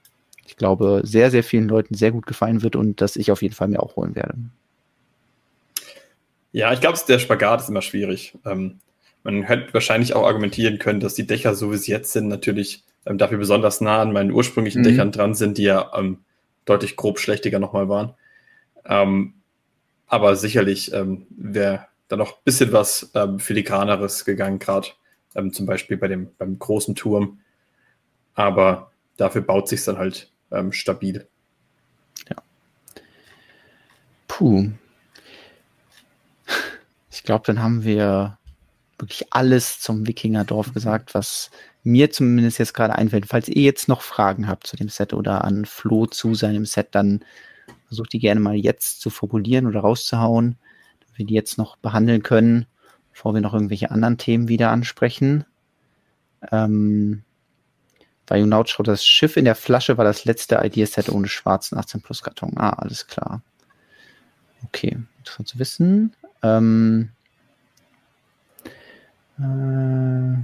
ich 0.47 0.57
glaube 0.57 1.03
sehr 1.05 1.31
sehr 1.31 1.45
vielen 1.45 1.69
Leuten 1.69 1.95
sehr 1.95 2.13
gut 2.13 2.27
gefallen 2.27 2.63
wird 2.63 2.77
und 2.77 3.01
das 3.01 3.17
ich 3.17 3.31
auf 3.31 3.43
jeden 3.43 3.55
Fall 3.55 3.69
mir 3.69 3.83
auch 3.83 3.97
holen 3.97 4.15
werde. 4.15 4.35
Ja, 6.53 6.73
ich 6.73 6.81
glaube, 6.81 6.99
der 7.07 7.19
Spagat 7.19 7.61
ist 7.61 7.69
immer 7.69 7.83
schwierig. 7.83 8.37
Ähm, 8.45 8.81
man 9.23 9.43
hätte 9.45 9.73
wahrscheinlich 9.73 10.15
auch 10.15 10.27
argumentieren 10.27 10.79
können, 10.79 11.01
dass 11.01 11.15
die 11.15 11.27
Dächer, 11.27 11.55
so 11.55 11.73
wie 11.73 11.77
sie 11.77 11.93
jetzt 11.93 12.13
sind, 12.13 12.29
natürlich 12.29 12.83
ähm, 13.07 13.19
dafür 13.19 13.39
besonders 13.39 13.81
nah 13.81 14.01
an 14.03 14.13
meinen 14.13 14.33
ursprünglichen 14.33 14.81
mhm. 14.81 14.85
Dächern 14.85 15.13
dran 15.13 15.35
sind, 15.35 15.59
die 15.59 15.65
ja 15.65 15.93
ähm, 15.97 16.19
deutlich 16.65 16.97
grob 16.97 17.19
schlechtiger 17.19 17.59
nochmal 17.59 17.89
waren. 17.89 18.15
Ähm, 18.85 19.35
aber 20.11 20.35
sicherlich 20.35 20.93
ähm, 20.93 21.27
wäre 21.31 21.87
da 22.09 22.17
noch 22.17 22.33
ein 22.33 22.43
bisschen 22.45 22.73
was 22.73 23.13
ähm, 23.15 23.39
filigraneres 23.39 24.25
gegangen, 24.25 24.59
gerade 24.59 24.89
ähm, 25.37 25.53
zum 25.53 25.67
Beispiel 25.67 25.97
bei 25.97 26.09
dem, 26.09 26.35
beim 26.37 26.59
großen 26.59 26.97
Turm. 26.97 27.41
Aber 28.35 28.91
dafür 29.17 29.43
baut 29.43 29.69
sich 29.69 29.85
dann 29.85 29.99
halt 29.99 30.33
ähm, 30.51 30.73
stabil. 30.73 31.29
Ja. 32.29 32.37
Puh. 34.27 34.71
Ich 37.13 37.23
glaube, 37.23 37.45
dann 37.47 37.63
haben 37.63 37.85
wir 37.85 38.39
wirklich 38.99 39.33
alles 39.33 39.79
zum 39.79 40.09
Wikingerdorf 40.09 40.75
gesagt, 40.75 41.15
was 41.15 41.53
mir 41.85 42.11
zumindest 42.11 42.59
jetzt 42.59 42.75
gerade 42.75 42.97
einfällt. 42.97 43.27
Falls 43.27 43.49
ihr 43.49 43.63
jetzt 43.63 43.87
noch 43.87 44.03
Fragen 44.03 44.49
habt 44.49 44.67
zu 44.67 44.77
dem 44.77 44.89
Set 44.89 45.15
oder 45.15 45.45
an 45.45 45.67
Flo 45.67 46.07
zu 46.07 46.35
seinem 46.35 46.67
Set, 46.67 46.89
dann 46.91 47.25
versucht 47.91 48.13
die 48.13 48.21
gerne 48.21 48.39
mal 48.39 48.55
jetzt 48.55 49.01
zu 49.01 49.11
formulieren 49.11 49.67
oder 49.67 49.81
rauszuhauen, 49.81 50.57
damit 51.01 51.19
wir 51.19 51.27
die 51.27 51.35
jetzt 51.35 51.59
noch 51.59 51.77
behandeln 51.77 52.23
können, 52.23 52.67
bevor 53.11 53.35
wir 53.35 53.41
noch 53.41 53.53
irgendwelche 53.53 53.91
anderen 53.91 54.17
Themen 54.17 54.47
wieder 54.47 54.71
ansprechen. 54.71 55.45
Ähm, 56.53 57.25
bei 58.27 58.39
Junaut 58.39 58.69
schaut 58.69 58.87
das 58.87 59.05
Schiff 59.05 59.37
in 59.37 59.45
der 59.45 59.57
Flasche 59.57 59.99
war 59.99 60.05
das 60.05 60.25
letzte 60.25 60.61
Ideaset 60.63 61.09
ohne 61.09 61.27
schwarzen 61.27 61.77
18 61.77 62.01
Plus 62.01 62.23
Karton. 62.23 62.53
Ah, 62.59 62.75
alles 62.75 63.09
klar. 63.09 63.43
Okay, 64.67 64.97
interessant 65.19 65.49
zu 65.49 65.59
wissen. 65.59 66.15
Ähm, 66.45 67.11
äh, 69.37 70.37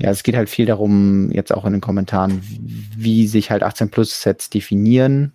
Ja, 0.00 0.10
es 0.10 0.22
geht 0.22 0.34
halt 0.34 0.48
viel 0.48 0.64
darum, 0.66 1.30
jetzt 1.30 1.52
auch 1.52 1.66
in 1.66 1.72
den 1.72 1.82
Kommentaren, 1.82 2.40
wie 2.96 3.26
sich 3.26 3.50
halt 3.50 3.62
18 3.62 3.90
Plus 3.90 4.22
Sets 4.22 4.48
definieren. 4.48 5.32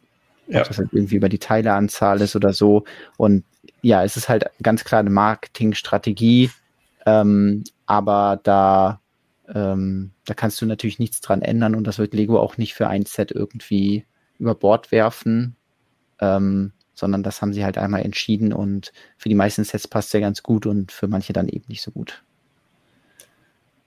Ja. 0.48 0.62
Ob 0.62 0.68
das 0.68 0.80
halt 0.80 0.90
irgendwie 0.92 1.16
über 1.16 1.30
die 1.30 1.40
Teileanzahl 1.40 2.22
ist 2.22 2.36
oder 2.36 2.52
so. 2.52 2.84
Und 3.18 3.44
ja, 3.82 4.04
es 4.04 4.18
ist 4.18 4.28
halt 4.28 4.46
ganz 4.62 4.84
klar 4.84 5.00
eine 5.00 5.12
Marketingstrategie, 5.12 6.50
ähm, 7.06 7.64
aber 7.86 8.40
da, 8.42 9.02
ähm, 9.54 10.12
da 10.26 10.34
kannst 10.34 10.62
du 10.62 10.66
natürlich 10.66 10.98
nichts 10.98 11.22
dran 11.22 11.44
ändern 11.44 11.76
und 11.76 11.86
das 11.86 12.00
wird 12.00 12.14
Lego 12.14 12.40
auch 12.40 12.58
nicht 12.58 12.74
für 12.74 12.88
ein 12.88 13.06
Set 13.06 13.32
irgendwie 13.32 14.06
über 14.40 14.56
Bord 14.56 14.92
werfen. 14.92 15.56
Ähm, 16.20 16.72
sondern 16.96 17.24
das 17.24 17.42
haben 17.42 17.54
sie 17.54 17.64
halt 17.64 17.78
einmal 17.78 18.02
entschieden 18.02 18.54
und 18.54 18.94
für 19.18 19.30
die 19.30 19.36
meisten 19.36 19.64
Sets 19.64 19.88
passt 19.88 20.08
es 20.10 20.14
ja 20.14 20.20
ganz 20.22 20.42
gut 20.42 20.66
und 20.66 20.92
für 20.92 21.08
manche 21.08 21.34
dann 21.34 21.50
eben 21.50 21.66
nicht 21.68 21.82
so 21.82 21.92
gut. 21.92 22.24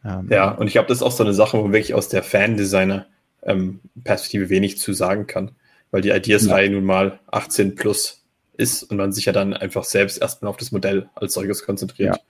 Ähm, 0.09 0.29
ja, 0.31 0.51
und 0.51 0.67
ich 0.67 0.75
glaube, 0.75 0.89
das 0.89 0.99
ist 0.99 1.03
auch 1.03 1.13
so 1.13 1.25
eine 1.25 1.33
Sache, 1.35 1.59
wo 1.59 1.73
wirklich 1.73 1.95
aus 1.95 2.09
der 2.09 2.23
Fan-Designer-Perspektive 2.23 4.45
ähm, 4.45 4.51
wenig 4.51 4.79
zu 4.79 4.93
sagen 4.93 5.27
kann, 5.27 5.53
weil 5.91 6.03
die 6.03 6.11
Ideas-Reihe 6.11 6.67
ja. 6.67 6.73
nun 6.73 6.85
mal 6.85 7.19
18 7.31 7.75
plus 7.75 8.23
ist 8.57 8.85
und 8.85 8.97
man 8.97 9.13
sich 9.13 9.25
ja 9.27 9.33
dann 9.33 9.55
einfach 9.55 9.85
selbst 9.85 10.21
erstmal 10.21 10.51
auf 10.51 10.57
das 10.57 10.73
Modell 10.73 11.09
als 11.15 11.35
solches 11.35 11.65
konzentriert. 11.65 12.17
Ja. 12.17 12.23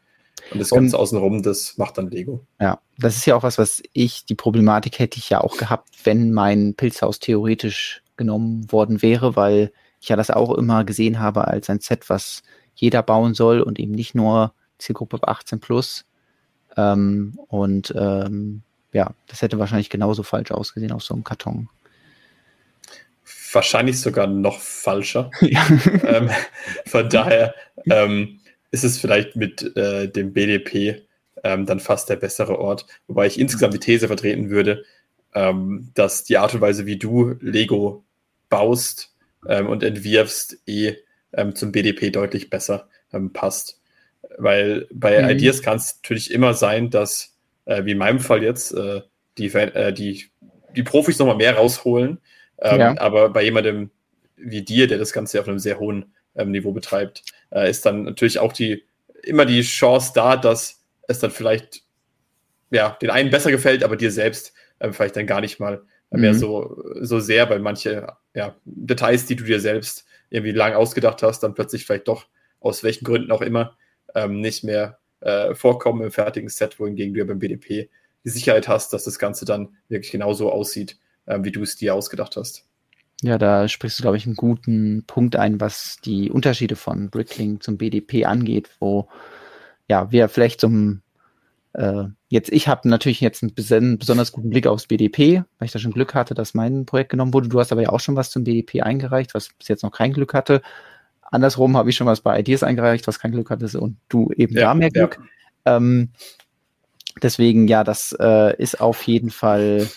Und 0.52 0.60
das 0.60 0.70
Ganze 0.70 0.98
außenrum, 0.98 1.42
das 1.42 1.76
macht 1.76 1.98
dann 1.98 2.10
Lego. 2.10 2.44
Ja, 2.60 2.80
das 2.96 3.16
ist 3.16 3.26
ja 3.26 3.34
auch 3.34 3.42
was, 3.42 3.58
was 3.58 3.82
ich, 3.92 4.24
die 4.24 4.34
Problematik 4.34 4.98
hätte 4.98 5.18
ich 5.18 5.30
ja 5.30 5.40
auch 5.40 5.56
gehabt, 5.56 5.88
wenn 6.04 6.32
mein 6.32 6.74
Pilzhaus 6.74 7.18
theoretisch 7.18 8.02
genommen 8.16 8.70
worden 8.70 9.02
wäre, 9.02 9.36
weil 9.36 9.72
ich 10.00 10.08
ja 10.08 10.16
das 10.16 10.30
auch 10.30 10.54
immer 10.54 10.84
gesehen 10.84 11.18
habe 11.18 11.48
als 11.48 11.68
ein 11.70 11.80
Set, 11.80 12.08
was 12.08 12.42
jeder 12.74 13.02
bauen 13.02 13.34
soll 13.34 13.60
und 13.60 13.78
eben 13.78 13.92
nicht 13.92 14.14
nur 14.14 14.52
Zielgruppe 14.78 15.26
18 15.26 15.60
plus. 15.60 16.04
Ähm, 16.76 17.38
und 17.48 17.92
ähm, 17.96 18.62
ja, 18.92 19.14
das 19.26 19.42
hätte 19.42 19.58
wahrscheinlich 19.58 19.90
genauso 19.90 20.22
falsch 20.22 20.50
ausgesehen 20.50 20.92
auf 20.92 21.02
so 21.02 21.14
einem 21.14 21.24
Karton. 21.24 21.68
Wahrscheinlich 23.52 24.00
sogar 24.00 24.26
noch 24.26 24.60
falscher. 24.60 25.30
Ja. 25.40 25.66
ähm, 26.04 26.30
von 26.86 27.08
daher 27.08 27.54
ähm, 27.90 28.40
ist 28.70 28.84
es 28.84 28.98
vielleicht 28.98 29.36
mit 29.36 29.76
äh, 29.76 30.08
dem 30.08 30.32
BDP 30.32 31.02
ähm, 31.44 31.66
dann 31.66 31.80
fast 31.80 32.08
der 32.08 32.16
bessere 32.16 32.58
Ort. 32.58 32.86
Wobei 33.06 33.26
ich 33.26 33.38
insgesamt 33.38 33.74
die 33.74 33.78
These 33.78 34.08
vertreten 34.08 34.50
würde, 34.50 34.84
ähm, 35.34 35.90
dass 35.94 36.24
die 36.24 36.38
Art 36.38 36.54
und 36.54 36.60
Weise, 36.60 36.86
wie 36.86 36.98
du 36.98 37.36
Lego 37.40 38.04
baust 38.48 39.14
und 39.42 39.84
entwirfst, 39.84 40.58
eh 40.66 40.96
zum 41.54 41.70
BDP 41.70 42.10
deutlich 42.10 42.50
besser 42.50 42.88
passt. 43.32 43.77
Weil 44.38 44.86
bei 44.92 45.22
mhm. 45.22 45.30
Ideas 45.30 45.62
kann 45.62 45.76
es 45.76 45.98
natürlich 46.02 46.30
immer 46.30 46.54
sein, 46.54 46.90
dass, 46.90 47.36
äh, 47.66 47.84
wie 47.84 47.92
in 47.92 47.98
meinem 47.98 48.20
Fall 48.20 48.42
jetzt, 48.42 48.72
äh, 48.72 49.02
die, 49.36 49.46
äh, 49.46 49.92
die, 49.92 50.26
die 50.74 50.82
Profis 50.82 51.18
nochmal 51.18 51.36
mehr 51.36 51.56
rausholen. 51.56 52.18
Ähm, 52.60 52.80
ja. 52.80 52.98
Aber 52.98 53.30
bei 53.30 53.42
jemandem 53.42 53.90
wie 54.36 54.62
dir, 54.62 54.86
der 54.86 54.98
das 54.98 55.12
Ganze 55.12 55.40
auf 55.40 55.48
einem 55.48 55.58
sehr 55.58 55.78
hohen 55.78 56.12
ähm, 56.36 56.52
Niveau 56.52 56.72
betreibt, 56.72 57.24
äh, 57.50 57.68
ist 57.68 57.84
dann 57.84 58.04
natürlich 58.04 58.38
auch 58.38 58.52
die 58.52 58.84
immer 59.22 59.44
die 59.44 59.62
Chance 59.62 60.12
da, 60.14 60.36
dass 60.36 60.84
es 61.08 61.18
dann 61.18 61.30
vielleicht 61.30 61.82
ja, 62.70 62.96
den 63.02 63.10
einen 63.10 63.30
besser 63.30 63.50
gefällt, 63.50 63.82
aber 63.82 63.96
dir 63.96 64.10
selbst 64.10 64.52
ähm, 64.80 64.92
vielleicht 64.92 65.16
dann 65.16 65.26
gar 65.26 65.40
nicht 65.40 65.58
mal 65.58 65.82
mhm. 66.10 66.20
mehr 66.20 66.34
so, 66.34 66.82
so 67.00 67.18
sehr, 67.18 67.48
weil 67.50 67.58
manche 67.58 68.06
ja, 68.34 68.54
Details, 68.64 69.26
die 69.26 69.36
du 69.36 69.44
dir 69.44 69.60
selbst 69.60 70.06
irgendwie 70.30 70.52
lang 70.52 70.74
ausgedacht 70.74 71.22
hast, 71.22 71.40
dann 71.40 71.54
plötzlich 71.54 71.84
vielleicht 71.84 72.08
doch 72.08 72.26
aus 72.60 72.82
welchen 72.84 73.04
Gründen 73.04 73.32
auch 73.32 73.42
immer 73.42 73.76
ähm, 74.14 74.40
nicht 74.40 74.64
mehr 74.64 74.98
äh, 75.20 75.54
vorkommen 75.54 76.02
im 76.02 76.10
fertigen 76.10 76.48
Set, 76.48 76.78
wohingegen 76.78 77.14
du 77.14 77.20
ja 77.20 77.26
beim 77.26 77.38
BDP 77.38 77.88
die 78.24 78.30
Sicherheit 78.30 78.68
hast, 78.68 78.92
dass 78.92 79.04
das 79.04 79.18
Ganze 79.18 79.44
dann 79.44 79.76
wirklich 79.88 80.12
genauso 80.12 80.50
aussieht, 80.52 80.98
äh, 81.26 81.38
wie 81.42 81.52
du 81.52 81.62
es 81.62 81.76
dir 81.76 81.94
ausgedacht 81.94 82.36
hast. 82.36 82.64
Ja, 83.22 83.36
da 83.36 83.66
sprichst 83.66 83.98
du, 83.98 84.02
glaube 84.02 84.16
ich, 84.16 84.26
einen 84.26 84.36
guten 84.36 85.04
Punkt 85.06 85.34
ein, 85.34 85.60
was 85.60 85.98
die 86.04 86.30
Unterschiede 86.30 86.76
von 86.76 87.10
Brickling 87.10 87.60
zum 87.60 87.76
BDP 87.76 88.26
angeht, 88.26 88.70
wo 88.78 89.08
ja 89.88 90.12
wir 90.12 90.28
vielleicht 90.28 90.60
zum 90.60 91.02
äh, 91.72 92.04
jetzt, 92.28 92.50
ich 92.50 92.68
habe 92.68 92.88
natürlich 92.88 93.20
jetzt 93.20 93.42
einen 93.42 93.54
besonders 93.54 94.32
guten 94.32 94.50
Blick 94.50 94.66
aufs 94.66 94.86
BDP, 94.86 95.44
weil 95.58 95.66
ich 95.66 95.72
da 95.72 95.78
schon 95.78 95.92
Glück 95.92 96.14
hatte, 96.14 96.34
dass 96.34 96.54
mein 96.54 96.86
Projekt 96.86 97.10
genommen 97.10 97.34
wurde. 97.34 97.48
Du 97.48 97.58
hast 97.58 97.72
aber 97.72 97.82
ja 97.82 97.90
auch 97.90 98.00
schon 98.00 98.16
was 98.16 98.30
zum 98.30 98.44
BDP 98.44 98.82
eingereicht, 98.82 99.34
was 99.34 99.50
bis 99.50 99.68
jetzt 99.68 99.82
noch 99.82 99.92
kein 99.92 100.12
Glück 100.12 100.34
hatte. 100.34 100.62
Andersrum 101.30 101.76
habe 101.76 101.90
ich 101.90 101.96
schon 101.96 102.06
was 102.06 102.20
bei 102.20 102.38
Ideas 102.38 102.62
eingereicht, 102.62 103.06
was 103.06 103.18
kein 103.18 103.32
Glück 103.32 103.50
hatte 103.50 103.78
und 103.80 103.98
du 104.08 104.30
eben 104.36 104.54
ja, 104.54 104.62
da 104.62 104.74
mehr 104.74 104.90
Glück. 104.90 105.20
Ja. 105.66 105.76
Ähm, 105.76 106.10
deswegen, 107.22 107.68
ja, 107.68 107.84
das 107.84 108.16
äh, 108.18 108.56
ist 108.60 108.80
auf 108.80 109.02
jeden 109.02 109.30
Fall 109.30 109.88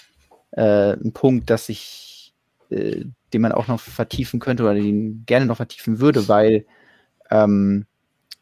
äh, 0.51 0.93
ein 0.93 1.13
Punkt, 1.13 1.49
dass 1.49 1.69
ich, 1.69 2.33
äh, 2.69 3.05
den 3.33 3.41
man 3.41 3.53
auch 3.53 3.67
noch 3.67 3.79
vertiefen 3.79 4.39
könnte 4.39 4.63
oder 4.63 4.73
den 4.73 5.23
gerne 5.25 5.45
noch 5.45 5.57
vertiefen 5.57 5.99
würde, 5.99 6.27
weil 6.27 6.65
ähm, 7.29 7.85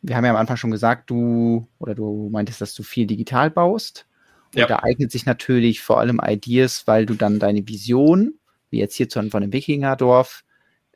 wir 0.02 0.16
haben 0.16 0.26
ja 0.26 0.32
am 0.32 0.38
Anfang 0.38 0.58
schon 0.58 0.72
gesagt, 0.72 1.10
du 1.10 1.68
oder 1.78 1.94
du 1.94 2.30
meintest, 2.32 2.62
dass 2.62 2.74
du 2.74 2.84
viel 2.84 3.06
digital 3.06 3.52
baust. 3.52 4.08
Und 4.54 4.62
ja. 4.62 4.68
da 4.68 4.80
eignet 4.80 5.12
sich 5.12 5.26
natürlich 5.26 5.82
vor 5.82 6.00
allem 6.00 6.20
Ideas, 6.26 6.88
weil 6.88 7.06
du 7.06 7.14
dann 7.14 7.38
deine 7.38 7.68
Vision, 7.68 8.34
wie 8.72 8.80
jetzt 8.80 8.96
hier 8.96 9.08
von 9.12 9.30
einem 9.32 9.54
Wikingerdorf, 9.54 10.44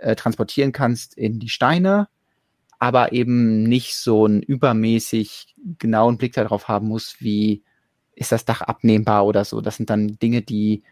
äh, 0.03 0.15
transportieren 0.15 0.71
kannst 0.71 1.17
in 1.17 1.39
die 1.39 1.49
Steine, 1.49 2.07
aber 2.79 3.13
eben 3.13 3.63
nicht 3.63 3.95
so 3.95 4.25
einen 4.25 4.41
übermäßig 4.41 5.55
genauen 5.79 6.17
Blick 6.17 6.33
darauf 6.33 6.67
haben 6.67 6.87
muss, 6.87 7.15
wie 7.19 7.63
ist 8.15 8.31
das 8.31 8.45
Dach 8.45 8.61
abnehmbar 8.61 9.25
oder 9.25 9.45
so. 9.45 9.61
Das 9.61 9.77
sind 9.77 9.89
dann 9.89 10.19
Dinge, 10.19 10.41
die, 10.41 10.83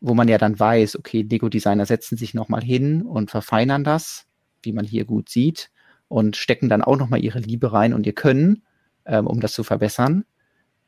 wo 0.00 0.14
man 0.14 0.28
ja 0.28 0.38
dann 0.38 0.58
weiß, 0.58 0.96
okay, 0.96 1.22
Lego-Designer 1.22 1.86
setzen 1.86 2.16
sich 2.16 2.34
nochmal 2.34 2.62
hin 2.62 3.02
und 3.02 3.30
verfeinern 3.30 3.84
das, 3.84 4.26
wie 4.62 4.72
man 4.72 4.84
hier 4.84 5.04
gut 5.04 5.28
sieht 5.28 5.70
und 6.08 6.36
stecken 6.36 6.68
dann 6.68 6.82
auch 6.82 6.96
nochmal 6.96 7.22
ihre 7.22 7.40
Liebe 7.40 7.72
rein 7.72 7.94
und 7.94 8.06
ihr 8.06 8.14
Können, 8.14 8.62
ähm, 9.04 9.26
um 9.26 9.40
das 9.40 9.52
zu 9.52 9.64
verbessern. 9.64 10.24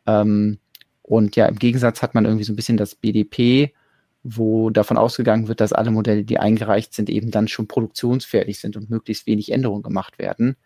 Ähm, 0.07 0.59
und 1.03 1.37
ja, 1.37 1.47
im 1.47 1.59
Gegensatz 1.59 2.03
hat 2.03 2.15
man 2.15 2.25
irgendwie 2.25 2.45
so 2.45 2.53
ein 2.53 2.57
bisschen 2.57 2.77
das 2.77 2.95
BDP, 2.95 3.75
wo 4.25 4.71
davon 4.71 4.97
ausgegangen 4.97 5.49
wird, 5.49 5.61
dass 5.61 5.75
alle 5.75 5.91
Modelle, 5.91 6.25
die 6.25 6.39
eingereicht 6.39 6.95
sind, 6.95 7.11
eben 7.11 7.31
dann 7.31 7.47
schon 7.47 7.69
produktionsfertig 7.69 8.59
sind 8.59 8.77
und 8.77 8.91
möglichst 8.91 9.27
wenig 9.27 9.53
Änderungen 9.53 9.83
gemacht 9.83 10.19
werden. 10.19 10.57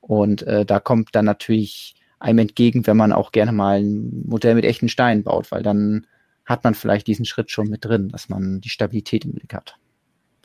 Und 0.00 0.42
äh, 0.42 0.64
da 0.64 0.80
kommt 0.80 1.10
dann 1.12 1.26
natürlich 1.26 1.94
einem 2.18 2.38
entgegen, 2.38 2.86
wenn 2.86 2.96
man 2.96 3.12
auch 3.12 3.30
gerne 3.30 3.52
mal 3.52 3.80
ein 3.80 4.24
Modell 4.26 4.54
mit 4.54 4.64
echten 4.64 4.88
Steinen 4.88 5.22
baut, 5.22 5.52
weil 5.52 5.62
dann 5.62 6.06
hat 6.46 6.64
man 6.64 6.74
vielleicht 6.74 7.06
diesen 7.06 7.26
Schritt 7.26 7.50
schon 7.50 7.68
mit 7.68 7.84
drin, 7.84 8.08
dass 8.08 8.28
man 8.30 8.60
die 8.60 8.70
Stabilität 8.70 9.24
im 9.26 9.32
Blick 9.32 9.52
hat. 9.52 9.76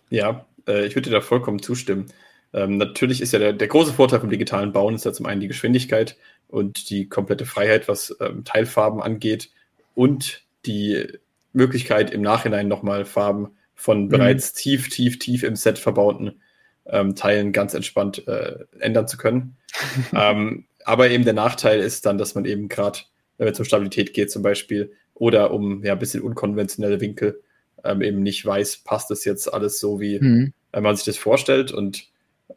Ja, 0.10 0.46
äh, 0.68 0.86
ich 0.86 0.96
würde 0.96 1.10
dir 1.10 1.16
da 1.16 1.22
vollkommen 1.22 1.62
zustimmen. 1.62 2.08
Ähm, 2.54 2.78
natürlich 2.78 3.22
ist 3.22 3.32
ja 3.32 3.40
der, 3.40 3.54
der, 3.54 3.68
große 3.68 3.94
Vorteil 3.94 4.20
vom 4.20 4.30
digitalen 4.30 4.74
Bauen 4.74 4.96
ist 4.96 5.06
ja 5.06 5.14
zum 5.14 5.28
einen 5.28 5.40
die 5.40 5.48
Geschwindigkeit 5.48 6.18
und 6.48 6.90
die 6.90 7.08
komplette 7.08 7.46
Freiheit, 7.46 7.88
was 7.88 8.16
ähm, 8.20 8.44
Teilfarben 8.44 9.02
angeht 9.02 9.50
und 9.94 10.44
die 10.66 11.06
Möglichkeit 11.54 12.12
im 12.12 12.22
Nachhinein 12.22 12.68
nochmal 12.68 13.06
Farben 13.06 13.50
von 13.76 14.04
mhm. 14.04 14.10
bereits 14.10 14.54
tief, 14.54 14.90
tief, 14.90 15.20
tief 15.20 15.44
im 15.44 15.56
Set 15.56 15.80
verbauten 15.80 16.42
ähm, 16.86 17.16
Teilen 17.16 17.52
ganz 17.52 17.74
entspannt 17.74 18.28
äh, 18.28 18.66
ändern 18.80 19.08
zu 19.08 19.18
können. 19.18 19.58
ähm, 20.14 20.66
aber 20.86 21.10
eben 21.10 21.24
der 21.24 21.34
Nachteil 21.34 21.80
ist 21.80 22.06
dann, 22.06 22.18
dass 22.18 22.36
man 22.36 22.46
eben 22.46 22.68
gerade, 22.68 23.00
wenn 23.38 23.48
es 23.48 23.60
um 23.60 23.66
Stabilität 23.66 24.14
geht 24.14 24.32
zum 24.32 24.42
Beispiel, 24.42 24.94
oder 25.14 25.52
um 25.52 25.84
ja 25.84 25.94
ein 25.94 26.00
bisschen 26.00 26.22
unkonventionelle 26.22 27.02
Winkel, 27.02 27.42
ähm, 27.84 28.02
eben 28.02 28.24
nicht 28.24 28.46
weiß, 28.46 28.78
passt 28.80 29.12
das 29.12 29.26
jetzt 29.26 29.54
alles 29.54 29.80
so, 29.80 30.00
wie 30.00 30.20
mhm. 30.20 30.54
man 30.72 30.96
sich 30.96 31.06
das 31.06 31.18
vorstellt. 31.18 31.72
Und 31.72 32.08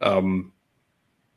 ähm, 0.01 0.51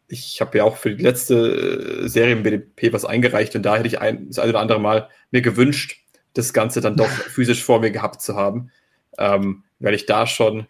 ich 0.09 0.41
habe 0.41 0.59
ja 0.59 0.65
auch 0.65 0.77
für 0.77 0.95
die 0.95 1.03
letzte 1.03 2.05
äh, 2.05 2.09
Serie 2.09 2.35
im 2.35 2.43
BDP 2.43 2.93
was 2.93 3.05
eingereicht 3.05 3.57
und 3.57 3.63
da 3.63 3.77
hätte 3.77 3.89
ich 3.89 4.01
ein, 4.01 4.29
das 4.29 4.39
eine 4.39 4.51
oder 4.51 4.61
andere 4.61 4.81
Mal 4.81 5.09
mir 5.31 5.43
gewünscht, 5.43 6.01
das 6.37 6.53
Ganze 6.53 6.81
dann 6.81 6.97
doch 6.97 7.09
physisch 7.09 7.65
vor 7.65 7.81
mir 7.81 7.91
gehabt 7.91 8.21
zu 8.21 8.37
haben, 8.37 8.71
ähm, 9.19 9.65
weil 9.79 9.95
ich 9.95 10.07
da 10.07 10.27
schon 10.27 10.67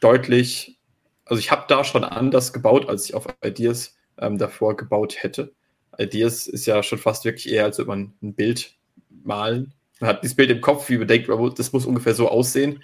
deutlich, 0.00 0.78
also 1.24 1.38
ich 1.38 1.50
habe 1.50 1.64
da 1.68 1.84
schon 1.84 2.04
anders 2.04 2.52
gebaut, 2.52 2.88
als 2.88 3.06
ich 3.06 3.14
auf 3.14 3.26
Ideas 3.42 3.96
ähm, 4.18 4.38
davor 4.38 4.76
gebaut 4.76 5.22
hätte. 5.22 5.52
Ideas 5.98 6.46
ist 6.46 6.66
ja 6.66 6.82
schon 6.82 6.98
fast 6.98 7.24
wirklich 7.24 7.52
eher, 7.52 7.64
als 7.64 7.78
würde 7.78 7.88
man 7.88 8.12
ein 8.22 8.34
Bild 8.34 8.74
malen. 9.22 9.72
Man 10.00 10.10
hat 10.10 10.22
dieses 10.22 10.36
Bild 10.36 10.50
im 10.50 10.60
Kopf, 10.60 10.88
wie 10.88 10.98
man 10.98 11.08
denkt, 11.08 11.28
das 11.56 11.72
muss 11.72 11.86
ungefähr 11.86 12.14
so 12.14 12.28
aussehen. 12.28 12.80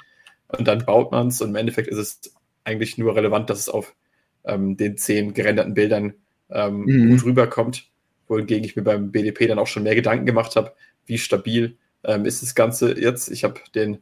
Und 0.49 0.67
dann 0.67 0.85
baut 0.85 1.13
man 1.13 1.29
es 1.29 1.41
und 1.41 1.51
im 1.51 1.57
Endeffekt 1.57 1.89
ist 1.89 1.99
es 1.99 2.35
eigentlich 2.65 2.99
nur 2.99 3.15
relevant, 3.15 3.51
dass 3.51 3.61
es 3.61 3.69
auf 3.69 3.95
ähm, 4.45 4.77
den 4.77 4.97
zehn 4.97 5.35
gerenderten 5.35 5.75
Bildern 5.75 6.15
ähm, 6.51 6.83
mhm. 6.83 7.11
gut 7.11 7.25
rüberkommt. 7.25 7.89
Wohingegen 8.29 8.65
ich 8.65 8.77
mir 8.77 8.83
beim 8.83 9.11
BDP 9.11 9.49
dann 9.49 9.59
auch 9.59 9.67
schon 9.67 9.83
mehr 9.83 9.95
Gedanken 9.95 10.27
gemacht 10.27 10.57
habe, 10.57 10.73
wie 11.07 11.19
stabil 11.19 11.77
ähm, 12.05 12.25
ist 12.25 12.43
das 12.43 12.55
Ganze 12.55 12.99
jetzt. 12.99 13.31
Ich 13.31 13.45
habe 13.45 13.61
den, 13.75 13.99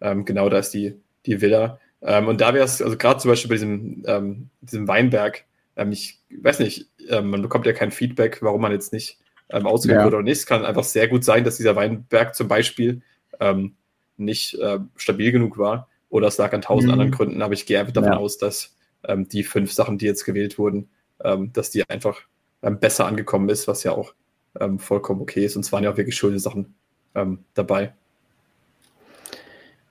ähm, 0.00 0.24
genau 0.24 0.48
da 0.48 0.58
ist 0.58 0.70
die, 0.70 1.00
die 1.26 1.40
Villa. 1.40 1.78
Ähm, 2.02 2.28
und 2.28 2.40
da 2.40 2.54
wäre 2.54 2.64
es, 2.64 2.80
also 2.80 2.96
gerade 2.96 3.20
zum 3.20 3.30
Beispiel 3.30 3.48
bei 3.48 3.54
diesem, 3.54 4.04
ähm, 4.06 4.50
diesem 4.60 4.88
Weinberg, 4.88 5.44
ich 5.90 6.18
weiß 6.42 6.58
nicht, 6.58 6.90
man 7.08 7.40
bekommt 7.40 7.64
ja 7.64 7.72
kein 7.72 7.90
Feedback, 7.90 8.42
warum 8.42 8.60
man 8.60 8.72
jetzt 8.72 8.92
nicht 8.92 9.18
ähm, 9.48 9.66
ausgewählt 9.66 10.00
ja. 10.00 10.04
wurde 10.04 10.16
oder 10.16 10.24
nicht. 10.24 10.38
Es 10.38 10.44
kann 10.44 10.66
einfach 10.66 10.84
sehr 10.84 11.08
gut 11.08 11.24
sein, 11.24 11.42
dass 11.42 11.56
dieser 11.56 11.74
Weinberg 11.74 12.34
zum 12.34 12.48
Beispiel 12.48 13.00
nicht 14.20 14.54
äh, 14.58 14.78
stabil 14.96 15.32
genug 15.32 15.58
war 15.58 15.88
oder 16.10 16.28
es 16.28 16.38
lag 16.38 16.52
an 16.52 16.62
tausend 16.62 16.88
mhm. 16.88 16.92
anderen 16.92 17.10
Gründen, 17.12 17.42
aber 17.42 17.54
ich 17.54 17.66
gehe 17.66 17.80
einfach 17.80 17.92
davon 17.92 18.12
ja. 18.12 18.18
aus, 18.18 18.38
dass 18.38 18.76
ähm, 19.04 19.28
die 19.28 19.42
fünf 19.42 19.72
Sachen, 19.72 19.98
die 19.98 20.06
jetzt 20.06 20.24
gewählt 20.24 20.58
wurden, 20.58 20.90
ähm, 21.24 21.52
dass 21.52 21.70
die 21.70 21.88
einfach 21.88 22.20
ähm, 22.62 22.78
besser 22.78 23.06
angekommen 23.06 23.48
ist, 23.48 23.66
was 23.66 23.82
ja 23.82 23.92
auch 23.92 24.14
ähm, 24.58 24.78
vollkommen 24.78 25.22
okay 25.22 25.44
ist. 25.44 25.56
Und 25.56 25.64
es 25.64 25.72
waren 25.72 25.84
ja 25.84 25.92
auch 25.92 25.96
wirklich 25.96 26.16
schöne 26.16 26.38
Sachen 26.38 26.74
ähm, 27.14 27.44
dabei. 27.54 27.92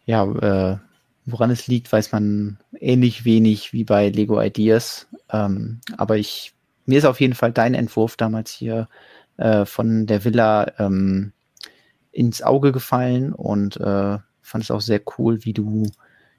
Ja, 0.05 0.23
äh, 0.23 0.77
woran 1.25 1.51
es 1.51 1.67
liegt, 1.67 1.91
weiß 1.91 2.11
man 2.11 2.57
ähnlich 2.79 3.25
wenig 3.25 3.73
wie 3.73 3.83
bei 3.83 4.09
Lego 4.09 4.41
Ideas. 4.41 5.07
Ähm, 5.31 5.81
aber 5.97 6.17
ich, 6.17 6.53
mir 6.85 6.97
ist 6.97 7.05
auf 7.05 7.21
jeden 7.21 7.35
Fall 7.35 7.51
dein 7.51 7.75
Entwurf 7.75 8.17
damals 8.17 8.51
hier 8.51 8.89
äh, 9.37 9.65
von 9.65 10.07
der 10.07 10.25
Villa 10.25 10.89
ins 12.11 12.41
Auge 12.41 12.71
gefallen 12.71 13.33
und 13.33 13.77
äh, 13.77 14.17
fand 14.41 14.63
es 14.63 14.71
auch 14.71 14.81
sehr 14.81 15.01
cool, 15.17 15.45
wie 15.45 15.53
du 15.53 15.85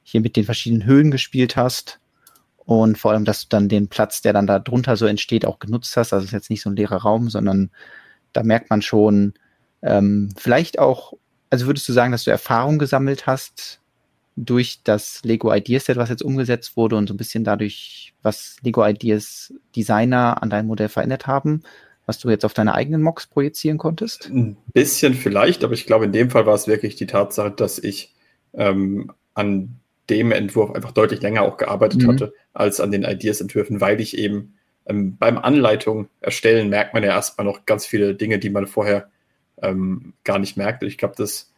hier 0.02 0.20
mit 0.20 0.36
den 0.36 0.44
verschiedenen 0.44 0.84
Höhen 0.84 1.10
gespielt 1.10 1.56
hast 1.56 2.00
und 2.70 2.98
vor 2.98 3.12
allem, 3.12 3.24
dass 3.24 3.42
du 3.42 3.46
dann 3.48 3.68
den 3.68 3.88
Platz, 3.88 4.22
der 4.22 4.32
dann 4.32 4.46
da 4.46 4.58
drunter 4.58 4.96
so 4.96 5.06
entsteht, 5.06 5.44
auch 5.44 5.58
genutzt 5.58 5.96
hast. 5.96 6.12
Also 6.12 6.22
es 6.22 6.28
ist 6.28 6.32
jetzt 6.32 6.50
nicht 6.50 6.62
so 6.62 6.70
ein 6.70 6.76
leerer 6.76 6.98
Raum, 6.98 7.28
sondern 7.28 7.70
da 8.32 8.42
merkt 8.42 8.70
man 8.70 8.82
schon, 8.82 9.34
ähm, 9.82 10.30
vielleicht 10.36 10.78
auch, 10.78 11.14
also 11.50 11.66
würdest 11.66 11.88
du 11.88 11.92
sagen, 11.92 12.12
dass 12.12 12.24
du 12.24 12.30
Erfahrung 12.30 12.78
gesammelt 12.78 13.26
hast 13.26 13.80
durch 14.36 14.80
das 14.84 15.20
Lego 15.24 15.52
Ideas 15.52 15.86
Set, 15.86 15.96
was 15.96 16.08
jetzt 16.08 16.22
umgesetzt 16.22 16.76
wurde 16.76 16.96
und 16.96 17.08
so 17.08 17.14
ein 17.14 17.18
bisschen 17.18 17.44
dadurch, 17.44 18.14
was 18.22 18.56
Lego 18.62 18.86
Ideas 18.86 19.52
Designer 19.74 20.42
an 20.42 20.50
deinem 20.50 20.66
Modell 20.66 20.88
verändert 20.88 21.26
haben, 21.26 21.62
was 22.06 22.18
du 22.18 22.30
jetzt 22.30 22.44
auf 22.44 22.54
deine 22.54 22.74
eigenen 22.74 23.02
Mocks 23.02 23.26
projizieren 23.26 23.78
konntest? 23.78 24.28
Ein 24.30 24.56
bisschen 24.72 25.14
vielleicht, 25.14 25.62
aber 25.64 25.74
ich 25.74 25.86
glaube, 25.86 26.06
in 26.06 26.12
dem 26.12 26.30
Fall 26.30 26.46
war 26.46 26.54
es 26.54 26.66
wirklich 26.66 26.96
die 26.96 27.06
Tatsache, 27.06 27.50
dass 27.50 27.78
ich 27.78 28.14
ähm, 28.54 29.12
an 29.34 29.76
dem 30.08 30.32
Entwurf 30.32 30.72
einfach 30.72 30.92
deutlich 30.92 31.22
länger 31.22 31.42
auch 31.42 31.56
gearbeitet 31.56 32.02
mhm. 32.02 32.08
hatte 32.08 32.34
als 32.52 32.80
an 32.80 32.90
den 32.90 33.04
Ideas-Entwürfen, 33.04 33.80
weil 33.80 34.00
ich 34.00 34.18
eben 34.18 34.54
ähm, 34.86 35.16
beim 35.18 35.38
Anleitung 35.38 36.08
erstellen 36.20 36.68
merkt 36.68 36.94
man 36.94 37.04
ja 37.04 37.10
erstmal 37.10 37.44
noch 37.44 37.64
ganz 37.64 37.86
viele 37.86 38.14
Dinge, 38.14 38.38
die 38.38 38.50
man 38.50 38.66
vorher 38.66 39.08
ähm, 39.62 40.14
gar 40.24 40.38
nicht 40.38 40.56
merkte. 40.56 40.86
Ich 40.86 40.98
glaube, 40.98 41.14
dass 41.16 41.52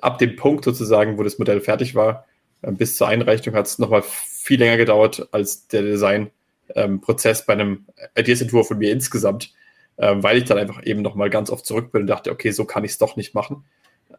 ab 0.00 0.18
dem 0.18 0.36
Punkt 0.36 0.64
sozusagen, 0.64 1.18
wo 1.18 1.22
das 1.22 1.38
Modell 1.38 1.60
fertig 1.60 1.94
war, 1.94 2.26
äh, 2.62 2.72
bis 2.72 2.96
zur 2.96 3.08
Einreichung 3.08 3.54
hat 3.54 3.66
es 3.66 3.78
nochmal 3.78 4.02
viel 4.02 4.58
länger 4.58 4.76
gedauert 4.76 5.28
als 5.32 5.68
der 5.68 5.82
Design-Prozess 5.82 7.40
ähm, 7.40 7.44
bei 7.46 7.52
einem 7.54 7.86
Ideas-Entwurf 8.16 8.68
von 8.68 8.78
mir 8.78 8.92
insgesamt, 8.92 9.52
ähm, 9.98 10.22
weil 10.22 10.38
ich 10.38 10.44
dann 10.44 10.58
einfach 10.58 10.84
eben 10.84 11.02
nochmal 11.02 11.30
ganz 11.30 11.50
oft 11.50 11.66
zurück 11.66 11.92
bin 11.92 12.02
und 12.02 12.06
dachte, 12.06 12.30
okay, 12.30 12.50
so 12.50 12.64
kann 12.64 12.84
ich 12.84 12.92
es 12.92 12.98
doch 12.98 13.16
nicht 13.16 13.34
machen, 13.34 13.64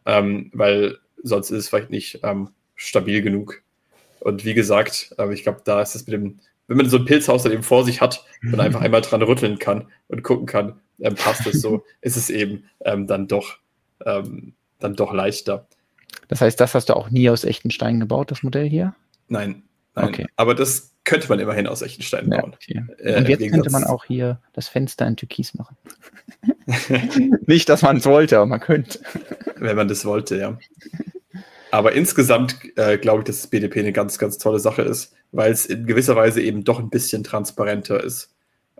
ähm, 0.06 0.50
weil 0.52 0.98
sonst 1.22 1.50
ist 1.50 1.58
es 1.58 1.68
vielleicht 1.68 1.90
nicht 1.90 2.20
ähm, 2.22 2.50
stabil 2.76 3.22
genug. 3.22 3.62
Und 4.20 4.44
wie 4.44 4.54
gesagt, 4.54 5.14
äh, 5.18 5.32
ich 5.32 5.42
glaube, 5.42 5.62
da 5.64 5.82
ist 5.82 5.94
es 5.94 6.06
mit 6.06 6.14
dem, 6.14 6.40
wenn 6.70 6.76
man 6.76 6.88
so 6.88 6.98
ein 6.98 7.04
Pilzhaus 7.04 7.42
dann 7.42 7.50
eben 7.50 7.64
vor 7.64 7.84
sich 7.84 8.00
hat 8.00 8.24
und 8.44 8.52
mhm. 8.52 8.60
einfach 8.60 8.80
einmal 8.80 9.00
dran 9.00 9.22
rütteln 9.22 9.58
kann 9.58 9.88
und 10.06 10.22
gucken 10.22 10.46
kann, 10.46 10.80
ähm, 11.00 11.16
passt 11.16 11.44
es 11.48 11.60
so, 11.60 11.84
ist 12.00 12.16
es 12.16 12.30
eben 12.30 12.62
ähm, 12.84 13.08
dann 13.08 13.26
doch 13.26 13.56
ähm, 14.06 14.54
dann 14.78 14.94
doch 14.94 15.12
leichter. 15.12 15.66
Das 16.28 16.40
heißt, 16.40 16.60
das 16.60 16.76
hast 16.76 16.88
du 16.88 16.94
auch 16.94 17.10
nie 17.10 17.28
aus 17.28 17.42
echten 17.42 17.72
Steinen 17.72 17.98
gebaut, 17.98 18.30
das 18.30 18.44
Modell 18.44 18.68
hier? 18.68 18.94
Nein, 19.26 19.64
nein. 19.96 20.08
Okay. 20.08 20.26
Aber 20.36 20.54
das 20.54 20.94
könnte 21.02 21.28
man 21.28 21.40
immerhin 21.40 21.66
aus 21.66 21.82
echten 21.82 22.02
Steinen 22.02 22.30
bauen. 22.30 22.54
Ja, 22.68 22.82
okay. 22.82 23.02
Äh, 23.02 23.18
Und 23.18 23.28
jetzt 23.28 23.50
könnte 23.50 23.70
man 23.70 23.82
auch 23.82 24.04
hier 24.04 24.40
das 24.52 24.68
Fenster 24.68 25.08
in 25.08 25.16
Türkis 25.16 25.54
machen. 25.54 25.76
Nicht, 27.46 27.68
dass 27.68 27.82
man 27.82 27.96
es 27.96 28.06
wollte, 28.06 28.36
aber 28.36 28.46
man 28.46 28.60
könnte. 28.60 29.00
Wenn 29.56 29.74
man 29.74 29.88
das 29.88 30.04
wollte, 30.04 30.36
ja. 30.36 30.56
Aber 31.72 31.92
insgesamt 31.92 32.56
äh, 32.76 32.96
glaube 32.96 33.20
ich, 33.20 33.24
dass 33.24 33.40
das 33.40 33.50
BDP 33.50 33.80
eine 33.80 33.92
ganz, 33.92 34.18
ganz 34.18 34.38
tolle 34.38 34.60
Sache 34.60 34.82
ist, 34.82 35.14
weil 35.32 35.52
es 35.52 35.66
in 35.66 35.86
gewisser 35.86 36.16
Weise 36.16 36.42
eben 36.42 36.64
doch 36.64 36.78
ein 36.78 36.90
bisschen 36.90 37.24
transparenter 37.24 38.02
ist 38.02 38.34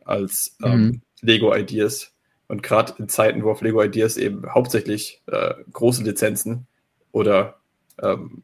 als 0.05 0.57
ähm, 0.63 0.81
mhm. 0.81 1.03
Lego 1.21 1.55
Ideas. 1.55 2.13
Und 2.49 2.63
gerade 2.63 2.95
in 2.99 3.09
Zeiten, 3.09 3.45
wo 3.45 3.51
auf 3.51 3.63
Lego 3.63 3.83
Ideas 3.83 4.17
eben 4.17 4.43
hauptsächlich 4.53 5.23
äh, 5.27 5.55
große 5.73 6.03
Lizenzen 6.03 6.67
oder 7.13 7.61
ähm, 8.03 8.43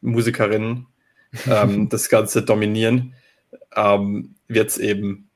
Musikerinnen 0.00 0.86
ähm, 1.46 1.88
das 1.90 2.08
Ganze 2.08 2.42
dominieren, 2.42 3.14
ähm, 3.76 4.34
wird 4.48 4.70
es 4.70 4.78
eben, 4.78 5.28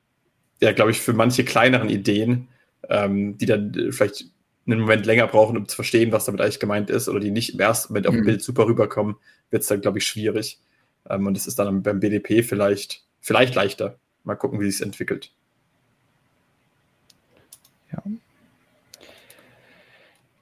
ja, 0.61 0.73
glaube 0.73 0.91
ich, 0.91 0.99
für 0.99 1.13
manche 1.13 1.45
kleineren 1.45 1.89
Ideen, 1.89 2.49
ähm, 2.89 3.37
die 3.37 3.45
dann 3.45 3.73
vielleicht 3.91 4.25
einen 4.65 4.81
Moment 4.81 5.05
länger 5.05 5.27
brauchen, 5.27 5.57
um 5.57 5.67
zu 5.67 5.75
verstehen, 5.75 6.11
was 6.11 6.25
damit 6.25 6.41
eigentlich 6.41 6.59
gemeint 6.59 6.89
ist, 6.89 7.09
oder 7.09 7.19
die 7.19 7.31
nicht 7.31 7.53
im 7.53 7.59
ersten 7.59 7.93
Moment 7.93 8.07
auf 8.07 8.13
dem 8.13 8.21
mhm. 8.21 8.25
Bild 8.25 8.41
super 8.41 8.67
rüberkommen, 8.67 9.15
wird 9.49 9.63
es 9.63 9.67
dann, 9.67 9.81
glaube 9.81 9.97
ich, 9.97 10.05
schwierig. 10.05 10.59
Ähm, 11.09 11.27
und 11.27 11.37
es 11.37 11.47
ist 11.47 11.59
dann 11.59 11.83
beim 11.83 11.99
BDP 11.99 12.43
vielleicht, 12.43 13.03
vielleicht 13.19 13.55
leichter. 13.55 13.97
Mal 14.23 14.35
gucken, 14.35 14.59
wie 14.59 14.67
es 14.67 14.81
entwickelt. 14.81 15.31
Ja. 17.91 18.03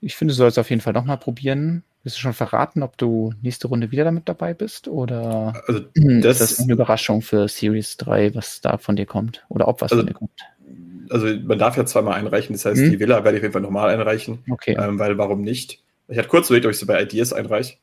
Ich 0.01 0.15
finde, 0.15 0.33
du 0.33 0.37
sollst 0.37 0.59
auf 0.59 0.69
jeden 0.69 0.81
Fall 0.81 0.93
nochmal 0.93 1.17
probieren. 1.17 1.83
Willst 2.03 2.17
du 2.17 2.21
schon 2.21 2.33
verraten, 2.33 2.83
ob 2.83 2.97
du 2.97 3.33
nächste 3.41 3.67
Runde 3.67 3.91
wieder 3.91 4.05
damit 4.05 4.29
dabei 4.29 4.53
bist? 4.53 4.87
Oder 4.87 5.61
also 5.67 5.81
das, 5.95 6.41
ist 6.41 6.59
das 6.59 6.59
eine 6.61 6.73
Überraschung 6.73 7.21
für 7.21 7.47
Series 7.47 7.97
3, 7.97 8.35
was 8.35 8.61
da 8.61 8.77
von 8.77 8.95
dir 8.95 9.05
kommt? 9.05 9.45
Oder 9.49 9.67
ob 9.67 9.81
was 9.81 9.91
also, 9.91 10.03
von 10.03 10.07
dir 10.07 10.13
kommt? 10.13 10.31
Also 11.09 11.27
man 11.43 11.57
darf 11.57 11.77
ja 11.77 11.85
zweimal 11.85 12.15
einreichen, 12.15 12.53
das 12.53 12.65
heißt, 12.65 12.79
hm? 12.81 12.91
die 12.91 12.99
Villa 12.99 13.23
werde 13.23 13.37
ich 13.37 13.41
auf 13.41 13.43
jeden 13.43 13.53
Fall 13.53 13.61
nochmal 13.61 13.89
einreichen. 13.89 14.39
Okay. 14.49 14.77
Ähm, 14.79 14.99
weil 14.99 15.17
warum 15.17 15.41
nicht? 15.41 15.81
Ich 16.07 16.17
hatte 16.17 16.27
kurz 16.27 16.49
überlegt, 16.49 16.65
ob 16.65 16.71
ich 16.71 16.79
sie 16.79 16.85
bei 16.85 17.01
Ideas 17.01 17.33
einreiche. 17.33 17.75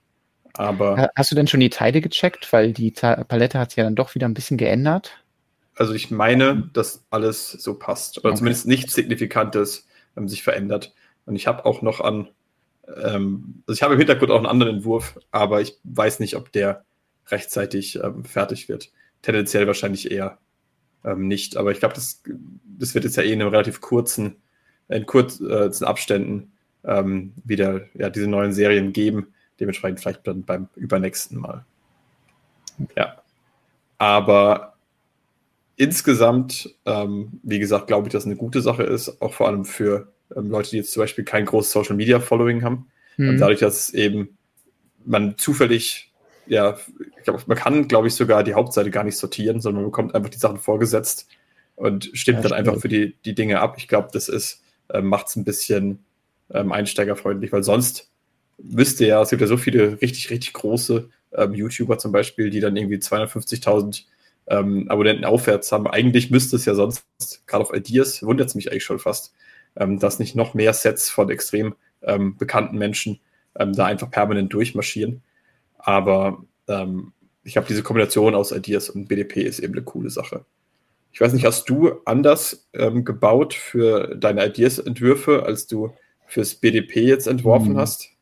Aber. 0.54 1.10
Hast 1.16 1.30
du 1.30 1.34
denn 1.34 1.46
schon 1.46 1.60
die 1.60 1.70
Teile 1.70 2.00
gecheckt? 2.00 2.52
Weil 2.52 2.72
die 2.72 2.90
Palette 2.90 3.58
hat 3.58 3.70
sich 3.70 3.76
ja 3.76 3.84
dann 3.84 3.96
doch 3.96 4.14
wieder 4.14 4.28
ein 4.28 4.34
bisschen 4.34 4.56
geändert. 4.56 5.12
Also 5.76 5.92
ich 5.92 6.10
meine, 6.10 6.70
dass 6.72 7.04
alles 7.10 7.50
so 7.50 7.74
passt. 7.74 8.18
Oder 8.18 8.30
okay. 8.30 8.38
zumindest 8.38 8.66
nichts 8.66 8.94
Signifikantes 8.94 9.86
ähm, 10.16 10.28
sich 10.28 10.42
verändert. 10.42 10.94
Und 11.26 11.36
ich 11.36 11.46
habe 11.46 11.64
auch 11.64 11.82
noch 11.82 12.00
an, 12.00 12.28
ähm, 12.86 13.62
also 13.66 13.76
ich 13.76 13.82
habe 13.82 13.94
im 13.94 13.98
Hintergrund 13.98 14.30
auch 14.30 14.36
einen 14.36 14.46
anderen 14.46 14.76
Entwurf, 14.76 15.18
aber 15.30 15.60
ich 15.60 15.78
weiß 15.84 16.20
nicht, 16.20 16.36
ob 16.36 16.52
der 16.52 16.84
rechtzeitig 17.28 17.96
ähm, 17.96 18.24
fertig 18.24 18.68
wird. 18.68 18.92
Tendenziell 19.22 19.66
wahrscheinlich 19.66 20.10
eher 20.10 20.38
ähm, 21.04 21.26
nicht. 21.26 21.56
Aber 21.56 21.72
ich 21.72 21.80
glaube, 21.80 21.94
das, 21.94 22.22
das 22.78 22.94
wird 22.94 23.04
jetzt 23.04 23.16
ja 23.16 23.22
eh 23.22 23.32
in 23.32 23.40
einem 23.40 23.50
relativ 23.50 23.80
kurzen, 23.80 24.36
in 24.88 25.06
kurzen 25.06 25.50
äh, 25.50 25.70
Abständen 25.84 26.52
ähm, 26.84 27.32
wieder 27.44 27.86
ja, 27.94 28.10
diese 28.10 28.28
neuen 28.28 28.52
Serien 28.52 28.92
geben. 28.92 29.34
Dementsprechend 29.60 30.00
vielleicht 30.00 30.26
dann 30.26 30.42
beim 30.42 30.68
übernächsten 30.74 31.38
Mal. 31.38 31.64
Ja. 32.96 33.16
Aber 33.98 34.74
insgesamt, 35.76 36.74
ähm, 36.84 37.40
wie 37.42 37.58
gesagt, 37.58 37.86
glaube 37.86 38.08
ich, 38.08 38.12
dass 38.12 38.22
es 38.24 38.26
eine 38.26 38.36
gute 38.36 38.60
Sache 38.60 38.82
ist, 38.82 39.20
auch 39.20 39.32
vor 39.32 39.48
allem 39.48 39.64
für 39.64 40.12
ähm, 40.34 40.50
Leute, 40.50 40.70
die 40.70 40.76
jetzt 40.78 40.92
zum 40.92 41.02
Beispiel 41.02 41.24
kein 41.24 41.44
großes 41.44 41.72
Social 41.72 41.96
Media 41.96 42.20
Following 42.20 42.62
haben. 42.62 42.88
Mhm. 43.16 43.30
Und 43.30 43.38
dadurch, 43.38 43.60
dass 43.60 43.90
eben 43.90 44.36
man 45.04 45.36
zufällig, 45.36 46.12
ja, 46.46 46.76
ich 47.16 47.24
glaube, 47.24 47.42
man 47.46 47.56
kann, 47.56 47.88
glaube 47.88 48.08
ich, 48.08 48.14
sogar 48.14 48.44
die 48.44 48.54
Hauptseite 48.54 48.90
gar 48.90 49.04
nicht 49.04 49.16
sortieren, 49.16 49.60
sondern 49.60 49.82
man 49.82 49.90
bekommt 49.90 50.14
einfach 50.14 50.30
die 50.30 50.38
Sachen 50.38 50.58
vorgesetzt 50.58 51.28
und 51.76 52.10
stimmt 52.12 52.38
ja, 52.38 52.42
dann 52.42 52.52
stimmt. 52.52 52.68
einfach 52.68 52.80
für 52.80 52.88
die, 52.88 53.16
die 53.24 53.34
Dinge 53.34 53.60
ab. 53.60 53.74
Ich 53.78 53.88
glaube, 53.88 54.08
das 54.12 54.28
ist, 54.28 54.62
äh, 54.88 55.00
macht 55.00 55.28
es 55.28 55.36
ein 55.36 55.44
bisschen 55.44 56.04
ähm, 56.50 56.72
einsteigerfreundlich, 56.72 57.52
weil 57.52 57.62
sonst 57.62 58.10
müsste 58.62 59.06
ja, 59.06 59.22
es 59.22 59.30
gibt 59.30 59.42
ja 59.42 59.48
so 59.48 59.56
viele 59.56 60.00
richtig, 60.00 60.30
richtig 60.30 60.52
große 60.52 61.08
ähm, 61.32 61.54
YouTuber 61.54 61.98
zum 61.98 62.12
Beispiel, 62.12 62.50
die 62.50 62.60
dann 62.60 62.76
irgendwie 62.76 62.96
250.000 62.96 64.04
ähm, 64.46 64.88
Abonnenten 64.88 65.24
aufwärts 65.24 65.72
haben. 65.72 65.86
Eigentlich 65.86 66.30
müsste 66.30 66.56
es 66.56 66.64
ja 66.64 66.74
sonst, 66.74 67.04
gerade 67.46 67.64
auf 67.64 67.74
Ideas, 67.74 68.22
wundert 68.22 68.48
es 68.48 68.54
mich 68.54 68.70
eigentlich 68.70 68.84
schon 68.84 68.98
fast, 68.98 69.34
ähm, 69.76 69.98
dass 69.98 70.18
nicht 70.18 70.36
noch 70.36 70.54
mehr 70.54 70.72
Sets 70.72 71.10
von 71.10 71.30
extrem 71.30 71.74
ähm, 72.02 72.36
bekannten 72.36 72.78
Menschen 72.78 73.20
ähm, 73.58 73.72
da 73.72 73.86
einfach 73.86 74.10
permanent 74.10 74.52
durchmarschieren. 74.52 75.22
Aber 75.78 76.44
ähm, 76.68 77.12
ich 77.42 77.56
habe 77.56 77.66
diese 77.66 77.82
Kombination 77.82 78.34
aus 78.34 78.52
Ideas 78.52 78.90
und 78.90 79.08
BDP 79.08 79.42
ist 79.42 79.60
eben 79.60 79.74
eine 79.74 79.84
coole 79.84 80.10
Sache. 80.10 80.44
Ich 81.12 81.20
weiß 81.20 81.32
nicht, 81.32 81.44
hast 81.44 81.68
du 81.68 82.00
anders 82.06 82.68
ähm, 82.72 83.04
gebaut 83.04 83.54
für 83.54 84.16
deine 84.16 84.46
Ideas-Entwürfe, 84.46 85.44
als 85.44 85.66
du 85.66 85.94
fürs 86.26 86.56
BDP 86.56 87.02
jetzt 87.02 87.28
entworfen 87.28 87.70
hm. 87.70 87.76
hast? 87.76 88.13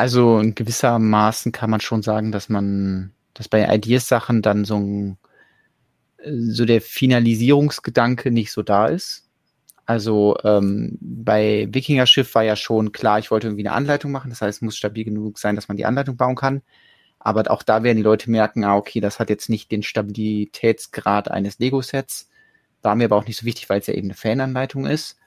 Also 0.00 0.38
in 0.38 0.54
gewissermaßen 0.54 1.52
kann 1.52 1.68
man 1.68 1.82
schon 1.82 2.00
sagen, 2.00 2.32
dass 2.32 2.48
man, 2.48 3.12
dass 3.34 3.50
bei 3.50 3.68
Ideas-Sachen 3.68 4.40
dann 4.40 4.64
so 4.64 4.76
ein, 4.78 5.18
so 6.24 6.64
der 6.64 6.80
Finalisierungsgedanke 6.80 8.30
nicht 8.30 8.50
so 8.50 8.62
da 8.62 8.86
ist. 8.86 9.28
Also 9.84 10.38
ähm, 10.42 10.96
bei 11.02 11.68
Wikinger-Schiff 11.70 12.34
war 12.34 12.44
ja 12.44 12.56
schon 12.56 12.92
klar, 12.92 13.18
ich 13.18 13.30
wollte 13.30 13.48
irgendwie 13.48 13.66
eine 13.66 13.76
Anleitung 13.76 14.10
machen. 14.10 14.30
Das 14.30 14.40
heißt, 14.40 14.58
es 14.58 14.62
muss 14.62 14.78
stabil 14.78 15.04
genug 15.04 15.38
sein, 15.38 15.54
dass 15.54 15.68
man 15.68 15.76
die 15.76 15.84
Anleitung 15.84 16.16
bauen 16.16 16.34
kann. 16.34 16.62
Aber 17.18 17.50
auch 17.50 17.62
da 17.62 17.82
werden 17.82 17.98
die 17.98 18.02
Leute 18.02 18.30
merken, 18.30 18.64
ah, 18.64 18.76
okay, 18.76 19.00
das 19.00 19.20
hat 19.20 19.28
jetzt 19.28 19.50
nicht 19.50 19.70
den 19.70 19.82
Stabilitätsgrad 19.82 21.30
eines 21.30 21.58
Lego-Sets. 21.58 22.30
War 22.80 22.94
mir 22.94 23.04
aber 23.04 23.16
auch 23.16 23.26
nicht 23.26 23.38
so 23.38 23.44
wichtig, 23.44 23.68
weil 23.68 23.80
es 23.80 23.86
ja 23.86 23.92
eben 23.92 24.06
eine 24.06 24.14
Fananleitung 24.14 24.86
ist. 24.86 25.18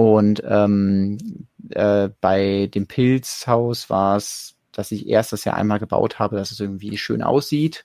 Und 0.00 0.42
ähm, 0.46 1.18
äh, 1.68 2.08
bei 2.22 2.70
dem 2.74 2.86
Pilzhaus 2.86 3.90
war 3.90 4.16
es, 4.16 4.56
dass 4.72 4.92
ich 4.92 5.06
erst 5.06 5.34
das 5.34 5.44
ja 5.44 5.52
einmal 5.52 5.78
gebaut 5.78 6.18
habe, 6.18 6.36
dass 6.36 6.52
es 6.52 6.58
irgendwie 6.58 6.96
schön 6.96 7.20
aussieht 7.20 7.84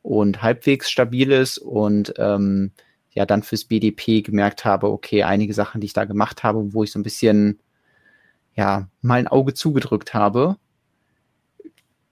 und 0.00 0.40
halbwegs 0.40 0.90
stabil 0.90 1.30
ist 1.30 1.58
und 1.58 2.14
ähm, 2.16 2.72
ja 3.10 3.26
dann 3.26 3.42
fürs 3.42 3.66
BDP 3.66 4.22
gemerkt 4.22 4.64
habe, 4.64 4.90
okay, 4.90 5.24
einige 5.24 5.52
Sachen, 5.52 5.82
die 5.82 5.88
ich 5.88 5.92
da 5.92 6.06
gemacht 6.06 6.42
habe, 6.42 6.72
wo 6.72 6.84
ich 6.84 6.90
so 6.90 6.98
ein 6.98 7.02
bisschen 7.02 7.60
ja 8.54 8.88
mal 9.02 9.18
ein 9.18 9.28
Auge 9.28 9.52
zugedrückt 9.52 10.14
habe, 10.14 10.56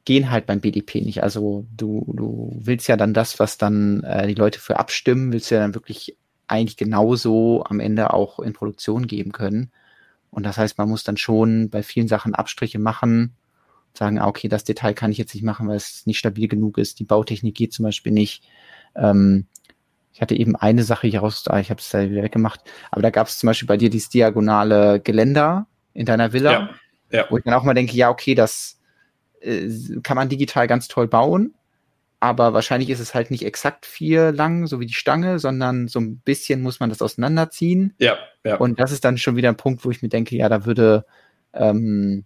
gehen 0.05 0.31
halt 0.31 0.45
beim 0.45 0.61
BDP 0.61 1.01
nicht. 1.01 1.23
Also 1.23 1.65
du, 1.75 2.05
du 2.15 2.53
willst 2.61 2.89
ja 2.89 2.99
dann 2.99 3.15
das, 3.15 3.39
was 3.39 3.57
dann 3.57 4.03
äh, 4.05 4.27
die 4.27 4.35
Leute 4.35 4.61
für 4.61 4.79
abstimmen, 4.79 5.33
willst 5.33 5.51
ja 5.51 5.61
dann 5.61 5.75
wirklich 5.75 6.19
eigentlich 6.51 6.77
genauso 6.77 7.65
am 7.65 7.81
Ende 7.81 8.13
auch 8.13 8.39
in 8.41 8.53
Produktion 8.53 9.07
geben 9.07 9.33
können. 9.33 9.71
Und 10.31 10.45
das 10.45 10.59
heißt, 10.59 10.79
man 10.79 10.89
muss 10.89 11.05
dann 11.05 11.17
schon 11.17 11.71
bei 11.71 11.83
vielen 11.83 12.09
Sachen 12.09 12.35
Abstriche 12.35 12.79
machen 12.79 13.35
sagen, 13.95 14.19
ah, 14.19 14.27
okay, 14.27 14.49
das 14.49 14.65
Detail 14.65 14.95
kann 14.95 15.11
ich 15.11 15.19
jetzt 15.19 15.35
nicht 15.35 15.45
machen, 15.45 15.69
weil 15.69 15.77
es 15.77 16.07
nicht 16.07 16.19
stabil 16.19 16.49
genug 16.49 16.79
ist. 16.79 16.99
Die 17.01 17.05
Bautechnik 17.05 17.55
geht 17.55 17.73
zum 17.73 17.85
Beispiel 17.85 18.13
nicht. 18.13 18.45
Ähm, 18.95 19.47
ich 20.13 20.21
hatte 20.21 20.35
eben 20.35 20.57
eine 20.57 20.83
Sache 20.83 21.07
hier 21.07 21.21
raus, 21.21 21.45
ah, 21.49 21.61
ich 21.61 21.71
habe 21.71 21.81
es 21.81 21.91
da 21.91 22.09
wieder 22.09 22.23
weggemacht, 22.23 22.61
aber 22.91 23.03
da 23.03 23.11
gab 23.11 23.29
es 23.29 23.39
zum 23.39 23.47
Beispiel 23.47 23.69
bei 23.69 23.77
dir 23.77 23.91
dieses 23.91 24.09
diagonale 24.09 25.01
Geländer 25.01 25.67
in 25.95 26.05
deiner 26.05 26.33
Villa, 26.33 26.53
ja, 26.53 26.71
ja. 27.11 27.27
wo 27.31 27.39
ich 27.39 27.45
dann 27.45 27.55
auch 27.55 27.63
mal 27.63 27.75
denke, 27.75 27.97
ja, 27.97 28.11
okay, 28.11 28.35
das 28.35 28.81
äh, 29.41 29.69
kann 30.03 30.17
man 30.17 30.29
digital 30.29 30.67
ganz 30.67 30.89
toll 30.89 31.07
bauen, 31.07 31.55
aber 32.21 32.53
wahrscheinlich 32.53 32.91
ist 32.91 33.01
es 33.01 33.15
halt 33.15 33.31
nicht 33.31 33.47
exakt 33.47 33.87
vier 33.87 34.31
lang, 34.31 34.67
so 34.67 34.79
wie 34.79 34.87
die 34.87 34.93
Stange, 34.95 35.39
sondern 35.39 35.89
so 35.89 35.99
ein 36.01 36.19
bisschen 36.19 36.61
muss 36.61 36.79
man 36.79 36.91
das 36.91 37.01
auseinanderziehen. 37.01 37.95
Ja, 37.99 38.19
ja. 38.45 38.57
Und 38.57 38.79
das 38.79 38.93
ist 38.93 39.07
dann 39.07 39.17
schon 39.17 39.37
wieder 39.37 39.49
ein 39.49 39.57
Punkt, 39.57 39.85
wo 39.87 39.91
ich 39.91 40.03
mir 40.03 40.11
denke, 40.11 40.37
ja, 40.37 40.51
da 40.51 40.67
würde, 40.67 41.07
ähm, 41.55 42.25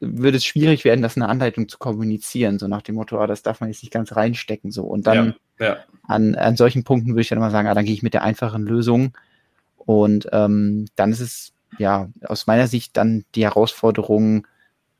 würde 0.00 0.38
es 0.38 0.46
schwierig 0.46 0.86
werden, 0.86 1.02
das 1.02 1.16
in 1.16 1.22
einer 1.22 1.30
Anleitung 1.30 1.68
zu 1.68 1.76
kommunizieren, 1.76 2.58
so 2.58 2.66
nach 2.66 2.80
dem 2.80 2.94
Motto, 2.94 3.20
ah, 3.20 3.26
das 3.26 3.42
darf 3.42 3.60
man 3.60 3.68
jetzt 3.68 3.82
nicht 3.82 3.92
ganz 3.92 4.16
reinstecken, 4.16 4.70
so. 4.70 4.84
Und 4.84 5.06
dann 5.06 5.34
ja, 5.58 5.66
ja. 5.66 5.76
An, 6.04 6.34
an 6.34 6.56
solchen 6.56 6.84
Punkten 6.84 7.10
würde 7.10 7.20
ich 7.20 7.28
dann 7.28 7.38
immer 7.38 7.50
sagen, 7.50 7.68
ah, 7.68 7.74
dann 7.74 7.84
gehe 7.84 7.94
ich 7.94 8.02
mit 8.02 8.14
der 8.14 8.22
einfachen 8.22 8.62
Lösung. 8.62 9.12
Und 9.76 10.28
ähm, 10.32 10.86
dann 10.96 11.12
ist 11.12 11.20
es, 11.20 11.52
ja, 11.78 12.08
aus 12.22 12.46
meiner 12.46 12.68
Sicht 12.68 12.96
dann 12.96 13.26
die 13.34 13.44
Herausforderung 13.44 14.46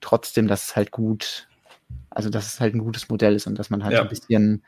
trotzdem, 0.03 0.47
dass 0.47 0.65
es 0.65 0.77
halt 0.77 0.91
gut 0.91 1.49
also, 2.11 2.29
dass 2.29 2.47
es 2.47 2.61
halt 2.61 2.75
ein 2.75 2.81
gutes 2.81 3.09
Modell 3.09 3.35
ist 3.35 3.47
und 3.47 3.59
dass 3.59 3.71
man 3.71 3.85
halt 3.85 3.95
ja. 3.95 4.03
ein 4.03 4.09
bisschen 4.09 4.65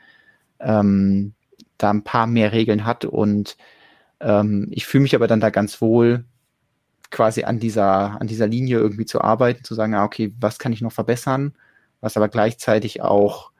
ähm, 0.59 1.33
da 1.77 1.89
ein 1.89 2.03
paar 2.03 2.27
mehr 2.27 2.51
Regeln 2.51 2.85
hat. 2.85 3.05
Und 3.05 3.57
ähm, 4.19 4.67
ich 4.71 4.85
fühle 4.85 5.03
mich 5.03 5.15
aber 5.15 5.27
dann 5.27 5.41
da 5.41 5.49
ganz 5.49 5.81
wohl, 5.81 6.25
quasi 7.11 7.43
an 7.43 7.59
dieser, 7.59 8.19
an 8.19 8.27
dieser 8.27 8.47
Linie 8.47 8.79
irgendwie 8.79 9.05
zu 9.05 9.21
arbeiten, 9.21 9.63
zu 9.63 9.75
sagen, 9.75 9.93
ah, 9.93 10.03
okay, 10.03 10.33
was 10.39 10.57
kann 10.57 10.73
ich 10.73 10.81
noch 10.81 10.91
verbessern, 10.91 11.53
was 12.01 12.17
aber 12.17 12.27
gleichzeitig 12.27 13.01
auch 13.01 13.51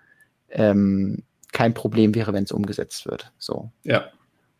ähm, 0.49 1.23
kein 1.51 1.75
Problem 1.75 2.15
wäre, 2.15 2.33
wenn 2.33 2.45
es 2.45 2.51
umgesetzt 2.51 3.05
wird. 3.05 3.31
So. 3.37 3.71
Ja. 3.83 4.05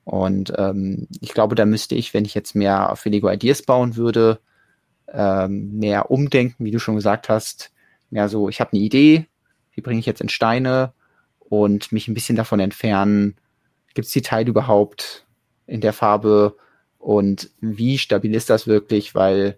Und 0.04 0.54
ähm, 0.58 1.08
ich 1.22 1.34
glaube, 1.34 1.56
da 1.56 1.66
müsste 1.66 1.96
ich, 1.96 2.14
wenn 2.14 2.26
ich 2.26 2.36
jetzt 2.36 2.56
mehr 2.56 2.92
auf 2.92 3.04
Lego 3.06 3.32
Ideas 3.32 3.64
bauen 3.64 3.96
würde, 3.96 4.40
ähm, 5.08 5.80
mehr 5.80 6.12
umdenken, 6.12 6.64
wie 6.64 6.72
du 6.72 6.80
schon 6.80 6.96
gesagt 6.96 7.30
hast, 7.30 7.73
ja 8.16 8.28
so, 8.28 8.50
ich 8.50 8.60
habe 8.60 8.74
eine 8.74 8.82
Idee, 8.82 9.28
die 9.76 9.82
bringe 9.82 10.00
ich 10.00 10.06
jetzt 10.06 10.22
in 10.22 10.30
Steine 10.30 10.94
und 11.40 11.92
mich 11.92 12.08
ein 12.08 12.14
bisschen 12.14 12.36
davon 12.36 12.60
entfernen, 12.60 13.36
gibt 13.94 14.08
es 14.08 14.14
die 14.14 14.22
Teile 14.22 14.50
überhaupt 14.50 15.26
in 15.68 15.82
der 15.82 15.94
Farbe? 15.94 16.58
Und 16.98 17.52
wie 17.60 17.98
stabil 17.98 18.34
ist 18.34 18.50
das 18.50 18.68
wirklich, 18.68 19.16
weil 19.16 19.58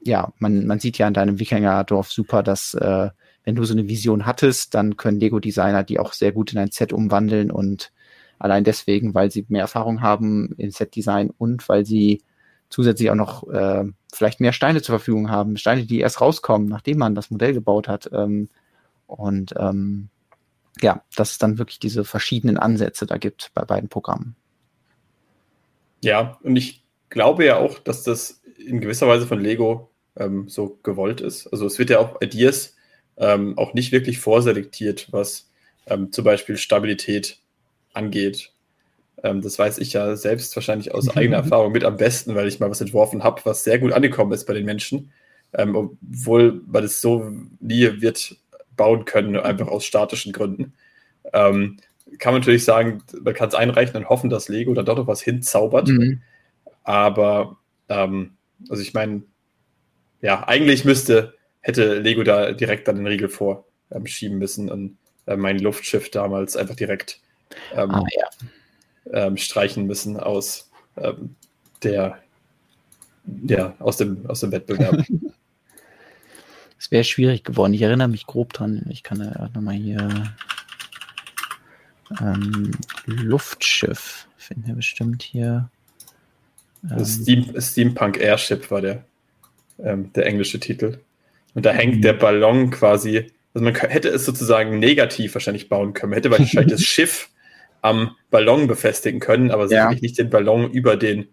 ja, 0.00 0.32
man, 0.38 0.66
man 0.66 0.78
sieht 0.78 0.98
ja 0.98 1.08
in 1.08 1.14
deinem 1.14 1.40
Wikingerdorf 1.40 2.10
super, 2.10 2.42
dass 2.42 2.74
äh, 2.74 3.10
wenn 3.44 3.54
du 3.54 3.64
so 3.64 3.72
eine 3.72 3.88
Vision 3.88 4.26
hattest, 4.26 4.74
dann 4.74 4.96
können 4.96 5.20
Lego-Designer 5.20 5.82
die 5.82 5.98
auch 5.98 6.12
sehr 6.12 6.32
gut 6.32 6.52
in 6.52 6.58
ein 6.58 6.70
Set 6.70 6.92
umwandeln 6.92 7.50
und 7.50 7.92
allein 8.38 8.64
deswegen, 8.64 9.14
weil 9.14 9.30
sie 9.30 9.46
mehr 9.48 9.62
Erfahrung 9.62 10.02
haben 10.02 10.54
im 10.58 10.70
Set-Design 10.70 11.30
und 11.36 11.68
weil 11.68 11.84
sie 11.84 12.22
zusätzlich 12.70 13.10
auch 13.10 13.14
noch 13.14 13.48
äh, 13.48 13.84
vielleicht 14.12 14.40
mehr 14.40 14.52
Steine 14.52 14.82
zur 14.82 14.98
Verfügung 14.98 15.30
haben, 15.30 15.56
Steine, 15.56 15.84
die 15.84 16.00
erst 16.00 16.20
rauskommen, 16.20 16.68
nachdem 16.68 16.98
man 16.98 17.14
das 17.14 17.30
Modell 17.30 17.52
gebaut 17.52 17.88
hat. 17.88 18.10
Ähm, 18.12 18.48
und 19.06 19.54
ähm, 19.58 20.08
ja, 20.80 21.02
dass 21.16 21.32
es 21.32 21.38
dann 21.38 21.58
wirklich 21.58 21.78
diese 21.78 22.04
verschiedenen 22.04 22.58
Ansätze 22.58 23.06
da 23.06 23.16
gibt 23.16 23.50
bei 23.54 23.64
beiden 23.64 23.88
Programmen. 23.88 24.36
Ja, 26.02 26.38
und 26.42 26.56
ich 26.56 26.84
glaube 27.08 27.44
ja 27.44 27.56
auch, 27.56 27.78
dass 27.78 28.02
das 28.04 28.42
in 28.56 28.80
gewisser 28.80 29.08
Weise 29.08 29.26
von 29.26 29.40
Lego 29.40 29.90
ähm, 30.16 30.48
so 30.48 30.78
gewollt 30.82 31.20
ist. 31.20 31.46
Also 31.48 31.66
es 31.66 31.78
wird 31.78 31.90
ja 31.90 31.98
auch 31.98 32.20
Ideas 32.20 32.76
ähm, 33.16 33.56
auch 33.58 33.74
nicht 33.74 33.92
wirklich 33.92 34.18
vorselektiert, 34.18 35.08
was 35.10 35.50
ähm, 35.86 36.12
zum 36.12 36.24
Beispiel 36.24 36.56
Stabilität 36.56 37.40
angeht. 37.92 38.52
Ähm, 39.22 39.40
das 39.42 39.58
weiß 39.58 39.78
ich 39.78 39.92
ja 39.92 40.16
selbst 40.16 40.54
wahrscheinlich 40.56 40.94
aus 40.94 41.08
eigener 41.16 41.38
Erfahrung 41.38 41.72
mit 41.72 41.84
am 41.84 41.96
besten, 41.96 42.34
weil 42.34 42.48
ich 42.48 42.60
mal 42.60 42.70
was 42.70 42.80
entworfen 42.80 43.24
habe, 43.24 43.40
was 43.44 43.64
sehr 43.64 43.78
gut 43.78 43.92
angekommen 43.92 44.32
ist 44.32 44.46
bei 44.46 44.54
den 44.54 44.64
Menschen. 44.64 45.12
Ähm, 45.54 45.74
obwohl 45.76 46.60
man 46.66 46.84
es 46.84 47.00
so 47.00 47.30
nie 47.60 48.00
wird 48.00 48.36
bauen 48.76 49.06
können, 49.06 49.36
einfach 49.36 49.68
aus 49.68 49.84
statischen 49.84 50.32
Gründen. 50.32 50.74
Ähm, 51.32 51.78
kann 52.18 52.32
man 52.32 52.42
natürlich 52.42 52.64
sagen, 52.64 53.02
man 53.22 53.34
kann 53.34 53.48
es 53.48 53.54
einreichen 53.54 53.96
und 53.96 54.08
hoffen, 54.08 54.30
dass 54.30 54.48
Lego 54.48 54.74
dann 54.74 54.84
doch 54.84 54.96
noch 54.96 55.06
was 55.06 55.22
hinzaubert. 55.22 55.88
Mhm. 55.88 56.22
Aber, 56.84 57.56
ähm, 57.88 58.36
also 58.68 58.82
ich 58.82 58.92
meine, 58.94 59.22
ja, 60.20 60.46
eigentlich 60.46 60.84
müsste, 60.84 61.34
hätte 61.60 61.98
Lego 61.98 62.22
da 62.24 62.52
direkt 62.52 62.88
dann 62.88 62.96
den 62.96 63.06
Riegel 63.06 63.28
vorschieben 63.28 64.38
müssen 64.38 64.70
und 64.70 64.98
äh, 65.26 65.36
mein 65.36 65.58
Luftschiff 65.58 66.10
damals 66.10 66.56
einfach 66.56 66.76
direkt 66.76 67.20
ähm, 67.74 67.90
ah, 67.90 68.04
ja 68.16 68.28
ähm, 69.12 69.36
streichen 69.36 69.86
müssen 69.86 70.18
aus 70.18 70.70
ähm, 70.96 71.34
der 71.82 72.18
ja, 73.46 73.74
aus 73.78 73.98
dem, 73.98 74.26
aus 74.26 74.40
dem 74.40 74.52
Wettbewerb. 74.52 75.04
Es 76.80 76.92
wäre 76.92 77.02
schwierig 77.02 77.42
geworden. 77.42 77.74
Ich 77.74 77.82
erinnere 77.82 78.06
mich 78.06 78.24
grob 78.24 78.52
dran. 78.52 78.86
Ich 78.88 79.02
kann 79.02 79.20
ja 79.20 79.50
nochmal 79.52 79.74
hier 79.74 80.32
ähm, 82.20 82.70
Luftschiff 83.06 84.26
finden 84.36 84.66
wir 84.66 84.74
bestimmt 84.74 85.22
hier. 85.22 85.70
Ähm, 86.90 87.04
Steam, 87.04 87.60
Steampunk 87.60 88.18
Airship 88.18 88.70
war 88.70 88.80
der, 88.80 89.04
ähm, 89.78 90.12
der 90.14 90.26
englische 90.26 90.60
Titel. 90.60 90.98
Und 91.54 91.66
da 91.66 91.72
hängt 91.72 92.04
der 92.04 92.14
Ballon 92.14 92.70
quasi, 92.70 93.30
also 93.52 93.64
man 93.64 93.74
hätte 93.74 94.08
es 94.08 94.24
sozusagen 94.24 94.78
negativ 94.78 95.34
wahrscheinlich 95.34 95.68
bauen 95.68 95.92
können. 95.92 96.10
Man 96.10 96.18
hätte 96.18 96.30
wahrscheinlich 96.30 96.72
das 96.72 96.82
Schiff 96.84 97.28
am 97.82 98.16
Ballon 98.30 98.66
befestigen 98.66 99.20
können, 99.20 99.50
aber 99.50 99.68
sicherlich 99.68 100.00
ja. 100.00 100.02
nicht 100.02 100.18
den 100.18 100.30
Ballon 100.30 100.70
über, 100.70 100.96
den, 100.96 101.28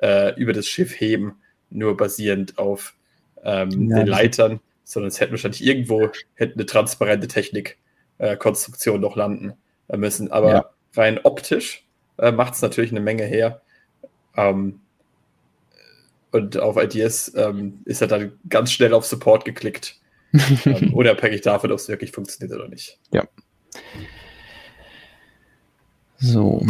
äh, 0.00 0.34
über 0.38 0.52
das 0.52 0.66
Schiff 0.66 0.98
heben, 1.00 1.36
nur 1.70 1.96
basierend 1.96 2.58
auf 2.58 2.94
ähm, 3.42 3.90
ja, 3.90 3.98
den 3.98 4.06
Leitern, 4.06 4.60
sondern 4.84 5.08
es 5.08 5.20
hätte 5.20 5.32
wahrscheinlich 5.32 5.64
irgendwo 5.64 6.10
hätte 6.34 6.54
eine 6.54 6.66
transparente 6.66 7.28
Technikkonstruktion 7.28 8.96
äh, 8.96 9.00
noch 9.00 9.16
landen 9.16 9.54
äh, 9.88 9.96
müssen. 9.96 10.30
Aber 10.30 10.50
ja. 10.50 10.70
rein 10.94 11.20
optisch 11.22 11.84
äh, 12.18 12.32
macht 12.32 12.54
es 12.54 12.62
natürlich 12.62 12.90
eine 12.90 13.00
Menge 13.00 13.24
her. 13.24 13.60
Ähm, 14.36 14.80
und 16.30 16.58
auf 16.58 16.76
Ideas 16.82 17.32
ähm, 17.36 17.80
ist 17.84 18.02
er 18.02 18.08
dann 18.08 18.32
ganz 18.48 18.72
schnell 18.72 18.92
auf 18.92 19.06
Support 19.06 19.44
geklickt, 19.44 20.00
ähm, 20.64 20.92
unabhängig 20.92 21.42
davon, 21.42 21.70
ob 21.70 21.78
es 21.78 21.88
wirklich 21.88 22.10
funktioniert 22.10 22.58
oder 22.58 22.68
nicht. 22.68 22.98
Ja. 23.12 23.22
So. 26.24 26.66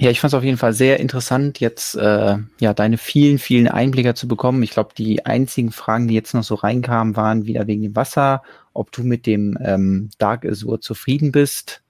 Ja, 0.00 0.10
ich 0.10 0.20
fand 0.20 0.32
es 0.32 0.38
auf 0.38 0.44
jeden 0.44 0.58
Fall 0.58 0.72
sehr 0.72 1.00
interessant, 1.00 1.58
jetzt 1.60 1.96
äh, 1.96 2.36
ja 2.60 2.74
deine 2.74 2.98
vielen, 2.98 3.38
vielen 3.38 3.68
Einblicke 3.68 4.14
zu 4.14 4.28
bekommen. 4.28 4.62
Ich 4.62 4.70
glaube, 4.70 4.90
die 4.96 5.26
einzigen 5.26 5.72
Fragen, 5.72 6.08
die 6.08 6.14
jetzt 6.14 6.34
noch 6.34 6.44
so 6.44 6.54
reinkamen, 6.54 7.16
waren 7.16 7.46
wieder 7.46 7.66
wegen 7.66 7.82
dem 7.82 7.96
Wasser, 7.96 8.42
ob 8.74 8.92
du 8.92 9.02
mit 9.02 9.26
dem 9.26 9.58
ähm, 9.60 10.10
Dark 10.18 10.44
Azure 10.44 10.80
zufrieden 10.80 11.32
bist. 11.32 11.82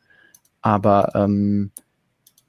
Aber 0.62 1.12
ähm, 1.14 1.70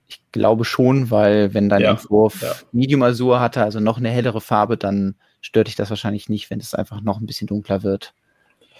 ich 0.08 0.22
glaube 0.32 0.66
schon, 0.66 1.12
weil 1.12 1.54
wenn 1.54 1.68
dein 1.70 1.82
ja, 1.82 1.92
Entwurf 1.92 2.42
ja. 2.42 2.54
Medium 2.72 3.04
Azure 3.04 3.40
hatte, 3.40 3.62
also 3.64 3.80
noch 3.80 3.98
eine 3.98 4.10
hellere 4.10 4.42
Farbe, 4.42 4.78
dann 4.78 5.16
stört 5.42 5.68
dich 5.68 5.76
das 5.76 5.90
wahrscheinlich 5.90 6.30
nicht, 6.30 6.50
wenn 6.50 6.60
es 6.60 6.74
einfach 6.74 7.02
noch 7.02 7.20
ein 7.20 7.26
bisschen 7.26 7.48
dunkler 7.48 7.84
wird. 7.84 8.14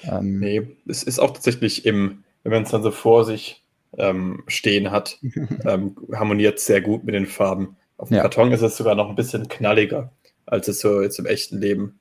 Ähm, 0.04 0.40
nee, 0.40 0.68
es 0.88 1.04
ist 1.04 1.20
auch 1.20 1.32
tatsächlich 1.32 1.86
im, 1.86 2.24
wenn 2.44 2.54
man 2.54 2.64
es 2.64 2.72
dann 2.72 2.84
so 2.84 2.92
vor 2.92 3.26
sich 3.26 3.64
ähm, 3.98 4.44
stehen 4.48 4.92
hat, 4.92 5.20
ähm, 5.66 5.96
harmoniert 6.14 6.60
sehr 6.60 6.82
gut 6.82 7.04
mit 7.04 7.16
den 7.16 7.26
Farben. 7.26 7.78
Auf 7.98 8.10
dem 8.10 8.18
ja. 8.18 8.22
Karton 8.22 8.52
ist 8.52 8.62
es 8.62 8.78
sogar 8.78 8.96
noch 8.96 9.10
ein 9.10 9.16
bisschen 9.16 9.48
knalliger, 9.48 10.12
als 10.46 10.68
es 10.68 10.80
so 10.80 11.02
jetzt 11.02 11.20
im 11.20 11.26
echten 11.26 11.60
Leben 11.60 12.00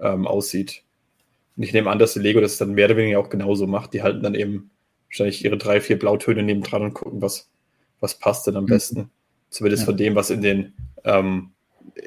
ähm, 0.00 0.26
aussieht. 0.26 0.82
Und 1.56 1.64
ich 1.64 1.72
nehme 1.72 1.90
an, 1.90 1.98
dass 1.98 2.14
die 2.14 2.20
Lego 2.20 2.40
das 2.40 2.58
dann 2.58 2.72
mehr 2.72 2.86
oder 2.86 2.96
weniger 2.96 3.18
auch 3.18 3.30
genauso 3.30 3.66
macht. 3.66 3.92
Die 3.92 4.02
halten 4.02 4.22
dann 4.22 4.34
eben 4.34 4.70
wahrscheinlich 5.08 5.44
ihre 5.44 5.58
drei, 5.58 5.80
vier 5.80 5.98
Blautöne 5.98 6.42
neben 6.42 6.62
dran 6.62 6.82
und 6.82 6.94
gucken, 6.94 7.20
was, 7.20 7.50
was 7.98 8.18
passt 8.18 8.46
denn 8.46 8.56
am 8.56 8.64
mhm. 8.64 8.68
besten. 8.68 9.10
Zumindest 9.50 9.82
ja. 9.82 9.86
von 9.86 9.96
dem, 9.96 10.14
was 10.14 10.30
in 10.30 10.42
den, 10.42 10.74
ähm, 11.04 11.50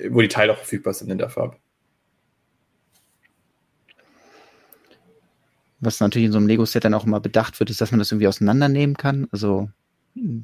wo 0.10 0.22
die 0.22 0.30
Teile 0.30 0.54
auch 0.54 0.58
verfügbar 0.58 0.94
sind 0.94 1.12
in 1.12 1.18
der 1.18 1.30
Farbe. 1.30 1.58
Was 5.84 6.00
natürlich 6.00 6.28
in 6.28 6.32
so 6.32 6.38
einem 6.38 6.48
Lego-Set 6.48 6.86
dann 6.86 6.94
auch 6.94 7.06
immer 7.06 7.20
bedacht 7.20 7.60
wird, 7.60 7.70
ist, 7.70 7.82
dass 7.82 7.92
man 7.92 8.00
das 8.00 8.12
irgendwie 8.12 8.28
auseinandernehmen 8.28 8.96
kann. 8.96 9.28
Also 9.32 9.70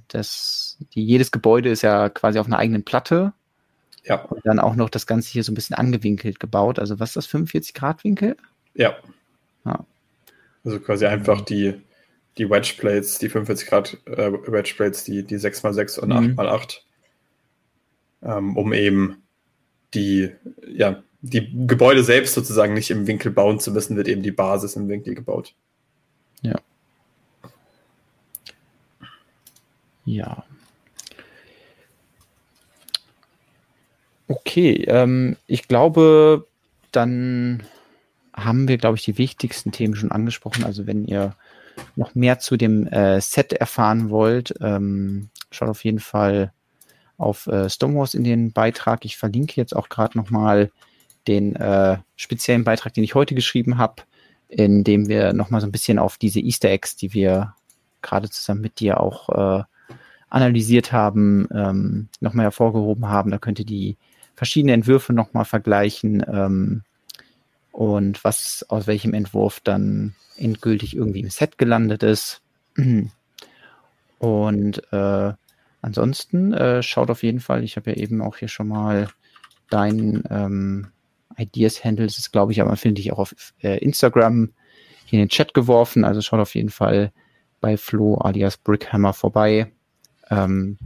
das, 0.07 0.77
die, 0.93 1.03
jedes 1.03 1.31
Gebäude 1.31 1.69
ist 1.69 1.81
ja 1.81 2.09
quasi 2.09 2.39
auf 2.39 2.47
einer 2.47 2.57
eigenen 2.57 2.83
Platte. 2.83 3.33
Ja. 4.03 4.23
Und 4.23 4.45
dann 4.45 4.59
auch 4.59 4.75
noch 4.75 4.89
das 4.89 5.05
Ganze 5.05 5.31
hier 5.31 5.43
so 5.43 5.51
ein 5.51 5.55
bisschen 5.55 5.75
angewinkelt 5.75 6.39
gebaut. 6.39 6.79
Also 6.79 6.99
was 6.99 7.09
ist 7.09 7.15
das, 7.17 7.25
45 7.27 7.73
Grad 7.73 8.03
Winkel? 8.03 8.35
Ja. 8.73 8.95
ja. 9.65 9.85
Also 10.63 10.79
quasi 10.79 11.05
einfach 11.05 11.41
die, 11.41 11.75
die 12.37 12.49
Wedge 12.49 12.73
Plates, 12.77 13.19
die 13.19 13.29
45 13.29 13.67
Grad 13.67 13.97
äh, 14.05 14.31
Wedge 14.31 14.73
Plates, 14.75 15.03
die, 15.03 15.23
die 15.23 15.37
6x6 15.37 15.99
und 15.99 16.09
mhm. 16.09 16.39
8x8, 16.39 16.79
ähm, 18.23 18.57
um 18.57 18.73
eben 18.73 19.23
die, 19.93 20.31
ja, 20.67 21.03
die 21.21 21.67
Gebäude 21.67 22.03
selbst 22.03 22.33
sozusagen 22.33 22.73
nicht 22.73 22.91
im 22.91 23.07
Winkel 23.07 23.31
bauen 23.31 23.59
zu 23.59 23.71
müssen, 23.71 23.97
wird 23.97 24.07
eben 24.07 24.23
die 24.23 24.31
Basis 24.31 24.75
im 24.75 24.87
Winkel 24.87 25.15
gebaut. 25.15 25.53
Ja. 26.41 26.55
Ja. 30.05 30.43
Okay, 34.27 34.85
ähm, 34.87 35.37
ich 35.47 35.67
glaube, 35.67 36.47
dann 36.91 37.63
haben 38.33 38.67
wir, 38.67 38.77
glaube 38.77 38.95
ich, 38.97 39.03
die 39.03 39.17
wichtigsten 39.17 39.71
Themen 39.71 39.95
schon 39.95 40.11
angesprochen. 40.11 40.63
Also 40.63 40.87
wenn 40.87 41.03
ihr 41.05 41.35
noch 41.95 42.15
mehr 42.15 42.39
zu 42.39 42.57
dem 42.57 42.87
äh, 42.87 43.19
Set 43.21 43.53
erfahren 43.53 44.09
wollt, 44.09 44.53
ähm, 44.61 45.29
schaut 45.51 45.69
auf 45.69 45.83
jeden 45.83 45.99
Fall 45.99 46.53
auf 47.17 47.47
äh, 47.47 47.69
Stonewalls 47.69 48.13
in 48.13 48.23
den 48.23 48.51
Beitrag. 48.51 49.03
Ich 49.03 49.17
verlinke 49.17 49.53
jetzt 49.57 49.75
auch 49.75 49.89
gerade 49.89 50.17
nochmal 50.17 50.71
den 51.27 51.55
äh, 51.55 51.97
speziellen 52.15 52.63
Beitrag, 52.63 52.93
den 52.93 53.03
ich 53.03 53.15
heute 53.15 53.35
geschrieben 53.35 53.77
habe, 53.77 54.03
in 54.47 54.83
dem 54.83 55.07
wir 55.07 55.33
nochmal 55.33 55.61
so 55.61 55.67
ein 55.67 55.71
bisschen 55.71 55.99
auf 55.99 56.17
diese 56.17 56.39
Easter 56.39 56.69
Eggs, 56.69 56.95
die 56.95 57.13
wir 57.13 57.53
gerade 58.01 58.29
zusammen 58.29 58.61
mit 58.61 58.79
dir 58.79 58.99
auch 58.99 59.29
äh, 59.29 59.63
analysiert 60.29 60.91
haben, 60.91 61.47
ähm, 61.53 62.07
nochmal 62.19 62.45
hervorgehoben 62.45 63.07
haben. 63.07 63.31
Da 63.31 63.37
könnt 63.37 63.59
ihr 63.59 63.65
die 63.65 63.97
verschiedenen 64.35 64.75
Entwürfe 64.75 65.13
nochmal 65.13 65.45
vergleichen 65.45 66.23
ähm, 66.31 66.83
und 67.71 68.23
was 68.23 68.65
aus 68.69 68.87
welchem 68.87 69.13
Entwurf 69.13 69.59
dann 69.59 70.15
endgültig 70.37 70.95
irgendwie 70.95 71.19
im 71.19 71.29
Set 71.29 71.57
gelandet 71.57 72.03
ist. 72.03 72.41
Und 74.19 74.81
äh, 74.91 75.33
ansonsten 75.81 76.53
äh, 76.53 76.83
schaut 76.83 77.09
auf 77.09 77.23
jeden 77.23 77.39
Fall, 77.39 77.63
ich 77.63 77.75
habe 77.75 77.91
ja 77.91 77.97
eben 77.97 78.21
auch 78.21 78.37
hier 78.37 78.47
schon 78.47 78.67
mal 78.67 79.09
dein 79.69 80.23
ähm, 80.29 80.87
Ideas-Handle, 81.39 82.05
ist 82.05 82.31
glaube 82.31 82.51
ich, 82.51 82.61
aber 82.61 82.75
finde 82.75 83.01
ich 83.01 83.11
auch 83.11 83.19
auf 83.19 83.35
äh, 83.61 83.77
Instagram 83.79 84.51
hier 85.05 85.19
in 85.19 85.25
den 85.25 85.29
Chat 85.29 85.53
geworfen. 85.53 86.03
Also 86.03 86.21
schaut 86.21 86.39
auf 86.39 86.55
jeden 86.55 86.69
Fall 86.69 87.11
bei 87.61 87.77
Flo 87.77 88.15
alias 88.15 88.57
Brickhammer 88.57 89.13
vorbei. 89.13 89.71
Ähm, 90.29 90.77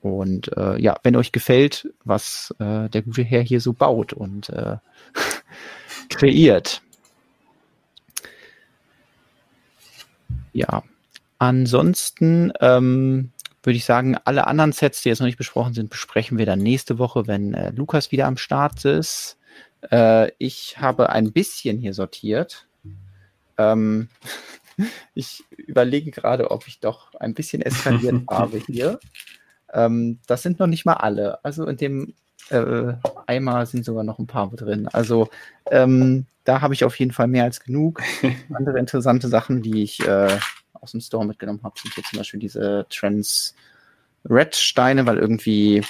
und 0.00 0.56
äh, 0.56 0.80
ja, 0.80 0.98
wenn 1.02 1.16
euch 1.16 1.32
gefällt, 1.32 1.88
was 2.04 2.54
äh, 2.58 2.88
der 2.88 3.02
gute 3.02 3.22
Herr 3.22 3.42
hier 3.42 3.60
so 3.60 3.72
baut 3.72 4.12
und 4.12 4.50
äh, 4.50 4.76
kreiert. 6.08 6.82
Ja, 10.52 10.84
ansonsten 11.38 12.52
ähm, 12.60 13.32
würde 13.62 13.76
ich 13.76 13.84
sagen, 13.84 14.16
alle 14.24 14.46
anderen 14.46 14.72
Sets, 14.72 15.02
die 15.02 15.08
jetzt 15.08 15.18
noch 15.18 15.26
nicht 15.26 15.38
besprochen 15.38 15.74
sind, 15.74 15.90
besprechen 15.90 16.38
wir 16.38 16.46
dann 16.46 16.60
nächste 16.60 16.98
Woche, 16.98 17.26
wenn 17.26 17.52
äh, 17.52 17.70
Lukas 17.70 18.12
wieder 18.12 18.26
am 18.26 18.36
Start 18.36 18.84
ist. 18.84 19.38
Äh, 19.90 20.32
ich 20.38 20.78
habe 20.78 21.10
ein 21.10 21.32
bisschen 21.32 21.78
hier 21.78 21.94
sortiert. 21.94 22.66
Ähm, 23.58 24.08
ich 25.14 25.44
überlege 25.50 26.10
gerade, 26.10 26.50
ob 26.50 26.66
ich 26.66 26.80
doch 26.80 27.14
ein 27.14 27.34
bisschen 27.34 27.62
eskaliert 27.62 28.22
habe 28.30 28.58
hier. 28.58 28.98
Ähm, 29.72 30.18
das 30.26 30.42
sind 30.42 30.58
noch 30.58 30.66
nicht 30.66 30.84
mal 30.84 30.94
alle. 30.94 31.44
Also 31.44 31.66
in 31.66 31.76
dem 31.76 32.14
äh, 32.50 32.92
Eimer 33.26 33.66
sind 33.66 33.84
sogar 33.84 34.04
noch 34.04 34.18
ein 34.18 34.26
paar 34.26 34.50
drin. 34.50 34.88
Also 34.88 35.28
ähm, 35.70 36.26
da 36.44 36.60
habe 36.60 36.74
ich 36.74 36.84
auf 36.84 36.98
jeden 36.98 37.12
Fall 37.12 37.26
mehr 37.26 37.44
als 37.44 37.60
genug. 37.60 38.02
Andere 38.54 38.78
interessante 38.78 39.28
Sachen, 39.28 39.62
die 39.62 39.82
ich 39.82 40.06
äh, 40.06 40.38
aus 40.72 40.92
dem 40.92 41.00
Store 41.00 41.26
mitgenommen 41.26 41.60
habe, 41.62 41.78
sind 41.80 41.94
hier 41.94 42.04
zum 42.04 42.18
Beispiel 42.18 42.40
diese 42.40 42.86
Trans 42.90 43.54
Red 44.28 44.56
Steine, 44.56 45.06
weil 45.06 45.18
irgendwie, 45.18 45.84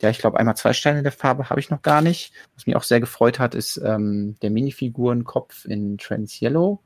ja, 0.00 0.10
ich 0.10 0.18
glaube, 0.18 0.38
einmal 0.38 0.56
zwei 0.56 0.72
Steine 0.72 1.02
der 1.02 1.12
Farbe 1.12 1.50
habe 1.50 1.60
ich 1.60 1.70
noch 1.70 1.82
gar 1.82 2.00
nicht. 2.00 2.32
Was 2.54 2.66
mich 2.66 2.76
auch 2.76 2.82
sehr 2.82 3.00
gefreut 3.00 3.38
hat, 3.38 3.54
ist 3.54 3.76
ähm, 3.84 4.36
der 4.42 4.50
Minifigurenkopf 4.50 5.66
in 5.66 5.98
Trans 5.98 6.40
Yellow. 6.40 6.80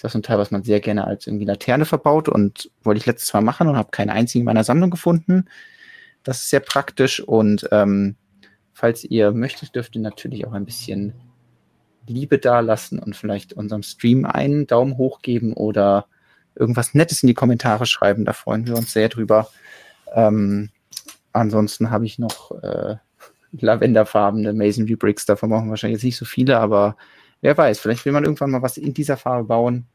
Das 0.00 0.12
ist 0.12 0.16
ein 0.16 0.22
Teil, 0.22 0.38
was 0.38 0.50
man 0.50 0.62
sehr 0.62 0.80
gerne 0.80 1.06
als 1.06 1.26
irgendwie 1.26 1.46
Laterne 1.46 1.86
verbaut 1.86 2.28
und 2.28 2.70
wollte 2.82 2.98
ich 2.98 3.06
letztes 3.06 3.32
Mal 3.32 3.40
machen 3.40 3.68
und 3.68 3.76
habe 3.76 3.90
keinen 3.90 4.10
einzigen 4.10 4.42
in 4.42 4.46
meiner 4.46 4.64
Sammlung 4.64 4.90
gefunden. 4.90 5.46
Das 6.22 6.42
ist 6.42 6.50
sehr 6.50 6.60
praktisch 6.60 7.20
und 7.20 7.68
ähm, 7.70 8.16
falls 8.74 9.04
ihr 9.04 9.30
möchtet, 9.30 9.74
dürft 9.74 9.94
ihr 9.94 10.02
natürlich 10.02 10.46
auch 10.46 10.52
ein 10.52 10.66
bisschen 10.66 11.14
Liebe 12.08 12.38
dalassen 12.38 12.98
und 12.98 13.16
vielleicht 13.16 13.54
unserem 13.54 13.82
Stream 13.82 14.26
einen 14.26 14.66
Daumen 14.66 14.98
hoch 14.98 15.22
geben 15.22 15.54
oder 15.54 16.06
irgendwas 16.54 16.94
Nettes 16.94 17.22
in 17.22 17.28
die 17.28 17.34
Kommentare 17.34 17.86
schreiben. 17.86 18.24
Da 18.24 18.32
freuen 18.32 18.66
wir 18.66 18.76
uns 18.76 18.92
sehr 18.92 19.08
drüber. 19.08 19.48
Ähm, 20.14 20.70
ansonsten 21.36 21.90
habe 21.90 22.06
ich 22.06 22.18
noch 22.18 22.50
äh, 22.62 22.96
lavenderfarbene 23.52 24.52
Masonry 24.52 24.96
Bricks. 24.96 25.26
Davon 25.26 25.50
brauchen 25.50 25.66
wir 25.66 25.70
wahrscheinlich 25.70 25.98
jetzt 25.98 26.04
nicht 26.04 26.16
so 26.16 26.24
viele, 26.24 26.58
aber 26.58 26.96
wer 27.40 27.56
weiß, 27.56 27.78
vielleicht 27.78 28.04
will 28.04 28.12
man 28.12 28.24
irgendwann 28.24 28.50
mal 28.50 28.62
was 28.62 28.76
in 28.76 28.94
dieser 28.94 29.16
Farbe 29.16 29.44
bauen, 29.44 29.86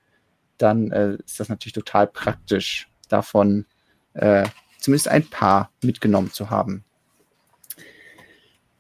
dann 0.58 0.92
äh, 0.92 1.16
ist 1.26 1.40
das 1.40 1.50
natürlich 1.50 1.74
total 1.74 2.08
praktisch, 2.08 2.90
davon 3.10 3.66
äh, 4.14 4.48
zumindest 4.80 5.08
ein 5.08 5.28
paar 5.28 5.72
mitgenommen 5.82 6.32
zu 6.32 6.50
haben. 6.50 6.84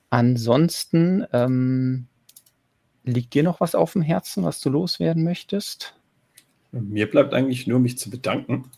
Ansonsten 0.09 1.25
ähm, 1.31 2.07
liegt 3.03 3.33
dir 3.33 3.43
noch 3.43 3.61
was 3.61 3.75
auf 3.75 3.93
dem 3.93 4.01
Herzen, 4.01 4.43
was 4.43 4.59
du 4.59 4.69
loswerden 4.69 5.23
möchtest? 5.23 5.95
Mir 6.71 7.09
bleibt 7.09 7.33
eigentlich 7.33 7.67
nur, 7.67 7.79
mich 7.79 7.97
zu 7.97 8.09
bedanken, 8.09 8.69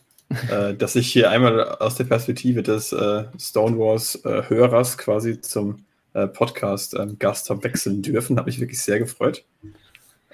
äh, 0.50 0.74
dass 0.74 0.96
ich 0.96 1.12
hier 1.12 1.30
einmal 1.30 1.76
aus 1.78 1.96
der 1.96 2.04
Perspektive 2.04 2.62
des 2.62 2.92
äh, 2.92 3.24
Stonewalls-Hörers 3.38 4.94
äh, 4.94 4.98
quasi 4.98 5.40
zum 5.40 5.84
äh, 6.14 6.26
Podcast-Gast 6.26 7.50
ähm, 7.50 7.56
habe 7.56 7.64
wechseln 7.64 8.02
dürfen. 8.02 8.38
Habe 8.38 8.46
mich 8.46 8.60
wirklich 8.60 8.80
sehr 8.80 8.98
gefreut. 8.98 9.44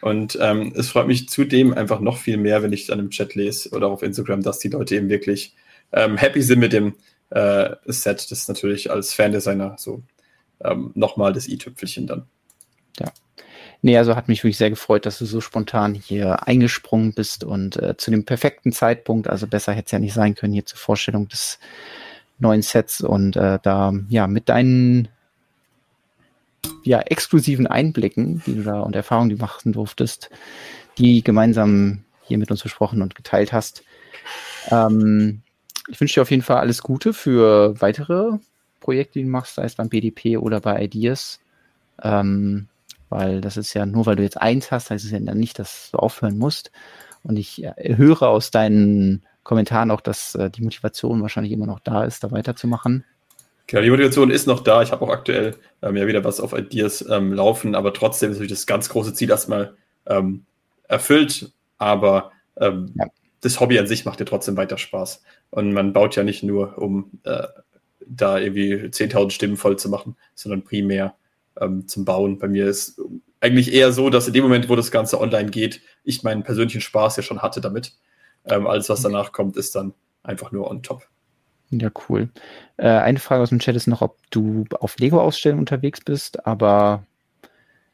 Und 0.01 0.39
ähm, 0.41 0.73
es 0.77 0.89
freut 0.89 1.07
mich 1.07 1.29
zudem 1.29 1.75
einfach 1.75 2.01
noch 2.01 2.19
viel 2.19 2.39
mehr, 2.39 2.63
wenn 2.63 2.73
ich 2.73 2.87
dann 2.87 3.01
im 3.01 3.11
Chat 3.11 3.35
lese 3.35 3.71
oder 3.71 3.89
auf 3.89 4.03
Instagram, 4.03 4.43
dass 4.43 4.59
die 4.59 4.69
Leute 4.69 4.97
eben 4.97 5.09
wirklich 5.11 5.55
ähm, 5.93 6.17
happy 6.17 6.43
sind 6.43 6.61
mit 6.61 6.73
dem 6.73 6.95
äh, 7.31 7.77
Set. 7.87 8.31
Das 8.31 8.33
ist 8.33 8.49
natürlich 8.49 8.91
als 8.91 9.13
Fan-Designer 9.13 9.77
so 9.79 10.03
ähm, 10.63 10.93
nochmal 10.95 11.33
das 11.33 11.49
i-Tüpfelchen 11.49 12.07
dann. 12.07 12.27
Ja. 12.99 13.13
Nee, 13.83 13.97
also 13.97 14.15
hat 14.15 14.29
mich 14.29 14.41
wirklich 14.45 14.59
sehr 14.59 14.71
gefreut, 14.71 15.07
dass 15.07 15.19
du 15.19 15.25
so 15.25 15.41
spontan 15.41 15.95
hier 15.95 16.47
eingesprungen 16.47 17.15
bist 17.15 17.45
und 17.45 17.77
äh, 17.77 17.97
zu 17.97 18.11
dem 18.11 18.25
perfekten 18.25 18.73
Zeitpunkt, 18.73 19.29
also 19.29 19.47
besser 19.47 19.73
hätte 19.73 19.87
es 19.87 19.93
ja 19.93 19.99
nicht 19.99 20.13
sein 20.13 20.35
können, 20.35 20.53
hier 20.53 20.67
zur 20.67 20.79
Vorstellung 20.79 21.29
des 21.29 21.59
neuen 22.39 22.63
Sets 22.63 23.01
und 23.01 23.37
äh, 23.37 23.59
da 23.63 23.93
ja 24.09 24.27
mit 24.27 24.49
deinen 24.51 25.09
ja, 26.83 27.01
exklusiven 27.01 27.67
Einblicken, 27.67 28.43
die 28.47 28.57
du 28.57 28.63
da 28.63 28.81
und 28.81 28.95
Erfahrungen, 28.95 29.31
die 29.31 29.37
du 29.37 29.43
machen 29.43 29.73
durftest, 29.73 30.31
die 30.99 31.23
gemeinsam 31.23 32.05
hier 32.23 32.39
mit 32.39 32.51
uns 32.51 32.63
besprochen 32.63 33.01
und 33.01 33.15
geteilt 33.15 33.53
hast. 33.53 33.83
Ähm, 34.71 35.43
ich 35.89 36.01
wünsche 36.01 36.15
dir 36.15 36.23
auf 36.23 36.31
jeden 36.31 36.43
Fall 36.43 36.59
alles 36.59 36.83
Gute 36.83 37.13
für 37.13 37.81
weitere 37.81 38.39
Projekte, 38.81 39.19
die 39.19 39.25
du 39.25 39.31
machst, 39.31 39.55
sei 39.55 39.65
es 39.65 39.75
beim 39.75 39.89
BDP 39.89 40.37
oder 40.37 40.61
bei 40.61 40.83
Ideas. 40.83 41.41
Ähm, 42.03 42.69
weil 43.11 43.41
das 43.41 43.57
ist 43.57 43.75
ja 43.75 43.85
nur, 43.85 44.07
weil 44.07 44.17
du 44.17 44.23
jetzt 44.23 44.41
eins 44.41 44.71
hast, 44.71 44.91
heißt 44.91 45.05
es 45.05 45.11
ja 45.11 45.19
nicht, 45.19 45.59
dass 45.59 45.91
du 45.93 45.99
aufhören 45.99 46.39
musst. 46.39 46.71
Und 47.23 47.37
ich 47.37 47.63
äh, 47.63 47.97
höre 47.97 48.23
aus 48.23 48.51
deinen 48.51 49.27
Kommentaren 49.43 49.91
auch, 49.91 50.01
dass 50.01 50.35
äh, 50.37 50.51
die 50.51 50.63
Motivation 50.63 51.21
wahrscheinlich 51.21 51.53
immer 51.53 51.67
noch 51.67 51.81
da 51.81 52.05
ist, 52.05 52.25
da 52.25 52.31
weiterzumachen. 52.31 53.05
Genau, 53.67 53.83
die 53.83 53.91
Motivation 53.91 54.31
ist 54.31 54.47
noch 54.47 54.61
da. 54.61 54.83
Ich 54.83 54.91
habe 54.93 55.05
auch 55.05 55.11
aktuell 55.11 55.57
ähm, 55.83 55.97
ja 55.97 56.07
wieder 56.07 56.25
was 56.25 56.41
auf 56.41 56.57
Ideas 56.57 57.05
ähm, 57.09 57.33
laufen, 57.33 57.75
aber 57.75 57.93
trotzdem 57.93 58.31
ist 58.31 58.37
natürlich 58.37 58.53
das 58.53 58.67
ganz 58.67 58.89
große 58.89 59.15
Ziel 59.15 59.31
erstmal 59.31 59.75
ähm, 60.07 60.45
erfüllt. 60.89 61.53
Aber 61.79 62.33
ähm, 62.57 62.93
ja. 62.95 63.07
das 63.41 63.61
Hobby 63.61 63.79
an 63.79 63.87
sich 63.87 64.05
macht 64.05 64.21
ja 64.21 64.27
trotzdem 64.27 64.57
weiter 64.57 64.79
Spaß. 64.79 65.23
Und 65.51 65.73
man 65.73 65.93
baut 65.93 66.17
ja 66.17 66.23
nicht 66.23 66.43
nur, 66.43 66.79
um 66.79 67.11
äh, 67.25 67.47
da 68.07 68.39
irgendwie 68.39 68.75
10.000 68.75 69.31
Stimmen 69.31 69.57
voll 69.57 69.79
zu 69.79 69.89
machen, 69.89 70.17
sondern 70.35 70.63
primär 70.63 71.15
ähm, 71.61 71.89
zum 71.89 72.05
Bauen. 72.05 72.39
Bei 72.39 72.49
mir 72.49 72.67
ist 72.67 73.01
eigentlich 73.41 73.73
eher 73.73 73.93
so, 73.93 74.11
dass 74.11 74.27
in 74.27 74.35
dem 74.35 74.43
Moment, 74.43 74.69
wo 74.69 74.77
das 74.77 74.91
Ganze 74.91 75.21
online 75.21 75.51
geht, 75.51 75.81
ich 76.05 76.23
meinen 76.23 76.43
persönlichen 76.43 76.81
Spaß 76.81 77.17
ja 77.17 77.23
schon 77.23 77.43
hatte 77.43 77.61
damit. 77.61 77.95
Ähm, 78.45 78.67
alles, 78.67 78.89
was 78.89 79.03
danach 79.03 79.33
kommt, 79.33 79.57
ist 79.57 79.75
dann 79.75 79.95
einfach 80.23 80.53
nur 80.53 80.71
on 80.71 80.83
top. 80.83 81.07
Ja, 81.71 81.91
cool. 82.09 82.29
Äh, 82.77 82.89
eine 82.89 83.19
Frage 83.19 83.43
aus 83.43 83.51
dem 83.51 83.61
Chat 83.61 83.77
ist 83.77 83.87
noch, 83.87 84.03
ob 84.03 84.19
du 84.31 84.65
auf 84.81 84.99
Lego-Ausstellungen 84.99 85.61
unterwegs 85.61 86.01
bist, 86.01 86.45
aber 86.45 87.05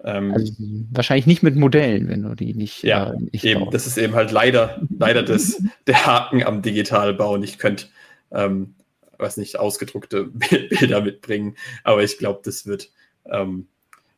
ähm, 0.02 0.32
also, 0.32 0.52
wahrscheinlich 0.92 1.26
nicht 1.26 1.42
mit 1.42 1.56
Modellen, 1.56 2.08
wenn 2.08 2.22
du 2.22 2.34
die 2.34 2.54
nicht. 2.54 2.82
Ja, 2.82 3.12
äh, 3.12 3.16
nicht 3.32 3.44
eben. 3.44 3.60
Baust. 3.60 3.74
Das 3.74 3.86
ist 3.86 3.98
eben 3.98 4.14
halt 4.14 4.30
leider, 4.30 4.80
leider 4.98 5.22
das, 5.22 5.62
der 5.86 6.06
Haken 6.06 6.42
am 6.42 6.62
Digitalbauen. 6.62 7.42
Ich 7.42 7.58
könnte, 7.58 7.86
ähm, 8.30 8.74
weiß 9.18 9.36
nicht, 9.36 9.58
ausgedruckte 9.58 10.24
Bilder 10.32 11.02
mitbringen, 11.02 11.56
aber 11.84 12.02
ich 12.02 12.18
glaube, 12.18 12.40
das 12.44 12.66
wird 12.66 12.90
ähm, 13.31 13.69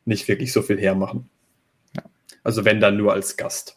nicht 0.05 0.27
wirklich 0.27 0.51
so 0.51 0.61
viel 0.61 0.79
hermachen. 0.79 1.29
Ja. 1.95 2.03
Also 2.43 2.65
wenn 2.65 2.79
dann 2.79 2.97
nur 2.97 3.13
als 3.13 3.37
Gast. 3.37 3.75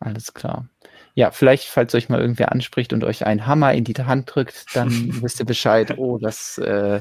Alles 0.00 0.32
klar 0.32 0.68
ja, 1.14 1.30
vielleicht, 1.30 1.66
falls 1.68 1.94
euch 1.94 2.08
mal 2.08 2.20
irgendwer 2.20 2.52
anspricht 2.52 2.92
und 2.92 3.04
euch 3.04 3.26
einen 3.26 3.46
Hammer 3.46 3.74
in 3.74 3.84
die 3.84 3.94
Hand 3.94 4.34
drückt, 4.34 4.66
dann 4.74 4.90
wisst 5.22 5.40
ihr 5.40 5.46
Bescheid, 5.46 5.98
oh, 5.98 6.18
das, 6.18 6.58
äh, 6.58 7.00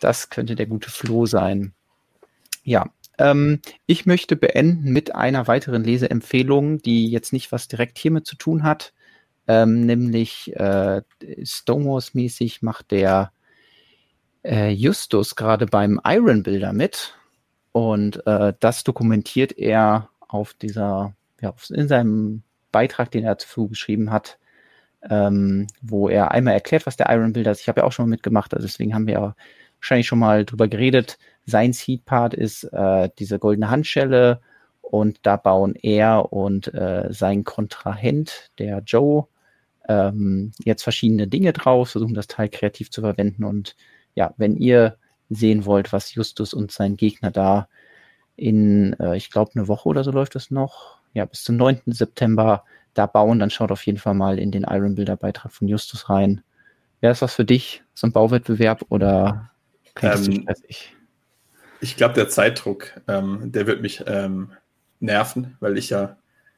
das 0.00 0.30
könnte 0.30 0.54
der 0.54 0.66
gute 0.66 0.90
Flo 0.90 1.26
sein. 1.26 1.72
Ja, 2.62 2.86
ähm, 3.18 3.60
ich 3.86 4.06
möchte 4.06 4.36
beenden 4.36 4.92
mit 4.92 5.14
einer 5.14 5.46
weiteren 5.46 5.84
Leseempfehlung, 5.84 6.78
die 6.78 7.10
jetzt 7.10 7.32
nicht 7.32 7.50
was 7.50 7.68
direkt 7.68 7.98
hiermit 7.98 8.26
zu 8.26 8.36
tun 8.36 8.62
hat, 8.62 8.92
ähm, 9.46 9.84
nämlich 9.86 10.54
äh, 10.56 11.02
Stonewalls-mäßig 11.42 12.58
macht 12.62 12.90
der 12.90 13.32
äh, 14.44 14.70
Justus 14.70 15.36
gerade 15.36 15.66
beim 15.66 16.00
Iron 16.04 16.42
Builder 16.42 16.72
mit 16.72 17.14
und 17.72 18.26
äh, 18.26 18.54
das 18.60 18.84
dokumentiert 18.84 19.56
er 19.56 20.10
auf 20.26 20.54
dieser, 20.54 21.14
ja, 21.40 21.54
in 21.70 21.88
seinem 21.88 22.42
Beitrag, 22.72 23.10
den 23.10 23.24
er 23.24 23.32
dazu 23.32 23.68
geschrieben 23.68 24.10
hat, 24.10 24.38
ähm, 25.08 25.66
wo 25.80 26.08
er 26.08 26.32
einmal 26.32 26.54
erklärt, 26.54 26.86
was 26.86 26.96
der 26.96 27.08
Iron 27.10 27.32
Builder 27.32 27.52
ist. 27.52 27.60
Ich 27.60 27.68
habe 27.68 27.80
ja 27.80 27.86
auch 27.86 27.92
schon 27.92 28.06
mal 28.06 28.10
mitgemacht, 28.10 28.52
also 28.54 28.66
deswegen 28.66 28.94
haben 28.94 29.06
wir 29.06 29.14
ja 29.14 29.36
wahrscheinlich 29.80 30.06
schon 30.06 30.18
mal 30.18 30.44
drüber 30.44 30.68
geredet. 30.68 31.18
Sein 31.46 31.72
Seed-Part 31.72 32.34
ist 32.34 32.64
äh, 32.64 33.08
diese 33.18 33.38
goldene 33.38 33.70
Handschelle 33.70 34.40
und 34.82 35.20
da 35.22 35.36
bauen 35.36 35.74
er 35.76 36.32
und 36.32 36.72
äh, 36.74 37.08
sein 37.10 37.44
Kontrahent, 37.44 38.50
der 38.58 38.82
Joe, 38.84 39.26
ähm, 39.88 40.52
jetzt 40.64 40.82
verschiedene 40.82 41.28
Dinge 41.28 41.52
drauf, 41.52 41.90
versuchen 41.90 42.14
das 42.14 42.26
Teil 42.26 42.48
kreativ 42.48 42.90
zu 42.90 43.00
verwenden 43.00 43.44
und 43.44 43.76
ja, 44.18 44.34
wenn 44.36 44.56
ihr 44.56 44.96
sehen 45.30 45.64
wollt, 45.64 45.92
was 45.92 46.12
Justus 46.12 46.52
und 46.52 46.72
sein 46.72 46.96
Gegner 46.96 47.30
da 47.30 47.68
in, 48.34 48.94
äh, 48.98 49.16
ich 49.16 49.30
glaube, 49.30 49.52
eine 49.54 49.68
Woche 49.68 49.88
oder 49.88 50.02
so 50.02 50.10
läuft 50.10 50.34
es 50.34 50.50
noch, 50.50 50.98
ja, 51.14 51.24
bis 51.24 51.44
zum 51.44 51.56
9. 51.56 51.82
September 51.86 52.64
da 52.94 53.06
bauen, 53.06 53.38
dann 53.38 53.50
schaut 53.50 53.70
auf 53.70 53.86
jeden 53.86 53.98
Fall 53.98 54.14
mal 54.14 54.40
in 54.40 54.50
den 54.50 54.64
Iron 54.68 54.96
Builder 54.96 55.16
Beitrag 55.16 55.52
von 55.52 55.68
Justus 55.68 56.10
rein. 56.10 56.42
Wäre 57.00 57.12
das 57.12 57.22
was 57.22 57.36
für 57.36 57.44
dich, 57.44 57.84
so 57.94 58.08
ein 58.08 58.12
Bauwettbewerb 58.12 58.84
oder 58.88 59.50
ähm, 60.02 60.42
stressig? 60.42 60.96
Ich 61.80 61.96
glaube, 61.96 62.14
der 62.14 62.28
Zeitdruck, 62.28 63.00
ähm, 63.06 63.52
der 63.52 63.68
wird 63.68 63.82
mich 63.82 64.02
ähm, 64.08 64.50
nerven, 64.98 65.56
weil 65.60 65.78
ich 65.78 65.90
ja 65.90 66.16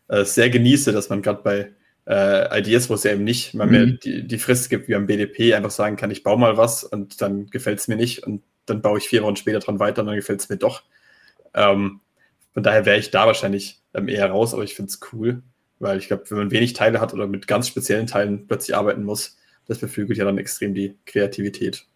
äh, 0.08 0.24
sehr 0.24 0.48
genieße, 0.48 0.92
dass 0.92 1.10
man 1.10 1.20
gerade 1.20 1.42
bei 1.42 1.72
äh, 2.10 2.58
Ideas, 2.58 2.90
wo 2.90 2.94
es 2.94 3.04
ja 3.04 3.12
eben 3.12 3.22
nicht 3.22 3.54
mal 3.54 3.68
mehr 3.68 3.86
mhm. 3.86 4.00
die, 4.02 4.26
die 4.26 4.38
Frist 4.38 4.68
gibt 4.68 4.88
wie 4.88 4.96
am 4.96 5.06
BDP, 5.06 5.54
einfach 5.54 5.70
sagen 5.70 5.96
kann, 5.96 6.10
ich 6.10 6.24
baue 6.24 6.38
mal 6.38 6.56
was 6.56 6.82
und 6.82 7.22
dann 7.22 7.46
gefällt 7.46 7.78
es 7.78 7.86
mir 7.86 7.96
nicht 7.96 8.26
und 8.26 8.42
dann 8.66 8.82
baue 8.82 8.98
ich 8.98 9.04
vier 9.04 9.22
Wochen 9.22 9.36
später 9.36 9.60
dran 9.60 9.78
weiter 9.78 10.02
und 10.02 10.08
dann 10.08 10.16
gefällt 10.16 10.40
es 10.40 10.48
mir 10.48 10.56
doch. 10.56 10.82
Ähm, 11.54 12.00
von 12.52 12.64
daher 12.64 12.84
wäre 12.84 12.98
ich 12.98 13.12
da 13.12 13.26
wahrscheinlich 13.26 13.80
ähm, 13.94 14.08
eher 14.08 14.28
raus, 14.28 14.54
aber 14.54 14.64
ich 14.64 14.74
finde 14.74 14.90
es 14.90 14.98
cool, 15.12 15.42
weil 15.78 15.98
ich 15.98 16.08
glaube, 16.08 16.24
wenn 16.30 16.38
man 16.38 16.50
wenig 16.50 16.72
Teile 16.72 17.00
hat 17.00 17.14
oder 17.14 17.28
mit 17.28 17.46
ganz 17.46 17.68
speziellen 17.68 18.08
Teilen 18.08 18.48
plötzlich 18.48 18.76
arbeiten 18.76 19.04
muss, 19.04 19.38
das 19.68 19.78
beflügelt 19.78 20.18
ja 20.18 20.24
dann 20.24 20.38
extrem 20.38 20.74
die 20.74 20.96
Kreativität. 21.06 21.86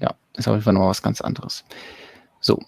Ja, 0.00 0.16
ist 0.36 0.48
auf 0.48 0.54
jeden 0.54 0.64
Fall 0.64 0.74
noch 0.74 0.88
was 0.88 1.02
ganz 1.02 1.20
anderes. 1.20 1.64
So. 2.40 2.60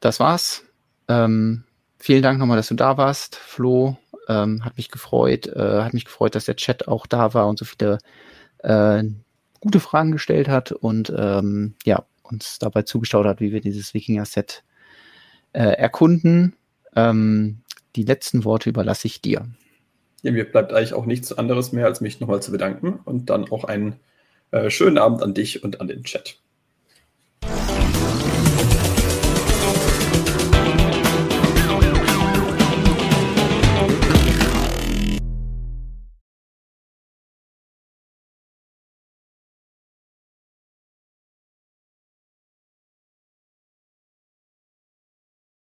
Das 0.00 0.20
war's. 0.20 0.64
Ähm, 1.08 1.64
vielen 1.98 2.22
Dank 2.22 2.38
nochmal, 2.38 2.58
dass 2.58 2.68
du 2.68 2.74
da 2.74 2.98
warst, 2.98 3.36
Flo. 3.36 3.96
Ähm, 4.28 4.64
hat 4.64 4.76
mich 4.76 4.90
gefreut. 4.90 5.46
Äh, 5.46 5.82
hat 5.82 5.94
mich 5.94 6.04
gefreut, 6.04 6.34
dass 6.34 6.44
der 6.44 6.56
Chat 6.56 6.88
auch 6.88 7.06
da 7.06 7.34
war 7.34 7.48
und 7.48 7.58
so 7.58 7.64
viele 7.64 7.98
äh, 8.58 9.02
gute 9.60 9.80
Fragen 9.80 10.12
gestellt 10.12 10.48
hat 10.48 10.72
und 10.72 11.12
ähm, 11.16 11.74
ja, 11.84 12.04
uns 12.22 12.58
dabei 12.58 12.82
zugeschaut 12.82 13.26
hat, 13.26 13.40
wie 13.40 13.52
wir 13.52 13.60
dieses 13.60 13.94
Wikinger-Set 13.94 14.64
äh, 15.52 15.62
erkunden. 15.62 16.54
Ähm, 16.96 17.62
die 17.96 18.04
letzten 18.04 18.44
Worte 18.44 18.70
überlasse 18.70 19.06
ich 19.06 19.20
dir. 19.20 19.46
Ja, 20.22 20.32
mir 20.32 20.50
bleibt 20.50 20.72
eigentlich 20.72 20.94
auch 20.94 21.06
nichts 21.06 21.32
anderes 21.32 21.72
mehr, 21.72 21.86
als 21.86 22.00
mich 22.00 22.20
nochmal 22.20 22.42
zu 22.42 22.52
bedanken 22.52 23.00
und 23.04 23.28
dann 23.28 23.50
auch 23.50 23.64
einen 23.64 23.96
äh, 24.50 24.70
schönen 24.70 24.98
Abend 24.98 25.22
an 25.22 25.34
dich 25.34 25.62
und 25.64 25.80
an 25.80 25.88
den 25.88 26.04
Chat. 26.04 26.38